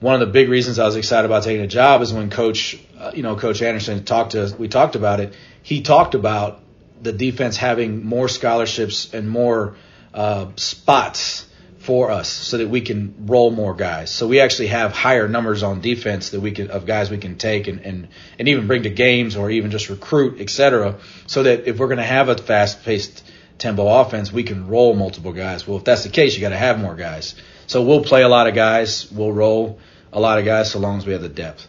One 0.00 0.14
of 0.14 0.20
the 0.20 0.32
big 0.32 0.48
reasons 0.48 0.78
I 0.78 0.84
was 0.84 0.96
excited 0.96 1.26
about 1.26 1.42
taking 1.42 1.64
a 1.64 1.68
job 1.68 2.02
is 2.02 2.12
when 2.12 2.30
Coach, 2.30 2.78
uh, 2.98 3.10
you 3.14 3.22
know, 3.22 3.36
Coach 3.36 3.60
Anderson 3.62 4.04
talked 4.04 4.32
to 4.32 4.44
us. 4.44 4.56
We 4.56 4.68
talked 4.68 4.94
about 4.96 5.20
it. 5.20 5.34
He 5.62 5.82
talked 5.82 6.14
about 6.14 6.60
the 7.02 7.12
defense 7.12 7.56
having 7.56 8.04
more 8.04 8.28
scholarships 8.28 9.12
and 9.12 9.28
more 9.28 9.76
uh, 10.14 10.48
spots 10.56 11.46
for 11.78 12.10
us 12.10 12.28
so 12.28 12.58
that 12.58 12.68
we 12.68 12.80
can 12.80 13.14
roll 13.26 13.50
more 13.50 13.74
guys. 13.74 14.10
So 14.10 14.26
we 14.26 14.40
actually 14.40 14.68
have 14.68 14.92
higher 14.92 15.28
numbers 15.28 15.62
on 15.62 15.80
defense 15.80 16.30
that 16.30 16.40
we 16.40 16.50
can 16.50 16.70
of 16.70 16.86
guys 16.86 17.10
we 17.10 17.18
can 17.18 17.36
take 17.36 17.68
and 17.68 17.80
and, 17.80 18.08
and 18.38 18.48
even 18.48 18.66
bring 18.66 18.82
to 18.82 18.90
games 18.90 19.36
or 19.36 19.50
even 19.50 19.70
just 19.70 19.88
recruit, 19.88 20.40
etc. 20.40 20.98
so 21.26 21.44
that 21.44 21.66
if 21.66 21.78
we're 21.78 21.86
going 21.86 21.98
to 21.98 22.04
have 22.04 22.28
a 22.28 22.36
fast 22.36 22.84
paced 22.84 23.24
tempo 23.58 23.88
offense, 23.88 24.32
we 24.32 24.42
can 24.42 24.68
roll 24.68 24.94
multiple 24.94 25.32
guys. 25.32 25.66
Well, 25.66 25.78
if 25.78 25.84
that's 25.84 26.02
the 26.02 26.10
case, 26.10 26.34
you 26.34 26.40
got 26.40 26.50
to 26.50 26.56
have 26.56 26.78
more 26.78 26.94
guys. 26.94 27.34
So 27.66 27.82
we'll 27.82 28.04
play 28.04 28.22
a 28.22 28.28
lot 28.28 28.48
of 28.48 28.54
guys, 28.54 29.10
we'll 29.10 29.32
roll 29.32 29.78
a 30.12 30.20
lot 30.20 30.38
of 30.38 30.44
guys 30.44 30.70
so 30.70 30.78
long 30.78 30.98
as 30.98 31.06
we 31.06 31.12
have 31.12 31.22
the 31.22 31.28
depth. 31.28 31.66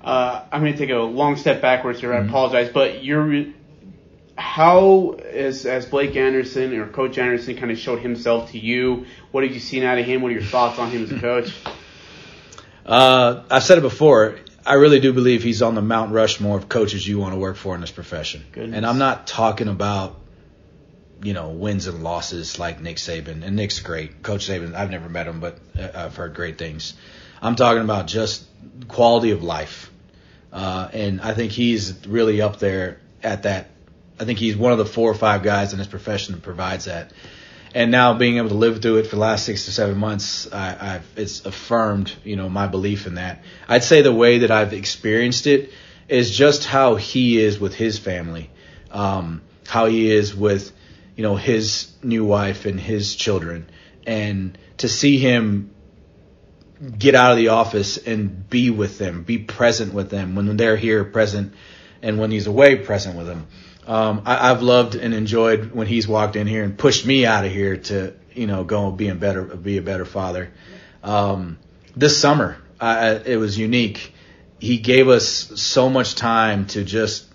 Uh, 0.00 0.44
I'm 0.52 0.60
going 0.60 0.72
to 0.72 0.78
take 0.78 0.90
a 0.90 0.98
long 0.98 1.36
step 1.36 1.60
backwards 1.60 2.00
here. 2.00 2.14
I 2.14 2.18
apologize, 2.18 2.70
but 2.72 3.02
you're 3.02 3.46
how 4.36 5.12
as 5.12 5.66
as 5.66 5.86
Blake 5.86 6.16
Anderson 6.16 6.74
or 6.78 6.86
Coach 6.86 7.18
Anderson 7.18 7.56
kind 7.56 7.70
of 7.70 7.78
showed 7.78 8.00
himself 8.00 8.52
to 8.52 8.58
you. 8.58 9.06
What 9.30 9.44
have 9.44 9.52
you 9.52 9.60
seen 9.60 9.82
out 9.82 9.98
of 9.98 10.04
him? 10.04 10.22
What 10.22 10.30
are 10.30 10.34
your 10.34 10.42
thoughts 10.42 10.78
on 10.78 10.90
him 10.90 11.04
as 11.04 11.12
a 11.12 11.18
coach? 11.18 11.52
Uh, 12.84 13.42
I've 13.50 13.62
said 13.62 13.78
it 13.78 13.82
before. 13.82 14.38
I 14.64 14.74
really 14.74 15.00
do 15.00 15.12
believe 15.12 15.42
he's 15.42 15.62
on 15.62 15.74
the 15.74 15.82
Mount 15.82 16.12
Rushmore 16.12 16.56
of 16.56 16.68
coaches 16.68 17.06
you 17.06 17.18
want 17.18 17.34
to 17.34 17.38
work 17.38 17.56
for 17.56 17.74
in 17.74 17.80
this 17.80 17.90
profession. 17.90 18.44
Goodness. 18.52 18.76
And 18.76 18.84
I'm 18.84 18.98
not 18.98 19.26
talking 19.26 19.68
about, 19.68 20.18
you 21.22 21.34
know, 21.34 21.50
wins 21.50 21.86
and 21.86 22.02
losses 22.02 22.58
like 22.58 22.80
Nick 22.80 22.96
Saban. 22.96 23.44
And 23.44 23.56
Nick's 23.56 23.80
great. 23.80 24.22
Coach 24.22 24.48
Saban, 24.48 24.74
I've 24.74 24.90
never 24.90 25.08
met 25.08 25.28
him, 25.28 25.40
but 25.40 25.58
uh, 25.78 25.88
I've 25.94 26.16
heard 26.16 26.34
great 26.34 26.58
things. 26.58 26.94
I'm 27.40 27.54
talking 27.54 27.82
about 27.82 28.06
just 28.06 28.44
quality 28.88 29.30
of 29.30 29.42
life. 29.42 29.90
Uh, 30.52 30.88
and 30.92 31.20
I 31.20 31.34
think 31.34 31.52
he's 31.52 32.06
really 32.06 32.40
up 32.40 32.58
there 32.58 33.00
at 33.22 33.44
that. 33.44 33.68
I 34.18 34.24
think 34.24 34.38
he's 34.38 34.56
one 34.56 34.72
of 34.72 34.78
the 34.78 34.86
four 34.86 35.10
or 35.10 35.14
five 35.14 35.42
guys 35.42 35.72
in 35.72 35.78
this 35.78 35.88
profession 35.88 36.34
that 36.34 36.42
provides 36.42 36.86
that. 36.86 37.12
And 37.74 37.90
now 37.90 38.14
being 38.14 38.38
able 38.38 38.48
to 38.48 38.54
live 38.54 38.80
through 38.80 38.98
it 38.98 39.06
for 39.06 39.16
the 39.16 39.20
last 39.20 39.44
six 39.44 39.66
to 39.66 39.72
seven 39.72 39.98
months, 39.98 40.50
I, 40.50 40.94
I've, 40.94 41.06
it's 41.16 41.44
affirmed, 41.44 42.14
you 42.24 42.36
know, 42.36 42.48
my 42.48 42.66
belief 42.66 43.06
in 43.06 43.16
that. 43.16 43.42
I'd 43.68 43.84
say 43.84 44.00
the 44.00 44.14
way 44.14 44.38
that 44.38 44.50
I've 44.50 44.72
experienced 44.72 45.46
it 45.46 45.72
is 46.08 46.34
just 46.34 46.64
how 46.64 46.94
he 46.94 47.38
is 47.38 47.58
with 47.58 47.74
his 47.74 47.98
family, 47.98 48.50
um, 48.90 49.42
how 49.66 49.86
he 49.86 50.10
is 50.10 50.34
with, 50.34 50.72
you 51.16 51.22
know, 51.22 51.36
his 51.36 51.92
new 52.02 52.24
wife 52.24 52.64
and 52.64 52.80
his 52.80 53.14
children, 53.14 53.68
and 54.06 54.56
to 54.78 54.88
see 54.88 55.18
him 55.18 55.74
get 56.98 57.14
out 57.14 57.32
of 57.32 57.36
the 57.36 57.48
office 57.48 57.98
and 57.98 58.48
be 58.48 58.70
with 58.70 58.98
them, 58.98 59.22
be 59.22 59.38
present 59.38 59.92
with 59.92 60.10
them 60.10 60.34
when 60.34 60.56
they're 60.56 60.76
here, 60.76 61.04
present, 61.04 61.52
and 62.02 62.18
when 62.18 62.30
he's 62.30 62.46
away, 62.46 62.76
present 62.76 63.16
with 63.16 63.26
them. 63.26 63.46
Um, 63.86 64.22
I, 64.26 64.50
I've 64.50 64.62
loved 64.62 64.96
and 64.96 65.14
enjoyed 65.14 65.72
when 65.72 65.86
he's 65.86 66.08
walked 66.08 66.36
in 66.36 66.46
here 66.46 66.64
and 66.64 66.76
pushed 66.76 67.06
me 67.06 67.24
out 67.24 67.44
of 67.44 67.52
here 67.52 67.76
to, 67.76 68.14
you 68.34 68.46
know, 68.46 68.64
go 68.64 68.88
and 68.88 68.96
be 68.96 69.08
a 69.08 69.14
better, 69.14 69.42
be 69.42 69.78
a 69.78 69.82
better 69.82 70.04
father. 70.04 70.52
Um, 71.02 71.58
this 71.94 72.18
summer, 72.20 72.56
I, 72.80 73.10
it 73.10 73.36
was 73.36 73.56
unique. 73.56 74.12
He 74.58 74.78
gave 74.78 75.08
us 75.08 75.26
so 75.60 75.88
much 75.88 76.16
time 76.16 76.66
to 76.68 76.82
just 76.84 77.26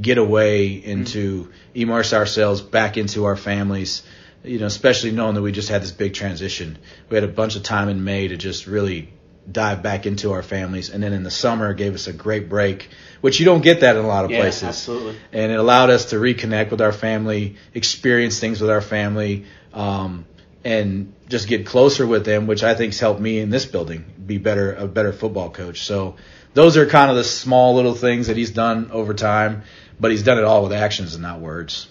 get 0.00 0.16
away 0.16 0.82
and 0.84 1.06
to 1.08 1.52
immerse 1.74 2.12
ourselves 2.12 2.60
back 2.62 2.96
into 2.96 3.24
our 3.26 3.36
families. 3.36 4.02
You 4.44 4.60
know, 4.60 4.66
especially 4.66 5.10
knowing 5.10 5.34
that 5.34 5.42
we 5.42 5.52
just 5.52 5.68
had 5.68 5.82
this 5.82 5.90
big 5.90 6.14
transition. 6.14 6.78
We 7.10 7.16
had 7.16 7.24
a 7.24 7.28
bunch 7.28 7.56
of 7.56 7.64
time 7.64 7.88
in 7.88 8.04
May 8.04 8.28
to 8.28 8.36
just 8.36 8.66
really 8.66 9.12
dive 9.50 9.82
back 9.82 10.06
into 10.06 10.32
our 10.32 10.42
families, 10.42 10.90
and 10.90 11.02
then 11.02 11.12
in 11.12 11.22
the 11.22 11.30
summer 11.30 11.72
gave 11.74 11.94
us 11.94 12.06
a 12.06 12.12
great 12.12 12.48
break, 12.48 12.88
which 13.20 13.40
you 13.40 13.46
don't 13.46 13.62
get 13.62 13.80
that 13.80 13.96
in 13.96 14.04
a 14.04 14.08
lot 14.08 14.24
of 14.24 14.30
Yeah, 14.30 14.40
places 14.40 14.64
absolutely. 14.64 15.16
and 15.32 15.50
it 15.52 15.58
allowed 15.58 15.90
us 15.90 16.06
to 16.06 16.16
reconnect 16.16 16.70
with 16.70 16.80
our 16.80 16.92
family, 16.92 17.56
experience 17.74 18.38
things 18.38 18.60
with 18.60 18.70
our 18.70 18.80
family, 18.80 19.44
um, 19.72 20.26
and 20.64 21.12
just 21.28 21.48
get 21.48 21.66
closer 21.66 22.06
with 22.06 22.24
them, 22.24 22.46
which 22.46 22.62
I 22.62 22.74
think's 22.74 22.98
helped 22.98 23.20
me 23.20 23.38
in 23.38 23.50
this 23.50 23.64
building 23.64 24.04
be 24.26 24.38
better 24.38 24.74
a 24.74 24.86
better 24.86 25.12
football 25.12 25.50
coach. 25.50 25.82
So 25.82 26.16
those 26.54 26.76
are 26.76 26.86
kind 26.86 27.10
of 27.10 27.16
the 27.16 27.24
small 27.24 27.74
little 27.76 27.94
things 27.94 28.26
that 28.26 28.36
he's 28.36 28.50
done 28.50 28.90
over 28.92 29.14
time, 29.14 29.62
but 29.98 30.10
he's 30.10 30.22
done 30.22 30.38
it 30.38 30.44
all 30.44 30.62
with 30.64 30.72
actions 30.72 31.14
and 31.14 31.22
not 31.22 31.40
words. 31.40 31.88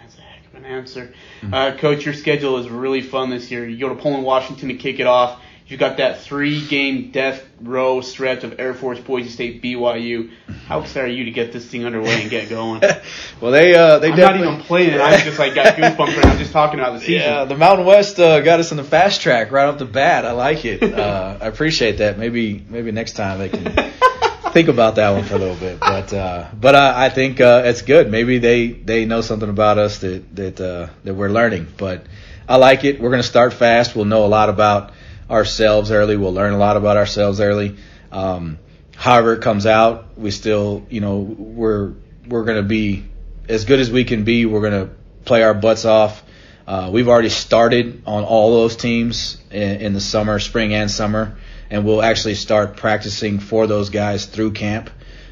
That's 0.00 0.16
a 0.16 0.20
heck 0.20 0.46
of 0.46 0.54
an 0.54 0.64
answer. 0.64 1.12
Uh, 1.52 1.76
Coach, 1.76 2.04
your 2.04 2.14
schedule 2.14 2.58
is 2.58 2.68
really 2.70 3.02
fun 3.02 3.30
this 3.30 3.50
year. 3.50 3.68
You 3.68 3.78
go 3.78 3.88
to 3.90 4.00
Pullman, 4.00 4.22
Washington 4.22 4.68
to 4.68 4.74
kick 4.76 4.98
it 5.00 5.06
off. 5.06 5.40
You've 5.68 5.80
got 5.80 5.96
that 5.96 6.20
three 6.20 6.64
game 6.64 7.10
death 7.10 7.44
row 7.60 8.00
stretch 8.00 8.44
of 8.44 8.60
Air 8.60 8.72
Force, 8.72 9.00
Boise 9.00 9.28
State, 9.28 9.60
BYU. 9.60 10.30
How 10.66 10.80
excited 10.80 11.10
are 11.10 11.12
you 11.12 11.24
to 11.24 11.32
get 11.32 11.52
this 11.52 11.66
thing 11.66 11.84
underway 11.84 12.22
and 12.22 12.30
get 12.30 12.48
going? 12.48 12.82
Well, 13.38 13.52
they 13.52 13.74
uh, 13.74 13.98
they 13.98 14.12
I'm 14.12 14.18
not 14.18 14.36
even 14.36 14.60
playing 14.60 14.94
it. 14.94 15.00
I 15.00 15.20
just 15.24 15.38
like 15.38 15.54
got 15.54 15.76
goosebumps 15.76 15.98
right 15.98 16.24
now 16.24 16.38
just 16.38 16.52
talking 16.52 16.80
about 16.80 16.94
the 16.94 17.00
season. 17.00 17.14
Yeah, 17.14 17.44
the 17.44 17.56
Mountain 17.56 17.84
West 17.84 18.18
uh, 18.18 18.40
got 18.40 18.60
us 18.60 18.70
in 18.70 18.78
the 18.78 18.84
fast 18.84 19.20
track 19.20 19.50
right 19.52 19.66
off 19.66 19.78
the 19.78 19.84
bat. 19.84 20.24
I 20.24 20.32
like 20.32 20.64
it. 20.64 20.82
Uh, 20.96 21.36
I 21.42 21.46
appreciate 21.48 21.98
that. 21.98 22.16
Maybe 22.18 22.64
maybe 22.70 22.90
next 22.90 23.12
time 23.12 23.38
they 23.38 23.50
can 23.50 23.64
think 24.52 24.68
about 24.68 24.94
that 24.94 25.10
one 25.10 25.24
for 25.24 25.34
a 25.34 25.38
little 25.38 25.56
bit. 25.56 25.78
But 25.78 26.12
uh, 26.14 26.48
but 26.58 26.74
uh, 26.74 26.94
I 26.96 27.10
think 27.10 27.40
uh, 27.40 27.62
it's 27.66 27.82
good. 27.82 28.10
Maybe 28.10 28.38
they, 28.38 28.68
they 28.68 29.04
know 29.04 29.20
something 29.20 29.50
about 29.50 29.76
us 29.76 29.98
that 29.98 30.34
that 30.36 30.60
uh, 30.60 30.88
that 31.04 31.14
we're 31.14 31.28
learning. 31.28 31.66
But 31.76 32.06
I 32.48 32.56
like 32.56 32.84
it. 32.84 32.98
We're 32.98 33.10
going 33.10 33.22
to 33.22 33.28
start 33.28 33.52
fast. 33.52 33.94
We'll 33.94 34.06
know 34.06 34.24
a 34.24 34.28
lot 34.28 34.48
about 34.48 34.92
ourselves 35.30 35.90
early. 35.90 36.16
We'll 36.16 36.32
learn 36.34 36.52
a 36.52 36.58
lot 36.58 36.76
about 36.76 36.96
ourselves 36.96 37.40
early. 37.40 37.76
Um, 38.12 38.58
however 38.94 39.34
it 39.34 39.42
comes 39.42 39.66
out, 39.66 40.18
we 40.18 40.30
still 40.30 40.86
you 40.90 41.00
know 41.00 41.18
we're 41.18 41.92
we're 42.28 42.44
going 42.44 42.56
to 42.58 42.68
be 42.68 43.04
as 43.48 43.64
good 43.64 43.80
as 43.80 43.90
we 43.90 44.04
can 44.04 44.24
be. 44.24 44.46
We're 44.46 44.68
going 44.68 44.88
to 44.88 44.94
play 45.24 45.42
our 45.42 45.54
butts 45.54 45.84
off. 45.84 46.22
Uh, 46.66 46.90
we've 46.92 47.08
already 47.08 47.28
started 47.28 48.02
on 48.06 48.24
all 48.24 48.50
those 48.52 48.74
teams 48.74 49.40
in, 49.52 49.80
in 49.80 49.92
the 49.92 50.00
summer, 50.00 50.40
spring 50.40 50.74
and 50.74 50.90
summer, 50.90 51.36
and 51.70 51.84
we'll 51.84 52.02
actually 52.02 52.34
start 52.34 52.76
practicing 52.76 53.38
for 53.38 53.68
those 53.68 53.90
guys 53.90 54.26
through 54.26 54.50
camp. 54.52 54.90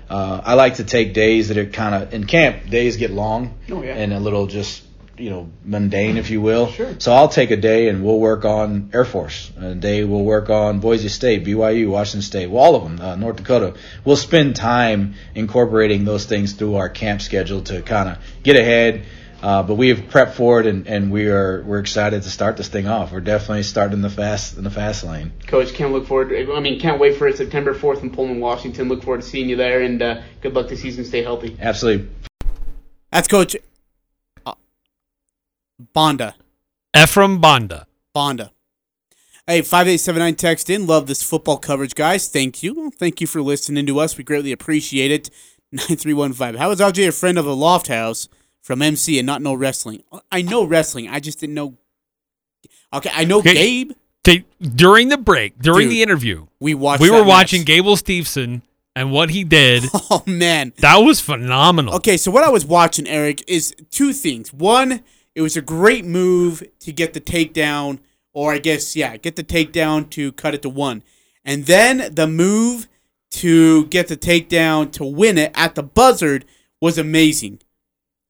Uh, 0.09 0.41
I 0.45 0.55
like 0.55 0.75
to 0.77 0.85
take 0.85 1.13
days 1.13 1.49
that 1.49 1.57
are 1.59 1.67
kind 1.67 1.95
of 1.95 2.15
in 2.15 2.25
camp. 2.29 2.69
Days 2.71 2.99
get 2.99 3.11
long 3.11 3.59
Oh, 3.69 3.83
yeah. 3.83 3.95
and 3.97 4.13
a 4.13 4.21
little 4.21 4.47
just 4.47 4.85
you 5.17 5.31
know 5.31 5.51
mundane, 5.65 6.17
if 6.17 6.31
you 6.31 6.41
will. 6.41 6.69
Sure. 6.69 6.95
So 6.99 7.13
I'll 7.13 7.29
take 7.29 7.51
a 7.51 7.57
day 7.57 7.89
and 7.89 8.05
we'll 8.05 8.19
work 8.19 8.45
on 8.45 8.91
Air 8.93 9.05
Force. 9.05 9.51
A 9.59 9.75
day 9.75 10.05
we'll 10.05 10.25
work 10.25 10.51
on 10.51 10.81
Boise 10.81 11.09
State, 11.09 11.45
BYU, 11.45 11.89
Washington 11.89 12.23
State, 12.23 12.51
well, 12.51 12.63
all 12.63 12.77
of 12.77 12.85
them, 12.85 13.01
uh, 13.01 13.17
North 13.17 13.37
Dakota. 13.37 13.75
We'll 14.05 14.17
spend 14.17 14.57
time 14.57 15.15
incorporating 15.35 16.05
those 16.05 16.25
things 16.25 16.53
through 16.53 16.77
our 16.77 16.89
camp 16.89 17.23
schedule 17.23 17.63
to 17.63 17.83
kind 17.83 18.09
of 18.11 18.19
get 18.43 18.57
ahead. 18.57 19.05
Uh, 19.43 19.63
but 19.63 19.75
we 19.75 19.89
have 19.89 19.99
prepped 20.09 20.33
for 20.33 20.61
it, 20.61 20.67
and, 20.67 20.87
and 20.87 21.13
we 21.13 21.29
are 21.29 21.63
we're 21.65 21.79
excited 21.79 22.23
to 22.23 22.31
start 22.31 22.57
this 22.57 22.69
thing 22.69 22.87
off. 22.87 23.13
We're 23.13 23.21
definitely 23.21 23.65
starting 23.65 24.01
the 24.01 24.09
fast 24.09 24.57
in 24.57 24.65
the 24.65 24.71
fast 24.71 25.05
lane. 25.05 25.33
Coach, 25.47 25.75
can't 25.75 25.93
look 25.93 26.07
forward. 26.07 26.33
I 26.51 26.61
mean, 26.61 26.81
can't 26.81 26.99
wait 26.99 27.19
for 27.19 27.29
it. 27.29 27.37
September 27.37 27.75
4th 27.75 28.03
in 28.03 28.11
Pullman, 28.11 28.41
Washington. 28.41 28.89
Look 28.89 29.03
forward 29.03 29.21
to 29.21 29.29
seeing 29.29 29.51
you 29.51 29.57
there, 29.57 29.83
and 29.83 30.01
uh, 30.01 30.23
good 30.41 30.55
luck 30.55 30.69
this 30.69 30.81
season. 30.81 31.05
Stay 31.05 31.23
healthy. 31.23 31.59
Absolutely. 31.61 32.09
That's 33.11 33.29
Coach 33.29 33.55
Banda. 35.79 36.35
Ephraim 36.97 37.41
Banda. 37.41 37.87
Banda. 38.13 38.53
Hey, 39.47 39.61
5879 39.61 40.35
text 40.37 40.71
in. 40.71 40.87
Love 40.87 41.07
this 41.07 41.23
football 41.23 41.59
coverage, 41.59 41.95
guys. 41.95 42.29
Thank 42.29 42.63
you. 42.63 42.91
Thank 42.93 43.21
you 43.21 43.27
for 43.27 43.43
listening 43.43 43.85
to 43.87 43.99
us. 43.99 44.17
We 44.17 44.25
greatly 44.25 44.53
appreciate 44.53 45.11
it. 45.11 45.31
9315. 45.73 46.55
How 46.61 46.71
is 46.71 46.81
RJ 46.81 47.09
a 47.09 47.13
friend 47.13 47.37
of 47.37 47.45
the 47.45 47.55
Loft 47.57 47.89
House 47.89 48.29
from 48.63 48.81
MC 48.81 49.19
and 49.19 49.27
not 49.27 49.43
know 49.43 49.53
wrestling? 49.55 50.03
I 50.31 50.41
know 50.43 50.65
wrestling. 50.65 51.09
I 51.09 51.21
just 51.21 51.41
didn't 51.41 51.55
know. 51.55 51.77
Okay, 52.93 53.11
I 53.13 53.25
know 53.25 53.39
Okay. 53.41 53.55
Gabe. 53.55 53.93
Okay, 54.27 54.45
during 54.63 55.09
the 55.11 55.19
break, 55.19 55.59
during 55.59 55.89
Dude, 55.89 55.91
the 55.93 56.03
interview, 56.03 56.47
we 56.59 56.73
watched 56.75 57.03
We 57.03 57.11
were 57.11 57.19
match. 57.19 57.27
watching 57.27 57.65
Gable 57.65 57.97
Steveson 57.97 58.63
and 58.97 59.11
what 59.13 59.29
he 59.31 59.45
did. 59.45 59.85
Oh 60.11 60.23
man, 60.27 60.73
that 60.79 60.97
was 60.99 61.21
phenomenal. 61.21 61.95
Okay, 61.97 62.17
so 62.17 62.31
what 62.31 62.43
I 62.45 62.49
was 62.49 62.65
watching, 62.65 63.07
Eric, 63.07 63.43
is 63.47 63.75
two 63.91 64.13
things. 64.15 64.51
One, 64.53 65.03
it 65.35 65.43
was 65.43 65.57
a 65.57 65.63
great 65.63 66.05
move 66.05 66.63
to 66.81 66.93
get 66.93 67.13
the 67.15 67.21
takedown, 67.21 67.99
or 68.33 68.53
I 68.53 68.59
guess, 68.59 68.95
yeah, 68.97 69.17
get 69.17 69.37
the 69.37 69.45
takedown 69.45 70.09
to 70.11 70.33
cut 70.33 70.55
it 70.55 70.63
to 70.63 70.69
one. 70.69 71.03
And 71.45 71.67
then 71.67 72.15
the 72.15 72.27
move 72.27 72.89
to 73.33 73.87
get 73.87 74.09
the 74.09 74.17
takedown 74.17 74.91
to 74.93 75.05
win 75.05 75.39
it 75.39 75.53
at 75.55 75.75
the 75.75 75.83
buzzard 75.83 76.45
was 76.81 76.99
amazing. 76.99 77.61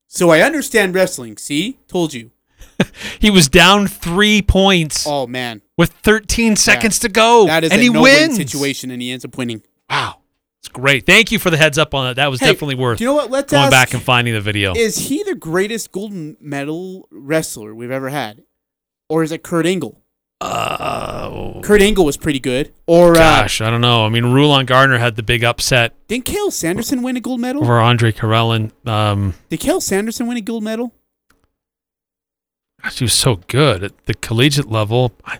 So 0.08 0.30
I 0.30 0.40
understand 0.40 0.94
wrestling. 0.94 1.36
See? 1.36 1.78
Told 1.88 2.14
you. 2.14 2.30
He 3.20 3.30
was 3.30 3.48
down 3.48 3.86
three 3.86 4.42
points. 4.42 5.06
Oh 5.06 5.26
man, 5.26 5.62
with 5.78 5.90
13 6.02 6.56
seconds 6.56 6.98
to 7.00 7.08
go, 7.08 7.46
That 7.46 7.64
is 7.64 7.70
and 7.70 7.80
a 7.80 7.82
he 7.84 7.88
no-win 7.88 8.28
wins. 8.30 8.36
situation, 8.36 8.90
and 8.90 9.00
he 9.00 9.10
ends 9.12 9.24
up 9.24 9.36
winning. 9.38 9.62
Wow, 9.88 10.18
it's 10.64 10.72
great. 10.72 11.04
Thank 11.04 11.30
you 11.30 11.38
for 11.38 11.50
the 11.50 11.58
heads 11.58 11.76
up 11.76 11.92
on 11.94 12.06
that. 12.06 12.16
That 12.16 12.30
was 12.30 12.40
Hey, 12.40 12.46
definitely 12.52 12.76
worth. 12.76 12.98
you 13.00 13.06
know 13.06 13.12
what? 13.14 13.30
Let's 13.30 13.52
going 13.52 13.64
ask- 13.64 13.70
back 13.70 13.92
and 13.92 14.02
finding 14.02 14.32
the 14.32 14.40
video. 14.40 14.74
Is 14.74 15.08
he 15.08 15.22
the 15.22 15.34
greatest 15.34 15.92
gold 15.92 16.12
medal 16.40 17.06
wrestler 17.10 17.74
we've 17.74 17.90
ever 17.90 18.08
had, 18.08 18.42
or 19.10 19.22
is 19.22 19.30
it 19.30 19.42
Kurt 19.42 19.66
Angle? 19.66 20.00
Uh, 20.40 21.60
Kurt 21.62 21.80
Angle 21.82 22.04
was 22.04 22.16
pretty 22.16 22.40
good. 22.40 22.72
Or 22.86 23.12
uh, 23.12 23.14
Gosh, 23.14 23.60
I 23.60 23.68
don't 23.70 23.80
know. 23.80 24.04
I 24.06 24.08
mean, 24.08 24.24
Rulon 24.24 24.66
Gardner 24.66 24.98
had 24.98 25.16
the 25.16 25.22
big 25.22 25.44
upset 25.44 25.94
didn't 26.08 26.24
Cael 26.26 26.50
Sanderson 26.50 27.02
win 27.02 27.16
a 27.16 27.20
gold 27.20 27.40
medal? 27.40 27.62
over 27.62 27.78
Andre 27.78 28.10
Karelin. 28.12 28.70
Um, 28.88 29.34
Did 29.50 29.60
Cael 29.60 29.80
Sanderson 29.82 30.26
win 30.26 30.36
a 30.36 30.40
gold 30.42 30.62
medal? 30.64 30.92
gosh, 32.82 32.98
he 32.98 33.04
was 33.04 33.14
so 33.14 33.36
good 33.48 33.82
at 33.84 34.04
the 34.06 34.14
collegiate 34.14 34.70
level. 34.70 35.12
I, 35.24 35.38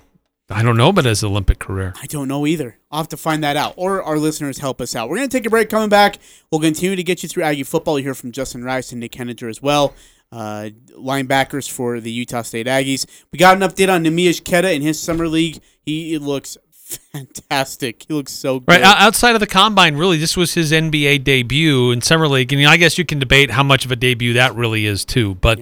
I 0.51 0.63
don't 0.63 0.77
know 0.77 0.91
about 0.91 1.07
his 1.07 1.25
Olympic 1.25 1.59
career. 1.59 1.95
I 2.01 2.07
don't 2.07 2.29
know 2.29 2.47
either. 2.47 2.79
I'll 2.91 3.01
have 3.01 3.09
to 3.09 3.17
find 3.17 3.43
that 3.43 3.57
out, 3.57 3.75
or 3.77 4.03
our 4.03 4.19
listeners 4.19 4.59
help 4.59 4.81
us 4.81 4.95
out. 4.95 5.09
We're 5.09 5.17
going 5.17 5.29
to 5.29 5.37
take 5.37 5.47
a 5.47 5.51
break. 5.51 5.71
Coming 5.71 5.89
back, 5.89 6.19
we'll 6.51 6.61
continue 6.61 6.97
to 6.97 7.03
get 7.03 7.23
you 7.23 7.29
through 7.29 7.45
Aggie 7.45 7.63
football. 7.63 7.99
You 7.99 8.05
hear 8.05 8.15
from 8.15 8.31
Justin 8.31 8.63
Rice 8.63 8.93
and 8.93 9.01
Nick 9.01 9.13
Heninger 9.13 9.49
as 9.49 9.63
well, 9.63 9.95
uh, 10.31 10.69
linebackers 10.99 11.71
for 11.71 11.99
the 11.99 12.11
Utah 12.11 12.43
State 12.43 12.67
Aggies. 12.67 13.07
We 13.33 13.39
got 13.39 13.57
an 13.57 13.67
update 13.69 13.93
on 13.93 14.05
Neemias 14.05 14.45
Queta 14.45 14.71
in 14.71 14.83
his 14.83 15.01
summer 15.01 15.29
league. 15.29 15.63
He 15.87 16.19
looks 16.19 16.59
fantastic. 16.73 18.05
He 18.07 18.13
looks 18.13 18.33
so 18.33 18.61
good. 18.61 18.69
Right 18.69 18.83
outside 18.83 19.35
of 19.35 19.41
the 19.41 19.47
combine, 19.47 19.97
really, 19.97 20.19
this 20.19 20.37
was 20.37 20.53
his 20.53 20.73
NBA 20.73 21.25
debut 21.25 21.91
in 21.91 22.03
summer 22.03 22.29
league, 22.29 22.53
and 22.53 22.67
I 22.67 22.77
guess 22.77 22.99
you 22.99 23.07
can 23.07 23.19
debate 23.19 23.51
how 23.51 23.63
much 23.63 23.87
of 23.87 23.93
a 23.93 23.97
debut 23.97 24.35
that 24.35 24.55
really 24.55 24.85
is 24.85 25.07
too. 25.07 25.37
But 25.37 25.59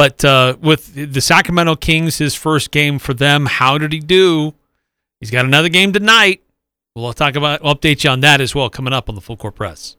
but 0.00 0.24
uh, 0.24 0.56
with 0.62 1.12
the 1.12 1.20
Sacramento 1.20 1.76
Kings, 1.76 2.16
his 2.16 2.34
first 2.34 2.70
game 2.70 2.98
for 2.98 3.12
them, 3.12 3.44
how 3.44 3.76
did 3.76 3.92
he 3.92 4.00
do? 4.00 4.54
He's 5.20 5.30
got 5.30 5.44
another 5.44 5.68
game 5.68 5.92
tonight. 5.92 6.42
We'll 6.96 7.12
talk 7.12 7.36
about, 7.36 7.62
we'll 7.62 7.74
update 7.74 8.02
you 8.02 8.08
on 8.08 8.20
that 8.20 8.40
as 8.40 8.54
well 8.54 8.70
coming 8.70 8.94
up 8.94 9.10
on 9.10 9.14
the 9.14 9.20
Full 9.20 9.36
Court 9.36 9.56
Press. 9.56 9.98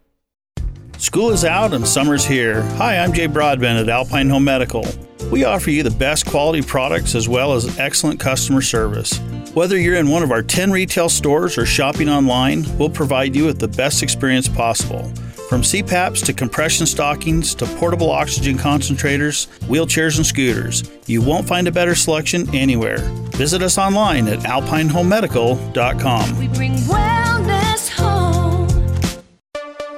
School 0.98 1.30
is 1.30 1.46
out 1.46 1.72
and 1.76 1.88
summer's 1.88 2.26
here. 2.26 2.64
Hi, 2.78 2.98
I'm 2.98 3.14
Jay 3.14 3.28
Broadbent 3.28 3.78
at 3.78 3.90
Alpine 3.90 4.28
Home 4.32 4.44
Medical. 4.44 4.84
We 5.32 5.44
offer 5.44 5.70
you 5.70 5.84
the 5.84 5.92
best 5.92 6.26
quality 6.26 6.64
products 6.64 7.14
as 7.14 7.30
well 7.30 7.54
as 7.54 7.78
excellent 7.78 8.20
customer 8.20 8.64
service. 8.64 9.20
Whether 9.54 9.78
you're 9.78 9.98
in 9.98 10.10
one 10.10 10.24
of 10.24 10.32
our 10.32 10.42
10 10.42 10.72
retail 10.72 11.10
stores 11.10 11.60
or 11.60 11.68
shopping 11.68 12.10
online, 12.10 12.66
we'll 12.80 12.90
provide 12.90 13.36
you 13.36 13.46
with 13.46 13.60
the 13.60 13.68
best 13.68 14.02
experience 14.02 14.50
possible. 14.50 15.14
From 15.52 15.64
CPAPs 15.64 16.24
to 16.28 16.32
compression 16.32 16.86
stockings 16.86 17.54
to 17.56 17.66
portable 17.66 18.10
oxygen 18.10 18.58
concentrators, 18.58 19.48
wheelchairs, 19.68 20.16
and 20.16 20.26
scooters, 20.26 20.90
you 21.08 21.22
won't 21.22 21.46
find 21.46 21.68
a 21.68 21.72
better 21.74 21.94
selection 21.94 22.48
anywhere. 22.56 23.00
Visit 23.32 23.62
us 23.62 23.78
online 23.78 24.30
at 24.30 24.40
alpinehomemedical.com. 24.40 26.40
We 26.40 26.48
bring 26.48 26.76
wellness 26.76 27.90
home. 27.90 28.21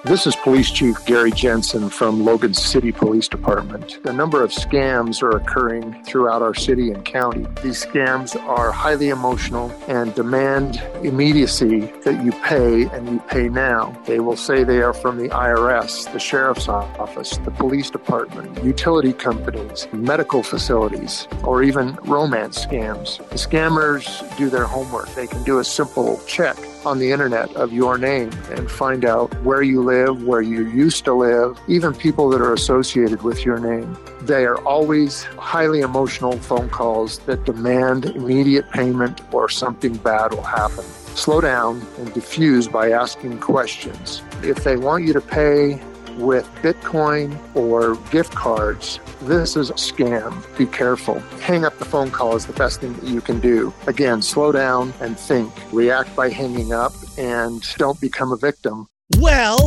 This 0.05 0.27
is 0.27 0.35
Police 0.35 0.69
Chief 0.69 0.97
Gary 1.05 1.31
Jensen 1.31 1.87
from 1.87 2.25
Logan 2.25 2.53
City 2.53 2.91
Police 2.91 3.29
Department. 3.29 3.99
A 4.03 4.11
number 4.11 4.43
of 4.43 4.51
scams 4.51 5.23
are 5.23 5.37
occurring 5.37 6.03
throughout 6.03 6.41
our 6.41 6.53
city 6.53 6.91
and 6.91 7.05
county. 7.05 7.47
These 7.63 7.85
scams 7.85 8.35
are 8.35 8.69
highly 8.69 9.07
emotional 9.07 9.71
and 9.87 10.13
demand 10.13 10.83
immediacy 11.03 11.89
that 12.03 12.21
you 12.21 12.33
pay 12.43 12.83
and 12.87 13.07
you 13.07 13.19
pay 13.29 13.47
now. 13.47 13.97
They 14.05 14.19
will 14.19 14.35
say 14.35 14.65
they 14.65 14.81
are 14.81 14.91
from 14.91 15.17
the 15.17 15.29
IRS, 15.29 16.11
the 16.11 16.19
Sheriff's 16.19 16.67
Office, 16.67 17.37
the 17.37 17.51
Police 17.51 17.89
Department, 17.89 18.61
utility 18.61 19.13
companies, 19.13 19.87
medical 19.93 20.43
facilities, 20.43 21.29
or 21.45 21.63
even 21.63 21.95
romance 22.03 22.65
scams. 22.65 23.19
The 23.29 23.37
scammers 23.37 24.19
do 24.35 24.49
their 24.49 24.65
homework. 24.65 25.07
They 25.15 25.27
can 25.27 25.43
do 25.43 25.59
a 25.59 25.63
simple 25.63 26.19
check 26.27 26.57
on 26.85 26.99
the 26.99 27.11
internet 27.11 27.53
of 27.55 27.71
your 27.73 27.97
name 27.97 28.31
and 28.51 28.69
find 28.69 29.05
out 29.05 29.33
where 29.43 29.61
you 29.61 29.81
live, 29.83 30.23
where 30.23 30.41
you 30.41 30.67
used 30.67 31.05
to 31.05 31.13
live, 31.13 31.59
even 31.67 31.93
people 31.93 32.29
that 32.29 32.41
are 32.41 32.53
associated 32.53 33.21
with 33.21 33.45
your 33.45 33.59
name. 33.59 33.97
They 34.21 34.45
are 34.45 34.57
always 34.65 35.23
highly 35.23 35.81
emotional 35.81 36.37
phone 36.39 36.69
calls 36.69 37.19
that 37.19 37.45
demand 37.45 38.05
immediate 38.05 38.69
payment 38.71 39.21
or 39.33 39.49
something 39.49 39.95
bad 39.97 40.31
will 40.31 40.43
happen. 40.43 40.83
Slow 41.15 41.41
down 41.41 41.85
and 41.97 42.13
diffuse 42.13 42.67
by 42.67 42.91
asking 42.91 43.39
questions. 43.39 44.21
If 44.41 44.63
they 44.63 44.77
want 44.77 45.03
you 45.05 45.13
to 45.13 45.21
pay 45.21 45.81
with 46.17 46.47
Bitcoin 46.61 47.37
or 47.55 47.95
gift 48.11 48.33
cards, 48.35 48.99
this 49.21 49.55
is 49.55 49.69
a 49.69 49.73
scam. 49.73 50.43
Be 50.57 50.65
careful. 50.65 51.19
Hang 51.41 51.65
up 51.65 51.77
the 51.79 51.85
phone 51.85 52.11
call 52.11 52.35
is 52.35 52.45
the 52.45 52.53
best 52.53 52.81
thing 52.81 52.93
that 52.93 53.05
you 53.05 53.21
can 53.21 53.39
do. 53.39 53.73
Again, 53.87 54.21
slow 54.21 54.51
down 54.51 54.93
and 55.01 55.17
think. 55.17 55.51
React 55.71 56.15
by 56.15 56.29
hanging 56.29 56.73
up 56.73 56.93
and 57.17 57.65
don't 57.77 57.99
become 57.99 58.31
a 58.31 58.37
victim. 58.37 58.87
Well, 59.19 59.57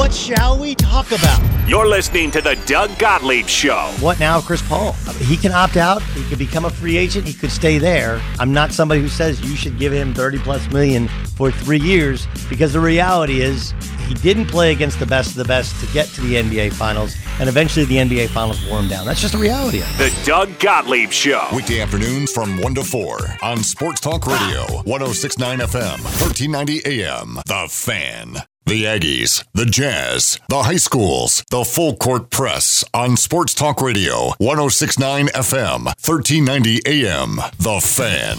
what 0.00 0.14
shall 0.14 0.58
we 0.58 0.74
talk 0.74 1.12
about? 1.12 1.68
You're 1.68 1.86
listening 1.86 2.30
to 2.30 2.40
the 2.40 2.58
Doug 2.64 2.98
Gottlieb 2.98 3.46
Show. 3.46 3.92
What 4.00 4.18
now, 4.18 4.40
Chris 4.40 4.66
Paul? 4.66 4.94
He 5.18 5.36
can 5.36 5.52
opt 5.52 5.76
out. 5.76 6.02
He 6.02 6.24
could 6.24 6.38
become 6.38 6.64
a 6.64 6.70
free 6.70 6.96
agent. 6.96 7.26
He 7.26 7.34
could 7.34 7.52
stay 7.52 7.76
there. 7.76 8.18
I'm 8.38 8.50
not 8.50 8.72
somebody 8.72 9.02
who 9.02 9.10
says 9.10 9.42
you 9.42 9.54
should 9.56 9.78
give 9.78 9.92
him 9.92 10.14
30 10.14 10.38
plus 10.38 10.66
million 10.72 11.06
for 11.36 11.50
three 11.50 11.78
years 11.78 12.26
because 12.48 12.72
the 12.72 12.80
reality 12.80 13.42
is 13.42 13.74
he 14.08 14.14
didn't 14.14 14.46
play 14.46 14.72
against 14.72 14.98
the 15.00 15.06
best 15.06 15.32
of 15.32 15.36
the 15.36 15.44
best 15.44 15.78
to 15.84 15.92
get 15.92 16.06
to 16.08 16.22
the 16.22 16.36
NBA 16.36 16.72
Finals, 16.72 17.14
and 17.38 17.46
eventually 17.46 17.84
the 17.84 17.96
NBA 17.96 18.30
Finals 18.30 18.66
wore 18.70 18.80
him 18.80 18.88
down. 18.88 19.04
That's 19.04 19.20
just 19.20 19.34
a 19.34 19.38
reality. 19.38 19.80
The 19.98 20.18
Doug 20.24 20.58
Gottlieb 20.60 21.10
Show. 21.10 21.46
Weekday 21.54 21.82
afternoons 21.82 22.32
from 22.32 22.58
1 22.62 22.74
to 22.76 22.84
4 22.84 23.18
on 23.42 23.58
Sports 23.58 24.00
Talk 24.00 24.26
Radio, 24.26 24.62
1069 24.84 25.58
FM, 25.58 26.02
1390 26.02 26.86
AM. 26.86 27.34
The 27.46 27.66
Fan. 27.68 28.49
The 28.66 28.84
Aggies, 28.84 29.44
the 29.52 29.64
Jazz, 29.66 30.38
the 30.48 30.62
high 30.62 30.76
schools, 30.76 31.42
the 31.50 31.64
full 31.64 31.96
court 31.96 32.30
press 32.30 32.84
on 32.94 33.16
Sports 33.16 33.52
Talk 33.54 33.80
Radio, 33.80 34.32
1069 34.38 35.26
FM, 35.28 35.84
1390 35.86 36.80
AM. 36.86 37.36
The 37.58 37.80
Fan. 37.80 38.36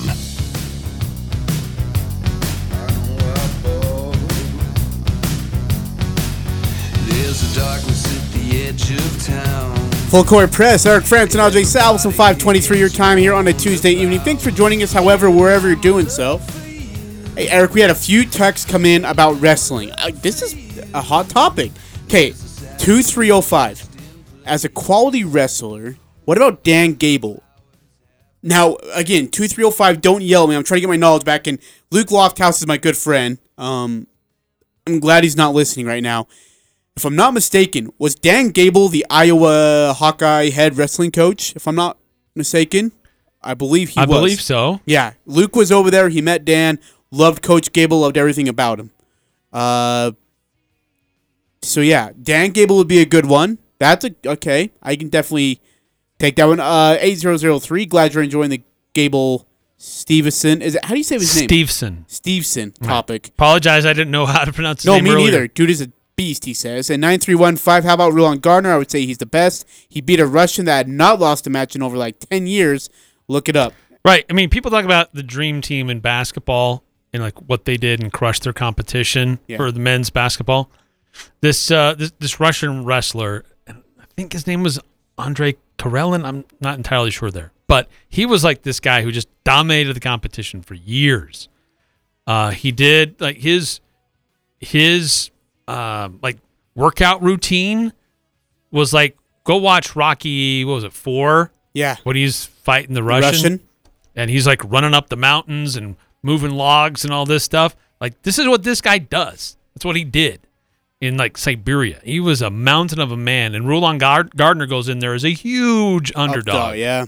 There's 7.10 7.52
a 7.52 7.60
darkness 7.60 8.06
at 8.06 8.34
the 8.34 8.64
edge 8.64 8.92
of 8.92 9.26
town. 9.26 9.76
Full 10.12 10.24
Court 10.24 10.52
Press, 10.52 10.86
Eric 10.86 11.06
Frandsen 11.06 11.40
and 11.46 11.54
AJ 11.54 11.62
Salvesen 11.66 12.04
from 12.04 12.12
523 12.12 12.78
your 12.78 12.90
time 12.90 13.18
here 13.18 13.34
on 13.34 13.48
a 13.48 13.54
Tuesday 13.54 13.92
evening. 13.92 14.20
Thanks 14.20 14.44
for 14.44 14.52
joining 14.52 14.84
us, 14.84 14.92
however, 14.92 15.32
wherever 15.32 15.68
you're 15.68 15.78
doing 15.78 16.08
so. 16.10 16.40
Hey, 17.36 17.48
Eric, 17.48 17.74
we 17.74 17.80
had 17.80 17.90
a 17.90 17.96
few 17.96 18.26
texts 18.26 18.70
come 18.70 18.86
in 18.86 19.06
about 19.06 19.40
wrestling. 19.40 19.90
Uh, 19.98 20.12
this 20.16 20.42
is 20.42 20.80
a 20.94 21.02
hot 21.02 21.30
topic. 21.30 21.72
Okay, 22.06 22.32
2305. 22.78 23.88
As 24.46 24.66
a 24.66 24.70
quality 24.70 25.24
wrestler, 25.24 25.96
what 26.26 26.36
about 26.36 26.66
Dan 26.66 26.94
Gable? 26.94 27.42
Now, 28.44 28.76
again, 28.94 29.30
2305, 29.30 30.02
don't 30.02 30.22
yell 30.22 30.44
at 30.44 30.50
me. 30.50 30.58
I'm 30.58 30.64
trying 30.66 30.78
to 30.78 30.82
get 30.82 30.90
my 30.90 30.98
knowledge 30.98 31.24
back. 31.24 31.48
And 31.48 31.60
Luke 31.90 32.08
Lofthouse 32.08 32.60
is 32.60 32.68
my 32.68 32.78
good 32.78 32.98
friend. 32.98 33.38
Um, 33.58 34.08
I'm 34.86 35.00
glad 35.00 35.24
he's 35.24 35.38
not 35.38 35.54
listening 35.54 35.86
right 35.86 36.04
now. 36.04 36.28
If 36.98 37.06
I'm 37.06 37.16
not 37.16 37.34
mistaken, 37.34 37.94
was 37.98 38.14
Dan 38.14 38.50
Gable 38.50 38.90
the 38.90 39.06
Iowa 39.10 39.94
Hawkeye 39.96 40.50
head 40.50 40.76
wrestling 40.76 41.12
coach? 41.12 41.56
If 41.56 41.66
I'm 41.66 41.76
not 41.76 41.98
mistaken, 42.36 42.92
I 43.42 43.54
believe 43.54 43.90
he 43.90 44.02
was. 44.02 44.06
I 44.06 44.10
was. 44.10 44.20
believe 44.20 44.42
so. 44.42 44.82
Yeah, 44.86 45.14
Luke 45.26 45.56
was 45.56 45.72
over 45.72 45.90
there. 45.90 46.10
He 46.10 46.22
met 46.22 46.44
Dan, 46.44 46.78
loved 47.12 47.44
Coach 47.44 47.72
Gable, 47.74 48.00
loved 48.00 48.18
everything 48.18 48.48
about 48.48 48.80
him. 48.80 48.92
Uh, 49.54 50.12
so 51.62 51.82
yeah, 51.82 52.12
Dan 52.22 52.52
Gable 52.52 52.78
would 52.78 52.88
be 52.88 53.00
a 53.00 53.06
good 53.06 53.26
one. 53.26 53.60
That's 53.80 54.06
a 54.06 54.16
okay. 54.26 54.72
I 54.82 54.96
can 54.96 55.10
definitely 55.10 55.60
take 56.20 56.36
that 56.38 56.46
one. 56.46 56.60
Uh, 56.60 56.98
eight 57.00 57.16
zero 57.16 57.38
zero 57.38 57.60
three. 57.60 57.86
Glad 57.86 58.14
you're 58.14 58.24
enjoying 58.24 58.50
the 58.50 58.64
Gable 58.94 59.48
Stevenson. 59.78 60.62
Is 60.62 60.76
it 60.76 60.86
how 60.86 60.94
do 60.94 60.98
you 60.98 61.04
say 61.04 61.16
his 61.16 61.36
name? 61.36 61.48
Steveson. 61.48 62.04
Stevenson 62.08 62.72
topic. 62.72 63.30
Apologize, 63.30 63.86
I 63.86 63.94
didn't 63.94 64.12
know 64.12 64.26
how 64.26 64.46
to 64.46 64.54
pronounce 64.54 64.84
his 64.84 64.88
name. 64.88 65.04
No, 65.04 65.12
name 65.12 65.16
me 65.16 65.22
earlier. 65.22 65.32
neither. 65.32 65.48
Dude 65.48 65.70
is 65.70 65.82
a 65.82 65.92
beast, 66.16 66.46
he 66.46 66.54
says. 66.54 66.90
And 66.90 67.02
9315, 67.02 67.88
how 67.88 67.96
about 67.96 68.14
Rulon 68.14 68.40
Gardner? 68.40 68.74
I 68.74 68.78
would 68.78 68.92
say 68.92 69.06
he's 69.06 69.18
the 69.18 69.26
best. 69.26 69.68
He 69.90 70.02
beat 70.02 70.20
a 70.20 70.28
Russian 70.28 70.66
that 70.66 70.78
had 70.78 70.88
not 70.88 71.20
lost 71.20 71.48
a 71.48 71.50
match 71.50 71.76
in 71.76 71.82
over 71.82 71.98
like 71.98 72.20
10 72.20 72.46
years. 72.48 72.90
Look 73.28 73.50
it 73.50 73.56
up. 73.56 73.74
Right. 74.06 74.26
I 74.30 74.34
mean, 74.34 74.50
people 74.50 74.70
talk 74.70 74.86
about 74.86 75.14
the 75.14 75.24
dream 75.24 75.62
team 75.62 75.90
in 75.90 76.00
basketball 76.00 76.84
and 77.14 77.22
like 77.24 77.38
what 77.50 77.66
they 77.66 77.78
did 77.78 78.02
and 78.02 78.12
crushed 78.14 78.44
their 78.44 78.54
competition 78.54 79.40
Yeah. 79.48 79.58
for 79.58 79.72
the 79.72 79.80
men's 79.80 80.10
basketball. 80.10 80.70
This 81.42 81.70
uh 81.72 81.94
this, 81.96 82.12
this 82.20 82.40
Russian 82.40 82.86
wrestler, 82.86 83.44
I 83.68 83.74
think 84.16 84.34
his 84.34 84.48
name 84.48 84.64
was 84.64 84.80
Andre 85.18 85.56
Karelin. 85.78 86.24
I'm 86.26 86.46
not 86.62 86.78
entirely 86.78 87.12
sure 87.12 87.30
there, 87.32 87.52
but 87.68 87.90
he 88.08 88.26
was 88.26 88.44
like 88.44 88.62
this 88.64 88.80
guy 88.80 89.02
who 89.02 89.12
just 89.12 89.28
dominated 89.44 89.94
the 89.96 90.00
competition 90.00 90.62
for 90.62 90.74
years. 90.76 91.50
Uh, 92.28 92.52
he 92.52 92.72
did 92.72 93.20
like 93.20 93.38
his 93.38 93.82
his 94.60 95.32
uh, 95.68 96.10
like 96.22 96.38
workout 96.76 97.22
routine 97.22 97.94
was 98.72 98.94
like 98.94 99.18
go 99.44 99.58
watch 99.58 99.96
Rocky. 99.96 100.64
What 100.66 100.76
was 100.76 100.84
it 100.84 100.94
four? 100.94 101.52
Yeah, 101.74 101.96
when 102.04 102.16
he's 102.16 102.46
fighting 102.46 102.94
the 102.96 103.04
Russian, 103.04 103.32
Russian. 103.32 103.60
and 104.16 104.30
he's 104.30 104.46
like 104.46 104.62
running 104.64 104.94
up 104.94 105.10
the 105.10 105.16
mountains 105.16 105.76
and 105.76 105.96
moving 106.24 106.52
logs 106.52 107.04
and 107.04 107.14
all 107.14 107.26
this 107.26 107.44
stuff. 107.44 107.76
Like 108.00 108.22
this 108.24 108.38
is 108.40 108.48
what 108.48 108.64
this 108.64 108.82
guy 108.82 108.98
does. 108.98 109.58
That's 109.74 109.86
what 109.86 109.96
he 109.96 110.04
did 110.04 110.42
in 111.00 111.18
like 111.18 111.38
Siberia. 111.38 112.00
He 112.04 112.20
was 112.20 112.42
a 112.42 112.50
mountain 112.50 113.00
of 113.00 113.12
a 113.12 113.18
man, 113.18 113.56
and 113.56 113.68
Rulon 113.68 113.98
Gard- 113.98 114.36
Gardner 114.36 114.66
goes 114.68 114.88
in 114.90 115.00
there 115.00 115.14
as 115.14 115.24
a 115.26 115.30
huge 115.34 116.12
underdog, 116.16 116.74
Updog, 116.76 116.80
yeah. 116.80 117.06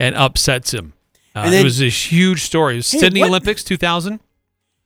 and 0.00 0.14
upsets 0.14 0.72
him. 0.72 0.92
Uh, 1.34 1.40
And 1.44 1.54
it 1.54 1.64
was 1.64 1.78
this 1.78 2.10
huge 2.12 2.42
story. 2.42 2.74
It 2.74 2.78
was 2.78 2.90
Hey, 2.92 2.98
Sydney 2.98 3.20
what- 3.20 3.28
Olympics 3.28 3.62
2000, 3.64 4.20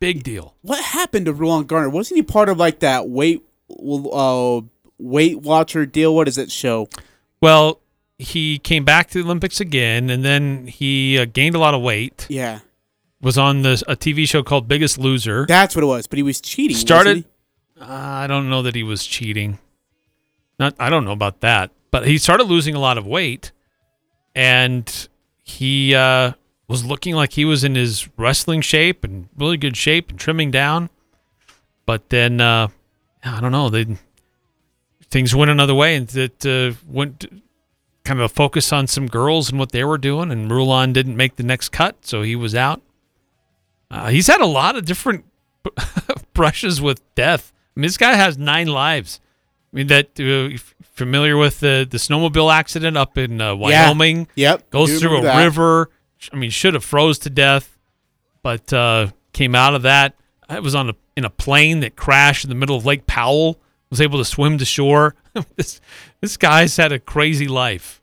big 0.01 0.23
deal. 0.25 0.55
What 0.63 0.83
happened 0.83 1.27
to 1.27 1.33
Rulon 1.33 1.67
Gardner? 1.67 1.91
Wasn't 1.91 2.17
he 2.17 2.23
part 2.23 2.49
of 2.49 2.59
like 2.59 2.81
that 2.81 3.09
weight 3.09 3.45
uh, 3.71 4.61
Weight 4.99 5.41
Watcher 5.41 5.87
deal? 5.87 6.15
What 6.15 6.25
does 6.25 6.37
that 6.37 6.51
show? 6.51 6.89
Well, 7.41 7.81
he 8.19 8.59
came 8.59 8.85
back 8.85 9.09
to 9.11 9.19
the 9.19 9.25
Olympics 9.25 9.61
again, 9.61 10.11
and 10.11 10.25
then 10.25 10.67
he 10.67 11.19
uh, 11.19 11.25
gained 11.25 11.55
a 11.55 11.59
lot 11.59 11.73
of 11.75 11.81
weight. 11.83 12.27
Yeah. 12.29 12.61
Was 13.23 13.37
on 13.37 13.63
this 13.63 13.83
a 13.87 13.97
TV 13.97 14.27
show 14.27 14.43
called 14.43 14.67
Biggest 14.67 14.99
Loser. 14.99 15.45
That's 15.47 15.75
what 15.77 15.83
it 15.83 15.87
was. 15.87 16.07
But 16.07 16.17
he 16.17 16.23
was 16.23 16.41
cheating. 16.41 16.77
started. 16.77 17.25
Uh, 17.79 17.85
I 17.87 18.27
don't 18.27 18.49
know 18.49 18.63
that 18.63 18.75
he 18.75 18.83
was 18.83 19.05
cheating. 19.05 19.59
Not. 20.59 20.75
I 20.79 20.89
don't 20.91 21.05
know 21.05 21.13
about 21.13 21.41
that. 21.41 21.71
But 21.91 22.07
he 22.07 22.19
started 22.19 22.45
losing 22.45 22.75
a 22.75 22.79
lot 22.79 22.97
of 22.97 23.07
weight, 23.07 23.53
and 24.35 25.09
he 25.43 25.95
uh, 25.95 26.33
was 26.69 26.85
looking 26.85 27.15
like 27.17 27.33
he 27.33 27.45
was 27.45 27.65
in 27.65 27.75
his 27.75 28.09
wrestling 28.17 28.61
shape 28.61 29.03
and 29.03 29.29
really 29.37 29.57
good 29.57 29.77
shape 29.77 30.09
and 30.11 30.19
trimming 30.19 30.51
down. 30.51 30.89
But 31.85 32.11
then 32.11 32.41
uh, 32.41 32.69
I 33.25 33.41
don't 33.41 33.53
know, 33.53 33.69
they 33.69 33.99
things 35.11 35.35
went 35.35 35.51
another 35.51 35.75
way 35.75 35.97
and 35.97 36.15
it 36.15 36.47
uh, 36.47 36.73
went 36.87 37.27
kind 38.05 38.21
of 38.21 38.25
a 38.27 38.29
focus 38.29 38.73
on 38.73 38.87
some 38.87 39.09
girls 39.09 39.51
and 39.51 39.59
what 39.59 39.73
they 39.73 39.83
were 39.83 39.99
doing 39.99 40.31
and 40.31 40.49
Rulon 40.49 40.93
didn't 40.93 41.17
make 41.17 41.35
the 41.37 41.43
next 41.43 41.71
cut, 41.71 42.07
so 42.07 42.23
he 42.23 42.37
was 42.37 42.55
out. 42.55 42.81
Uh, 43.91 44.09
he's 44.09 44.27
had 44.27 44.41
a 44.41 44.47
lot 44.47 44.77
of 44.77 44.85
different 44.85 45.25
brushes 46.33 46.81
with 46.81 47.03
death. 47.15 47.53
I 47.77 47.81
mean, 47.81 47.89
this 47.89 47.97
guy 47.97 48.15
has 48.15 48.39
nine 48.39 48.69
lives. 48.69 49.21
I 49.73 49.77
mean, 49.77 49.87
that 49.89 50.19
uh, 50.19 50.57
familiar 50.83 51.37
with 51.37 51.61
the 51.61 51.87
the 51.89 51.99
snowmobile 51.99 52.53
accident 52.53 52.97
up 52.97 53.17
in 53.17 53.41
uh, 53.41 53.55
Wyoming? 53.55 54.29
Yep. 54.35 54.71
Goes 54.71 55.01
through 55.01 55.19
a 55.19 55.23
that. 55.23 55.43
river. 55.43 55.91
I 56.33 56.37
mean, 56.37 56.51
should 56.51 56.75
have 56.75 56.85
froze 56.85 57.19
to 57.21 57.31
death, 57.31 57.79
but 58.43 58.73
uh, 58.73 59.09
came 59.33 59.55
out 59.55 59.75
of 59.75 59.83
that. 59.83 60.15
I 60.49 60.61
was 60.61 60.75
on 60.75 60.91
a 60.91 60.95
in 61.17 61.25
a 61.25 61.31
plane 61.31 61.81
that 61.81 61.97
crashed 61.97 62.45
in 62.45 62.51
the 62.51 62.57
middle 62.57 62.77
of 62.77 62.85
Lake 62.85 63.07
Powell. 63.07 63.61
Was 63.91 64.01
able 64.01 64.19
to 64.19 64.25
swim 64.25 64.59
to 64.59 64.65
shore. 64.65 65.17
this 65.57 65.81
this 66.21 66.37
guy's 66.37 66.77
had 66.77 66.93
a 66.93 66.99
crazy 66.99 67.49
life. 67.49 68.00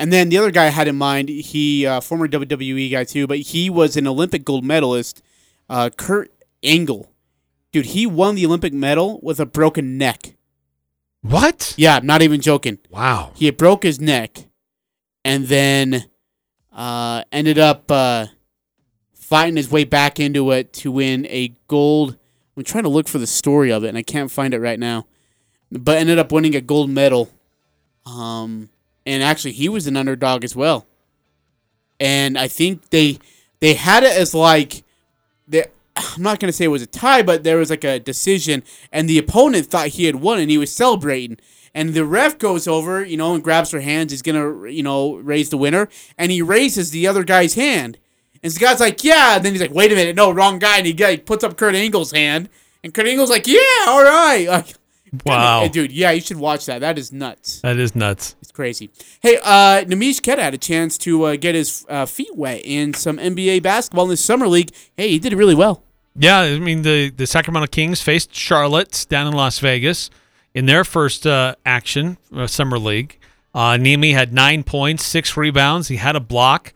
And 0.00 0.10
then 0.10 0.30
the 0.30 0.38
other 0.38 0.50
guy 0.50 0.64
I 0.64 0.70
had 0.70 0.88
in 0.88 0.96
mind, 0.96 1.28
he 1.28 1.84
uh, 1.84 2.00
former 2.00 2.26
WWE 2.26 2.90
guy 2.90 3.04
too, 3.04 3.26
but 3.26 3.38
he 3.38 3.68
was 3.68 3.98
an 3.98 4.06
Olympic 4.06 4.46
gold 4.46 4.64
medalist, 4.64 5.22
uh, 5.68 5.90
Kurt 5.94 6.32
Angle. 6.62 7.12
Dude, 7.70 7.84
he 7.84 8.06
won 8.06 8.34
the 8.34 8.46
Olympic 8.46 8.72
medal 8.72 9.20
with 9.22 9.38
a 9.38 9.44
broken 9.44 9.98
neck. 9.98 10.36
What? 11.20 11.74
Yeah, 11.76 11.96
I'm 11.96 12.06
not 12.06 12.22
even 12.22 12.40
joking. 12.40 12.78
Wow. 12.88 13.32
He 13.34 13.50
broke 13.50 13.82
his 13.82 14.00
neck, 14.00 14.46
and 15.22 15.48
then 15.48 16.06
uh, 16.72 17.24
ended 17.30 17.58
up 17.58 17.90
uh, 17.90 18.28
fighting 19.12 19.56
his 19.56 19.70
way 19.70 19.84
back 19.84 20.18
into 20.18 20.50
it 20.50 20.72
to 20.72 20.90
win 20.90 21.26
a 21.26 21.52
gold. 21.68 22.16
I'm 22.56 22.64
trying 22.64 22.84
to 22.84 22.90
look 22.90 23.06
for 23.06 23.18
the 23.18 23.26
story 23.26 23.70
of 23.70 23.84
it, 23.84 23.88
and 23.88 23.98
I 23.98 24.02
can't 24.02 24.30
find 24.30 24.54
it 24.54 24.60
right 24.60 24.78
now. 24.78 25.06
But 25.70 25.98
ended 25.98 26.18
up 26.18 26.32
winning 26.32 26.56
a 26.56 26.62
gold 26.62 26.88
medal. 26.88 27.28
Um, 28.06 28.70
and 29.10 29.22
actually, 29.24 29.52
he 29.52 29.68
was 29.68 29.86
an 29.86 29.96
underdog 29.96 30.44
as 30.44 30.54
well. 30.54 30.86
And 31.98 32.38
I 32.38 32.48
think 32.48 32.90
they 32.90 33.18
they 33.60 33.74
had 33.74 34.04
it 34.04 34.16
as 34.16 34.34
like 34.34 34.84
they, 35.48 35.66
I'm 35.96 36.22
not 36.22 36.38
gonna 36.38 36.52
say 36.52 36.66
it 36.66 36.68
was 36.68 36.82
a 36.82 36.86
tie, 36.86 37.22
but 37.22 37.42
there 37.42 37.58
was 37.58 37.70
like 37.70 37.84
a 37.84 37.98
decision, 37.98 38.62
and 38.92 39.08
the 39.08 39.18
opponent 39.18 39.66
thought 39.66 39.88
he 39.88 40.04
had 40.04 40.16
won, 40.16 40.38
and 40.38 40.50
he 40.50 40.58
was 40.58 40.72
celebrating. 40.72 41.38
And 41.74 41.94
the 41.94 42.04
ref 42.04 42.38
goes 42.38 42.66
over, 42.66 43.04
you 43.04 43.16
know, 43.16 43.34
and 43.34 43.44
grabs 43.44 43.70
her 43.70 43.80
hands. 43.80 44.12
He's 44.12 44.22
gonna, 44.22 44.68
you 44.68 44.82
know, 44.82 45.16
raise 45.16 45.50
the 45.50 45.58
winner, 45.58 45.88
and 46.16 46.30
he 46.30 46.40
raises 46.40 46.90
the 46.90 47.06
other 47.06 47.24
guy's 47.24 47.54
hand. 47.54 47.98
And 48.42 48.52
the 48.52 48.60
guy's 48.60 48.80
like, 48.80 49.02
"Yeah." 49.04 49.36
And 49.36 49.44
then 49.44 49.52
he's 49.52 49.60
like, 49.60 49.74
"Wait 49.74 49.92
a 49.92 49.94
minute, 49.96 50.16
no, 50.16 50.30
wrong 50.30 50.58
guy." 50.60 50.78
And 50.78 50.86
he, 50.86 51.16
puts 51.18 51.44
up 51.44 51.56
Kurt 51.56 51.74
Angle's 51.74 52.12
hand, 52.12 52.48
and 52.82 52.94
Kurt 52.94 53.06
Angle's 53.06 53.30
like, 53.30 53.46
"Yeah, 53.48 53.86
all 53.88 54.04
right." 54.04 54.46
Like, 54.48 54.74
Wow. 55.26 55.66
Dude, 55.68 55.92
yeah, 55.92 56.10
you 56.12 56.20
should 56.20 56.36
watch 56.36 56.66
that. 56.66 56.80
That 56.80 56.98
is 56.98 57.12
nuts. 57.12 57.60
That 57.62 57.78
is 57.78 57.94
nuts. 57.94 58.36
It's 58.42 58.52
crazy. 58.52 58.90
Hey, 59.20 59.38
uh, 59.42 59.84
Neemias 59.84 60.22
Queta 60.22 60.42
had 60.42 60.54
a 60.54 60.58
chance 60.58 60.96
to 60.98 61.24
uh, 61.24 61.36
get 61.36 61.54
his 61.54 61.84
uh, 61.88 62.06
feet 62.06 62.34
wet 62.36 62.60
in 62.64 62.94
some 62.94 63.18
NBA 63.18 63.62
basketball 63.62 64.04
in 64.04 64.10
the 64.10 64.16
summer 64.16 64.46
league. 64.46 64.70
Hey, 64.96 65.08
he 65.08 65.18
did 65.18 65.32
it 65.32 65.36
really 65.36 65.54
well. 65.54 65.82
Yeah, 66.16 66.40
I 66.40 66.58
mean 66.58 66.82
the 66.82 67.10
the 67.10 67.26
Sacramento 67.26 67.68
Kings 67.68 68.02
faced 68.02 68.34
Charlotte 68.34 69.06
down 69.08 69.26
in 69.26 69.32
Las 69.32 69.58
Vegas 69.60 70.10
in 70.54 70.66
their 70.66 70.84
first 70.84 71.26
uh, 71.26 71.54
action 71.64 72.18
uh, 72.34 72.46
summer 72.46 72.78
league. 72.78 73.18
Uh, 73.54 73.76
Nemi 73.76 74.12
had 74.12 74.32
nine 74.32 74.62
points, 74.62 75.04
six 75.04 75.36
rebounds. 75.36 75.88
He 75.88 75.96
had 75.96 76.16
a 76.16 76.20
block. 76.20 76.72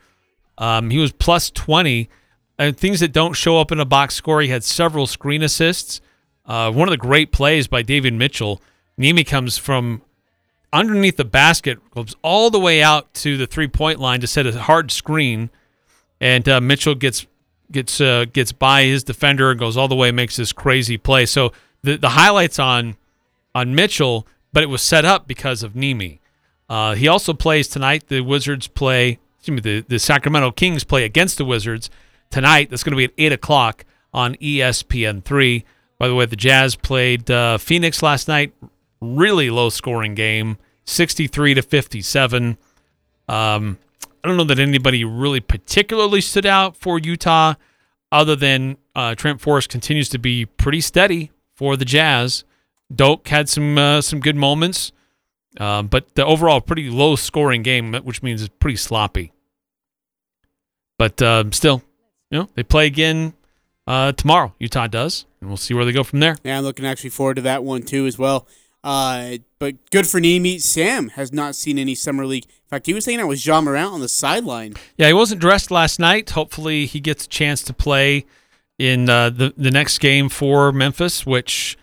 Um, 0.59 0.91
he 0.91 0.99
was 0.99 1.13
plus 1.13 1.51
twenty. 1.51 2.09
And 2.57 2.77
things 2.77 3.01
that 3.01 3.13
don't 3.13 3.33
show 3.33 3.59
up 3.59 3.73
in 3.73 3.81
a 3.81 3.85
box 3.85 4.15
score. 4.15 4.41
He 4.41 4.47
had 4.47 4.63
several 4.63 5.09
screen 5.09 5.43
assists. 5.43 6.01
Uh, 6.47 6.71
one 6.71 6.89
of 6.89 6.93
the 6.93 6.99
great 6.99 7.33
plays 7.33 7.67
by 7.67 7.83
Davion 7.83 8.15
Mitchell. 8.15 8.61
Nemi 8.97 9.25
comes 9.25 9.59
from 9.59 10.03
underneath 10.73 11.17
the 11.17 11.25
basket, 11.25 11.79
goes 11.91 12.15
all 12.23 12.51
the 12.51 12.61
way 12.61 12.83
out 12.83 13.13
to 13.15 13.37
the 13.37 13.47
three 13.47 13.69
point 13.69 13.99
line 13.99 14.21
to 14.21 14.27
set 14.27 14.47
a 14.47 14.61
hard 14.61 14.91
screen, 14.91 15.51
and 16.21 16.49
uh, 16.49 16.61
Mitchell 16.61 16.95
gets 16.95 17.27
gets 17.71 18.01
uh, 18.01 18.27
gets 18.33 18.53
by 18.53 18.85
his 18.85 19.05
defender 19.05 19.51
and 19.51 19.59
goes 19.59 19.77
all 19.77 19.89
the 19.89 19.97
way, 19.97 20.11
makes 20.13 20.37
this 20.37 20.53
crazy 20.53 20.99
play. 20.99 21.27
So 21.27 21.53
the 21.83 21.97
the 21.97 22.11
highlights 22.11 22.59
on 22.59 22.97
on 23.55 23.75
Mitchell, 23.75 24.27
but 24.53 24.63
it 24.63 24.67
was 24.67 24.83
set 24.83 25.05
up 25.05 25.27
because 25.27 25.63
of 25.63 25.75
Nemi. 25.75 26.21
Uh, 26.69 26.95
he 26.95 27.09
also 27.09 27.33
plays 27.33 27.69
tonight. 27.69 28.09
The 28.09 28.21
Wizards 28.21 28.67
play. 28.67 29.19
Excuse 29.39 29.57
me. 29.57 29.61
The 29.61 29.87
the 29.89 29.99
Sacramento 29.99 30.51
Kings 30.53 30.85
play 30.85 31.05
against 31.05 31.39
the 31.39 31.45
Wizards 31.45 31.89
tonight. 32.31 32.71
That's 32.71 32.83
going 32.83 32.93
to 32.93 32.97
be 32.97 33.05
at 33.05 33.13
eight 33.17 33.33
o'clock 33.33 33.85
on 34.13 34.35
ESPN 34.37 35.23
three. 35.25 35.65
By 35.99 36.09
the 36.09 36.15
way, 36.15 36.27
the 36.27 36.37
Jazz 36.37 36.77
played 36.77 37.31
uh, 37.31 37.59
Phoenix 37.59 38.03
last 38.03 38.29
night. 38.29 38.53
Really 39.01 39.51
low 39.51 39.69
scoring 39.69 40.15
game, 40.15 40.59
sixty 40.85 41.27
three 41.27 41.55
to 41.55 41.63
fifty 41.63 42.03
seven. 42.03 42.59
Um, 43.29 43.79
I 44.23 44.29
don't 44.29 44.37
know 44.37 44.45
that 44.45 44.59
anybody 44.59 45.05
really 45.05 45.41
particularly 45.41 46.21
stood 46.21 46.47
out 46.47 46.77
for 46.77 46.99
Utah, 46.99 47.55
other 48.11 48.35
than 48.37 48.79
uh, 48.95 49.15
Trent 49.15 49.41
Forrest 49.41 49.69
continues 49.69 50.09
to 50.11 50.19
be 50.19 50.47
pretty 50.47 50.81
steady 50.81 51.31
for 51.55 51.77
the 51.77 51.85
Jazz. 51.85 52.45
Doak 52.95 53.29
had 53.29 53.49
some 53.49 53.77
uh, 53.77 54.01
some 54.01 54.21
good 54.21 54.37
moments, 54.37 54.93
um, 55.59 55.87
but 55.89 56.15
the 56.15 56.25
overall 56.25 56.61
pretty 56.61 56.89
low 56.91 57.17
scoring 57.17 57.63
game, 57.63 57.95
which 57.95 58.23
means 58.23 58.43
it's 58.43 58.55
pretty 58.59 58.77
sloppy. 58.77 59.33
But 60.99 61.21
uh, 61.21 61.45
still, 61.51 61.83
you 62.31 62.39
know, 62.39 62.49
they 62.55 62.63
play 62.63 62.87
again 62.87 63.35
uh, 63.87 64.13
tomorrow. 64.13 64.55
Utah 64.59 64.87
does, 64.87 65.27
and 65.45 65.51
we'll 65.51 65.59
see 65.59 65.75
where 65.75 65.85
they 65.85 65.93
go 65.93 66.03
from 66.03 66.21
there. 66.21 66.37
Yeah, 66.43 66.57
I'm 66.57 66.65
looking 66.65 66.87
actually 66.87 67.11
forward 67.11 67.35
to 67.35 67.43
that 67.43 67.63
one 67.63 67.83
too 67.83 68.07
as 68.07 68.19
well. 68.19 68.49
Uh, 68.83 69.37
but 69.59 69.77
good 69.91 70.07
for 70.07 70.21
Nemi. 70.21 70.59
Sam 70.59 71.11
has 71.11 71.35
not 71.35 71.55
seen 71.55 71.79
any 71.79 71.95
summer 71.95 72.25
league. 72.25 72.45
In 72.45 72.69
fact, 72.71 72.87
he 72.87 72.95
was 72.95 73.05
saying 73.05 73.19
that 73.19 73.27
was 73.27 73.45
Ja 73.45 73.61
Morant 73.61 73.93
on 73.93 74.01
the 74.01 74.09
sideline. 74.09 74.75
Yeah, 74.97 75.09
he 75.09 75.13
wasn't 75.13 75.43
dressed 75.43 75.71
last 75.71 76.01
night. 76.01 76.31
Hopefully, 76.31 76.87
he 76.87 76.99
gets 76.99 77.27
a 77.27 77.29
chance 77.29 77.63
to 77.65 77.75
play 77.75 78.25
in 78.79 79.11
uh, 79.11 79.29
the 79.29 79.53
the 79.57 79.71
next 79.71 79.99
game 79.99 80.31
for 80.31 80.73
Memphis, 80.73 81.27
which 81.27 81.77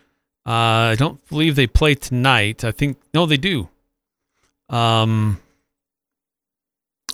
uh, 0.45 0.51
I 0.91 0.95
don't 0.97 1.25
believe 1.29 1.55
they 1.55 1.67
play 1.67 1.93
tonight. 1.93 2.63
I 2.63 2.71
think 2.71 2.97
no, 3.13 3.27
they 3.27 3.38
do. 3.38 3.69
Um. 4.69 5.39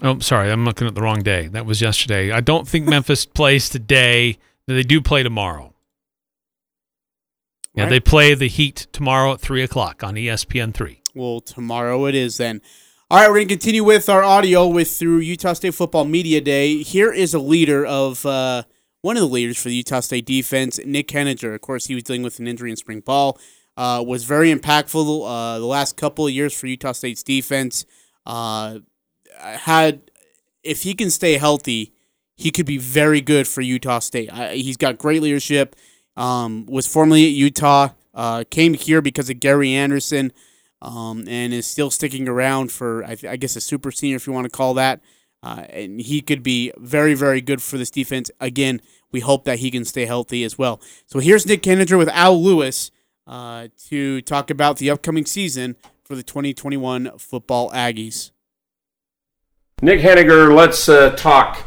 Oh, 0.01 0.19
sorry, 0.19 0.49
I'm 0.49 0.63
looking 0.63 0.87
at 0.87 0.95
the 0.95 1.01
wrong 1.01 1.23
day. 1.23 1.47
That 1.47 1.65
was 1.65 1.81
yesterday. 1.81 2.31
I 2.31 2.39
don't 2.39 2.67
think 2.67 2.85
Memphis 2.89 3.25
plays 3.25 3.67
today. 3.67 4.37
They 4.65 4.83
do 4.83 5.01
play 5.01 5.23
tomorrow. 5.23 5.73
Yeah, 7.77 7.83
Right. 7.83 7.89
they 7.91 7.99
play 7.99 8.33
the 8.33 8.47
Heat 8.47 8.87
tomorrow 8.91 9.33
at 9.33 9.39
three 9.39 9.61
o'clock 9.61 10.03
on 10.03 10.15
ESPN 10.15 10.73
three. 10.73 11.01
Well, 11.13 11.41
tomorrow 11.41 12.05
it 12.07 12.15
is 12.15 12.37
then. 12.37 12.61
All 13.09 13.19
right, 13.19 13.29
we're 13.29 13.35
going 13.35 13.47
to 13.47 13.53
continue 13.53 13.83
with 13.83 14.09
our 14.09 14.23
audio 14.23 14.67
with 14.67 14.91
through 14.91 15.19
Utah 15.19 15.53
State 15.53 15.73
Football 15.75 16.05
Media 16.05 16.41
Day. 16.41 16.81
Here 16.81 17.11
is 17.13 17.33
a 17.33 17.39
leader 17.39 17.85
of 17.85 18.25
uh, 18.25 18.63
one 19.01 19.15
of 19.15 19.21
the 19.21 19.27
leaders 19.29 19.57
for 19.61 19.69
the 19.69 19.75
Utah 19.75 20.01
State 20.01 20.25
defense, 20.25 20.79
Nick 20.85 21.07
Heninger. 21.09 21.53
Of 21.55 21.61
course, 21.61 21.85
he 21.85 21.93
was 21.95 22.03
dealing 22.03 22.23
with 22.23 22.39
an 22.39 22.47
injury 22.47 22.69
in 22.71 22.75
spring 22.75 22.99
ball. 22.99 23.39
Uh, 23.77 24.03
was 24.05 24.23
very 24.25 24.53
impactful 24.53 25.23
uh, 25.25 25.59
the 25.59 25.65
last 25.65 25.95
couple 25.95 26.25
of 26.25 26.33
years 26.33 26.53
for 26.59 26.65
Utah 26.67 26.91
State's 26.93 27.21
defense. 27.21 27.85
Uh, 28.25 28.79
had 29.39 30.09
if 30.63 30.81
he 30.81 30.93
can 30.95 31.09
stay 31.11 31.37
healthy, 31.37 31.93
he 32.35 32.49
could 32.51 32.65
be 32.65 32.77
very 32.79 33.21
good 33.21 33.47
for 33.47 33.61
Utah 33.61 33.99
State. 33.99 34.33
I, 34.33 34.55
he's 34.55 34.77
got 34.77 34.97
great 34.97 35.21
leadership. 35.21 35.75
Um, 36.17 36.65
was 36.65 36.85
formerly 36.85 37.25
at 37.25 37.31
Utah. 37.31 37.89
Uh, 38.13 38.43
came 38.49 38.73
here 38.73 39.01
because 39.01 39.29
of 39.29 39.39
Gary 39.39 39.73
Anderson, 39.73 40.33
um, 40.81 41.23
and 41.27 41.53
is 41.53 41.67
still 41.67 41.91
sticking 41.91 42.27
around 42.27 42.71
for 42.71 43.05
I, 43.05 43.15
I 43.29 43.37
guess 43.37 43.55
a 43.55 43.61
super 43.61 43.91
senior 43.91 44.17
if 44.17 44.27
you 44.27 44.33
want 44.33 44.45
to 44.45 44.49
call 44.49 44.73
that. 44.73 44.99
Uh, 45.43 45.65
and 45.69 46.01
he 46.01 46.19
could 46.21 46.41
be 46.41 46.73
very 46.77 47.13
very 47.13 47.39
good 47.39 47.61
for 47.61 47.77
this 47.77 47.91
defense. 47.91 48.29
Again, 48.41 48.81
we 49.11 49.19
hope 49.19 49.45
that 49.45 49.59
he 49.59 49.71
can 49.71 49.85
stay 49.85 50.05
healthy 50.05 50.43
as 50.43 50.57
well. 50.57 50.81
So 51.05 51.19
here's 51.19 51.45
Nick 51.45 51.61
Heninger 51.61 51.97
with 51.97 52.09
Al 52.09 52.41
Lewis 52.41 52.91
uh, 53.27 53.67
to 53.89 54.21
talk 54.21 54.49
about 54.49 54.77
the 54.77 54.89
upcoming 54.89 55.25
season 55.25 55.75
for 56.03 56.15
the 56.15 56.23
2021 56.23 57.17
football 57.17 57.69
Aggies. 57.71 58.31
Nick 59.81 59.99
Heninger, 59.99 60.55
let's 60.55 60.89
uh, 60.89 61.11
talk. 61.11 61.63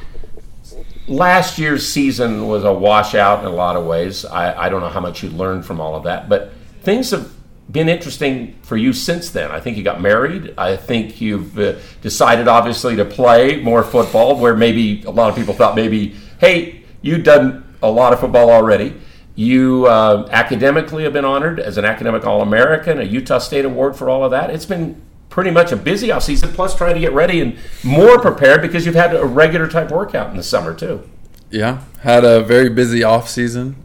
Last 1.08 1.58
year's 1.58 1.86
season 1.86 2.46
was 2.46 2.64
a 2.64 2.72
washout 2.72 3.40
in 3.40 3.46
a 3.46 3.54
lot 3.54 3.76
of 3.76 3.84
ways. 3.84 4.24
I, 4.24 4.66
I 4.66 4.68
don't 4.68 4.80
know 4.80 4.88
how 4.88 5.00
much 5.00 5.22
you 5.22 5.30
learned 5.30 5.64
from 5.64 5.80
all 5.80 5.96
of 5.96 6.04
that, 6.04 6.28
but 6.28 6.52
things 6.82 7.10
have 7.10 7.32
been 7.70 7.88
interesting 7.88 8.58
for 8.62 8.76
you 8.76 8.92
since 8.92 9.30
then. 9.30 9.50
I 9.50 9.60
think 9.60 9.76
you 9.76 9.82
got 9.82 10.00
married. 10.00 10.54
I 10.58 10.76
think 10.76 11.20
you've 11.20 11.58
uh, 11.58 11.74
decided, 12.02 12.48
obviously, 12.48 12.96
to 12.96 13.04
play 13.04 13.60
more 13.60 13.82
football, 13.82 14.38
where 14.38 14.56
maybe 14.56 15.02
a 15.04 15.10
lot 15.10 15.30
of 15.30 15.36
people 15.36 15.54
thought 15.54 15.74
maybe, 15.74 16.16
hey, 16.38 16.82
you've 17.02 17.24
done 17.24 17.76
a 17.82 17.90
lot 17.90 18.12
of 18.12 18.20
football 18.20 18.50
already. 18.50 18.94
You 19.36 19.86
uh, 19.86 20.28
academically 20.30 21.04
have 21.04 21.12
been 21.12 21.24
honored 21.24 21.60
as 21.60 21.78
an 21.78 21.84
academic 21.84 22.26
All 22.26 22.42
American, 22.42 23.00
a 23.00 23.04
Utah 23.04 23.38
State 23.38 23.64
award 23.64 23.96
for 23.96 24.10
all 24.10 24.24
of 24.24 24.32
that. 24.32 24.50
It's 24.50 24.66
been 24.66 25.00
pretty 25.30 25.50
much 25.50 25.72
a 25.72 25.76
busy 25.76 26.08
offseason, 26.08 26.52
plus 26.52 26.74
trying 26.76 26.94
to 26.94 27.00
get 27.00 27.12
ready 27.12 27.40
and 27.40 27.56
more 27.82 28.18
prepared 28.20 28.60
because 28.60 28.84
you've 28.84 28.94
had 28.94 29.14
a 29.14 29.24
regular 29.24 29.66
type 29.66 29.90
workout 29.90 30.30
in 30.30 30.36
the 30.36 30.42
summer 30.42 30.74
too. 30.74 31.08
Yeah, 31.50 31.80
had 32.02 32.24
a 32.24 32.42
very 32.42 32.68
busy 32.68 33.02
off 33.02 33.28
season. 33.28 33.76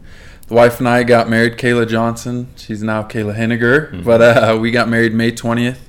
The 0.48 0.54
wife 0.54 0.78
and 0.78 0.88
I 0.88 1.02
got 1.02 1.28
married, 1.28 1.56
Kayla 1.56 1.88
Johnson. 1.88 2.48
She's 2.56 2.82
now 2.82 3.02
Kayla 3.02 3.34
Heninger, 3.36 3.90
Mhm. 3.92 4.04
but 4.04 4.20
uh, 4.22 4.58
we 4.60 4.70
got 4.70 4.88
married 4.88 5.12
May 5.14 5.30
twentieth 5.32 5.88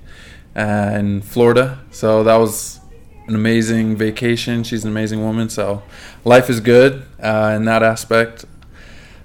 uh, 0.55 0.91
in 0.95 1.21
Florida. 1.21 1.79
So 1.91 2.23
that 2.23 2.38
was 2.38 2.79
an 3.27 3.35
amazing 3.35 3.95
vacation. 3.97 4.63
She's 4.63 4.84
an 4.85 4.89
amazing 4.89 5.21
woman. 5.21 5.49
So 5.49 5.84
life 6.23 6.49
is 6.49 6.59
good 6.61 7.03
uh, 7.21 7.53
in 7.55 7.65
that 7.65 7.84
aspect. 7.84 8.45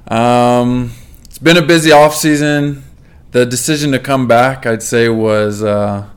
Um, 0.09 0.92
it's 1.24 1.38
been 1.38 1.56
a 1.56 1.62
busy 1.62 1.92
off 1.92 2.14
season. 2.14 2.84
The 3.30 3.46
decision 3.46 3.92
to 3.92 3.98
come 3.98 4.26
back, 4.28 4.66
I'd 4.66 4.82
say, 4.82 5.09
was 5.09 5.62
uh, 5.62 6.09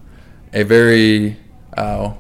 a 0.56 0.64
very 0.64 1.38
uh, 1.78 2.14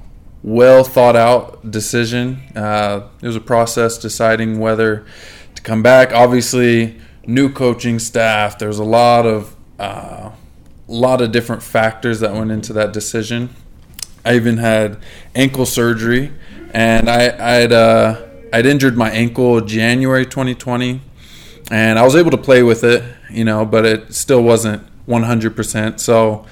well 0.43 0.83
thought 0.83 1.15
out 1.15 1.71
decision. 1.71 2.41
Uh, 2.55 3.07
it 3.21 3.25
was 3.25 3.35
a 3.35 3.41
process 3.41 3.97
deciding 3.97 4.59
whether 4.59 5.05
to 5.55 5.61
come 5.63 5.81
back. 5.81 6.11
Obviously, 6.13 6.99
new 7.25 7.51
coaching 7.51 7.97
staff. 7.97 8.59
There's 8.59 8.77
a 8.77 8.83
lot 8.83 9.25
of 9.25 9.55
uh, 9.79 10.31
lot 10.87 11.21
of 11.21 11.31
different 11.31 11.63
factors 11.63 12.19
that 12.19 12.33
went 12.33 12.51
into 12.51 12.73
that 12.73 12.93
decision. 12.93 13.55
I 14.23 14.35
even 14.35 14.57
had 14.57 14.99
ankle 15.33 15.65
surgery, 15.65 16.31
and 16.73 17.09
I 17.09 17.61
I'd 17.61 17.71
uh, 17.71 18.21
I'd 18.51 18.65
injured 18.65 18.97
my 18.97 19.09
ankle 19.11 19.61
January 19.61 20.25
2020, 20.25 21.01
and 21.71 21.97
I 21.97 22.03
was 22.03 22.15
able 22.15 22.31
to 22.31 22.37
play 22.37 22.63
with 22.63 22.83
it, 22.83 23.03
you 23.31 23.45
know, 23.45 23.65
but 23.65 23.85
it 23.85 24.13
still 24.13 24.43
wasn't 24.43 24.83
100%. 25.07 25.99
So 25.99 26.45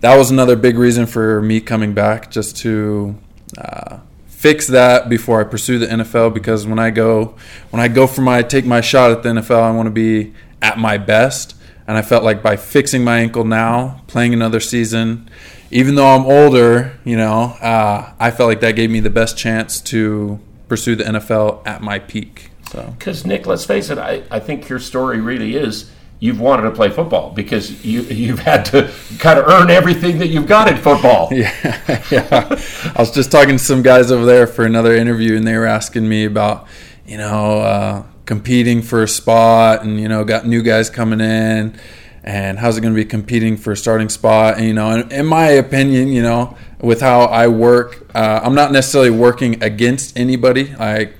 that 0.00 0.16
was 0.16 0.30
another 0.30 0.56
big 0.56 0.76
reason 0.76 1.06
for 1.06 1.42
me 1.42 1.60
coming 1.60 1.94
back, 1.94 2.30
just 2.30 2.56
to 2.58 3.16
uh, 3.56 3.98
fix 4.26 4.66
that 4.68 5.08
before 5.08 5.40
I 5.40 5.44
pursue 5.44 5.78
the 5.78 5.86
NFL. 5.86 6.32
Because 6.34 6.66
when 6.66 6.78
I 6.78 6.90
go 6.90 7.36
when 7.70 7.80
I 7.80 7.88
go 7.88 8.06
for 8.06 8.22
my 8.22 8.42
take 8.42 8.64
my 8.64 8.80
shot 8.80 9.10
at 9.10 9.22
the 9.22 9.28
NFL, 9.28 9.62
I 9.62 9.70
want 9.70 9.86
to 9.86 9.90
be 9.90 10.32
at 10.62 10.78
my 10.78 10.98
best. 10.98 11.54
And 11.86 11.98
I 11.98 12.02
felt 12.02 12.22
like 12.22 12.42
by 12.42 12.56
fixing 12.56 13.02
my 13.02 13.18
ankle 13.18 13.44
now, 13.44 14.02
playing 14.06 14.32
another 14.32 14.60
season, 14.60 15.28
even 15.72 15.96
though 15.96 16.06
I'm 16.06 16.24
older, 16.24 16.98
you 17.04 17.16
know, 17.16 17.56
uh, 17.60 18.12
I 18.18 18.30
felt 18.30 18.48
like 18.48 18.60
that 18.60 18.76
gave 18.76 18.90
me 18.90 19.00
the 19.00 19.10
best 19.10 19.36
chance 19.36 19.80
to 19.82 20.38
pursue 20.68 20.94
the 20.94 21.04
NFL 21.04 21.66
at 21.66 21.82
my 21.82 21.98
peak. 21.98 22.50
So 22.70 22.94
Because 22.96 23.26
Nick, 23.26 23.46
let's 23.46 23.64
face 23.64 23.90
it, 23.90 23.98
I, 23.98 24.22
I 24.30 24.38
think 24.38 24.68
your 24.68 24.78
story 24.78 25.20
really 25.20 25.56
is 25.56 25.90
you've 26.20 26.38
wanted 26.38 26.62
to 26.62 26.70
play 26.70 26.90
football 26.90 27.30
because 27.30 27.84
you 27.84 28.02
you've 28.02 28.38
had 28.38 28.64
to 28.66 28.92
kind 29.18 29.38
of 29.38 29.48
earn 29.48 29.70
everything 29.70 30.18
that 30.18 30.28
you've 30.28 30.46
got 30.46 30.68
in 30.68 30.76
football. 30.76 31.28
Yeah, 31.40 32.02
yeah. 32.10 32.46
I 32.94 33.00
was 33.00 33.10
just 33.10 33.32
talking 33.32 33.56
to 33.56 33.58
some 33.58 33.82
guys 33.82 34.10
over 34.10 34.26
there 34.26 34.46
for 34.46 34.64
another 34.64 34.94
interview, 34.94 35.36
and 35.36 35.46
they 35.46 35.56
were 35.56 35.64
asking 35.64 36.06
me 36.06 36.26
about, 36.26 36.66
you 37.06 37.16
know, 37.16 37.60
uh, 37.60 38.02
competing 38.26 38.82
for 38.82 39.02
a 39.02 39.08
spot, 39.08 39.82
and 39.82 39.98
you 39.98 40.06
know, 40.06 40.22
got 40.24 40.46
new 40.46 40.62
guys 40.62 40.90
coming 40.90 41.20
in, 41.20 41.78
and 42.22 42.58
how's 42.58 42.76
it 42.76 42.82
going 42.82 42.92
to 42.92 43.00
be 43.00 43.06
competing 43.06 43.56
for 43.56 43.72
a 43.72 43.76
starting 43.76 44.10
spot? 44.10 44.58
And 44.58 44.66
you 44.66 44.74
know, 44.74 44.90
in, 44.90 45.10
in 45.10 45.26
my 45.26 45.46
opinion, 45.46 46.08
you 46.08 46.22
know, 46.22 46.56
with 46.80 47.00
how 47.00 47.20
I 47.22 47.46
work, 47.46 48.10
uh, 48.14 48.40
I'm 48.42 48.54
not 48.54 48.70
necessarily 48.70 49.10
working 49.10 49.62
against 49.62 50.18
anybody. 50.18 50.74
I, 50.78 51.12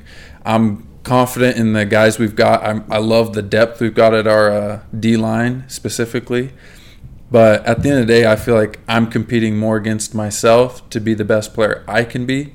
I'm 0.45 0.87
confident 1.03 1.57
in 1.57 1.73
the 1.73 1.85
guys 1.85 2.19
we've 2.19 2.37
got. 2.37 2.63
I'm, 2.63 2.85
I 2.91 2.99
love 2.99 3.33
the 3.33 3.43
depth 3.43 3.81
we've 3.81 3.95
got 3.95 4.15
at 4.15 4.27
our 4.27 4.51
uh, 4.51 4.81
D 4.99 5.17
line 5.17 5.65
specifically. 5.69 6.53
But 7.31 7.65
at 7.65 7.83
the 7.83 7.91
end 7.91 8.01
of 8.01 8.07
the 8.07 8.13
day, 8.13 8.31
I 8.31 8.37
feel 8.37 8.57
like 8.57 8.81
I'm 8.89 9.09
competing 9.09 9.57
more 9.57 9.77
against 9.77 10.15
myself 10.15 10.89
to 10.91 11.01
be 11.01 11.15
the 11.15 11.25
best 11.25 11.55
player 11.55 11.85
I 11.87 12.05
can 12.05 12.27
be. 12.27 12.55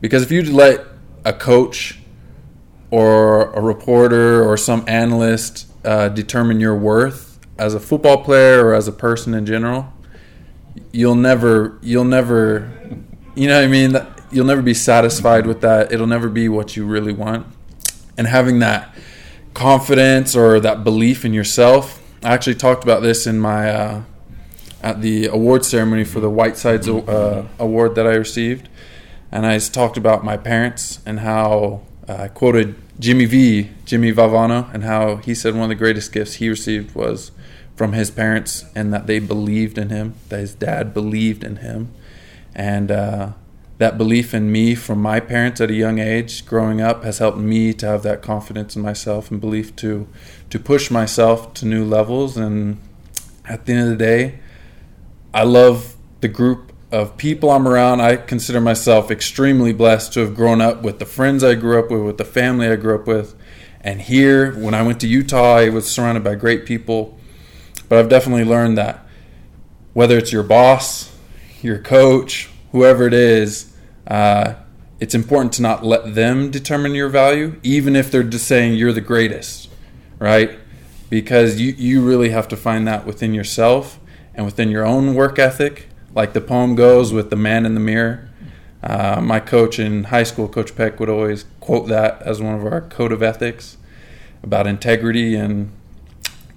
Because 0.00 0.22
if 0.22 0.32
you 0.32 0.42
let 0.42 0.84
a 1.24 1.32
coach 1.32 2.00
or 2.90 3.52
a 3.52 3.60
reporter 3.60 4.44
or 4.44 4.56
some 4.56 4.84
analyst 4.88 5.66
uh, 5.84 6.08
determine 6.08 6.60
your 6.60 6.76
worth 6.76 7.38
as 7.58 7.74
a 7.74 7.80
football 7.80 8.22
player 8.22 8.66
or 8.66 8.74
as 8.74 8.88
a 8.88 8.92
person 8.92 9.32
in 9.32 9.46
general, 9.46 9.92
you'll 10.92 11.14
never, 11.14 11.78
you'll 11.80 12.04
never, 12.04 12.70
you 13.34 13.46
know 13.46 13.56
what 13.56 13.64
I 13.64 13.68
mean? 13.68 13.96
You'll 14.32 14.46
never 14.46 14.62
be 14.62 14.74
satisfied 14.74 15.46
with 15.46 15.60
that. 15.60 15.92
It'll 15.92 16.06
never 16.06 16.28
be 16.28 16.48
what 16.48 16.76
you 16.76 16.84
really 16.84 17.12
want. 17.12 17.46
And 18.16 18.26
having 18.26 18.60
that 18.60 18.94
confidence 19.54 20.36
or 20.36 20.60
that 20.60 20.84
belief 20.84 21.24
in 21.24 21.32
yourself, 21.32 22.02
I 22.22 22.34
actually 22.34 22.56
talked 22.56 22.84
about 22.84 23.02
this 23.02 23.26
in 23.26 23.38
my 23.38 23.70
uh, 23.70 24.02
at 24.82 25.00
the 25.00 25.26
award 25.26 25.64
ceremony 25.64 26.04
for 26.04 26.20
the 26.20 26.30
Whitesides 26.30 26.88
uh, 26.88 27.46
award 27.58 27.94
that 27.94 28.06
I 28.06 28.14
received, 28.14 28.68
and 29.32 29.46
I 29.46 29.58
talked 29.58 29.96
about 29.96 30.24
my 30.24 30.36
parents 30.36 31.00
and 31.04 31.20
how 31.20 31.82
uh, 32.08 32.14
I 32.20 32.28
quoted 32.28 32.76
Jimmy 32.98 33.24
V, 33.24 33.70
Jimmy 33.84 34.12
Valvano, 34.12 34.72
and 34.72 34.84
how 34.84 35.16
he 35.16 35.34
said 35.34 35.54
one 35.54 35.64
of 35.64 35.68
the 35.68 35.74
greatest 35.74 36.12
gifts 36.12 36.34
he 36.34 36.48
received 36.48 36.94
was 36.94 37.32
from 37.74 37.92
his 37.92 38.10
parents, 38.10 38.64
and 38.74 38.92
that 38.92 39.06
they 39.06 39.18
believed 39.18 39.76
in 39.76 39.90
him, 39.90 40.14
that 40.28 40.40
his 40.40 40.54
dad 40.54 40.94
believed 40.94 41.44
in 41.44 41.56
him, 41.56 41.92
and 42.54 42.90
uh, 42.90 43.32
that 43.78 43.98
belief 43.98 44.32
in 44.32 44.50
me 44.50 44.74
from 44.74 45.00
my 45.02 45.20
parents 45.20 45.60
at 45.60 45.70
a 45.70 45.74
young 45.74 45.98
age 45.98 46.46
growing 46.46 46.80
up 46.80 47.04
has 47.04 47.18
helped 47.18 47.38
me 47.38 47.72
to 47.74 47.86
have 47.86 48.02
that 48.02 48.22
confidence 48.22 48.74
in 48.74 48.82
myself 48.82 49.30
and 49.30 49.40
belief 49.40 49.76
to 49.76 50.08
to 50.48 50.58
push 50.58 50.90
myself 50.90 51.52
to 51.54 51.66
new 51.66 51.84
levels 51.84 52.36
and 52.36 52.80
at 53.44 53.66
the 53.66 53.72
end 53.72 53.82
of 53.82 53.88
the 53.88 54.04
day 54.04 54.38
I 55.34 55.42
love 55.42 55.96
the 56.20 56.28
group 56.28 56.72
of 56.90 57.16
people 57.16 57.50
I'm 57.50 57.66
around. 57.68 58.00
I 58.00 58.16
consider 58.16 58.60
myself 58.60 59.10
extremely 59.10 59.72
blessed 59.72 60.12
to 60.14 60.20
have 60.20 60.34
grown 60.34 60.60
up 60.60 60.82
with 60.82 60.98
the 60.98 61.04
friends 61.04 61.44
I 61.44 61.54
grew 61.54 61.78
up 61.78 61.90
with, 61.90 62.02
with 62.02 62.18
the 62.18 62.24
family 62.24 62.68
I 62.68 62.76
grew 62.76 62.94
up 62.94 63.06
with. 63.06 63.34
And 63.80 64.00
here, 64.00 64.52
when 64.54 64.74
I 64.74 64.82
went 64.82 65.00
to 65.00 65.06
Utah, 65.06 65.56
I 65.56 65.68
was 65.68 65.90
surrounded 65.90 66.24
by 66.24 66.34
great 66.34 66.64
people. 66.64 67.18
But 67.88 67.98
I've 67.98 68.08
definitely 68.08 68.44
learned 68.44 68.78
that 68.78 69.06
whether 69.92 70.16
it's 70.16 70.32
your 70.32 70.42
boss, 70.42 71.14
your 71.62 71.78
coach, 71.78 72.48
whoever 72.72 73.06
it 73.06 73.14
is, 73.14 73.72
uh, 74.06 74.54
it's 74.98 75.14
important 75.14 75.52
to 75.54 75.62
not 75.62 75.84
let 75.84 76.14
them 76.14 76.50
determine 76.50 76.94
your 76.94 77.08
value, 77.08 77.60
even 77.62 77.94
if 77.94 78.10
they're 78.10 78.22
just 78.22 78.46
saying 78.46 78.74
you're 78.74 78.92
the 78.92 79.00
greatest, 79.00 79.68
right? 80.18 80.58
Because 81.10 81.60
you, 81.60 81.72
you 81.72 82.06
really 82.06 82.30
have 82.30 82.48
to 82.48 82.56
find 82.56 82.86
that 82.88 83.06
within 83.06 83.34
yourself 83.34 84.00
and 84.34 84.46
within 84.46 84.70
your 84.70 84.86
own 84.86 85.14
work 85.14 85.38
ethic. 85.38 85.88
Like 86.14 86.32
the 86.32 86.40
poem 86.40 86.74
goes 86.74 87.12
with 87.12 87.30
the 87.30 87.36
man 87.36 87.66
in 87.66 87.74
the 87.74 87.80
mirror. 87.80 88.30
Uh, 88.82 89.20
my 89.20 89.40
coach 89.40 89.78
in 89.78 90.04
high 90.04 90.22
school, 90.22 90.48
Coach 90.48 90.74
Peck, 90.76 90.98
would 91.00 91.08
always 91.08 91.44
quote 91.60 91.88
that 91.88 92.22
as 92.22 92.40
one 92.40 92.54
of 92.54 92.64
our 92.64 92.80
code 92.80 93.12
of 93.12 93.22
ethics 93.22 93.76
about 94.42 94.66
integrity, 94.66 95.34
and 95.34 95.72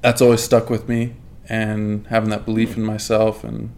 that's 0.01 0.21
always 0.21 0.41
stuck 0.41 0.69
with 0.69 0.87
me. 0.87 1.15
And 1.47 2.05
having 2.07 2.29
that 2.29 2.45
belief 2.45 2.77
in 2.77 2.83
myself 2.83 3.43
and 3.43 3.75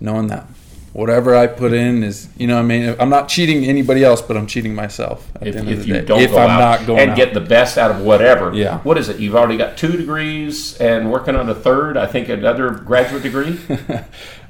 knowing 0.00 0.26
that 0.26 0.48
whatever 0.92 1.34
I 1.34 1.46
put 1.46 1.72
in 1.72 2.02
is, 2.02 2.28
you 2.36 2.46
know, 2.46 2.56
what 2.56 2.62
I 2.62 2.66
mean, 2.66 2.94
I'm 3.00 3.08
not 3.08 3.28
cheating 3.28 3.64
anybody 3.64 4.04
else, 4.04 4.20
but 4.20 4.36
I'm 4.36 4.46
cheating 4.46 4.74
myself 4.74 5.30
at 5.40 5.48
If, 5.48 5.54
the 5.54 5.60
end 5.60 5.68
of 5.70 5.78
the 5.80 5.86
you 5.86 5.92
day. 5.94 6.04
don't 6.04 6.20
if 6.20 6.30
go 6.32 6.38
I'm 6.38 6.50
out 6.50 6.58
not 6.80 6.86
going 6.86 7.00
and 7.00 7.10
out. 7.12 7.16
get 7.16 7.32
the 7.34 7.40
best 7.40 7.78
out 7.78 7.90
of 7.90 8.00
whatever, 8.02 8.52
Yeah. 8.54 8.78
What 8.80 8.98
is 8.98 9.08
it? 9.08 9.18
You've 9.18 9.34
already 9.36 9.56
got 9.56 9.76
two 9.78 9.92
degrees 9.92 10.76
and 10.78 11.10
working 11.10 11.34
on 11.34 11.48
a 11.48 11.54
third. 11.54 11.96
I 11.96 12.06
think 12.06 12.28
another 12.28 12.70
graduate 12.70 13.22
degree. 13.22 13.58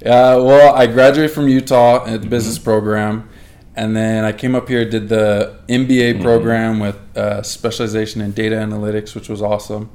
Uh, 0.04 0.34
well, 0.42 0.74
I 0.74 0.88
graduated 0.88 1.30
from 1.30 1.46
Utah 1.46 2.04
at 2.06 2.22
the 2.22 2.26
business 2.26 2.56
Mm-hmm. 2.56 2.64
program, 2.64 3.28
and 3.76 3.94
then 3.94 4.24
I 4.24 4.32
came 4.32 4.56
up 4.56 4.66
here, 4.68 4.84
did 4.84 5.08
the 5.08 5.54
MBA 5.68 6.14
Mhm. 6.14 6.22
program 6.22 6.80
with 6.80 6.96
uh, 7.16 7.40
specialization 7.44 8.20
in 8.20 8.32
data 8.32 8.56
analytics, 8.56 9.14
which 9.14 9.28
was 9.28 9.40
awesome. 9.40 9.90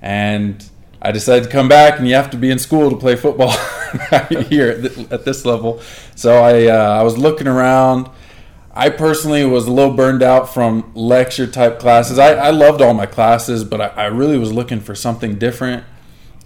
And 0.00 0.64
I 1.00 1.12
decided 1.12 1.44
to 1.44 1.50
come 1.50 1.68
back, 1.68 1.98
and 1.98 2.08
you 2.08 2.14
have 2.14 2.30
to 2.30 2.36
be 2.36 2.50
in 2.50 2.58
school 2.58 2.90
to 2.90 2.96
play 2.96 3.14
football 3.16 3.52
here 4.48 4.68
at, 4.70 4.94
th- 4.94 5.10
at 5.12 5.24
this 5.24 5.44
level. 5.44 5.80
So 6.16 6.42
I, 6.42 6.66
uh, 6.66 6.98
I 7.00 7.02
was 7.02 7.16
looking 7.16 7.46
around. 7.46 8.10
I 8.74 8.90
personally 8.90 9.44
was 9.44 9.66
a 9.66 9.72
little 9.72 9.94
burned 9.94 10.22
out 10.22 10.52
from 10.52 10.92
lecture 10.94 11.46
type 11.46 11.78
classes. 11.78 12.18
I, 12.18 12.34
I 12.34 12.50
loved 12.50 12.80
all 12.82 12.94
my 12.94 13.06
classes, 13.06 13.64
but 13.64 13.80
I, 13.80 13.86
I 13.86 14.04
really 14.06 14.38
was 14.38 14.52
looking 14.52 14.80
for 14.80 14.94
something 14.94 15.36
different 15.36 15.84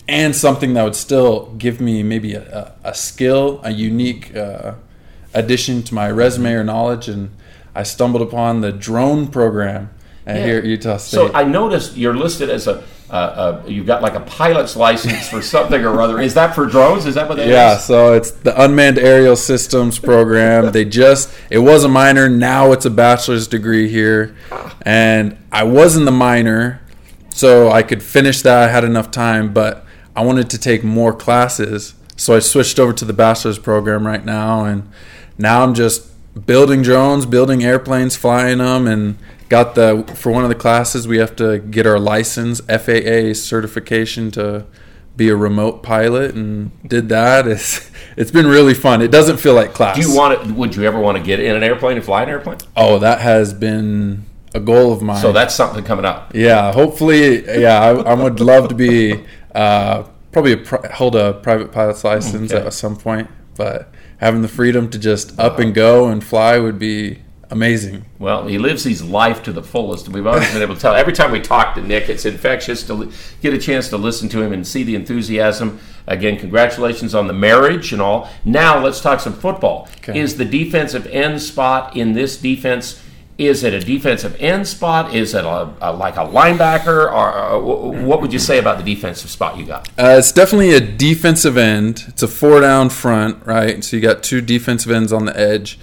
and 0.09 0.35
something 0.35 0.75
that 0.75 0.83
would 0.83 0.97
still 0.97 1.55
give 1.59 1.81
me 1.81 2.03
maybe 2.03 2.35
a, 2.35 2.75
a, 2.85 2.91
a 2.91 2.95
skill, 2.95 3.61
a 3.65 3.71
unique 3.71 4.35
uh, 4.37 4.75
addition 5.35 5.83
to 5.85 5.95
my 5.95 6.11
resume 6.11 6.53
or 6.53 6.65
knowledge. 6.65 7.09
And 7.09 7.31
I 7.75 7.83
stumbled 7.85 8.23
upon 8.23 8.61
the 8.63 8.73
drone 8.73 9.29
program 9.29 9.91
Yeah. 10.27 10.45
here 10.45 10.59
at 10.59 10.65
Utah 10.65 10.97
State. 10.99 11.17
So 11.17 11.33
I 11.35 11.45
noticed 11.45 11.97
you're 11.97 12.17
listed 12.17 12.49
as 12.51 12.67
a. 12.67 12.83
Uh, 13.13 13.15
uh, 13.15 13.63
you've 13.67 13.87
got 13.87 14.01
like 14.01 14.15
a 14.15 14.21
pilot's 14.21 14.75
license 14.75 15.29
for 15.29 15.43
something 15.43 15.85
or 15.85 16.01
other. 16.01 16.19
Is 16.19 16.35
that 16.35 16.55
for 16.55 16.67
drones? 16.67 17.05
Is 17.05 17.15
that 17.17 17.29
what 17.29 17.37
that 17.37 17.47
is? 17.47 17.53
yeah, 17.53 17.77
so 17.77 18.15
it's 18.15 18.31
the 18.31 18.61
Unmanned 18.61 18.99
Aerial 18.99 19.37
Systems 19.37 19.99
program. 19.99 20.73
they 20.73 20.85
just 20.85 21.33
it 21.51 21.59
was 21.59 21.85
a 21.85 21.89
minor, 21.89 22.29
now 22.29 22.73
it's 22.73 22.87
a 22.87 22.91
bachelor's 22.91 23.47
degree 23.47 23.89
here. 23.89 24.35
And 24.83 25.37
I 25.53 25.65
was 25.65 25.95
in 25.95 26.07
the 26.07 26.11
minor, 26.11 26.81
so 27.31 27.71
I 27.71 27.83
could 27.83 28.03
finish 28.03 28.43
that. 28.43 28.69
I 28.69 28.73
had 28.73 28.83
enough 28.83 29.11
time, 29.11 29.53
but 29.53 29.85
I 30.17 30.25
wanted 30.25 30.49
to 30.51 30.59
take 30.59 30.83
more 30.83 31.13
classes 31.13 31.95
so 32.23 32.37
I 32.37 32.39
switched 32.39 32.79
over 32.79 32.93
to 32.93 33.05
the 33.05 33.13
bachelor's 33.13 33.59
program 33.59 34.07
right 34.07 34.25
now, 34.25 34.65
and 34.65 34.89
now 35.39 35.65
I'm 35.65 35.75
just 35.75 36.09
building 36.47 36.83
drones, 36.83 37.27
building 37.27 37.65
airplanes, 37.65 38.15
flying 38.15 38.59
them, 38.59 38.87
and 38.87 39.19
got 39.53 39.75
the 39.75 40.03
for 40.17 40.33
one 40.33 40.45
of 40.45 40.49
the 40.49 40.55
classes 40.67 41.07
we 41.07 41.19
have 41.19 41.37
to 41.37 41.59
get 41.59 41.87
our 41.87 41.99
license, 41.99 42.61
FAA 42.63 43.35
certification 43.35 44.31
to 44.33 44.65
be 45.15 45.29
a 45.29 45.37
remote 45.37 45.83
pilot, 45.83 46.35
and 46.35 46.71
did 46.89 47.11
that. 47.11 47.47
It's 47.47 47.91
it's 48.17 48.31
been 48.31 48.47
really 48.47 48.73
fun. 48.75 49.03
It 49.03 49.11
doesn't 49.11 49.37
feel 49.37 49.55
like 49.55 49.75
class. 49.75 49.97
Do 49.97 50.03
you 50.03 50.17
want 50.17 50.33
it? 50.41 50.55
Would 50.57 50.75
you 50.75 50.85
ever 50.85 50.99
want 50.99 51.19
to 51.19 51.23
get 51.23 51.39
in 51.39 51.55
an 51.55 51.63
airplane 51.63 51.97
and 51.99 52.05
fly 52.05 52.23
an 52.23 52.31
airplane? 52.31 52.59
Oh, 52.77 52.99
that 52.99 53.21
has 53.21 53.53
been 53.53 54.25
a 54.55 54.61
goal 54.61 54.91
of 54.93 55.03
mine. 55.03 55.21
So 55.21 55.33
that's 55.33 55.55
something 55.55 55.85
coming 55.85 56.05
up. 56.07 56.35
Yeah, 56.35 56.73
hopefully, 56.73 57.45
yeah, 57.61 57.81
I, 57.81 57.91
I 58.13 58.15
would 58.15 58.41
love 58.41 58.69
to 58.69 58.75
be 58.75 59.23
uh, 59.55 60.05
probably 60.33 60.53
a 60.53 60.57
pri- 60.59 60.89
hold 60.93 61.15
a 61.15 61.35
private 61.35 61.73
pilot's 61.73 62.05
license 62.05 62.53
Okay. 62.53 62.67
at 62.67 62.73
some 62.73 62.97
point, 62.97 63.29
but 63.57 63.93
having 64.19 64.41
the 64.41 64.49
freedom 64.49 64.89
to 64.91 64.99
just 64.99 65.39
up 65.39 65.59
and 65.59 65.75
go 65.75 66.09
and 66.09 66.25
fly 66.25 66.59
would 66.59 66.79
be 66.79 67.23
amazing. 67.53 68.05
Well, 68.19 68.49
he 68.49 68.59
lives 68.59 68.83
his 68.83 69.05
life 69.05 69.43
to 69.45 69.53
the 69.53 69.63
fullest. 69.63 70.09
We've 70.09 70.27
always 70.27 70.51
been 70.53 70.63
able 70.63 70.75
to 70.75 70.81
tell. 70.81 70.95
Every 70.95 71.13
time 71.13 71.31
we 71.31 71.41
talk 71.41 71.75
to 71.77 71.83
Nick, 71.83 72.09
it's 72.09 72.25
infectious 72.25 72.83
to 72.89 73.13
get 73.43 73.53
a 73.53 73.59
chance 73.59 73.89
to 73.91 73.97
listen 73.97 74.29
to 74.31 74.43
him 74.43 74.53
and 74.53 74.67
see 74.67 74.83
the 74.83 74.95
enthusiasm. 74.97 75.79
Again, 76.07 76.39
congratulations 76.39 77.15
on 77.15 77.29
the 77.29 77.33
marriage 77.33 77.93
and 77.93 78.03
all. 78.03 78.29
Now 78.45 78.83
let's 78.83 79.01
talk 79.01 79.21
some 79.21 79.35
football. 79.35 79.89
Okay. 79.99 80.19
Is 80.19 80.37
the 80.39 80.45
defensive 80.45 81.07
end 81.07 81.41
spot 81.43 81.95
in 81.97 82.15
this 82.15 82.37
defense? 82.37 83.01
Is 83.39 83.65
it 83.65 83.75
a 83.75 83.81
defensive 83.81 84.37
end 84.41 84.67
spot? 84.67 85.15
Is 85.15 85.35
it 85.35 85.45
a, 85.45 85.75
a 85.81 85.93
like 85.93 86.17
a 86.17 86.27
linebacker? 86.27 87.13
Or 87.13 87.33
uh, 87.33 87.59
what 88.05 88.21
would 88.21 88.33
you 88.33 88.39
say 88.39 88.59
about 88.59 88.79
the 88.79 88.95
defensive 88.95 89.31
spot 89.31 89.57
you 89.59 89.67
got? 89.67 89.89
Uh, 89.91 90.17
it's 90.19 90.33
definitely 90.33 90.75
a 90.75 90.81
defensive 90.81 91.57
end. 91.57 92.05
It's 92.09 92.23
a 92.23 92.29
four 92.29 92.61
down 92.61 92.89
front, 92.89 93.45
right? 93.47 93.83
So 93.85 93.97
you 93.97 94.03
got 94.03 94.23
two 94.23 94.41
defensive 94.41 94.91
ends 94.91 95.13
on 95.13 95.27
the 95.27 95.39
edge. 95.39 95.79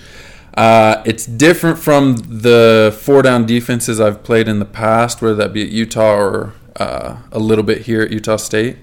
Uh, 0.56 1.02
it's 1.06 1.26
different 1.26 1.78
from 1.78 2.16
the 2.18 2.98
four 3.02 3.22
down 3.22 3.46
defenses 3.46 4.00
I've 4.00 4.24
played 4.24 4.48
in 4.48 4.60
the 4.60 4.66
past, 4.66 5.22
whether 5.22 5.36
that 5.36 5.54
be 5.54 5.64
at 5.64 5.70
Utah 5.70 6.16
or 6.16 6.54
uh, 6.78 7.18
a 7.32 7.40
little 7.40 7.64
bit 7.64 7.84
here 7.84 8.02
at 8.02 8.12
Utah 8.12 8.38
State, 8.38 8.78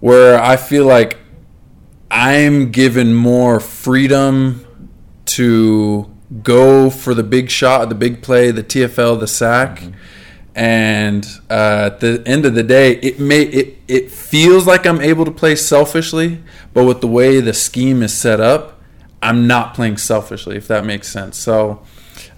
where 0.00 0.40
I 0.40 0.56
feel 0.56 0.84
like 0.84 1.18
I'm 2.10 2.70
given 2.70 3.14
more 3.14 3.60
freedom 3.60 4.64
to 5.26 6.10
go 6.42 6.90
for 6.90 7.14
the 7.14 7.22
big 7.22 7.50
shot, 7.50 7.88
the 7.88 7.94
big 7.94 8.22
play, 8.22 8.50
the 8.50 8.62
TFL, 8.62 9.20
the 9.20 9.26
sack. 9.26 9.82
And 10.54 11.26
uh, 11.50 11.90
at 11.92 12.00
the 12.00 12.22
end 12.24 12.46
of 12.46 12.54
the 12.54 12.62
day, 12.62 12.92
it 13.00 13.20
may 13.20 13.42
it, 13.42 13.78
it 13.86 14.10
feels 14.10 14.66
like 14.66 14.86
I'm 14.86 15.02
able 15.02 15.26
to 15.26 15.30
play 15.30 15.54
selfishly, 15.54 16.42
but 16.72 16.84
with 16.84 17.02
the 17.02 17.06
way 17.06 17.40
the 17.40 17.52
scheme 17.52 18.02
is 18.02 18.16
set 18.16 18.40
up, 18.40 18.75
I'm 19.26 19.48
not 19.48 19.74
playing 19.74 19.96
selfishly, 19.96 20.56
if 20.56 20.68
that 20.68 20.84
makes 20.84 21.08
sense. 21.08 21.36
So 21.36 21.82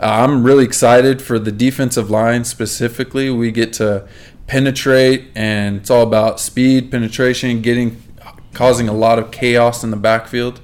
uh, 0.01 0.07
I'm 0.07 0.43
really 0.43 0.65
excited 0.65 1.21
for 1.21 1.39
the 1.39 1.53
defensive 1.53 2.09
line 2.09 2.45
specifically. 2.45 3.29
We 3.29 3.51
get 3.51 3.75
to 3.75 4.09
penetrate, 4.47 5.29
and 5.35 5.77
it's 5.77 5.91
all 5.91 6.03
about 6.03 6.41
speed, 6.41 6.91
penetration, 6.91 7.61
getting 7.61 8.03
causing 8.55 8.89
a 8.89 8.95
lot 8.95 9.19
of 9.19 9.31
chaos 9.31 9.85
in 9.85 9.91
the 9.91 9.97
backfield, 9.99 10.61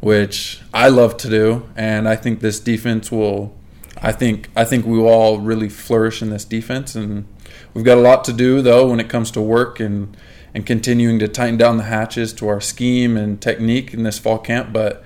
which 0.00 0.60
I 0.74 0.88
love 0.88 1.16
to 1.18 1.30
do, 1.30 1.68
and 1.76 2.08
I 2.08 2.16
think 2.16 2.40
this 2.40 2.58
defense 2.58 3.12
will. 3.12 3.56
I 4.00 4.10
think 4.10 4.48
I 4.56 4.64
think 4.64 4.84
we 4.84 4.98
will 4.98 5.08
all 5.08 5.38
really 5.38 5.68
flourish 5.68 6.22
in 6.22 6.30
this 6.30 6.44
defense, 6.44 6.96
and 6.96 7.24
we've 7.72 7.84
got 7.84 7.98
a 7.98 8.00
lot 8.00 8.24
to 8.24 8.32
do 8.32 8.62
though 8.62 8.90
when 8.90 8.98
it 8.98 9.08
comes 9.08 9.30
to 9.32 9.40
work 9.40 9.78
and 9.78 10.16
and 10.54 10.66
continuing 10.66 11.20
to 11.20 11.28
tighten 11.28 11.56
down 11.56 11.76
the 11.76 11.84
hatches 11.84 12.32
to 12.32 12.48
our 12.48 12.60
scheme 12.60 13.16
and 13.16 13.40
technique 13.40 13.94
in 13.94 14.02
this 14.02 14.18
fall 14.18 14.38
camp. 14.38 14.72
But 14.72 15.04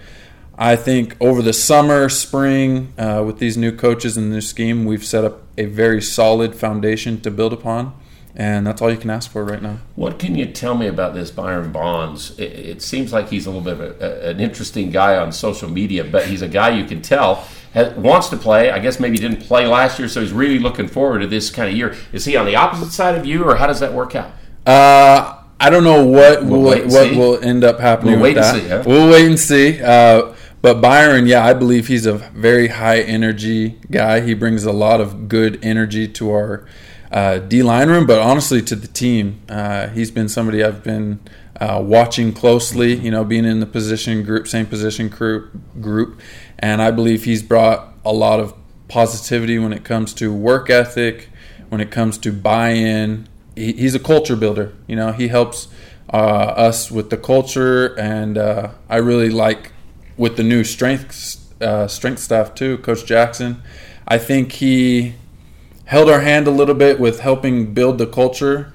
I 0.59 0.77
think 0.77 1.17
over 1.21 1.43
the 1.43 1.53
summer, 1.53 2.09
spring, 2.09 2.93
uh, 2.99 3.23
with 3.27 3.39
these 3.39 3.57
new 3.57 3.73
coaches 3.73 4.17
and 4.17 4.31
the 4.31 4.37
new 4.37 4.41
scheme, 4.41 4.85
we've 4.85 5.05
set 5.05 5.25
up 5.25 5.43
a 5.59 5.65
very 5.65 6.01
solid 6.03 6.55
foundation 6.55 7.21
to 7.23 7.31
build 7.31 7.53
upon, 7.53 7.95
and 8.37 8.67
that's 8.67 8.81
all 8.83 8.91
you 8.91 8.97
can 8.97 9.11
ask 9.11 9.31
for 9.31 9.45
right 9.45 9.63
now. 9.63 9.79
What 9.97 10.19
can 10.19 10.37
you 10.37 10.47
tell 10.47 10.75
me 10.75 10.87
about 10.87 11.15
this 11.15 11.31
Byron 11.31 11.73
Bonds? 11.73 12.39
It, 12.39 12.53
it 12.53 12.83
seems 12.83 13.13
like 13.13 13.29
he's 13.31 13.47
a 13.47 13.51
little 13.51 13.65
bit 13.65 13.81
of 13.81 14.01
a, 14.03 14.31
an 14.31 14.41
interesting 14.41 14.91
guy 14.91 15.17
on 15.17 15.33
social 15.33 15.71
media, 15.71 16.05
but 16.05 16.27
he's 16.27 16.43
a 16.43 16.49
guy 16.49 16.71
you 16.71 16.85
can 16.85 17.03
tell 17.03 17.47
has, 17.75 17.95
wants 17.95 18.29
to 18.29 18.37
play. 18.37 18.71
I 18.71 18.79
guess 18.79 19.01
maybe 19.01 19.19
didn't 19.19 19.41
play 19.41 19.67
last 19.67 19.99
year, 19.99 20.09
so 20.09 20.21
he's 20.21 20.33
really 20.33 20.59
looking 20.59 20.87
forward 20.89 21.21
to 21.21 21.27
this 21.27 21.51
kind 21.51 21.71
of 21.71 21.77
year. 21.77 21.97
Is 22.13 22.25
he 22.25 22.37
on 22.37 22.47
the 22.47 22.57
opposite 22.57 22.93
side 22.93 23.17
of 23.17 23.27
you, 23.27 23.45
or 23.45 23.57
how 23.57 23.67
does 23.67 23.81
that 23.81 23.93
work 23.93 24.15
out? 24.15 24.33
Uh, 24.67 25.39
I 25.59 25.71
don't 25.71 25.85
know 25.85 26.05
what 26.05 26.45
We'll 26.45 26.61
will, 26.61 26.83
what 26.89 26.91
see. 26.91 27.17
will 27.17 27.43
end 27.43 27.65
up 27.65 27.81
happening. 27.81 28.21
We'll 28.21 28.23
with 28.23 28.37
wait 28.37 28.45
and 28.45 28.63
see, 28.63 28.69
huh? 28.69 28.83
We'll 28.87 29.11
wait 29.11 29.27
and 29.27 29.39
see. 29.39 29.81
Uh, 29.81 30.35
but 30.63 30.81
Byron, 30.81 31.27
yeah, 31.27 31.45
I 31.45 31.55
believe 31.55 31.89
he's 31.89 32.07
a 32.07 32.15
very 32.15 32.69
high 32.69 33.01
energy 33.01 33.81
guy. 33.91 34.21
He 34.21 34.33
brings 34.33 34.65
a 34.65 34.73
lot 34.73 35.01
of 35.01 35.29
good 35.29 35.59
energy 35.63 36.07
to 36.09 36.31
our 36.31 36.67
uh, 37.11 37.39
D 37.39 37.63
line 37.63 37.89
room, 37.89 38.07
but 38.07 38.21
honestly 38.21 38.63
to 38.63 38.77
the 38.77 38.87
team. 38.87 39.43
Uh, 39.49 39.89
he's 39.89 40.11
been 40.11 40.29
somebody 40.29 40.63
I've 40.63 40.85
been 40.85 41.21
uh, 41.61 41.83
watching 41.85 42.33
closely. 42.33 42.95
You 42.95 43.11
know, 43.11 43.25
being 43.25 43.45
in 43.45 43.61
the 43.61 43.67
position 43.67 44.23
group, 44.23 44.47
same 44.47 44.67
position 44.67 45.09
group, 45.09 45.53
group, 45.81 46.21
and 46.59 46.81
I 46.81 46.93
believe 46.93 47.25
he's 47.25 47.43
brought 47.43 47.95
a 48.05 48.13
lot 48.13 48.41
of 48.41 48.55
positivity 48.89 49.59
when 49.59 49.73
it 49.73 49.85
comes 49.85 50.15
to 50.15 50.33
work 50.33 50.71
ethic, 50.71 51.29
when 51.69 51.81
it 51.81 51.91
comes 51.91 52.19
to 52.19 52.33
buy-in. 52.33 53.29
He, 53.57 53.73
he's 53.73 53.95
a 53.95 54.01
culture 54.01 54.37
builder. 54.37 54.73
You 54.87 54.97
know, 54.97 55.13
he 55.13 55.29
helps 55.29 55.69
uh, 56.13 56.17
us 56.17 56.91
with 56.91 57.11
the 57.11 57.17
culture, 57.17 57.99
and 57.99 58.39
uh, 58.39 58.71
I 58.89 58.97
really 58.97 59.31
like 59.31 59.73
with 60.23 60.37
the 60.37 60.43
new 60.45 60.63
strength 60.63 61.37
uh, 61.61 61.89
strength 61.89 62.21
staff 62.21 62.55
too, 62.55 62.79
Coach 62.79 63.05
Jackson. 63.05 63.61
I 64.07 64.19
think 64.19 64.53
he 64.53 65.15
held 65.87 66.09
our 66.09 66.21
hand 66.21 66.47
a 66.47 66.51
little 66.53 66.77
bit 66.77 67.01
with 67.01 67.19
helping 67.19 67.75
build 67.75 67.99
the 67.99 68.07
culture, 68.07 68.73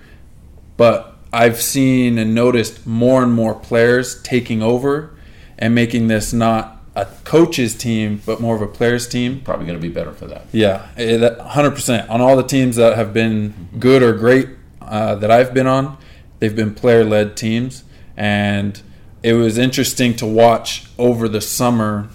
but 0.75 1.15
I've 1.31 1.61
seen 1.61 2.17
and 2.17 2.35
noticed 2.35 2.85
more 2.85 3.23
and 3.23 3.31
more 3.31 3.55
players 3.55 4.21
taking 4.23 4.61
over 4.61 5.15
and 5.57 5.73
making 5.73 6.09
this 6.09 6.33
not 6.33 6.83
a 6.97 7.05
coach's 7.23 7.73
team, 7.75 8.21
but 8.25 8.41
more 8.41 8.53
of 8.57 8.61
a 8.61 8.67
players' 8.67 9.07
team. 9.07 9.39
Probably 9.39 9.65
going 9.67 9.79
to 9.79 9.81
be 9.81 9.93
better 9.93 10.11
for 10.11 10.25
that. 10.27 10.47
Yeah, 10.51 10.87
eh, 10.97 11.15
that- 11.15 11.39
100%. 11.39 12.09
On 12.09 12.19
all 12.19 12.35
the 12.35 12.43
teams 12.43 12.75
that 12.75 12.97
have 12.97 13.13
been 13.13 13.69
good 13.79 14.03
or 14.03 14.11
great 14.11 14.49
uh, 14.81 15.15
that 15.15 15.31
I've 15.31 15.53
been 15.53 15.67
on, 15.67 15.97
they've 16.39 16.55
been 16.55 16.73
player 16.73 17.05
led 17.05 17.37
teams. 17.37 17.85
And 18.17 18.81
it 19.27 19.33
was 19.33 19.57
interesting 19.57 20.15
to 20.15 20.25
watch 20.25 20.85
over 20.97 21.27
the 21.27 21.41
summer 21.41 22.07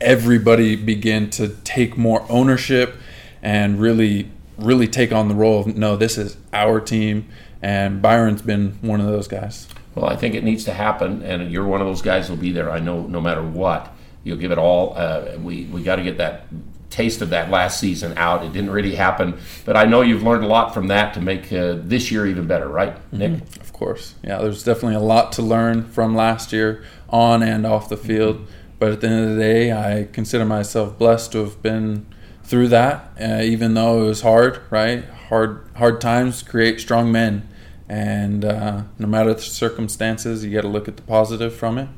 everybody 0.00 0.76
begin 0.76 1.28
to 1.28 1.48
take 1.62 1.98
more 1.98 2.24
ownership 2.30 2.96
and 3.42 3.78
really, 3.78 4.30
really 4.56 4.88
take 4.88 5.12
on 5.12 5.28
the 5.28 5.34
role 5.34 5.60
of 5.60 5.76
no, 5.76 5.94
this 5.94 6.16
is 6.16 6.38
our 6.54 6.80
team. 6.80 7.28
And 7.60 8.00
Byron's 8.00 8.40
been 8.40 8.78
one 8.80 8.98
of 8.98 9.08
those 9.08 9.28
guys. 9.28 9.68
Well, 9.94 10.06
I 10.06 10.16
think 10.16 10.34
it 10.34 10.42
needs 10.42 10.64
to 10.64 10.72
happen, 10.72 11.22
and 11.22 11.52
you're 11.52 11.66
one 11.66 11.82
of 11.82 11.86
those 11.86 12.00
guys 12.00 12.28
who'll 12.28 12.38
be 12.38 12.50
there. 12.50 12.70
I 12.70 12.80
know, 12.80 13.02
no 13.02 13.20
matter 13.20 13.42
what, 13.42 13.94
you'll 14.24 14.38
give 14.38 14.52
it 14.52 14.58
all. 14.58 14.94
Uh, 14.96 15.36
we 15.38 15.66
we 15.66 15.82
got 15.82 15.96
to 15.96 16.02
get 16.02 16.16
that 16.16 16.46
taste 16.92 17.22
of 17.22 17.30
that 17.30 17.50
last 17.50 17.80
season 17.80 18.12
out. 18.16 18.44
It 18.44 18.52
didn't 18.52 18.70
really 18.70 18.94
happen, 18.94 19.38
but 19.64 19.76
I 19.76 19.84
know 19.86 20.02
you've 20.02 20.22
learned 20.22 20.44
a 20.44 20.46
lot 20.46 20.74
from 20.74 20.88
that 20.88 21.14
to 21.14 21.20
make 21.20 21.52
uh, 21.52 21.76
this 21.78 22.10
year 22.12 22.26
even 22.26 22.46
better, 22.46 22.68
right, 22.68 22.94
Nick? 23.12 23.32
Mhm, 23.32 23.60
Of 23.60 23.72
course. 23.72 24.14
Yeah, 24.22 24.38
there's 24.38 24.62
definitely 24.62 24.96
a 24.96 25.00
lot 25.00 25.32
to 25.32 25.42
learn 25.42 25.84
from 25.84 26.14
last 26.14 26.52
year 26.52 26.84
on 27.08 27.42
and 27.42 27.66
off 27.66 27.88
the 27.88 27.96
field. 27.96 28.46
But 28.78 28.92
at 28.92 29.00
the 29.00 29.08
end 29.08 29.24
of 29.30 29.36
the 29.36 29.40
day, 29.42 29.72
I 29.72 30.08
consider 30.12 30.44
myself 30.44 30.98
blessed 30.98 31.32
to 31.32 31.38
have 31.38 31.62
been 31.62 32.04
through 32.44 32.68
that, 32.68 33.10
uh, 33.20 33.40
even 33.42 33.74
though 33.74 34.02
it 34.02 34.06
was 34.06 34.22
hard, 34.22 34.60
right? 34.70 35.04
Hard, 35.28 35.64
hard 35.76 36.00
times 36.00 36.42
create 36.42 36.80
strong 36.80 37.10
men. 37.12 37.48
And 37.88 38.44
uh, 38.44 38.82
no 38.98 39.06
matter 39.06 39.32
the 39.34 39.40
circumstances, 39.40 40.44
you 40.44 40.50
got 40.52 40.62
to 40.62 40.68
look 40.68 40.88
at 40.88 40.96
the 40.96 41.02
positive 41.02 41.54
from 41.54 41.78
it. 41.78 41.88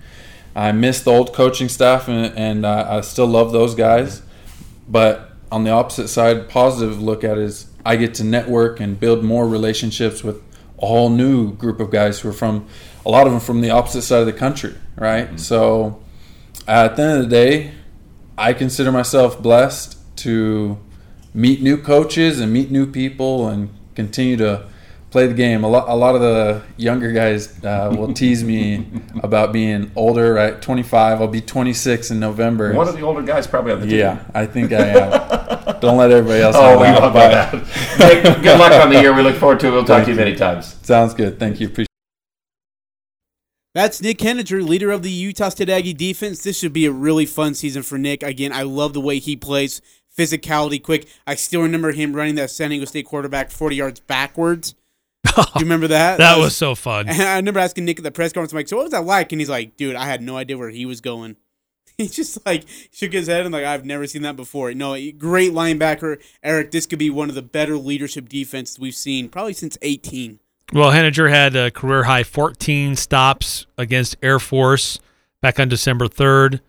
I 0.56 0.72
miss 0.72 1.00
the 1.02 1.10
old 1.10 1.32
coaching 1.32 1.68
staff, 1.68 2.06
and, 2.08 2.36
and 2.38 2.64
uh, 2.66 2.86
I 2.88 3.00
still 3.00 3.26
love 3.26 3.50
those 3.52 3.74
guys. 3.74 4.22
But 4.88 5.30
on 5.50 5.64
the 5.64 5.70
opposite 5.70 6.08
side, 6.08 6.48
positive 6.48 7.00
look 7.00 7.24
at 7.24 7.38
it 7.38 7.44
is 7.44 7.70
I 7.86 7.96
get 7.96 8.14
to 8.14 8.24
network 8.24 8.80
and 8.80 8.98
build 8.98 9.24
more 9.24 9.46
relationships 9.46 10.24
with 10.24 10.42
a 10.82 10.86
whole 10.86 11.10
new 11.10 11.52
group 11.54 11.80
of 11.80 11.90
guys 11.90 12.20
who 12.20 12.28
are 12.28 12.32
from 12.32 12.66
a 13.06 13.10
lot 13.10 13.26
of 13.26 13.32
them 13.32 13.40
from 13.40 13.60
the 13.60 13.70
opposite 13.70 14.02
side 14.02 14.20
of 14.20 14.26
the 14.26 14.32
country, 14.32 14.74
right? 14.96 15.26
Mm-hmm. 15.26 15.36
So 15.36 16.02
at 16.66 16.96
the 16.96 17.02
end 17.02 17.18
of 17.18 17.24
the 17.24 17.30
day, 17.30 17.72
I 18.36 18.52
consider 18.52 18.90
myself 18.90 19.40
blessed 19.40 19.98
to 20.18 20.78
meet 21.32 21.62
new 21.62 21.76
coaches 21.76 22.40
and 22.40 22.52
meet 22.52 22.70
new 22.70 22.86
people 22.86 23.48
and 23.48 23.70
continue 23.94 24.36
to 24.38 24.66
play 25.14 25.28
the 25.28 25.34
game. 25.34 25.62
A 25.62 25.68
lot, 25.68 25.88
a 25.88 25.94
lot 25.94 26.16
of 26.16 26.20
the 26.20 26.60
younger 26.76 27.12
guys 27.12 27.62
uh, 27.64 27.94
will 27.96 28.12
tease 28.12 28.42
me 28.42 28.84
about 29.22 29.52
being 29.52 29.92
older. 29.94 30.34
Right, 30.34 30.60
25. 30.60 31.20
I'll 31.20 31.28
be 31.28 31.40
26 31.40 32.10
in 32.10 32.18
November. 32.18 32.72
One 32.74 32.88
of 32.88 32.96
the 32.96 33.02
older 33.02 33.22
guys 33.22 33.46
probably 33.46 33.70
on 33.74 33.80
the 33.82 33.86
team. 33.86 33.98
Yeah, 34.00 34.24
I 34.34 34.44
think 34.44 34.72
I 34.72 34.86
am. 34.88 35.78
Don't 35.78 35.98
let 35.98 36.10
everybody 36.10 36.42
else. 36.42 36.56
Oh, 36.64 36.74
know 36.74 36.78
we 36.78 36.82
that, 36.86 37.00
love 37.00 37.12
but- 37.12 37.30
that. 37.30 38.24
Nick, 38.24 38.42
good 38.42 38.58
luck 38.58 38.72
on 38.72 38.90
the 38.90 39.00
year. 39.00 39.14
We 39.14 39.22
look 39.22 39.36
forward 39.36 39.60
to 39.60 39.68
it. 39.68 39.70
We'll 39.70 39.84
talk 39.84 40.04
to 40.04 40.10
you 40.10 40.16
many 40.16 40.34
times. 40.34 40.74
Sounds 40.82 41.14
good. 41.14 41.38
Thank 41.38 41.60
you. 41.60 41.68
Appreciate. 41.68 41.86
That's 43.72 44.02
Nick 44.02 44.18
Heninger, 44.18 44.66
leader 44.66 44.90
of 44.90 45.04
the 45.04 45.10
Utah 45.12 45.48
State 45.50 45.68
Aggie 45.70 45.94
defense. 45.94 46.42
This 46.42 46.58
should 46.58 46.72
be 46.72 46.86
a 46.86 46.90
really 46.92 47.26
fun 47.26 47.54
season 47.54 47.84
for 47.84 47.98
Nick. 47.98 48.24
Again, 48.24 48.52
I 48.52 48.62
love 48.62 48.94
the 48.94 49.00
way 49.00 49.20
he 49.20 49.36
plays, 49.36 49.80
physicality, 50.18 50.82
quick. 50.82 51.06
I 51.24 51.36
still 51.36 51.62
remember 51.62 51.92
him 51.92 52.14
running 52.16 52.34
that 52.34 52.50
San 52.50 52.70
Diego 52.70 52.84
State 52.84 53.06
quarterback 53.06 53.52
40 53.52 53.76
yards 53.76 54.00
backwards. 54.00 54.74
Do 55.24 55.42
you 55.56 55.60
remember 55.60 55.88
that? 55.88 56.18
That 56.24 56.38
was 56.38 56.56
so 56.56 56.74
fun. 56.74 57.08
I 57.08 57.36
remember 57.36 57.60
asking 57.60 57.84
Nick 57.84 57.98
at 57.98 58.04
the 58.04 58.10
press 58.10 58.32
conference, 58.32 58.52
I'm 58.52 58.56
like, 58.56 58.68
so 58.68 58.76
what 58.76 58.84
was 58.84 58.92
that 58.92 59.04
like? 59.04 59.32
And 59.32 59.40
he's 59.40 59.48
like, 59.48 59.76
dude, 59.76 59.96
I 59.96 60.06
had 60.06 60.22
no 60.22 60.36
idea 60.36 60.56
where 60.56 60.70
he 60.70 60.86
was 60.86 61.00
going. 61.00 61.36
He 61.96 62.08
just 62.08 62.44
like 62.44 62.64
shook 62.90 63.12
his 63.12 63.28
head 63.28 63.44
and 63.46 63.52
like, 63.52 63.64
I've 63.64 63.84
never 63.84 64.08
seen 64.08 64.22
that 64.22 64.34
before. 64.34 64.74
No, 64.74 64.94
great 65.12 65.52
linebacker. 65.52 66.20
Eric, 66.42 66.72
this 66.72 66.86
could 66.86 66.98
be 66.98 67.08
one 67.08 67.28
of 67.28 67.36
the 67.36 67.42
better 67.42 67.76
leadership 67.76 68.28
defenses 68.28 68.80
we've 68.80 68.96
seen 68.96 69.28
probably 69.28 69.52
since 69.52 69.78
18. 69.80 70.40
Well, 70.72 70.90
Heninger 70.90 71.30
had 71.30 71.54
a 71.54 71.70
career 71.70 72.02
high 72.02 72.24
14 72.24 72.96
stops 72.96 73.66
against 73.78 74.16
Air 74.22 74.40
Force 74.40 74.98
back 75.40 75.60
on 75.60 75.68
December 75.68 76.08
3rd. 76.08 76.60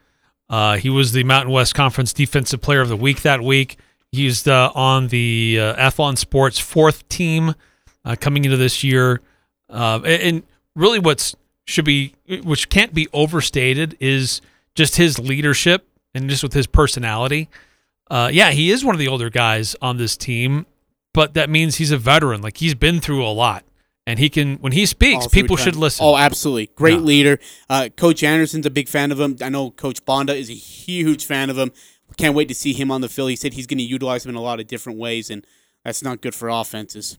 Uh, 0.47 0.77
he 0.77 0.91
was 0.91 1.11
the 1.11 1.23
Mountain 1.23 1.51
West 1.51 1.73
Conference 1.73 2.13
Defensive 2.13 2.61
Player 2.61 2.81
of 2.81 2.89
the 2.89 2.97
Week 2.97 3.23
that 3.23 3.41
week. 3.41 3.79
He's 4.11 4.47
uh, 4.47 4.69
on 4.75 5.07
the 5.07 5.57
uh, 5.59 5.75
Athlon 5.75 6.19
Sports 6.19 6.59
fourth 6.59 7.09
team 7.09 7.55
uh, 8.05 8.15
coming 8.19 8.45
into 8.45 8.57
this 8.57 8.83
year. 8.83 9.19
Uh, 9.69 9.99
and, 10.05 10.21
and 10.21 10.43
really, 10.75 10.99
what's 10.99 11.35
should 11.65 11.85
be, 11.85 12.13
which 12.43 12.69
can't 12.69 12.93
be 12.93 13.07
overstated, 13.11 13.97
is 13.99 14.39
just 14.75 14.95
his 14.97 15.17
leadership 15.19 15.87
and 16.13 16.29
just 16.29 16.43
with 16.43 16.53
his 16.53 16.67
personality. 16.67 17.49
Uh, 18.09 18.29
yeah, 18.31 18.51
he 18.51 18.69
is 18.71 18.85
one 18.85 18.93
of 18.93 18.99
the 18.99 19.07
older 19.07 19.29
guys 19.31 19.75
on 19.81 19.97
this 19.97 20.15
team, 20.15 20.65
but 21.13 21.33
that 21.33 21.49
means 21.49 21.77
he's 21.77 21.91
a 21.91 21.97
veteran. 21.97 22.41
Like 22.41 22.57
he's 22.57 22.75
been 22.75 22.99
through 23.01 23.25
a 23.25 23.33
lot, 23.33 23.65
and 24.05 24.19
he 24.19 24.29
can 24.29 24.57
when 24.57 24.73
he 24.73 24.85
speaks, 24.85 25.27
people 25.27 25.57
should 25.57 25.75
listen. 25.75 26.05
Oh, 26.05 26.15
absolutely. 26.15 26.67
Great 26.75 26.99
Yeah. 26.99 26.99
leader. 26.99 27.39
Uh, 27.67 27.89
Coach 27.97 28.23
Anderson's 28.23 28.67
a 28.67 28.69
big 28.69 28.87
fan 28.87 29.11
of 29.11 29.19
him. 29.19 29.37
I 29.41 29.49
know 29.49 29.71
Coach 29.71 30.05
Banda 30.05 30.35
is 30.35 30.51
a 30.51 30.53
huge 30.53 31.25
fan 31.25 31.49
of 31.49 31.57
him. 31.57 31.71
Can't 32.17 32.35
wait 32.35 32.47
to 32.49 32.53
see 32.55 32.73
him 32.73 32.91
on 32.91 33.01
the 33.01 33.09
field. 33.09 33.31
He 33.31 33.35
said 33.35 33.53
he's 33.53 33.65
going 33.67 33.79
to 33.79 33.83
utilize 33.83 34.23
him 34.23 34.29
in 34.29 34.35
a 34.35 34.41
lot 34.41 34.59
of 34.59 34.67
different 34.67 34.99
ways, 34.99 35.31
and 35.31 35.45
that's 35.83 36.03
not 36.03 36.21
good 36.21 36.35
for 36.35 36.47
offenses. 36.47 37.17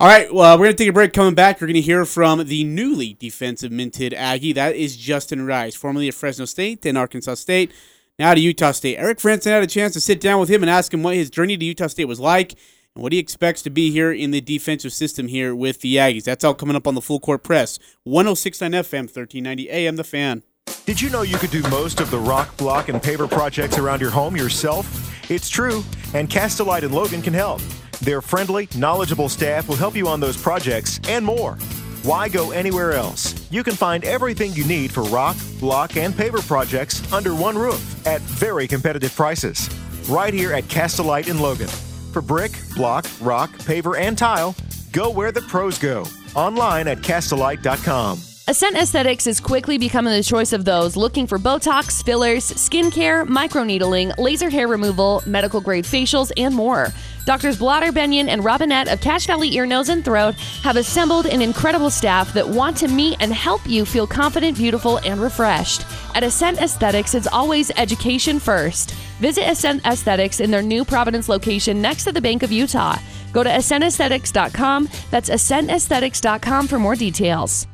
All 0.00 0.08
right, 0.08 0.32
well, 0.34 0.58
we're 0.58 0.64
going 0.64 0.76
to 0.76 0.82
take 0.82 0.88
a 0.88 0.92
break. 0.92 1.12
Coming 1.12 1.36
back, 1.36 1.60
we're 1.60 1.68
going 1.68 1.74
to 1.74 1.80
hear 1.80 2.04
from 2.04 2.44
the 2.44 2.64
newly 2.64 3.14
defensive 3.14 3.70
minted 3.70 4.12
Aggie. 4.12 4.52
That 4.52 4.74
is 4.74 4.96
Justin 4.96 5.46
Rice, 5.46 5.76
formerly 5.76 6.08
of 6.08 6.16
Fresno 6.16 6.46
State 6.46 6.84
and 6.84 6.98
Arkansas 6.98 7.34
State, 7.34 7.70
now 8.18 8.34
to 8.34 8.40
Utah 8.40 8.72
State. 8.72 8.96
Eric 8.96 9.18
Frandsen 9.18 9.52
had 9.52 9.62
a 9.62 9.68
chance 9.68 9.92
to 9.92 10.00
sit 10.00 10.20
down 10.20 10.40
with 10.40 10.48
him 10.48 10.64
and 10.64 10.70
ask 10.70 10.92
him 10.92 11.04
what 11.04 11.14
his 11.14 11.30
journey 11.30 11.56
to 11.56 11.64
Utah 11.64 11.86
State 11.86 12.06
was 12.06 12.18
like 12.18 12.54
and 12.96 13.04
what 13.04 13.12
he 13.12 13.20
expects 13.20 13.62
to 13.62 13.70
be 13.70 13.92
here 13.92 14.10
in 14.10 14.32
the 14.32 14.40
defensive 14.40 14.92
system 14.92 15.28
here 15.28 15.54
with 15.54 15.80
the 15.80 15.94
Aggies. 15.94 16.24
That's 16.24 16.42
all 16.42 16.54
coming 16.54 16.74
up 16.74 16.88
on 16.88 16.96
the 16.96 17.00
Full 17.00 17.20
Court 17.20 17.44
Press. 17.44 17.78
1069 18.02 18.72
FM, 18.72 19.02
1390 19.02 19.70
AM, 19.70 19.94
The 19.94 20.02
Fan. 20.02 20.42
Did 20.86 21.00
you 21.00 21.08
know 21.08 21.22
you 21.22 21.38
could 21.38 21.52
do 21.52 21.62
most 21.70 22.00
of 22.00 22.10
the 22.10 22.18
rock, 22.18 22.56
block, 22.56 22.88
and 22.88 23.00
paver 23.00 23.30
projects 23.30 23.78
around 23.78 24.00
your 24.00 24.10
home 24.10 24.36
yourself? 24.36 25.30
It's 25.30 25.48
true, 25.48 25.84
and 26.14 26.28
Castlelite 26.28 26.82
and 26.82 26.92
Logan 26.92 27.22
can 27.22 27.32
help. 27.32 27.60
Their 28.04 28.20
friendly, 28.20 28.68
knowledgeable 28.76 29.30
staff 29.30 29.66
will 29.66 29.76
help 29.76 29.96
you 29.96 30.08
on 30.08 30.20
those 30.20 30.36
projects 30.36 31.00
and 31.08 31.24
more. 31.24 31.54
Why 32.02 32.28
go 32.28 32.50
anywhere 32.50 32.92
else? 32.92 33.50
You 33.50 33.64
can 33.64 33.72
find 33.72 34.04
everything 34.04 34.52
you 34.52 34.66
need 34.66 34.92
for 34.92 35.04
rock, 35.04 35.36
block, 35.58 35.96
and 35.96 36.12
paver 36.12 36.46
projects 36.46 37.00
under 37.14 37.34
one 37.34 37.56
roof 37.56 38.06
at 38.06 38.20
very 38.20 38.68
competitive 38.68 39.16
prices. 39.16 39.70
Right 40.06 40.34
here 40.34 40.52
at 40.52 40.64
Castlelite 40.64 41.28
in 41.28 41.38
Logan. 41.38 41.68
For 42.12 42.20
brick, 42.20 42.52
block, 42.76 43.06
rock, 43.22 43.50
paver, 43.60 43.98
and 43.98 44.18
tile, 44.18 44.54
go 44.92 45.08
where 45.08 45.32
the 45.32 45.40
pros 45.40 45.78
go. 45.78 46.04
Online 46.34 46.88
at 46.88 46.98
castlelite.com. 46.98 48.33
Ascent 48.46 48.76
Aesthetics 48.76 49.26
is 49.26 49.40
quickly 49.40 49.78
becoming 49.78 50.12
the 50.12 50.22
choice 50.22 50.52
of 50.52 50.66
those 50.66 50.96
looking 50.98 51.26
for 51.26 51.38
Botox, 51.38 52.04
fillers, 52.04 52.52
skincare, 52.52 53.26
microneedling, 53.26 54.14
laser 54.18 54.50
hair 54.50 54.68
removal, 54.68 55.22
medical 55.24 55.62
grade 55.62 55.86
facials, 55.86 56.30
and 56.36 56.54
more. 56.54 56.88
Doctors 57.24 57.56
Blotter, 57.56 57.90
Benyon, 57.90 58.28
and 58.28 58.44
Robinette 58.44 58.88
of 58.88 59.00
Cache 59.00 59.26
Valley 59.26 59.54
Ear, 59.54 59.64
Nose, 59.64 59.88
and 59.88 60.04
Throat 60.04 60.34
have 60.62 60.76
assembled 60.76 61.24
an 61.24 61.40
incredible 61.40 61.88
staff 61.88 62.34
that 62.34 62.46
want 62.46 62.76
to 62.76 62.88
meet 62.88 63.16
and 63.18 63.32
help 63.32 63.66
you 63.66 63.86
feel 63.86 64.06
confident, 64.06 64.58
beautiful, 64.58 64.98
and 64.98 65.22
refreshed. 65.22 65.86
At 66.14 66.22
Ascent 66.22 66.60
Aesthetics, 66.60 67.14
it's 67.14 67.26
always 67.26 67.70
education 67.78 68.38
first. 68.38 68.90
Visit 69.20 69.48
Ascent 69.48 69.86
Aesthetics 69.86 70.40
in 70.40 70.50
their 70.50 70.60
new 70.60 70.84
Providence 70.84 71.30
location 71.30 71.80
next 71.80 72.04
to 72.04 72.12
the 72.12 72.20
Bank 72.20 72.42
of 72.42 72.52
Utah. 72.52 72.98
Go 73.32 73.42
to 73.42 73.48
ascentaesthetics.com. 73.48 74.90
That's 75.10 75.30
ascentaesthetics.com 75.30 76.68
for 76.68 76.78
more 76.78 76.94
details. 76.94 77.66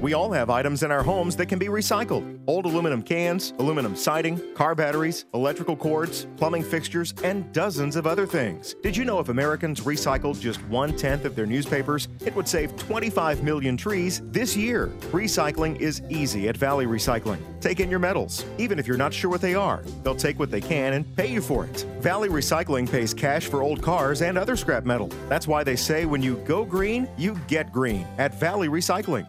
We 0.00 0.14
all 0.14 0.32
have 0.32 0.50
items 0.50 0.82
in 0.82 0.90
our 0.90 1.02
homes 1.02 1.36
that 1.36 1.46
can 1.46 1.58
be 1.58 1.66
recycled 1.66 2.40
old 2.46 2.66
aluminum 2.66 3.00
cans, 3.00 3.54
aluminum 3.60 3.94
siding, 3.94 4.40
car 4.54 4.74
batteries, 4.74 5.24
electrical 5.34 5.76
cords, 5.76 6.26
plumbing 6.36 6.64
fixtures, 6.64 7.14
and 7.22 7.52
dozens 7.52 7.94
of 7.94 8.08
other 8.08 8.26
things. 8.26 8.74
Did 8.82 8.96
you 8.96 9.04
know 9.04 9.20
if 9.20 9.28
Americans 9.28 9.82
recycled 9.82 10.40
just 10.40 10.60
one 10.64 10.96
tenth 10.96 11.24
of 11.24 11.36
their 11.36 11.46
newspapers, 11.46 12.08
it 12.26 12.34
would 12.34 12.48
save 12.48 12.76
25 12.76 13.44
million 13.44 13.76
trees 13.76 14.22
this 14.26 14.56
year? 14.56 14.88
Recycling 15.12 15.80
is 15.80 16.02
easy 16.08 16.48
at 16.48 16.56
Valley 16.56 16.86
Recycling. 16.86 17.38
Take 17.60 17.78
in 17.78 17.88
your 17.88 17.98
metals, 18.00 18.44
even 18.58 18.78
if 18.78 18.86
you're 18.86 18.96
not 18.96 19.14
sure 19.14 19.30
what 19.30 19.40
they 19.40 19.54
are. 19.54 19.82
They'll 20.02 20.16
take 20.16 20.38
what 20.38 20.50
they 20.50 20.60
can 20.60 20.94
and 20.94 21.16
pay 21.16 21.30
you 21.30 21.42
for 21.42 21.66
it. 21.66 21.86
Valley 22.00 22.28
Recycling 22.28 22.90
pays 22.90 23.14
cash 23.14 23.46
for 23.46 23.62
old 23.62 23.82
cars 23.82 24.22
and 24.22 24.38
other 24.38 24.56
scrap 24.56 24.84
metal. 24.84 25.08
That's 25.28 25.46
why 25.46 25.62
they 25.62 25.76
say 25.76 26.04
when 26.04 26.22
you 26.22 26.36
go 26.46 26.64
green, 26.64 27.08
you 27.16 27.38
get 27.46 27.72
green 27.72 28.06
at 28.18 28.34
Valley 28.34 28.68
Recycling, 28.68 29.28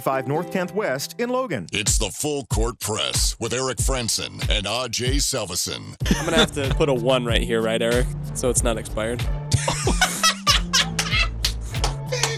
145 0.00 0.28
North 0.28 0.50
10th 0.50 0.74
West 0.74 1.14
in 1.18 1.28
Logan. 1.28 1.66
It's 1.72 1.98
the 1.98 2.08
Full 2.10 2.46
Court 2.46 2.78
Press 2.80 3.36
with 3.38 3.52
Eric 3.52 3.76
Frandsen 3.78 4.40
and 4.48 4.66
AJ 4.66 5.16
Salvesen. 5.16 5.94
I'm 6.18 6.24
gonna 6.24 6.38
have 6.38 6.52
to 6.52 6.72
put 6.74 6.88
a 6.88 6.94
one 6.94 7.26
right 7.26 7.42
here, 7.42 7.60
right, 7.60 7.80
Eric? 7.80 8.06
So 8.34 8.48
it's 8.48 8.62
not 8.62 8.78
expired. 8.78 9.20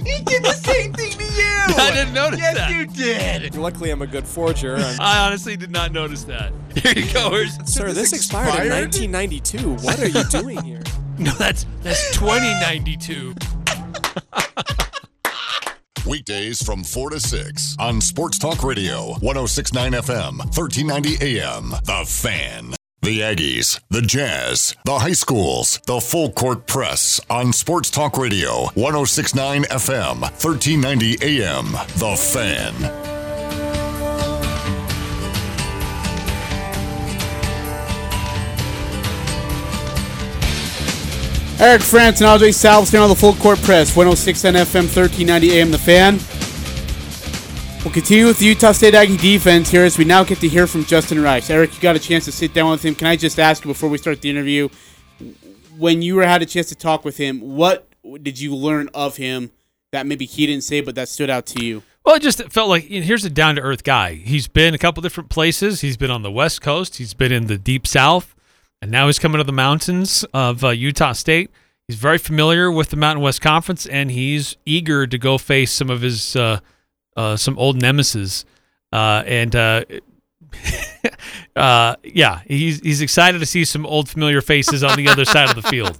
He 0.05 0.18
did 0.24 0.43
the 0.43 0.52
same 0.52 0.93
thing 0.93 1.12
to 1.12 1.24
you. 1.24 1.64
I 1.78 1.93
didn't 1.94 2.14
notice 2.14 2.40
yes, 2.40 2.56
that. 2.56 2.70
you 2.72 2.86
did. 2.86 3.55
Luckily, 3.55 3.90
I'm 3.90 4.02
a 4.02 4.06
good 4.09 4.26
forger. 4.26 4.76
I'm- 4.76 4.97
I 5.01 5.24
honestly 5.24 5.56
did 5.56 5.70
not 5.70 5.93
notice 5.93 6.24
that. 6.24 6.52
Here 6.74 6.93
you 6.97 7.12
go. 7.12 7.30
Here's- 7.30 7.72
Sir, 7.72 7.93
this, 7.93 8.12
expired, 8.12 8.66
in 8.66 8.72
1992. 8.72 9.74
What 9.86 10.01
are 10.01 10.09
you 10.09 10.24
doing 10.24 10.62
here? 10.64 10.82
No, 11.18 11.30
that's 11.32 11.66
that's 11.82 12.10
2092. 12.16 13.34
Weekdays 16.12 16.62
from 16.62 16.84
4 16.84 17.09
to 17.09 17.20
6 17.20 17.76
on 17.78 17.98
Sports 18.02 18.39
Talk 18.39 18.62
Radio, 18.62 19.14
1069 19.20 19.93
FM, 19.93 20.39
1390 20.40 21.40
AM. 21.40 21.70
The 21.70 22.05
Fan. 22.06 22.74
The 23.01 23.20
Aggies, 23.20 23.80
the 23.89 24.02
Jazz, 24.02 24.76
the 24.84 24.98
high 24.98 25.12
schools, 25.12 25.80
the 25.86 26.01
full 26.01 26.30
court 26.30 26.66
press 26.66 27.18
on 27.30 27.55
Sports 27.55 27.89
Talk 27.89 28.18
Radio, 28.18 28.66
1069 28.74 29.62
FM, 29.62 30.20
1390 30.20 31.16
AM. 31.22 31.72
The 31.72 32.14
Fan. 32.14 33.22
Eric 41.62 41.82
Frandsen 41.82 42.26
and 42.26 42.43
Ajay 42.43 42.48
Salvesen 42.48 43.01
on 43.01 43.09
the 43.09 43.14
Full 43.14 43.34
Court 43.34 43.56
Press, 43.62 43.94
106 43.94 44.43
FM, 44.43 44.82
1390 44.93 45.60
AM, 45.60 45.70
The 45.70 45.78
Fan. 45.78 46.18
We'll 47.84 47.94
continue 47.94 48.26
with 48.26 48.40
the 48.40 48.47
Utah 48.47 48.72
State 48.72 48.97
Aggie 48.97 49.16
defense 49.16 49.70
here 49.70 49.84
as 49.84 49.97
we 49.97 50.05
now 50.05 50.24
get 50.24 50.39
to 50.40 50.48
hear 50.48 50.66
from 50.66 50.84
Justin 50.84 51.22
Rice. 51.22 51.51
Eric, 51.51 51.72
you 51.76 51.80
got 51.80 51.94
a 51.94 52.01
chance 52.01 52.24
to 52.24 52.32
sit 52.32 52.52
down 52.52 52.72
with 52.72 52.84
him. 52.84 52.97
Can 52.97 53.06
I 53.06 53.14
just 53.14 53.39
ask 53.39 53.64
you 53.64 53.68
before 53.70 53.89
we 53.89 53.97
start 53.97 54.20
the 54.22 54.28
interview, 54.28 54.70
when 55.78 56.02
you 56.02 56.18
had 56.18 56.43
a 56.43 56.47
chance 56.47 56.66
to 56.70 56.74
talk 56.74 57.05
with 57.05 57.16
him, 57.16 57.39
what 57.39 57.86
did 58.20 58.40
you 58.40 58.56
learn 58.56 58.90
of 58.93 59.16
him 59.16 59.52
that 59.93 60.05
maybe 60.05 60.24
he 60.24 60.48
didn't 60.48 60.64
say 60.64 60.80
but 60.80 60.97
that 60.97 61.09
stood 61.09 61.30
out 61.30 61.47
to 61.47 61.64
you? 61.64 61.84
Well, 62.05 62.16
it 62.16 62.22
just 62.22 62.43
felt 62.51 62.70
like 62.70 62.90
you 62.90 62.98
know, 62.98 63.06
here's 63.06 63.24
a 63.24 63.30
down 63.30 63.55
to 63.55 63.60
earth 63.60 63.84
guy. 63.84 64.14
He's 64.14 64.48
been 64.48 64.74
a 64.74 64.78
couple 64.78 65.01
different 65.01 65.30
places. 65.30 65.80
He's 65.80 65.97
been 65.97 66.10
on 66.10 66.22
the 66.22 66.32
West 66.32 66.60
Coast. 66.60 66.97
He's 66.97 67.14
been 67.14 67.30
in 67.30 67.47
the 67.47 67.56
Deep 67.56 67.86
South, 67.86 68.34
and 68.82 68.90
now 68.90 69.06
he's 69.06 69.20
coming 69.20 69.38
to 69.38 69.44
the 69.44 69.52
mountains 69.52 70.24
of 70.34 70.64
uh, 70.64 70.70
Utah 70.70 71.12
State. 71.12 71.50
He's 71.86 71.96
very 71.96 72.18
familiar 72.18 72.70
with 72.70 72.90
the 72.90 72.96
Mountain 72.96 73.22
West 73.22 73.40
Conference, 73.40 73.86
and 73.86 74.10
he's 74.10 74.56
eager 74.66 75.06
to 75.06 75.18
go 75.18 75.38
face 75.38 75.70
some 75.70 75.88
of 75.88 76.00
his 76.00 76.34
uh, 76.34 76.59
uh, 77.16 77.36
some 77.36 77.56
old 77.59 77.80
nemesis. 77.80 78.44
Uh, 78.92 79.22
and 79.24 79.54
uh, 79.54 79.84
uh, 81.56 81.94
yeah, 82.02 82.40
he's 82.46 82.80
he's 82.80 83.00
excited 83.00 83.38
to 83.38 83.46
see 83.46 83.64
some 83.64 83.86
old 83.86 84.09
familiar 84.09 84.40
faces 84.40 84.82
on 84.82 84.96
the 84.96 85.06
other 85.06 85.24
side 85.24 85.48
of 85.48 85.54
the 85.54 85.68
field. 85.68 85.96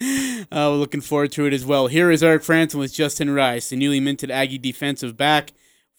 We're 0.52 0.76
looking 0.76 1.00
forward 1.00 1.32
to 1.32 1.46
it 1.46 1.52
as 1.52 1.64
well. 1.64 1.88
Here 1.88 2.12
is 2.12 2.22
Eric 2.22 2.42
Frandsen 2.42 2.76
with 2.76 2.92
Justin 2.92 3.30
Rice, 3.30 3.70
the 3.70 3.76
newly 3.76 3.98
minted 3.98 4.30
Aggie 4.30 4.58
defensive 4.58 5.16
back, 5.16 5.52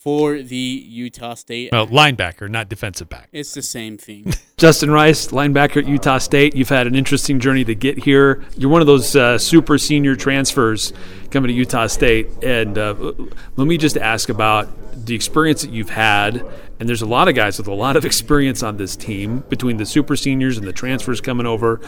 for 0.04 0.42
the 0.42 0.56
Utah 0.58 1.34
State. 1.34 1.70
Well, 1.72 1.88
linebacker, 1.88 2.50
not 2.50 2.68
defensive 2.68 3.08
back. 3.08 3.30
It's 3.32 3.54
the 3.54 3.62
same 3.62 3.98
thing. 3.98 4.34
Justin 4.58 4.92
Rice, 4.92 5.28
linebacker 5.28 5.78
at 5.78 5.88
Utah 5.88 6.18
State. 6.18 6.58
You've 6.58 6.68
had 6.68 6.88
an 6.88 6.96
interesting 6.96 7.40
journey 7.40 7.64
to 7.64 7.74
get 7.74 7.98
here. 8.00 8.44
You're 8.58 8.70
one 8.70 8.82
of 8.82 8.88
those 8.88 9.16
uh, 9.16 9.38
super 9.38 9.78
senior 9.78 10.18
transfers 10.18 10.92
coming 11.32 11.48
to 11.48 11.54
Utah 11.54 11.88
State. 11.88 12.28
And 12.44 12.78
uh, 12.78 13.14
let 13.56 13.66
me 13.66 13.78
just 13.78 13.96
ask 13.96 14.28
about 14.28 14.68
the 15.06 15.16
experience 15.16 15.62
that 15.62 15.72
you've 15.72 15.92
had. 15.92 16.46
And 16.82 16.90
there's 16.90 17.02
a 17.02 17.08
lot 17.08 17.30
of 17.30 17.36
guys 17.36 17.58
with 17.58 17.68
a 17.68 17.74
lot 17.74 17.96
of 17.96 18.04
experience 18.04 18.62
on 18.62 18.76
this 18.76 18.98
team 18.98 19.46
between 19.48 19.78
the 19.78 19.86
super 19.86 20.18
seniors 20.18 20.58
and 20.58 20.68
the 20.68 20.74
transfers 20.74 21.22
coming 21.22 21.46
over. 21.46 21.80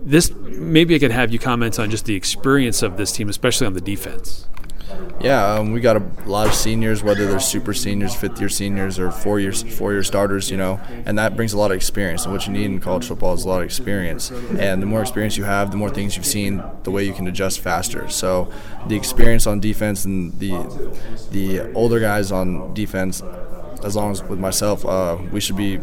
This 0.00 0.30
maybe 0.30 0.94
I 0.94 1.00
could 1.00 1.10
have 1.10 1.32
you 1.32 1.40
comment 1.40 1.80
on 1.80 1.90
just 1.90 2.04
the 2.04 2.14
experience 2.14 2.84
of 2.84 2.96
this 2.96 3.10
team, 3.10 3.28
especially 3.28 3.66
on 3.66 3.72
the 3.72 3.80
defense. 3.80 4.46
Yeah, 5.20 5.54
um, 5.54 5.72
we 5.72 5.80
got 5.80 5.96
a 5.96 6.02
lot 6.26 6.46
of 6.46 6.54
seniors, 6.54 7.02
whether 7.02 7.26
they're 7.26 7.40
super 7.40 7.74
seniors, 7.74 8.14
fifth 8.14 8.38
year 8.38 8.48
seniors, 8.48 8.98
or 8.98 9.10
four 9.10 9.40
years 9.40 9.62
four 9.62 9.92
year 9.92 10.02
starters. 10.02 10.50
You 10.50 10.56
know, 10.56 10.80
and 11.04 11.18
that 11.18 11.36
brings 11.36 11.52
a 11.52 11.58
lot 11.58 11.70
of 11.70 11.76
experience. 11.76 12.24
And 12.24 12.32
what 12.32 12.46
you 12.46 12.52
need 12.52 12.66
in 12.66 12.80
college 12.80 13.06
football 13.06 13.34
is 13.34 13.44
a 13.44 13.48
lot 13.48 13.58
of 13.58 13.64
experience. 13.64 14.30
And 14.30 14.80
the 14.80 14.86
more 14.86 15.00
experience 15.00 15.36
you 15.36 15.44
have, 15.44 15.70
the 15.70 15.76
more 15.76 15.90
things 15.90 16.16
you've 16.16 16.26
seen, 16.26 16.62
the 16.84 16.90
way 16.90 17.04
you 17.04 17.12
can 17.12 17.26
adjust 17.26 17.60
faster. 17.60 18.08
So, 18.08 18.52
the 18.86 18.96
experience 18.96 19.46
on 19.46 19.60
defense 19.60 20.04
and 20.04 20.38
the 20.38 20.52
the 21.30 21.72
older 21.72 22.00
guys 22.00 22.30
on 22.32 22.72
defense, 22.74 23.22
as 23.84 23.96
long 23.96 24.12
as 24.12 24.22
with 24.22 24.38
myself, 24.38 24.84
uh, 24.86 25.18
we 25.32 25.40
should 25.40 25.56
be 25.56 25.80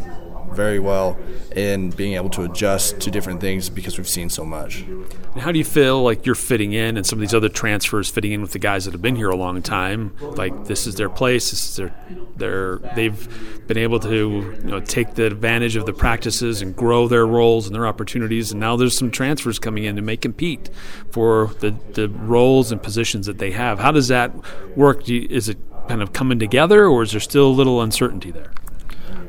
very 0.52 0.78
well 0.78 1.18
in 1.54 1.90
being 1.90 2.14
able 2.14 2.30
to 2.30 2.42
adjust 2.42 3.00
to 3.00 3.10
different 3.10 3.40
things 3.40 3.68
because 3.68 3.98
we've 3.98 4.08
seen 4.08 4.30
so 4.30 4.44
much. 4.44 4.82
And 4.82 5.40
how 5.40 5.52
do 5.52 5.58
you 5.58 5.64
feel 5.64 6.02
like 6.02 6.26
you're 6.26 6.34
fitting 6.34 6.72
in 6.72 6.96
and 6.96 7.06
some 7.06 7.18
of 7.18 7.20
these 7.20 7.34
other 7.34 7.48
transfers 7.48 8.08
fitting 8.10 8.32
in 8.32 8.42
with 8.42 8.52
the 8.52 8.58
guys 8.58 8.84
that 8.84 8.92
have 8.92 9.02
been 9.02 9.16
here 9.16 9.30
a 9.30 9.36
long 9.36 9.62
time? 9.62 10.14
Like 10.20 10.66
this 10.66 10.86
is 10.86 10.96
their 10.96 11.08
place, 11.08 11.50
this 11.50 11.70
is 11.70 11.76
their 11.76 11.94
their 12.36 12.76
they've 12.94 13.66
been 13.66 13.78
able 13.78 13.98
to 14.00 14.08
you 14.08 14.70
know 14.70 14.80
take 14.80 15.14
the 15.14 15.26
advantage 15.26 15.76
of 15.76 15.86
the 15.86 15.92
practices 15.92 16.62
and 16.62 16.76
grow 16.76 17.08
their 17.08 17.26
roles 17.26 17.66
and 17.66 17.74
their 17.74 17.86
opportunities 17.86 18.52
and 18.52 18.60
now 18.60 18.76
there's 18.76 18.96
some 18.96 19.10
transfers 19.10 19.58
coming 19.58 19.84
in 19.84 19.96
and 19.96 20.06
may 20.06 20.16
compete 20.16 20.70
for 21.10 21.50
the, 21.60 21.74
the 21.92 22.08
roles 22.08 22.72
and 22.72 22.82
positions 22.82 23.26
that 23.26 23.38
they 23.38 23.52
have. 23.52 23.78
How 23.78 23.92
does 23.92 24.08
that 24.08 24.32
work? 24.76 25.08
You, 25.08 25.26
is 25.30 25.48
it 25.48 25.58
kind 25.88 26.02
of 26.02 26.12
coming 26.12 26.38
together 26.38 26.86
or 26.86 27.02
is 27.02 27.12
there 27.12 27.20
still 27.20 27.48
a 27.48 27.52
little 27.52 27.80
uncertainty 27.80 28.30
there? 28.30 28.50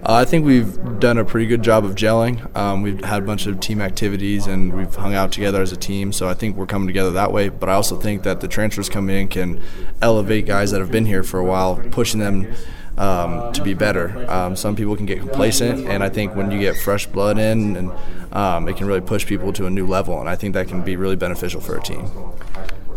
Uh, 0.03 0.13
I 0.13 0.25
think 0.25 0.45
we've 0.45 0.99
done 0.99 1.17
a 1.17 1.25
pretty 1.25 1.47
good 1.47 1.63
job 1.63 1.83
of 1.83 1.95
gelling. 1.95 2.55
Um, 2.55 2.81
we've 2.81 3.03
had 3.03 3.23
a 3.23 3.25
bunch 3.25 3.45
of 3.47 3.59
team 3.59 3.81
activities 3.81 4.47
and 4.47 4.73
we've 4.73 4.93
hung 4.93 5.15
out 5.15 5.31
together 5.31 5.61
as 5.61 5.71
a 5.71 5.75
team. 5.75 6.13
So 6.13 6.29
I 6.29 6.33
think 6.33 6.55
we're 6.55 6.67
coming 6.67 6.87
together 6.87 7.11
that 7.11 7.31
way. 7.31 7.49
But 7.49 7.69
I 7.69 7.73
also 7.73 7.97
think 7.97 8.23
that 8.23 8.39
the 8.39 8.47
transfers 8.47 8.89
coming 8.89 9.15
in 9.15 9.27
can 9.27 9.61
elevate 10.01 10.45
guys 10.45 10.71
that 10.71 10.79
have 10.79 10.91
been 10.91 11.05
here 11.05 11.23
for 11.23 11.39
a 11.39 11.43
while, 11.43 11.81
pushing 11.91 12.19
them 12.19 12.47
um, 12.97 13.51
to 13.53 13.63
be 13.63 13.73
better. 13.73 14.29
Um, 14.29 14.55
some 14.55 14.75
people 14.75 14.95
can 14.95 15.05
get 15.05 15.19
complacent, 15.19 15.87
and 15.87 16.03
I 16.03 16.09
think 16.09 16.35
when 16.35 16.51
you 16.51 16.59
get 16.59 16.77
fresh 16.77 17.05
blood 17.05 17.37
in, 17.37 17.75
and 17.75 17.91
um, 18.31 18.67
it 18.67 18.77
can 18.77 18.87
really 18.87 19.01
push 19.01 19.25
people 19.25 19.53
to 19.53 19.65
a 19.65 19.69
new 19.69 19.85
level. 19.85 20.19
And 20.19 20.29
I 20.29 20.35
think 20.35 20.53
that 20.55 20.67
can 20.67 20.81
be 20.83 20.95
really 20.95 21.15
beneficial 21.15 21.61
for 21.61 21.77
a 21.77 21.81
team. 21.81 22.09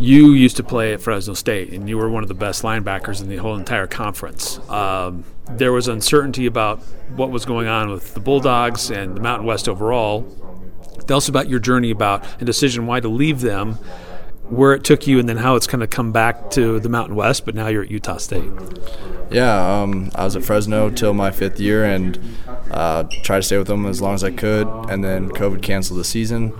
You 0.00 0.32
used 0.32 0.56
to 0.56 0.64
play 0.64 0.94
at 0.94 1.02
Fresno 1.02 1.34
State, 1.34 1.74
and 1.74 1.86
you 1.86 1.98
were 1.98 2.08
one 2.08 2.22
of 2.22 2.28
the 2.28 2.34
best 2.34 2.62
linebackers 2.62 3.20
in 3.20 3.28
the 3.28 3.36
whole 3.36 3.54
entire 3.54 3.86
conference. 3.86 4.58
Um, 4.70 5.24
there 5.50 5.72
was 5.72 5.88
uncertainty 5.88 6.46
about 6.46 6.78
what 7.16 7.30
was 7.30 7.44
going 7.44 7.68
on 7.68 7.90
with 7.90 8.14
the 8.14 8.20
Bulldogs 8.20 8.90
and 8.90 9.14
the 9.14 9.20
Mountain 9.20 9.46
West 9.46 9.68
overall. 9.68 10.22
Tell 11.06 11.18
us 11.18 11.28
about 11.28 11.50
your 11.50 11.60
journey 11.60 11.90
about 11.90 12.24
a 12.40 12.46
decision 12.46 12.86
why 12.86 13.00
to 13.00 13.08
leave 13.08 13.42
them, 13.42 13.78
where 14.50 14.74
it 14.74 14.84
took 14.84 15.06
you, 15.06 15.18
and 15.18 15.28
then 15.28 15.36
how 15.36 15.56
it's 15.56 15.66
kind 15.66 15.82
of 15.82 15.90
come 15.90 16.12
back 16.12 16.50
to 16.50 16.80
the 16.80 16.88
Mountain 16.88 17.14
West, 17.16 17.44
but 17.44 17.54
now 17.54 17.68
you're 17.68 17.84
at 17.84 17.90
Utah 17.90 18.18
State. 18.18 18.50
Yeah, 19.30 19.82
um, 19.82 20.10
I 20.14 20.24
was 20.24 20.34
at 20.34 20.42
Fresno 20.42 20.90
till 20.90 21.14
my 21.14 21.30
fifth 21.30 21.60
year 21.60 21.84
and 21.84 22.18
uh, 22.70 23.04
tried 23.22 23.38
to 23.38 23.42
stay 23.42 23.58
with 23.58 23.68
them 23.68 23.86
as 23.86 24.02
long 24.02 24.14
as 24.14 24.24
I 24.24 24.32
could. 24.32 24.66
And 24.90 25.04
then 25.04 25.30
COVID 25.30 25.62
canceled 25.62 26.00
the 26.00 26.04
season, 26.04 26.52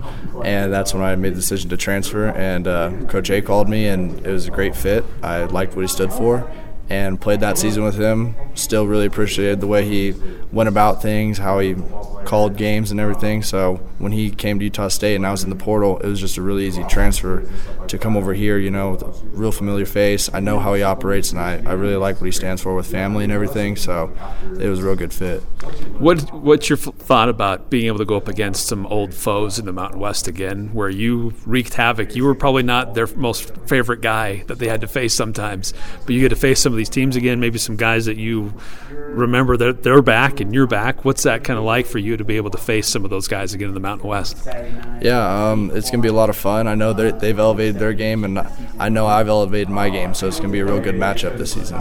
and 0.43 0.71
that's 0.71 0.93
when 0.93 1.03
I 1.03 1.15
made 1.15 1.33
the 1.33 1.41
decision 1.41 1.69
to 1.69 1.77
transfer. 1.77 2.27
And 2.29 2.67
uh, 2.67 2.91
Coach 3.07 3.29
A 3.29 3.41
called 3.41 3.67
me, 3.67 3.87
and 3.87 4.25
it 4.25 4.31
was 4.31 4.47
a 4.47 4.51
great 4.51 4.75
fit. 4.75 5.03
I 5.21 5.43
liked 5.43 5.75
what 5.75 5.81
he 5.81 5.87
stood 5.87 6.13
for 6.13 6.49
and 6.89 7.21
played 7.21 7.39
that 7.39 7.57
season 7.57 7.85
with 7.85 7.97
him. 7.97 8.35
Still 8.53 8.85
really 8.85 9.05
appreciated 9.05 9.61
the 9.61 9.67
way 9.67 9.87
he 9.87 10.13
went 10.51 10.67
about 10.67 11.01
things, 11.01 11.37
how 11.37 11.59
he 11.59 11.75
called 12.25 12.57
games 12.57 12.91
and 12.91 12.99
everything. 12.99 13.43
So 13.43 13.77
when 13.97 14.11
he 14.11 14.29
came 14.29 14.59
to 14.59 14.65
Utah 14.65 14.89
State 14.89 15.15
and 15.15 15.25
I 15.25 15.31
was 15.31 15.43
in 15.43 15.49
the 15.49 15.55
portal, 15.55 15.99
it 15.99 16.07
was 16.07 16.19
just 16.19 16.35
a 16.35 16.41
really 16.41 16.67
easy 16.67 16.83
transfer 16.83 17.49
to 17.91 17.97
come 17.97 18.17
over 18.17 18.33
here, 18.33 18.57
you 18.57 18.71
know, 18.71 18.91
with 18.91 19.03
a 19.03 19.11
real 19.37 19.51
familiar 19.51 19.85
face. 19.85 20.29
I 20.33 20.39
know 20.39 20.59
how 20.59 20.73
he 20.73 20.81
operates 20.81 21.31
and 21.31 21.39
I, 21.39 21.61
I 21.65 21.73
really 21.73 21.95
like 21.95 22.19
what 22.19 22.25
he 22.25 22.31
stands 22.31 22.61
for 22.61 22.73
with 22.73 22.87
family 22.87 23.23
and 23.23 23.33
everything. 23.33 23.75
So 23.75 24.11
it 24.59 24.67
was 24.67 24.79
a 24.79 24.83
real 24.83 24.95
good 24.95 25.13
fit. 25.13 25.41
What 25.99 26.33
What's 26.33 26.69
your 26.69 26.77
f- 26.77 26.95
thought 26.95 27.29
about 27.29 27.69
being 27.69 27.87
able 27.87 27.99
to 27.99 28.05
go 28.05 28.15
up 28.15 28.27
against 28.27 28.67
some 28.67 28.85
old 28.87 29.13
foes 29.13 29.59
in 29.59 29.65
the 29.65 29.73
Mountain 29.73 29.99
West 29.99 30.27
again, 30.27 30.69
where 30.73 30.89
you 30.89 31.33
wreaked 31.45 31.73
havoc? 31.73 32.15
You 32.15 32.23
were 32.23 32.33
probably 32.33 32.63
not 32.63 32.93
their 32.95 33.07
most 33.07 33.55
favorite 33.67 34.01
guy 34.01 34.43
that 34.47 34.57
they 34.57 34.67
had 34.67 34.81
to 34.81 34.87
face 34.87 35.15
sometimes, 35.15 35.73
but 36.05 36.15
you 36.15 36.21
get 36.21 36.29
to 36.29 36.35
face 36.35 36.61
some 36.61 36.71
of 36.71 36.77
these 36.77 36.89
teams 36.89 37.15
again. 37.15 37.39
Maybe 37.39 37.59
some 37.59 37.75
guys 37.75 38.05
that 38.05 38.17
you 38.17 38.53
remember 38.89 39.57
that 39.57 39.83
they're 39.83 40.01
back 40.01 40.39
and 40.39 40.53
you're 40.53 40.67
back. 40.67 41.03
What's 41.03 41.23
that 41.23 41.43
kind 41.43 41.59
of 41.59 41.65
like 41.65 41.85
for 41.85 41.99
you 41.99 42.17
to 42.17 42.23
be 42.23 42.37
able 42.37 42.51
to 42.51 42.57
face 42.57 42.87
some 42.87 43.03
of 43.03 43.09
those 43.09 43.27
guys 43.27 43.53
again 43.53 43.67
in 43.67 43.73
the 43.73 43.79
Mountain 43.81 44.07
West? 44.07 44.37
Yeah, 45.01 45.51
um, 45.51 45.71
it's 45.73 45.91
gonna 45.91 46.03
be 46.03 46.09
a 46.09 46.13
lot 46.13 46.29
of 46.29 46.37
fun. 46.37 46.67
I 46.67 46.75
know 46.75 46.93
they've 46.93 47.37
elevated 47.37 47.80
their 47.81 47.93
game, 47.93 48.23
and 48.23 48.39
I 48.79 48.89
know 48.89 49.07
I've 49.07 49.27
elevated 49.27 49.69
my 49.69 49.89
game. 49.89 50.13
So 50.13 50.27
it's 50.27 50.39
gonna 50.39 50.53
be 50.53 50.59
a 50.59 50.65
real 50.65 50.79
good 50.79 50.95
matchup 50.95 51.37
this 51.37 51.53
season. 51.53 51.79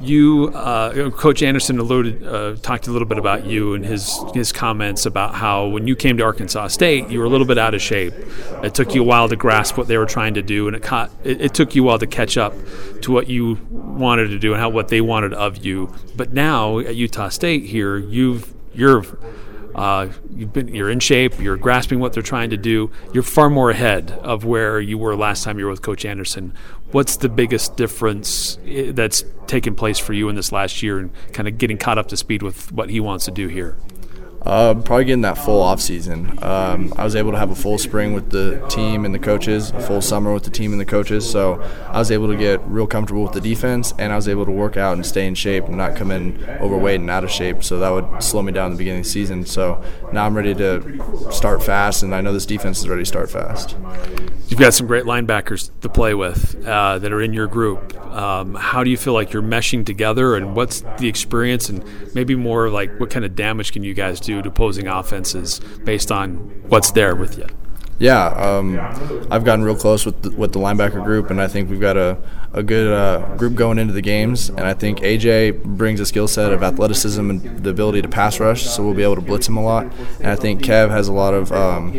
You, 0.00 0.50
uh, 0.54 1.10
Coach 1.10 1.42
Anderson, 1.42 1.78
alluded, 1.78 2.26
uh, 2.26 2.56
talked 2.56 2.86
a 2.88 2.90
little 2.90 3.06
bit 3.06 3.18
about 3.18 3.46
you 3.46 3.74
and 3.74 3.84
his 3.84 4.18
his 4.34 4.52
comments 4.52 5.06
about 5.06 5.34
how 5.34 5.66
when 5.66 5.86
you 5.86 5.96
came 5.96 6.16
to 6.18 6.24
Arkansas 6.24 6.68
State, 6.68 7.08
you 7.08 7.18
were 7.18 7.24
a 7.24 7.28
little 7.28 7.46
bit 7.46 7.58
out 7.58 7.74
of 7.74 7.80
shape. 7.80 8.14
It 8.62 8.74
took 8.74 8.94
you 8.94 9.02
a 9.02 9.04
while 9.04 9.28
to 9.28 9.36
grasp 9.36 9.78
what 9.78 9.88
they 9.88 9.98
were 9.98 10.06
trying 10.06 10.34
to 10.34 10.42
do, 10.42 10.66
and 10.66 10.76
it 10.76 10.82
caught, 10.82 11.10
it, 11.24 11.40
it 11.40 11.54
took 11.54 11.74
you 11.74 11.82
a 11.82 11.86
while 11.86 11.98
to 11.98 12.06
catch 12.06 12.36
up 12.36 12.52
to 13.02 13.12
what 13.12 13.28
you 13.28 13.58
wanted 13.70 14.28
to 14.28 14.38
do 14.38 14.52
and 14.52 14.60
how 14.60 14.68
what 14.68 14.88
they 14.88 15.00
wanted 15.00 15.34
of 15.34 15.64
you. 15.64 15.94
But 16.16 16.32
now 16.32 16.78
at 16.78 16.94
Utah 16.96 17.28
State, 17.28 17.64
here 17.64 17.96
you've 17.96 18.52
you're 18.74 19.04
uh, 19.74 20.08
you've 20.34 20.52
been 20.52 20.74
you're 20.74 20.90
in 20.90 21.00
shape. 21.00 21.38
You're 21.38 21.56
grasping 21.56 22.00
what 22.00 22.12
they're 22.12 22.22
trying 22.22 22.50
to 22.50 22.56
do. 22.56 22.90
You're 23.12 23.22
far 23.22 23.50
more 23.50 23.70
ahead 23.70 24.10
of 24.22 24.44
where 24.44 24.80
you 24.80 24.98
were 24.98 25.16
last 25.16 25.44
time 25.44 25.58
you 25.58 25.64
were 25.64 25.70
with 25.70 25.82
Coach 25.82 26.04
Anderson. 26.04 26.54
What's 26.90 27.16
the 27.16 27.28
biggest 27.28 27.76
difference 27.76 28.58
eh, 28.66 28.92
that's 28.92 29.24
taken 29.46 29.74
place 29.74 29.98
for 29.98 30.12
you 30.12 30.28
in 30.28 30.34
this 30.36 30.52
last 30.52 30.82
year 30.82 30.98
and 30.98 31.10
kind 31.32 31.48
of 31.48 31.56
getting 31.58 31.78
caught 31.78 31.98
up 31.98 32.08
to 32.08 32.16
speed 32.16 32.42
with 32.42 32.70
what 32.72 32.90
he 32.90 33.00
wants 33.00 33.24
to 33.24 33.30
do 33.30 33.48
here? 33.48 33.76
Uh, 34.44 34.74
probably 34.74 35.04
getting 35.04 35.22
that 35.22 35.38
full 35.38 35.60
off 35.60 35.80
season. 35.80 36.38
Um, 36.42 36.92
I 36.96 37.04
was 37.04 37.14
able 37.14 37.30
to 37.30 37.38
have 37.38 37.50
a 37.50 37.54
full 37.54 37.78
spring 37.78 38.12
with 38.12 38.30
the 38.30 38.64
team 38.68 39.04
and 39.04 39.14
the 39.14 39.18
coaches, 39.18 39.70
a 39.70 39.80
full 39.80 40.02
summer 40.02 40.32
with 40.32 40.42
the 40.42 40.50
team 40.50 40.72
and 40.72 40.80
the 40.80 40.84
coaches. 40.84 41.28
So 41.30 41.62
I 41.88 41.98
was 41.98 42.10
able 42.10 42.26
to 42.28 42.36
get 42.36 42.60
real 42.66 42.86
comfortable 42.86 43.22
with 43.22 43.32
the 43.32 43.40
defense, 43.40 43.94
and 43.98 44.12
I 44.12 44.16
was 44.16 44.26
able 44.26 44.44
to 44.44 44.50
work 44.50 44.76
out 44.76 44.94
and 44.94 45.06
stay 45.06 45.26
in 45.26 45.34
shape 45.34 45.66
and 45.66 45.76
not 45.76 45.94
come 45.96 46.10
in 46.10 46.44
overweight 46.60 47.00
and 47.00 47.08
out 47.08 47.22
of 47.22 47.30
shape. 47.30 47.62
So 47.62 47.78
that 47.78 47.90
would 47.90 48.22
slow 48.22 48.42
me 48.42 48.52
down 48.52 48.66
in 48.66 48.72
the 48.72 48.78
beginning 48.78 49.00
of 49.00 49.06
the 49.06 49.10
season. 49.10 49.46
So 49.46 49.82
now 50.12 50.26
I'm 50.26 50.36
ready 50.36 50.54
to 50.54 51.32
start 51.32 51.62
fast, 51.62 52.02
and 52.02 52.14
I 52.14 52.20
know 52.20 52.32
this 52.32 52.46
defense 52.46 52.80
is 52.80 52.88
ready 52.88 53.02
to 53.02 53.06
start 53.06 53.30
fast. 53.30 53.76
You've 54.48 54.60
got 54.60 54.74
some 54.74 54.86
great 54.86 55.04
linebackers 55.04 55.70
to 55.80 55.88
play 55.88 56.14
with 56.14 56.66
uh, 56.66 56.98
that 56.98 57.12
are 57.12 57.22
in 57.22 57.32
your 57.32 57.46
group. 57.46 57.96
Um, 58.12 58.54
how 58.54 58.84
do 58.84 58.90
you 58.90 58.98
feel 58.98 59.14
like 59.14 59.32
you're 59.32 59.42
meshing 59.42 59.86
together, 59.86 60.36
and 60.36 60.54
what's 60.54 60.82
the 60.98 61.08
experience, 61.08 61.68
and 61.68 61.84
maybe 62.14 62.34
more 62.34 62.68
like 62.68 63.00
what 63.00 63.10
kind 63.10 63.24
of 63.24 63.34
damage 63.34 63.72
can 63.72 63.82
you 63.82 63.94
guys 63.94 64.20
do 64.20 64.42
to 64.42 64.48
opposing 64.48 64.86
offenses 64.88 65.60
based 65.84 66.12
on 66.12 66.34
what's 66.68 66.90
there 66.90 67.16
with 67.16 67.38
you? 67.38 67.46
Yeah, 67.98 68.26
um, 68.26 68.80
I've 69.30 69.44
gotten 69.44 69.64
real 69.64 69.76
close 69.76 70.04
with 70.04 70.22
the, 70.22 70.30
with 70.32 70.52
the 70.52 70.58
linebacker 70.58 71.04
group, 71.04 71.30
and 71.30 71.40
I 71.40 71.46
think 71.46 71.70
we've 71.70 71.80
got 71.80 71.96
a, 71.96 72.18
a 72.52 72.62
good 72.62 72.92
uh, 72.92 73.36
group 73.36 73.54
going 73.54 73.78
into 73.78 73.92
the 73.92 74.02
games. 74.02 74.48
And 74.48 74.62
I 74.62 74.74
think 74.74 74.98
AJ 75.00 75.62
brings 75.62 76.00
a 76.00 76.06
skill 76.06 76.26
set 76.26 76.52
of 76.52 76.64
athleticism 76.64 77.30
and 77.30 77.62
the 77.62 77.70
ability 77.70 78.02
to 78.02 78.08
pass 78.08 78.40
rush, 78.40 78.64
so 78.64 78.82
we'll 78.82 78.94
be 78.94 79.04
able 79.04 79.14
to 79.14 79.20
blitz 79.20 79.46
him 79.46 79.56
a 79.56 79.62
lot. 79.62 79.86
And 80.18 80.26
I 80.26 80.36
think 80.36 80.62
Kev 80.62 80.90
has 80.90 81.06
a 81.06 81.12
lot 81.12 81.32
of 81.32 81.52
um, 81.52 81.94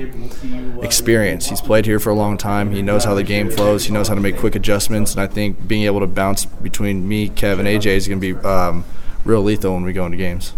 experience. 0.83 1.47
He's 1.47 1.61
played 1.61 1.85
here 1.85 1.99
for 1.99 2.09
a 2.09 2.15
long 2.15 2.37
time. 2.37 2.71
He 2.71 2.81
knows 2.81 3.05
how 3.05 3.13
the 3.13 3.23
game 3.23 3.49
flows. 3.49 3.85
He 3.85 3.93
knows 3.93 4.09
how 4.09 4.15
to 4.15 4.21
make 4.21 4.37
quick 4.37 4.55
adjustments. 4.55 5.13
And 5.13 5.21
I 5.21 5.27
think 5.27 5.67
being 5.67 5.83
able 5.83 6.01
to 6.01 6.07
bounce 6.07 6.43
between 6.45 7.07
me, 7.07 7.29
Kev, 7.29 7.59
and 7.59 7.67
AJ 7.67 7.85
is 7.85 8.07
going 8.09 8.19
to 8.19 8.33
be 8.35 8.45
um, 8.45 8.83
real 9.23 9.41
lethal 9.41 9.73
when 9.73 9.83
we 9.83 9.93
go 9.93 10.05
into 10.05 10.17
games. 10.17 10.53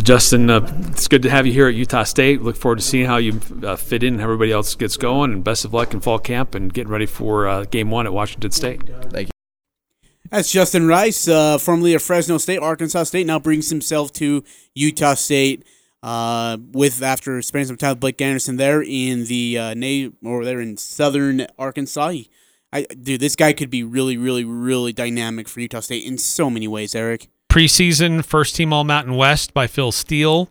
Well, 0.00 0.04
Justin, 0.06 0.48
uh, 0.48 0.66
it's 0.92 1.08
good 1.08 1.20
to 1.24 1.30
have 1.30 1.46
you 1.46 1.52
here 1.52 1.68
at 1.68 1.74
Utah 1.74 2.04
State. 2.04 2.40
Look 2.40 2.56
forward 2.56 2.78
to 2.78 2.82
seeing 2.82 3.04
how 3.04 3.18
you 3.18 3.38
uh, 3.62 3.76
fit 3.76 4.02
in 4.02 4.14
and 4.14 4.20
how 4.22 4.28
everybody 4.28 4.50
else 4.50 4.74
gets 4.74 4.96
going. 4.96 5.30
And 5.30 5.44
best 5.44 5.66
of 5.66 5.74
luck 5.74 5.92
in 5.92 6.00
fall 6.00 6.18
camp 6.18 6.54
and 6.54 6.72
getting 6.72 6.90
ready 6.90 7.04
for 7.04 7.46
uh, 7.46 7.64
game 7.64 7.90
one 7.90 8.06
at 8.06 8.12
Washington 8.14 8.50
State. 8.50 8.80
Thank 9.10 9.28
you. 9.28 10.10
That's 10.30 10.50
Justin 10.50 10.86
Rice, 10.86 11.28
uh, 11.28 11.58
formerly 11.58 11.92
of 11.92 12.00
Fresno 12.00 12.38
State, 12.38 12.60
Arkansas 12.60 13.02
State, 13.02 13.26
now 13.26 13.38
brings 13.38 13.68
himself 13.68 14.10
to 14.14 14.42
Utah 14.74 15.12
State. 15.12 15.66
Uh, 16.02 16.56
with 16.72 17.02
after 17.02 17.42
spending 17.42 17.66
some 17.66 17.76
time 17.76 17.90
with 17.90 18.00
Blake 18.00 18.22
Anderson 18.22 18.56
there 18.56 18.82
in 18.82 19.26
the 19.26 19.58
uh, 19.58 19.74
na- 19.74 20.08
or 20.24 20.46
there 20.46 20.62
in 20.62 20.78
southern 20.78 21.46
Arkansas, 21.58 22.08
he 22.08 22.30
I 22.72 22.84
dude, 22.84 23.20
this 23.20 23.36
guy 23.36 23.52
could 23.52 23.68
be 23.68 23.82
really, 23.82 24.16
really, 24.16 24.44
really 24.44 24.94
dynamic 24.94 25.46
for 25.46 25.60
Utah 25.60 25.80
State 25.80 26.06
in 26.06 26.16
so 26.16 26.48
many 26.48 26.66
ways, 26.66 26.94
Eric. 26.94 27.28
Preseason 27.50 28.24
first 28.24 28.54
team 28.54 28.72
All 28.72 28.84
Mountain 28.84 29.16
West 29.16 29.52
by 29.52 29.66
Phil 29.66 29.90
Steele, 29.90 30.48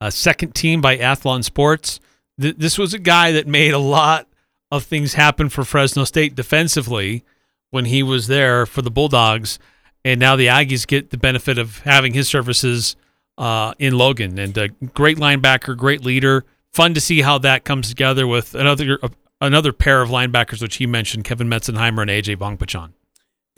uh, 0.00 0.08
second 0.08 0.54
team 0.54 0.80
by 0.80 0.96
Athlon 0.96 1.44
Sports. 1.44 2.00
Th- 2.40 2.56
this 2.56 2.78
was 2.78 2.94
a 2.94 2.98
guy 2.98 3.32
that 3.32 3.46
made 3.46 3.74
a 3.74 3.78
lot 3.78 4.26
of 4.70 4.84
things 4.84 5.12
happen 5.12 5.50
for 5.50 5.62
Fresno 5.62 6.04
State 6.04 6.34
defensively 6.34 7.22
when 7.68 7.84
he 7.84 8.02
was 8.02 8.28
there 8.28 8.64
for 8.64 8.80
the 8.80 8.90
Bulldogs, 8.90 9.58
and 10.06 10.18
now 10.18 10.36
the 10.36 10.46
Aggies 10.46 10.86
get 10.86 11.10
the 11.10 11.18
benefit 11.18 11.58
of 11.58 11.80
having 11.80 12.14
his 12.14 12.30
services 12.30 12.96
uh, 13.36 13.74
in 13.78 13.98
Logan. 13.98 14.38
And 14.38 14.56
a 14.56 14.68
great 14.68 15.18
linebacker, 15.18 15.76
great 15.76 16.02
leader. 16.02 16.46
Fun 16.72 16.94
to 16.94 17.00
see 17.00 17.20
how 17.20 17.36
that 17.40 17.64
comes 17.64 17.90
together 17.90 18.26
with 18.26 18.54
another 18.54 18.98
uh, 19.02 19.08
another 19.42 19.74
pair 19.74 20.00
of 20.00 20.08
linebackers, 20.08 20.62
which 20.62 20.76
he 20.76 20.86
mentioned, 20.86 21.24
Kevin 21.24 21.48
Meitzenheimer 21.48 22.00
and 22.00 22.10
AJ 22.10 22.36
Vongphachanh. 22.38 22.92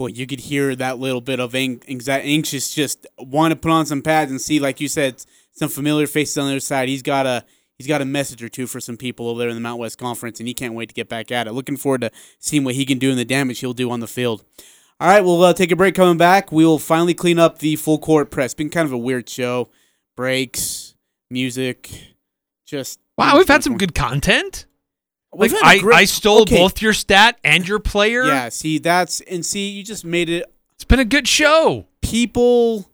Boy, 0.01 0.07
you 0.07 0.27
could 0.27 0.41
hear 0.41 0.75
that 0.77 0.99
little 0.99 1.21
bit 1.21 1.41
of 1.41 1.55
ang- 1.55 1.81
anxi- 1.81 2.09
anxious, 2.09 2.73
just 2.73 3.07
want 3.19 3.53
to 3.53 3.57
put 3.57 3.71
on 3.71 3.85
some 3.85 4.01
pads 4.01 4.31
and 4.31 4.41
see, 4.41 4.59
like 4.59 4.81
you 4.81 4.89
said, 4.89 5.23
some 5.53 5.69
familiar 5.69 6.07
faces 6.07 6.39
on 6.39 6.47
the 6.47 6.53
other 6.53 6.61
side. 6.61 6.89
He's 6.89 7.03
got 7.03 7.27
a 7.27 7.45
he's 7.77 7.87
got 7.87 8.01
a 8.01 8.07
message 8.07 8.43
or 8.43 8.49
two 8.49 8.67
for 8.67 8.81
some 8.81 8.97
people 8.97 9.29
over 9.29 9.41
there 9.41 9.51
in 9.51 9.55
the 9.55 9.61
Mount 9.61 9.79
West 9.79 9.99
Conference, 9.99 10.41
and 10.41 10.49
he 10.49 10.55
can't 10.55 10.73
wait 10.73 10.89
to 10.89 10.95
get 10.95 11.11
back 11.11 11.31
at 11.31 11.47
it. 11.47 11.53
Looking 11.53 11.77
forward 11.77 12.01
to 12.01 12.11
seeing 12.39 12.65
what 12.65 12.77
he 12.77 12.87
can 12.87 12.97
do 12.97 13.11
and 13.11 13.19
the 13.19 13.27
damage 13.27 13.59
he'll 13.59 13.75
do 13.75 13.91
on 13.91 14.01
the 14.01 14.07
field. 14.07 14.43
All 15.01 15.09
right, 15.09 15.21
we'll 15.23 15.43
uh, 15.43 15.53
take 15.53 15.71
a 15.71 15.77
break. 15.77 15.95
Coming 15.95 16.17
back, 16.17 16.51
we 16.51 16.65
will 16.65 16.79
finally 16.79 17.13
clean 17.13 17.39
up 17.39 17.59
the 17.59 17.77
full 17.77 17.99
court 17.99 18.31
press. 18.31 18.55
Been 18.55 18.71
kind 18.71 18.87
of 18.87 18.95
a 18.95 18.99
weird 18.99 19.29
show. 19.29 19.69
Breaks, 20.17 20.95
music, 21.29 21.91
just 22.65 23.01
Wow, 23.19 23.37
we've 23.37 23.47
had 23.47 23.63
some 23.63 23.77
good 23.77 23.95
content. 23.95 24.65
Like 25.33 25.53
I, 25.55 25.81
I 25.95 26.05
stole 26.05 26.43
okay. 26.43 26.57
both 26.57 26.83
your 26.83 26.93
stat 26.93 27.39
and 27.45 27.67
your 27.67 27.79
player. 27.79 28.25
Yeah, 28.25 28.49
see 28.49 28.79
that's 28.79 29.21
and 29.23 29.47
see 29.47 29.71
you 29.71 29.85
just 29.85 30.05
made 30.05 30.29
it. 30.29 30.45
It's 30.75 30.85
been 30.85 30.99
a 31.01 31.05
good 31.05 31.29
show. 31.29 31.87
People 32.03 32.91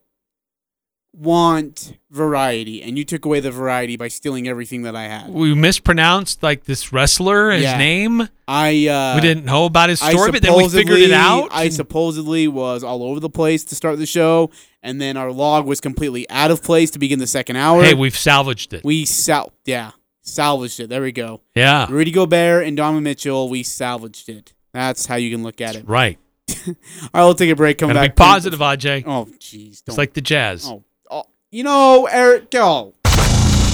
want 1.18 1.96
variety, 2.10 2.82
and 2.82 2.98
you 2.98 3.04
took 3.04 3.24
away 3.24 3.40
the 3.40 3.50
variety 3.50 3.96
by 3.96 4.08
stealing 4.08 4.46
everything 4.46 4.82
that 4.82 4.94
I 4.94 5.04
had. 5.04 5.30
We 5.30 5.54
mispronounced 5.54 6.42
like 6.42 6.64
this 6.64 6.92
wrestler, 6.92 7.50
his 7.52 7.62
Yeah. 7.62 7.78
name. 7.78 8.28
I 8.46 8.86
uh, 8.86 9.14
we 9.14 9.22
didn't 9.22 9.44
know 9.46 9.64
about 9.64 9.88
his 9.88 9.98
story, 10.00 10.30
but 10.30 10.42
then 10.42 10.56
we 10.56 10.68
figured 10.68 11.00
it 11.00 11.12
out. 11.12 11.48
I 11.52 11.70
supposedly 11.70 12.48
was 12.48 12.84
all 12.84 13.02
over 13.02 13.18
the 13.18 13.30
place 13.30 13.64
to 13.64 13.74
start 13.74 13.98
the 13.98 14.06
show, 14.06 14.50
and 14.82 15.00
then 15.00 15.16
our 15.16 15.32
log 15.32 15.66
was 15.66 15.80
completely 15.80 16.28
out 16.28 16.50
of 16.50 16.62
place 16.62 16.90
to 16.92 16.98
begin 16.98 17.18
the 17.18 17.26
second 17.26 17.56
hour. 17.56 17.82
hey, 17.82 17.94
we've 17.94 18.16
salvaged 18.16 18.74
it. 18.74 18.84
we 18.84 19.04
sal 19.06 19.52
yeah 19.64 19.92
salvaged 20.26 20.80
it. 20.80 20.88
There 20.88 21.02
we 21.02 21.12
go. 21.12 21.40
Yeah. 21.54 21.86
Rudy 21.88 22.10
Gobert 22.10 22.66
and 22.66 22.76
Donovan 22.76 23.04
Mitchell, 23.04 23.48
we 23.48 23.62
salvaged 23.62 24.28
it. 24.28 24.52
That's 24.72 25.06
how 25.06 25.16
you 25.16 25.30
can 25.30 25.42
look 25.42 25.60
at 25.60 25.76
it. 25.76 25.88
Right. 25.88 26.18
All 26.68 26.74
right, 27.14 27.24
we'll 27.24 27.34
take 27.34 27.50
a 27.50 27.56
break. 27.56 27.78
Come 27.78 27.88
Gotta 27.88 28.00
back. 28.00 28.16
be 28.16 28.20
positive, 28.20 28.60
Aj. 28.60 29.04
Oh, 29.06 29.26
jeez. 29.38 29.82
It's 29.86 29.98
like 29.98 30.12
the 30.12 30.20
Jazz. 30.20 30.66
Oh, 30.68 30.84
oh, 31.10 31.24
you 31.50 31.62
know, 31.64 32.06
Eric, 32.10 32.50
go. 32.50 32.92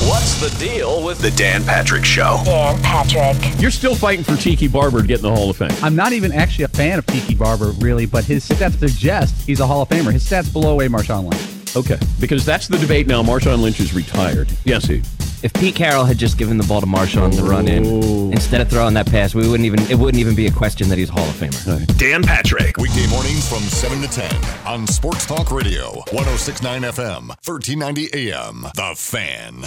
What's 0.08 0.40
the 0.40 0.58
deal 0.58 1.04
with 1.04 1.20
the 1.20 1.30
Dan 1.32 1.62
Patrick 1.64 2.04
Show? 2.04 2.40
Dan 2.44 2.80
Patrick. 2.82 3.60
You're 3.60 3.70
still 3.70 3.94
fighting 3.94 4.24
for 4.24 4.36
Tiki 4.36 4.66
Barber 4.66 5.00
to 5.00 5.06
get 5.06 5.18
in 5.18 5.22
the 5.22 5.30
Hall 5.30 5.48
of 5.50 5.56
Fame. 5.56 5.70
I'm 5.80 5.94
not 5.94 6.12
even 6.12 6.32
actually 6.32 6.64
a 6.64 6.68
fan 6.68 6.98
of 6.98 7.06
Tiki 7.06 7.34
Barber, 7.34 7.70
really, 7.78 8.06
but 8.06 8.24
his 8.24 8.48
stats 8.48 8.78
suggest 8.78 9.46
he's 9.46 9.60
a 9.60 9.66
Hall 9.66 9.82
of 9.82 9.88
Famer. 9.88 10.12
His 10.12 10.28
stats 10.28 10.52
blow 10.52 10.72
away 10.72 10.88
Marshawn 10.88 11.30
Lynch. 11.30 11.76
Okay, 11.76 11.98
because 12.20 12.44
that's 12.44 12.66
the 12.68 12.78
debate 12.78 13.06
now. 13.06 13.22
Marshawn 13.22 13.60
Lynch 13.62 13.80
is 13.80 13.94
retired. 13.94 14.50
Yes, 14.64 14.84
he. 14.86 15.02
If 15.42 15.52
Pete 15.54 15.74
Carroll 15.74 16.04
had 16.04 16.18
just 16.18 16.38
given 16.38 16.56
the 16.56 16.62
ball 16.64 16.80
to 16.80 16.86
Marshawn 16.86 17.34
to 17.34 17.42
run 17.42 17.66
in 17.66 17.84
instead 18.32 18.60
of 18.60 18.70
throwing 18.70 18.94
that 18.94 19.06
pass, 19.06 19.34
we 19.34 19.48
wouldn't 19.48 19.66
even 19.66 19.80
it 19.90 19.98
wouldn't 19.98 20.20
even 20.20 20.36
be 20.36 20.46
a 20.46 20.52
question 20.52 20.88
that 20.88 20.98
he's 20.98 21.08
a 21.08 21.12
Hall 21.12 21.28
of 21.28 21.34
Famer. 21.34 21.98
Dan 21.98 22.22
Patrick. 22.22 22.76
Weekday 22.76 23.08
mornings 23.08 23.48
from 23.48 23.58
7 23.62 24.00
to 24.02 24.08
10 24.08 24.32
on 24.66 24.86
Sports 24.86 25.26
Talk 25.26 25.50
Radio, 25.50 25.94
1069 26.12 26.82
FM, 26.82 27.28
1390 27.44 28.30
AM. 28.30 28.66
The 28.76 28.94
Fan. 28.96 29.64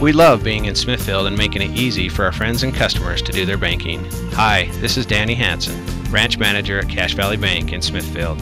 We 0.00 0.12
love 0.12 0.44
being 0.44 0.66
in 0.66 0.76
Smithfield 0.76 1.26
and 1.26 1.36
making 1.36 1.62
it 1.62 1.76
easy 1.76 2.08
for 2.08 2.24
our 2.24 2.30
friends 2.30 2.62
and 2.62 2.72
customers 2.72 3.20
to 3.22 3.32
do 3.32 3.44
their 3.44 3.58
banking. 3.58 4.04
Hi, 4.34 4.70
this 4.74 4.96
is 4.96 5.04
Danny 5.04 5.34
Hanson, 5.34 5.84
branch 6.10 6.38
manager 6.38 6.78
at 6.78 6.88
Cache 6.88 7.14
Valley 7.14 7.36
Bank 7.36 7.72
in 7.72 7.82
Smithfield. 7.82 8.38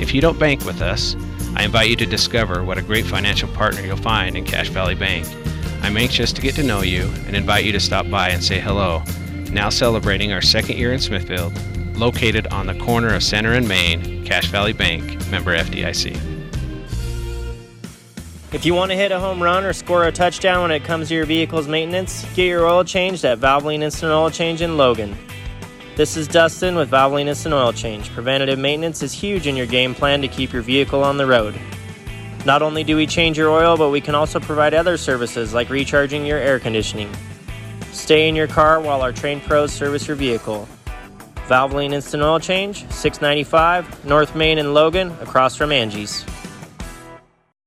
If 0.00 0.14
you 0.14 0.20
don't 0.20 0.38
bank 0.38 0.64
with 0.64 0.80
us, 0.80 1.16
I 1.54 1.64
invite 1.64 1.90
you 1.90 1.96
to 1.96 2.06
discover 2.06 2.64
what 2.64 2.78
a 2.78 2.82
great 2.82 3.04
financial 3.04 3.48
partner 3.48 3.82
you'll 3.82 3.96
find 3.96 4.36
in 4.36 4.44
Cache 4.44 4.70
Valley 4.70 4.94
Bank. 4.94 5.26
I'm 5.82 5.96
anxious 5.96 6.32
to 6.32 6.40
get 6.40 6.54
to 6.54 6.62
know 6.62 6.82
you 6.82 7.02
and 7.26 7.36
invite 7.36 7.64
you 7.64 7.72
to 7.72 7.80
stop 7.80 8.08
by 8.08 8.30
and 8.30 8.42
say 8.42 8.58
hello. 8.58 9.02
Now 9.50 9.68
celebrating 9.68 10.32
our 10.32 10.40
second 10.40 10.78
year 10.78 10.92
in 10.92 10.98
Smithfield, 10.98 11.52
located 11.96 12.46
on 12.48 12.66
the 12.66 12.74
corner 12.76 13.14
of 13.14 13.22
Center 13.22 13.52
and 13.52 13.68
Main, 13.68 14.24
Cache 14.24 14.48
Valley 14.48 14.72
Bank, 14.72 15.28
member 15.30 15.56
FDIC. 15.56 16.16
If 18.52 18.64
you 18.64 18.74
want 18.74 18.90
to 18.90 18.96
hit 18.96 19.12
a 19.12 19.20
home 19.20 19.42
run 19.42 19.64
or 19.64 19.72
score 19.72 20.04
a 20.04 20.12
touchdown 20.12 20.62
when 20.62 20.70
it 20.70 20.84
comes 20.84 21.08
to 21.08 21.14
your 21.14 21.26
vehicle's 21.26 21.68
maintenance, 21.68 22.24
get 22.34 22.46
your 22.46 22.66
oil 22.66 22.84
changed 22.84 23.24
at 23.24 23.38
Valvoline 23.38 23.82
Instant 23.82 24.12
Oil 24.12 24.30
Change 24.30 24.62
in 24.62 24.76
Logan. 24.76 25.16
This 25.94 26.16
is 26.16 26.26
Dustin 26.26 26.74
with 26.74 26.90
Valvoline 26.90 27.26
Instant 27.26 27.54
Oil 27.54 27.70
Change. 27.70 28.08
Preventative 28.14 28.58
maintenance 28.58 29.02
is 29.02 29.12
huge 29.12 29.46
in 29.46 29.56
your 29.56 29.66
game 29.66 29.94
plan 29.94 30.22
to 30.22 30.28
keep 30.28 30.50
your 30.50 30.62
vehicle 30.62 31.04
on 31.04 31.18
the 31.18 31.26
road. 31.26 31.54
Not 32.46 32.62
only 32.62 32.82
do 32.82 32.96
we 32.96 33.06
change 33.06 33.36
your 33.36 33.50
oil, 33.50 33.76
but 33.76 33.90
we 33.90 34.00
can 34.00 34.14
also 34.14 34.40
provide 34.40 34.72
other 34.72 34.96
services 34.96 35.52
like 35.52 35.68
recharging 35.68 36.24
your 36.24 36.38
air 36.38 36.58
conditioning. 36.58 37.14
Stay 37.92 38.26
in 38.26 38.34
your 38.34 38.46
car 38.46 38.80
while 38.80 39.02
our 39.02 39.12
trained 39.12 39.42
pros 39.42 39.70
service 39.70 40.08
your 40.08 40.16
vehicle. 40.16 40.66
Valvoline 41.46 41.92
Instant 41.92 42.22
Oil 42.22 42.40
Change, 42.40 42.90
695 42.90 44.06
North 44.06 44.34
Main 44.34 44.56
in 44.56 44.72
Logan, 44.72 45.10
across 45.20 45.56
from 45.56 45.72
Angie's. 45.72 46.24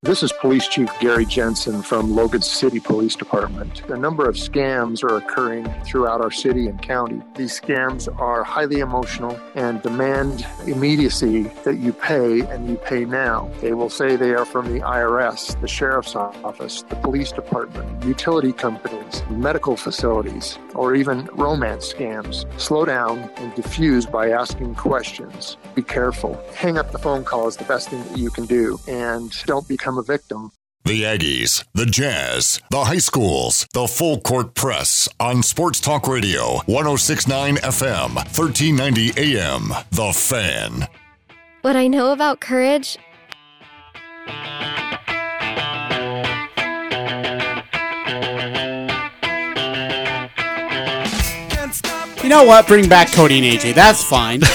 This 0.05 0.21
is 0.21 0.31
Police 0.33 0.67
Chief 0.67 0.87
Gary 0.99 1.25
Jensen 1.25 1.81
from 1.81 2.15
Logan 2.15 2.43
City 2.43 2.79
Police 2.79 3.15
Department. 3.15 3.81
A 3.89 3.97
number 3.97 4.29
of 4.29 4.35
scams 4.35 5.03
are 5.03 5.17
occurring 5.17 5.65
throughout 5.83 6.21
our 6.21 6.29
city 6.29 6.67
and 6.67 6.79
county. 6.79 7.23
These 7.33 7.59
scams 7.59 8.07
are 8.19 8.43
highly 8.43 8.81
emotional 8.81 9.35
and 9.55 9.81
demand 9.81 10.45
immediacy 10.67 11.49
that 11.63 11.77
you 11.77 11.91
pay 11.91 12.41
and 12.41 12.69
you 12.69 12.75
pay 12.75 13.05
now. 13.05 13.49
They 13.61 13.73
will 13.73 13.89
say 13.89 14.15
they 14.15 14.35
are 14.35 14.45
from 14.45 14.71
the 14.71 14.81
IRS, 14.81 15.59
the 15.59 15.67
Sheriff's 15.67 16.15
Office, 16.15 16.83
the 16.83 16.97
Police 16.97 17.31
Department, 17.31 18.05
utility 18.05 18.53
companies, 18.53 19.23
medical 19.31 19.75
facilities, 19.75 20.59
or 20.75 20.93
even 20.93 21.27
romance 21.33 21.91
scams. 21.91 22.45
Slow 22.61 22.85
down 22.85 23.27
and 23.37 23.55
diffuse 23.55 24.05
by 24.05 24.29
asking 24.29 24.75
questions. 24.75 25.57
Be 25.73 25.81
careful. 25.81 26.39
Hang 26.53 26.77
up 26.77 26.91
the 26.91 26.99
phone 26.99 27.23
call 27.23 27.47
is 27.47 27.57
the 27.57 27.63
best 27.63 27.89
thing 27.89 28.03
that 28.03 28.19
you 28.19 28.29
can 28.29 28.45
do 28.45 28.79
and 28.87 29.31
don't 29.47 29.67
become 29.67 29.94
a 29.97 30.03
victim. 30.03 30.51
The 30.85 31.01
Aggies, 31.01 31.63
the 31.73 31.87
Jazz, 31.87 32.61
the 32.69 32.83
high 32.83 32.99
schools, 32.99 33.67
the 33.73 33.87
full 33.87 34.19
court 34.19 34.53
press 34.53 35.09
on 35.19 35.41
Sports 35.41 35.79
Talk 35.79 36.07
Radio, 36.07 36.59
1069 36.67 37.55
FM, 37.55 38.15
1390 38.15 39.13
AM. 39.17 39.73
The 39.89 40.13
Fan. 40.13 40.87
What 41.63 41.75
I 41.75 41.87
know 41.87 42.11
about 42.11 42.39
courage. 42.39 42.99
You 52.21 52.29
know 52.29 52.43
what? 52.43 52.67
Bring 52.67 52.87
back 52.87 53.11
Cody 53.11 53.37
and 53.37 53.45
AJ. 53.59 53.73
That's 53.73 54.03
fine. 54.03 54.41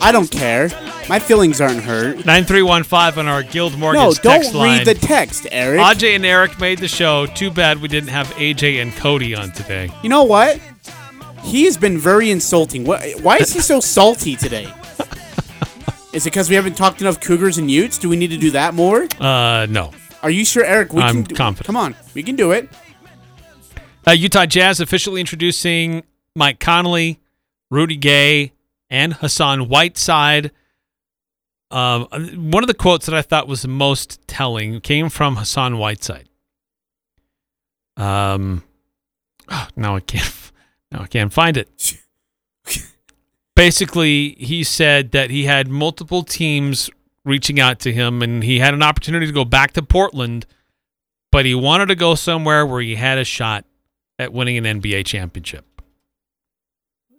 I 0.00 0.10
don't 0.12 0.30
care. 0.30 0.68
My 1.10 1.18
feelings 1.18 1.60
aren't 1.60 1.82
hurt. 1.82 2.24
9315 2.24 3.18
on 3.18 3.26
our 3.26 3.42
Guild 3.42 3.72
No, 3.72 3.78
Mortgage 3.78 4.20
don't 4.22 4.32
text 4.32 4.54
line. 4.54 4.78
read 4.78 4.86
the 4.86 4.94
text, 4.94 5.44
Eric. 5.50 5.80
Aj 5.80 6.14
and 6.14 6.24
Eric 6.24 6.60
made 6.60 6.78
the 6.78 6.86
show. 6.86 7.26
Too 7.26 7.50
bad 7.50 7.82
we 7.82 7.88
didn't 7.88 8.10
have 8.10 8.28
AJ 8.34 8.80
and 8.80 8.94
Cody 8.94 9.34
on 9.34 9.50
today. 9.50 9.90
You 10.04 10.08
know 10.08 10.22
what? 10.22 10.60
He's 11.42 11.76
been 11.76 11.98
very 11.98 12.30
insulting. 12.30 12.84
Why 12.84 13.38
is 13.40 13.52
he 13.52 13.60
so 13.60 13.80
salty 13.80 14.36
today? 14.36 14.72
Is 16.12 16.26
it 16.26 16.30
because 16.30 16.48
we 16.48 16.54
haven't 16.54 16.76
talked 16.76 17.00
enough 17.00 17.18
Cougars 17.20 17.58
and 17.58 17.68
Utes? 17.68 17.98
Do 17.98 18.08
we 18.08 18.16
need 18.16 18.30
to 18.30 18.36
do 18.36 18.52
that 18.52 18.74
more? 18.74 19.08
Uh, 19.18 19.66
no. 19.68 19.90
Are 20.22 20.30
you 20.30 20.44
sure, 20.44 20.64
Eric? 20.64 20.92
We 20.92 21.02
I'm 21.02 21.14
can 21.16 21.24
do, 21.24 21.34
confident. 21.34 21.66
Come 21.66 21.76
on, 21.76 21.96
we 22.14 22.22
can 22.22 22.36
do 22.36 22.52
it. 22.52 22.68
Uh, 24.06 24.12
Utah 24.12 24.46
Jazz 24.46 24.78
officially 24.78 25.20
introducing 25.20 26.04
Mike 26.36 26.60
Conley, 26.60 27.18
Rudy 27.68 27.96
Gay, 27.96 28.52
and 28.88 29.14
Hassan 29.14 29.68
Whiteside. 29.68 30.52
Um, 31.70 32.06
one 32.50 32.64
of 32.64 32.68
the 32.68 32.74
quotes 32.74 33.06
that 33.06 33.14
I 33.14 33.22
thought 33.22 33.46
was 33.46 33.66
most 33.66 34.26
telling 34.26 34.80
came 34.80 35.08
from 35.08 35.36
Hassan 35.36 35.78
Whiteside. 35.78 36.28
Um, 37.96 38.64
oh, 39.48 39.68
now 39.76 39.96
I 39.96 40.00
can't. 40.00 40.36
Now 40.92 41.02
I 41.02 41.06
can't 41.06 41.32
find 41.32 41.56
it. 41.56 41.94
Basically, 43.54 44.30
he 44.40 44.64
said 44.64 45.12
that 45.12 45.30
he 45.30 45.44
had 45.44 45.68
multiple 45.68 46.24
teams 46.24 46.90
reaching 47.24 47.60
out 47.60 47.78
to 47.80 47.92
him, 47.92 48.22
and 48.22 48.42
he 48.42 48.58
had 48.58 48.74
an 48.74 48.82
opportunity 48.82 49.24
to 49.24 49.32
go 49.32 49.44
back 49.44 49.70
to 49.74 49.82
Portland, 49.82 50.46
but 51.30 51.44
he 51.44 51.54
wanted 51.54 51.86
to 51.86 51.94
go 51.94 52.16
somewhere 52.16 52.66
where 52.66 52.80
he 52.80 52.96
had 52.96 53.18
a 53.18 53.24
shot 53.24 53.64
at 54.18 54.32
winning 54.32 54.58
an 54.58 54.80
NBA 54.80 55.06
championship. 55.06 55.64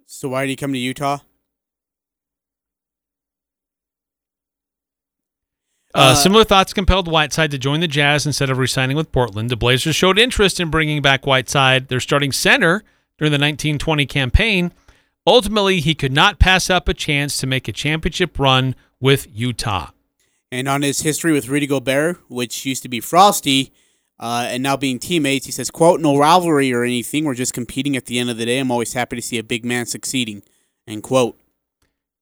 So 0.04 0.28
why 0.28 0.42
did 0.42 0.50
he 0.50 0.56
come 0.56 0.74
to 0.74 0.78
Utah? 0.78 1.20
Uh, 5.94 6.14
similar 6.14 6.44
thoughts 6.44 6.72
compelled 6.72 7.06
Whiteside 7.06 7.50
to 7.50 7.58
join 7.58 7.80
the 7.80 7.88
Jazz 7.88 8.24
instead 8.24 8.48
of 8.48 8.58
re-signing 8.58 8.96
with 8.96 9.12
Portland. 9.12 9.50
The 9.50 9.56
Blazers 9.56 9.94
showed 9.94 10.18
interest 10.18 10.58
in 10.58 10.70
bringing 10.70 11.02
back 11.02 11.26
Whiteside, 11.26 11.88
their 11.88 12.00
starting 12.00 12.32
center, 12.32 12.82
during 13.18 13.30
the 13.30 13.38
1920 13.38 14.06
campaign. 14.06 14.72
Ultimately, 15.26 15.80
he 15.80 15.94
could 15.94 16.12
not 16.12 16.38
pass 16.38 16.70
up 16.70 16.88
a 16.88 16.94
chance 16.94 17.36
to 17.38 17.46
make 17.46 17.68
a 17.68 17.72
championship 17.72 18.38
run 18.38 18.74
with 19.00 19.28
Utah. 19.32 19.90
And 20.50 20.68
on 20.68 20.82
his 20.82 21.02
history 21.02 21.32
with 21.32 21.48
Rudy 21.48 21.66
Gobert, 21.66 22.18
which 22.28 22.66
used 22.66 22.82
to 22.82 22.88
be 22.88 23.00
Frosty, 23.00 23.72
uh, 24.18 24.46
and 24.48 24.62
now 24.62 24.76
being 24.76 24.98
teammates, 24.98 25.46
he 25.46 25.52
says, 25.52 25.70
"quote 25.70 26.00
No 26.00 26.16
rivalry 26.16 26.72
or 26.72 26.84
anything. 26.84 27.24
We're 27.24 27.34
just 27.34 27.54
competing. 27.54 27.96
At 27.96 28.06
the 28.06 28.18
end 28.18 28.30
of 28.30 28.36
the 28.36 28.46
day, 28.46 28.58
I'm 28.58 28.70
always 28.70 28.92
happy 28.92 29.16
to 29.16 29.22
see 29.22 29.38
a 29.38 29.42
big 29.42 29.64
man 29.64 29.86
succeeding." 29.86 30.42
End 30.86 31.02
quote. 31.02 31.38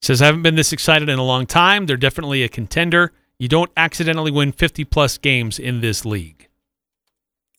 Says 0.02 0.22
I 0.22 0.26
haven't 0.26 0.42
been 0.42 0.54
this 0.54 0.72
excited 0.72 1.08
in 1.08 1.18
a 1.18 1.24
long 1.24 1.46
time. 1.46 1.86
They're 1.86 1.96
definitely 1.96 2.42
a 2.42 2.48
contender. 2.48 3.12
You 3.40 3.48
don't 3.48 3.72
accidentally 3.74 4.30
win 4.30 4.52
50 4.52 4.84
plus 4.84 5.16
games 5.16 5.58
in 5.58 5.80
this 5.80 6.04
league. 6.04 6.48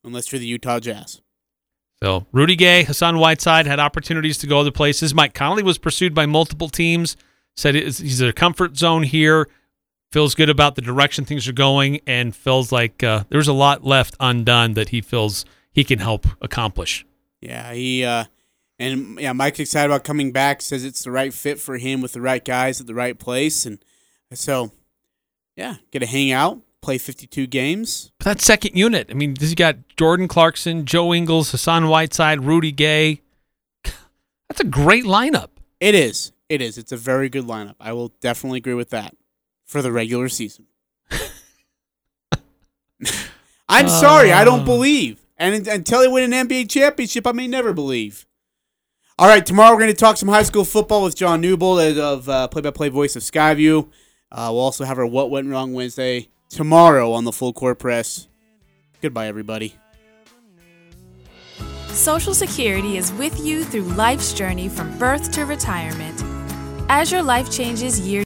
Unless 0.03 0.31
you're 0.31 0.37
the 0.37 0.45
Utah 0.45 0.79
Jazz. 0.79 1.21
So 2.03 2.27
Rudy 2.31 2.55
Gay, 2.55 2.83
Hassan 2.83 3.17
Whiteside 3.17 3.65
had 3.65 3.79
opportunities 3.79 4.37
to 4.39 4.47
go 4.47 4.59
other 4.59 4.71
places. 4.71 5.15
Mike 5.15 5.33
Conley 5.33 5.63
was 5.63 5.79
pursued 5.79 6.13
by 6.13 6.27
multiple 6.27 6.69
teams. 6.69 7.17
Said 7.55 7.73
he's 7.73 8.21
in 8.21 8.27
a 8.27 8.33
comfort 8.33 8.77
zone 8.77 9.01
here. 9.01 9.49
Feels 10.11 10.35
good 10.35 10.51
about 10.51 10.75
the 10.75 10.83
direction 10.83 11.25
things 11.25 11.47
are 11.47 11.53
going, 11.53 11.99
and 12.05 12.35
feels 12.35 12.71
like 12.71 13.01
uh, 13.03 13.23
there's 13.29 13.47
a 13.47 13.53
lot 13.53 13.83
left 13.83 14.15
undone 14.19 14.73
that 14.73 14.89
he 14.89 15.01
feels 15.01 15.45
he 15.71 15.83
can 15.83 15.97
help 15.97 16.27
accomplish. 16.41 17.05
Yeah, 17.39 17.73
he 17.73 18.03
uh, 18.03 18.25
and 18.77 19.19
yeah, 19.19 19.33
Mike's 19.33 19.59
excited 19.59 19.89
about 19.91 20.03
coming 20.03 20.31
back. 20.31 20.61
Says 20.61 20.85
it's 20.85 21.03
the 21.03 21.11
right 21.11 21.33
fit 21.33 21.59
for 21.59 21.77
him 21.77 22.01
with 22.01 22.13
the 22.13 22.21
right 22.21 22.43
guys 22.43 22.79
at 22.79 22.87
the 22.87 22.93
right 22.93 23.17
place, 23.17 23.65
and 23.65 23.83
so 24.33 24.71
yeah, 25.55 25.75
get 25.91 25.99
to 25.99 26.05
hang 26.05 26.31
out, 26.31 26.59
play 26.81 26.97
52 26.97 27.47
games. 27.47 28.11
But 28.19 28.25
that 28.25 28.41
second 28.41 28.75
unit, 28.77 29.07
I 29.09 29.13
mean, 29.13 29.33
this 29.35 29.49
you 29.49 29.55
got 29.55 29.77
Jordan 29.97 30.27
Clarkson, 30.27 30.85
Joe 30.85 31.13
Ingles, 31.13 31.51
Hassan 31.51 31.87
Whiteside, 31.87 32.43
Rudy 32.43 32.71
Gay. 32.71 33.21
That's 34.49 34.59
a 34.61 34.65
great 34.65 35.03
lineup. 35.05 35.49
It 35.79 35.95
is. 35.95 36.31
It 36.49 36.61
is. 36.61 36.77
It's 36.77 36.91
a 36.91 36.97
very 36.97 37.29
good 37.29 37.45
lineup. 37.45 37.75
I 37.79 37.93
will 37.93 38.09
definitely 38.21 38.57
agree 38.57 38.73
with 38.73 38.89
that 38.89 39.15
for 39.65 39.81
the 39.81 39.91
regular 39.91 40.27
season. 40.29 40.65
I'm 43.69 43.87
sorry, 43.87 44.31
I 44.31 44.43
don't 44.43 44.61
Uh. 44.61 44.65
believe. 44.65 45.21
And 45.37 45.67
until 45.67 46.01
they 46.01 46.07
win 46.07 46.31
an 46.31 46.47
NBA 46.47 46.69
championship, 46.69 47.25
I 47.25 47.31
may 47.31 47.47
never 47.47 47.73
believe. 47.73 48.27
All 49.17 49.27
right, 49.27 49.43
tomorrow 49.45 49.71
we're 49.71 49.79
going 49.81 49.91
to 49.93 49.97
talk 49.97 50.17
some 50.17 50.29
high 50.29 50.43
school 50.43 50.65
football 50.65 51.03
with 51.03 51.15
John 51.15 51.41
Newbold 51.41 51.79
of 51.97 52.29
uh, 52.29 52.47
play-by-play 52.47 52.89
voice 52.89 53.15
of 53.15 53.23
Skyview. 53.23 53.87
Uh, 54.31 54.49
we'll 54.51 54.61
also 54.61 54.85
have 54.85 54.97
our 54.97 55.05
What 55.05 55.29
Went 55.29 55.47
Wrong 55.49 55.73
Wednesday 55.73 56.29
tomorrow 56.49 57.13
on 57.13 57.25
the 57.25 57.31
Full 57.31 57.53
Court 57.53 57.79
Press. 57.79 58.27
Goodbye, 59.01 59.27
everybody. 59.27 59.75
Social 61.87 62.33
Security 62.33 62.97
is 62.97 63.11
with 63.13 63.39
you 63.45 63.63
through 63.63 63.81
life's 63.81 64.33
journey 64.33 64.69
from 64.69 64.97
birth 64.97 65.31
to 65.33 65.45
retirement. 65.45 66.23
As 66.89 67.11
your 67.11 67.23
life 67.23 67.49
changes 67.49 67.99
year 68.01 68.19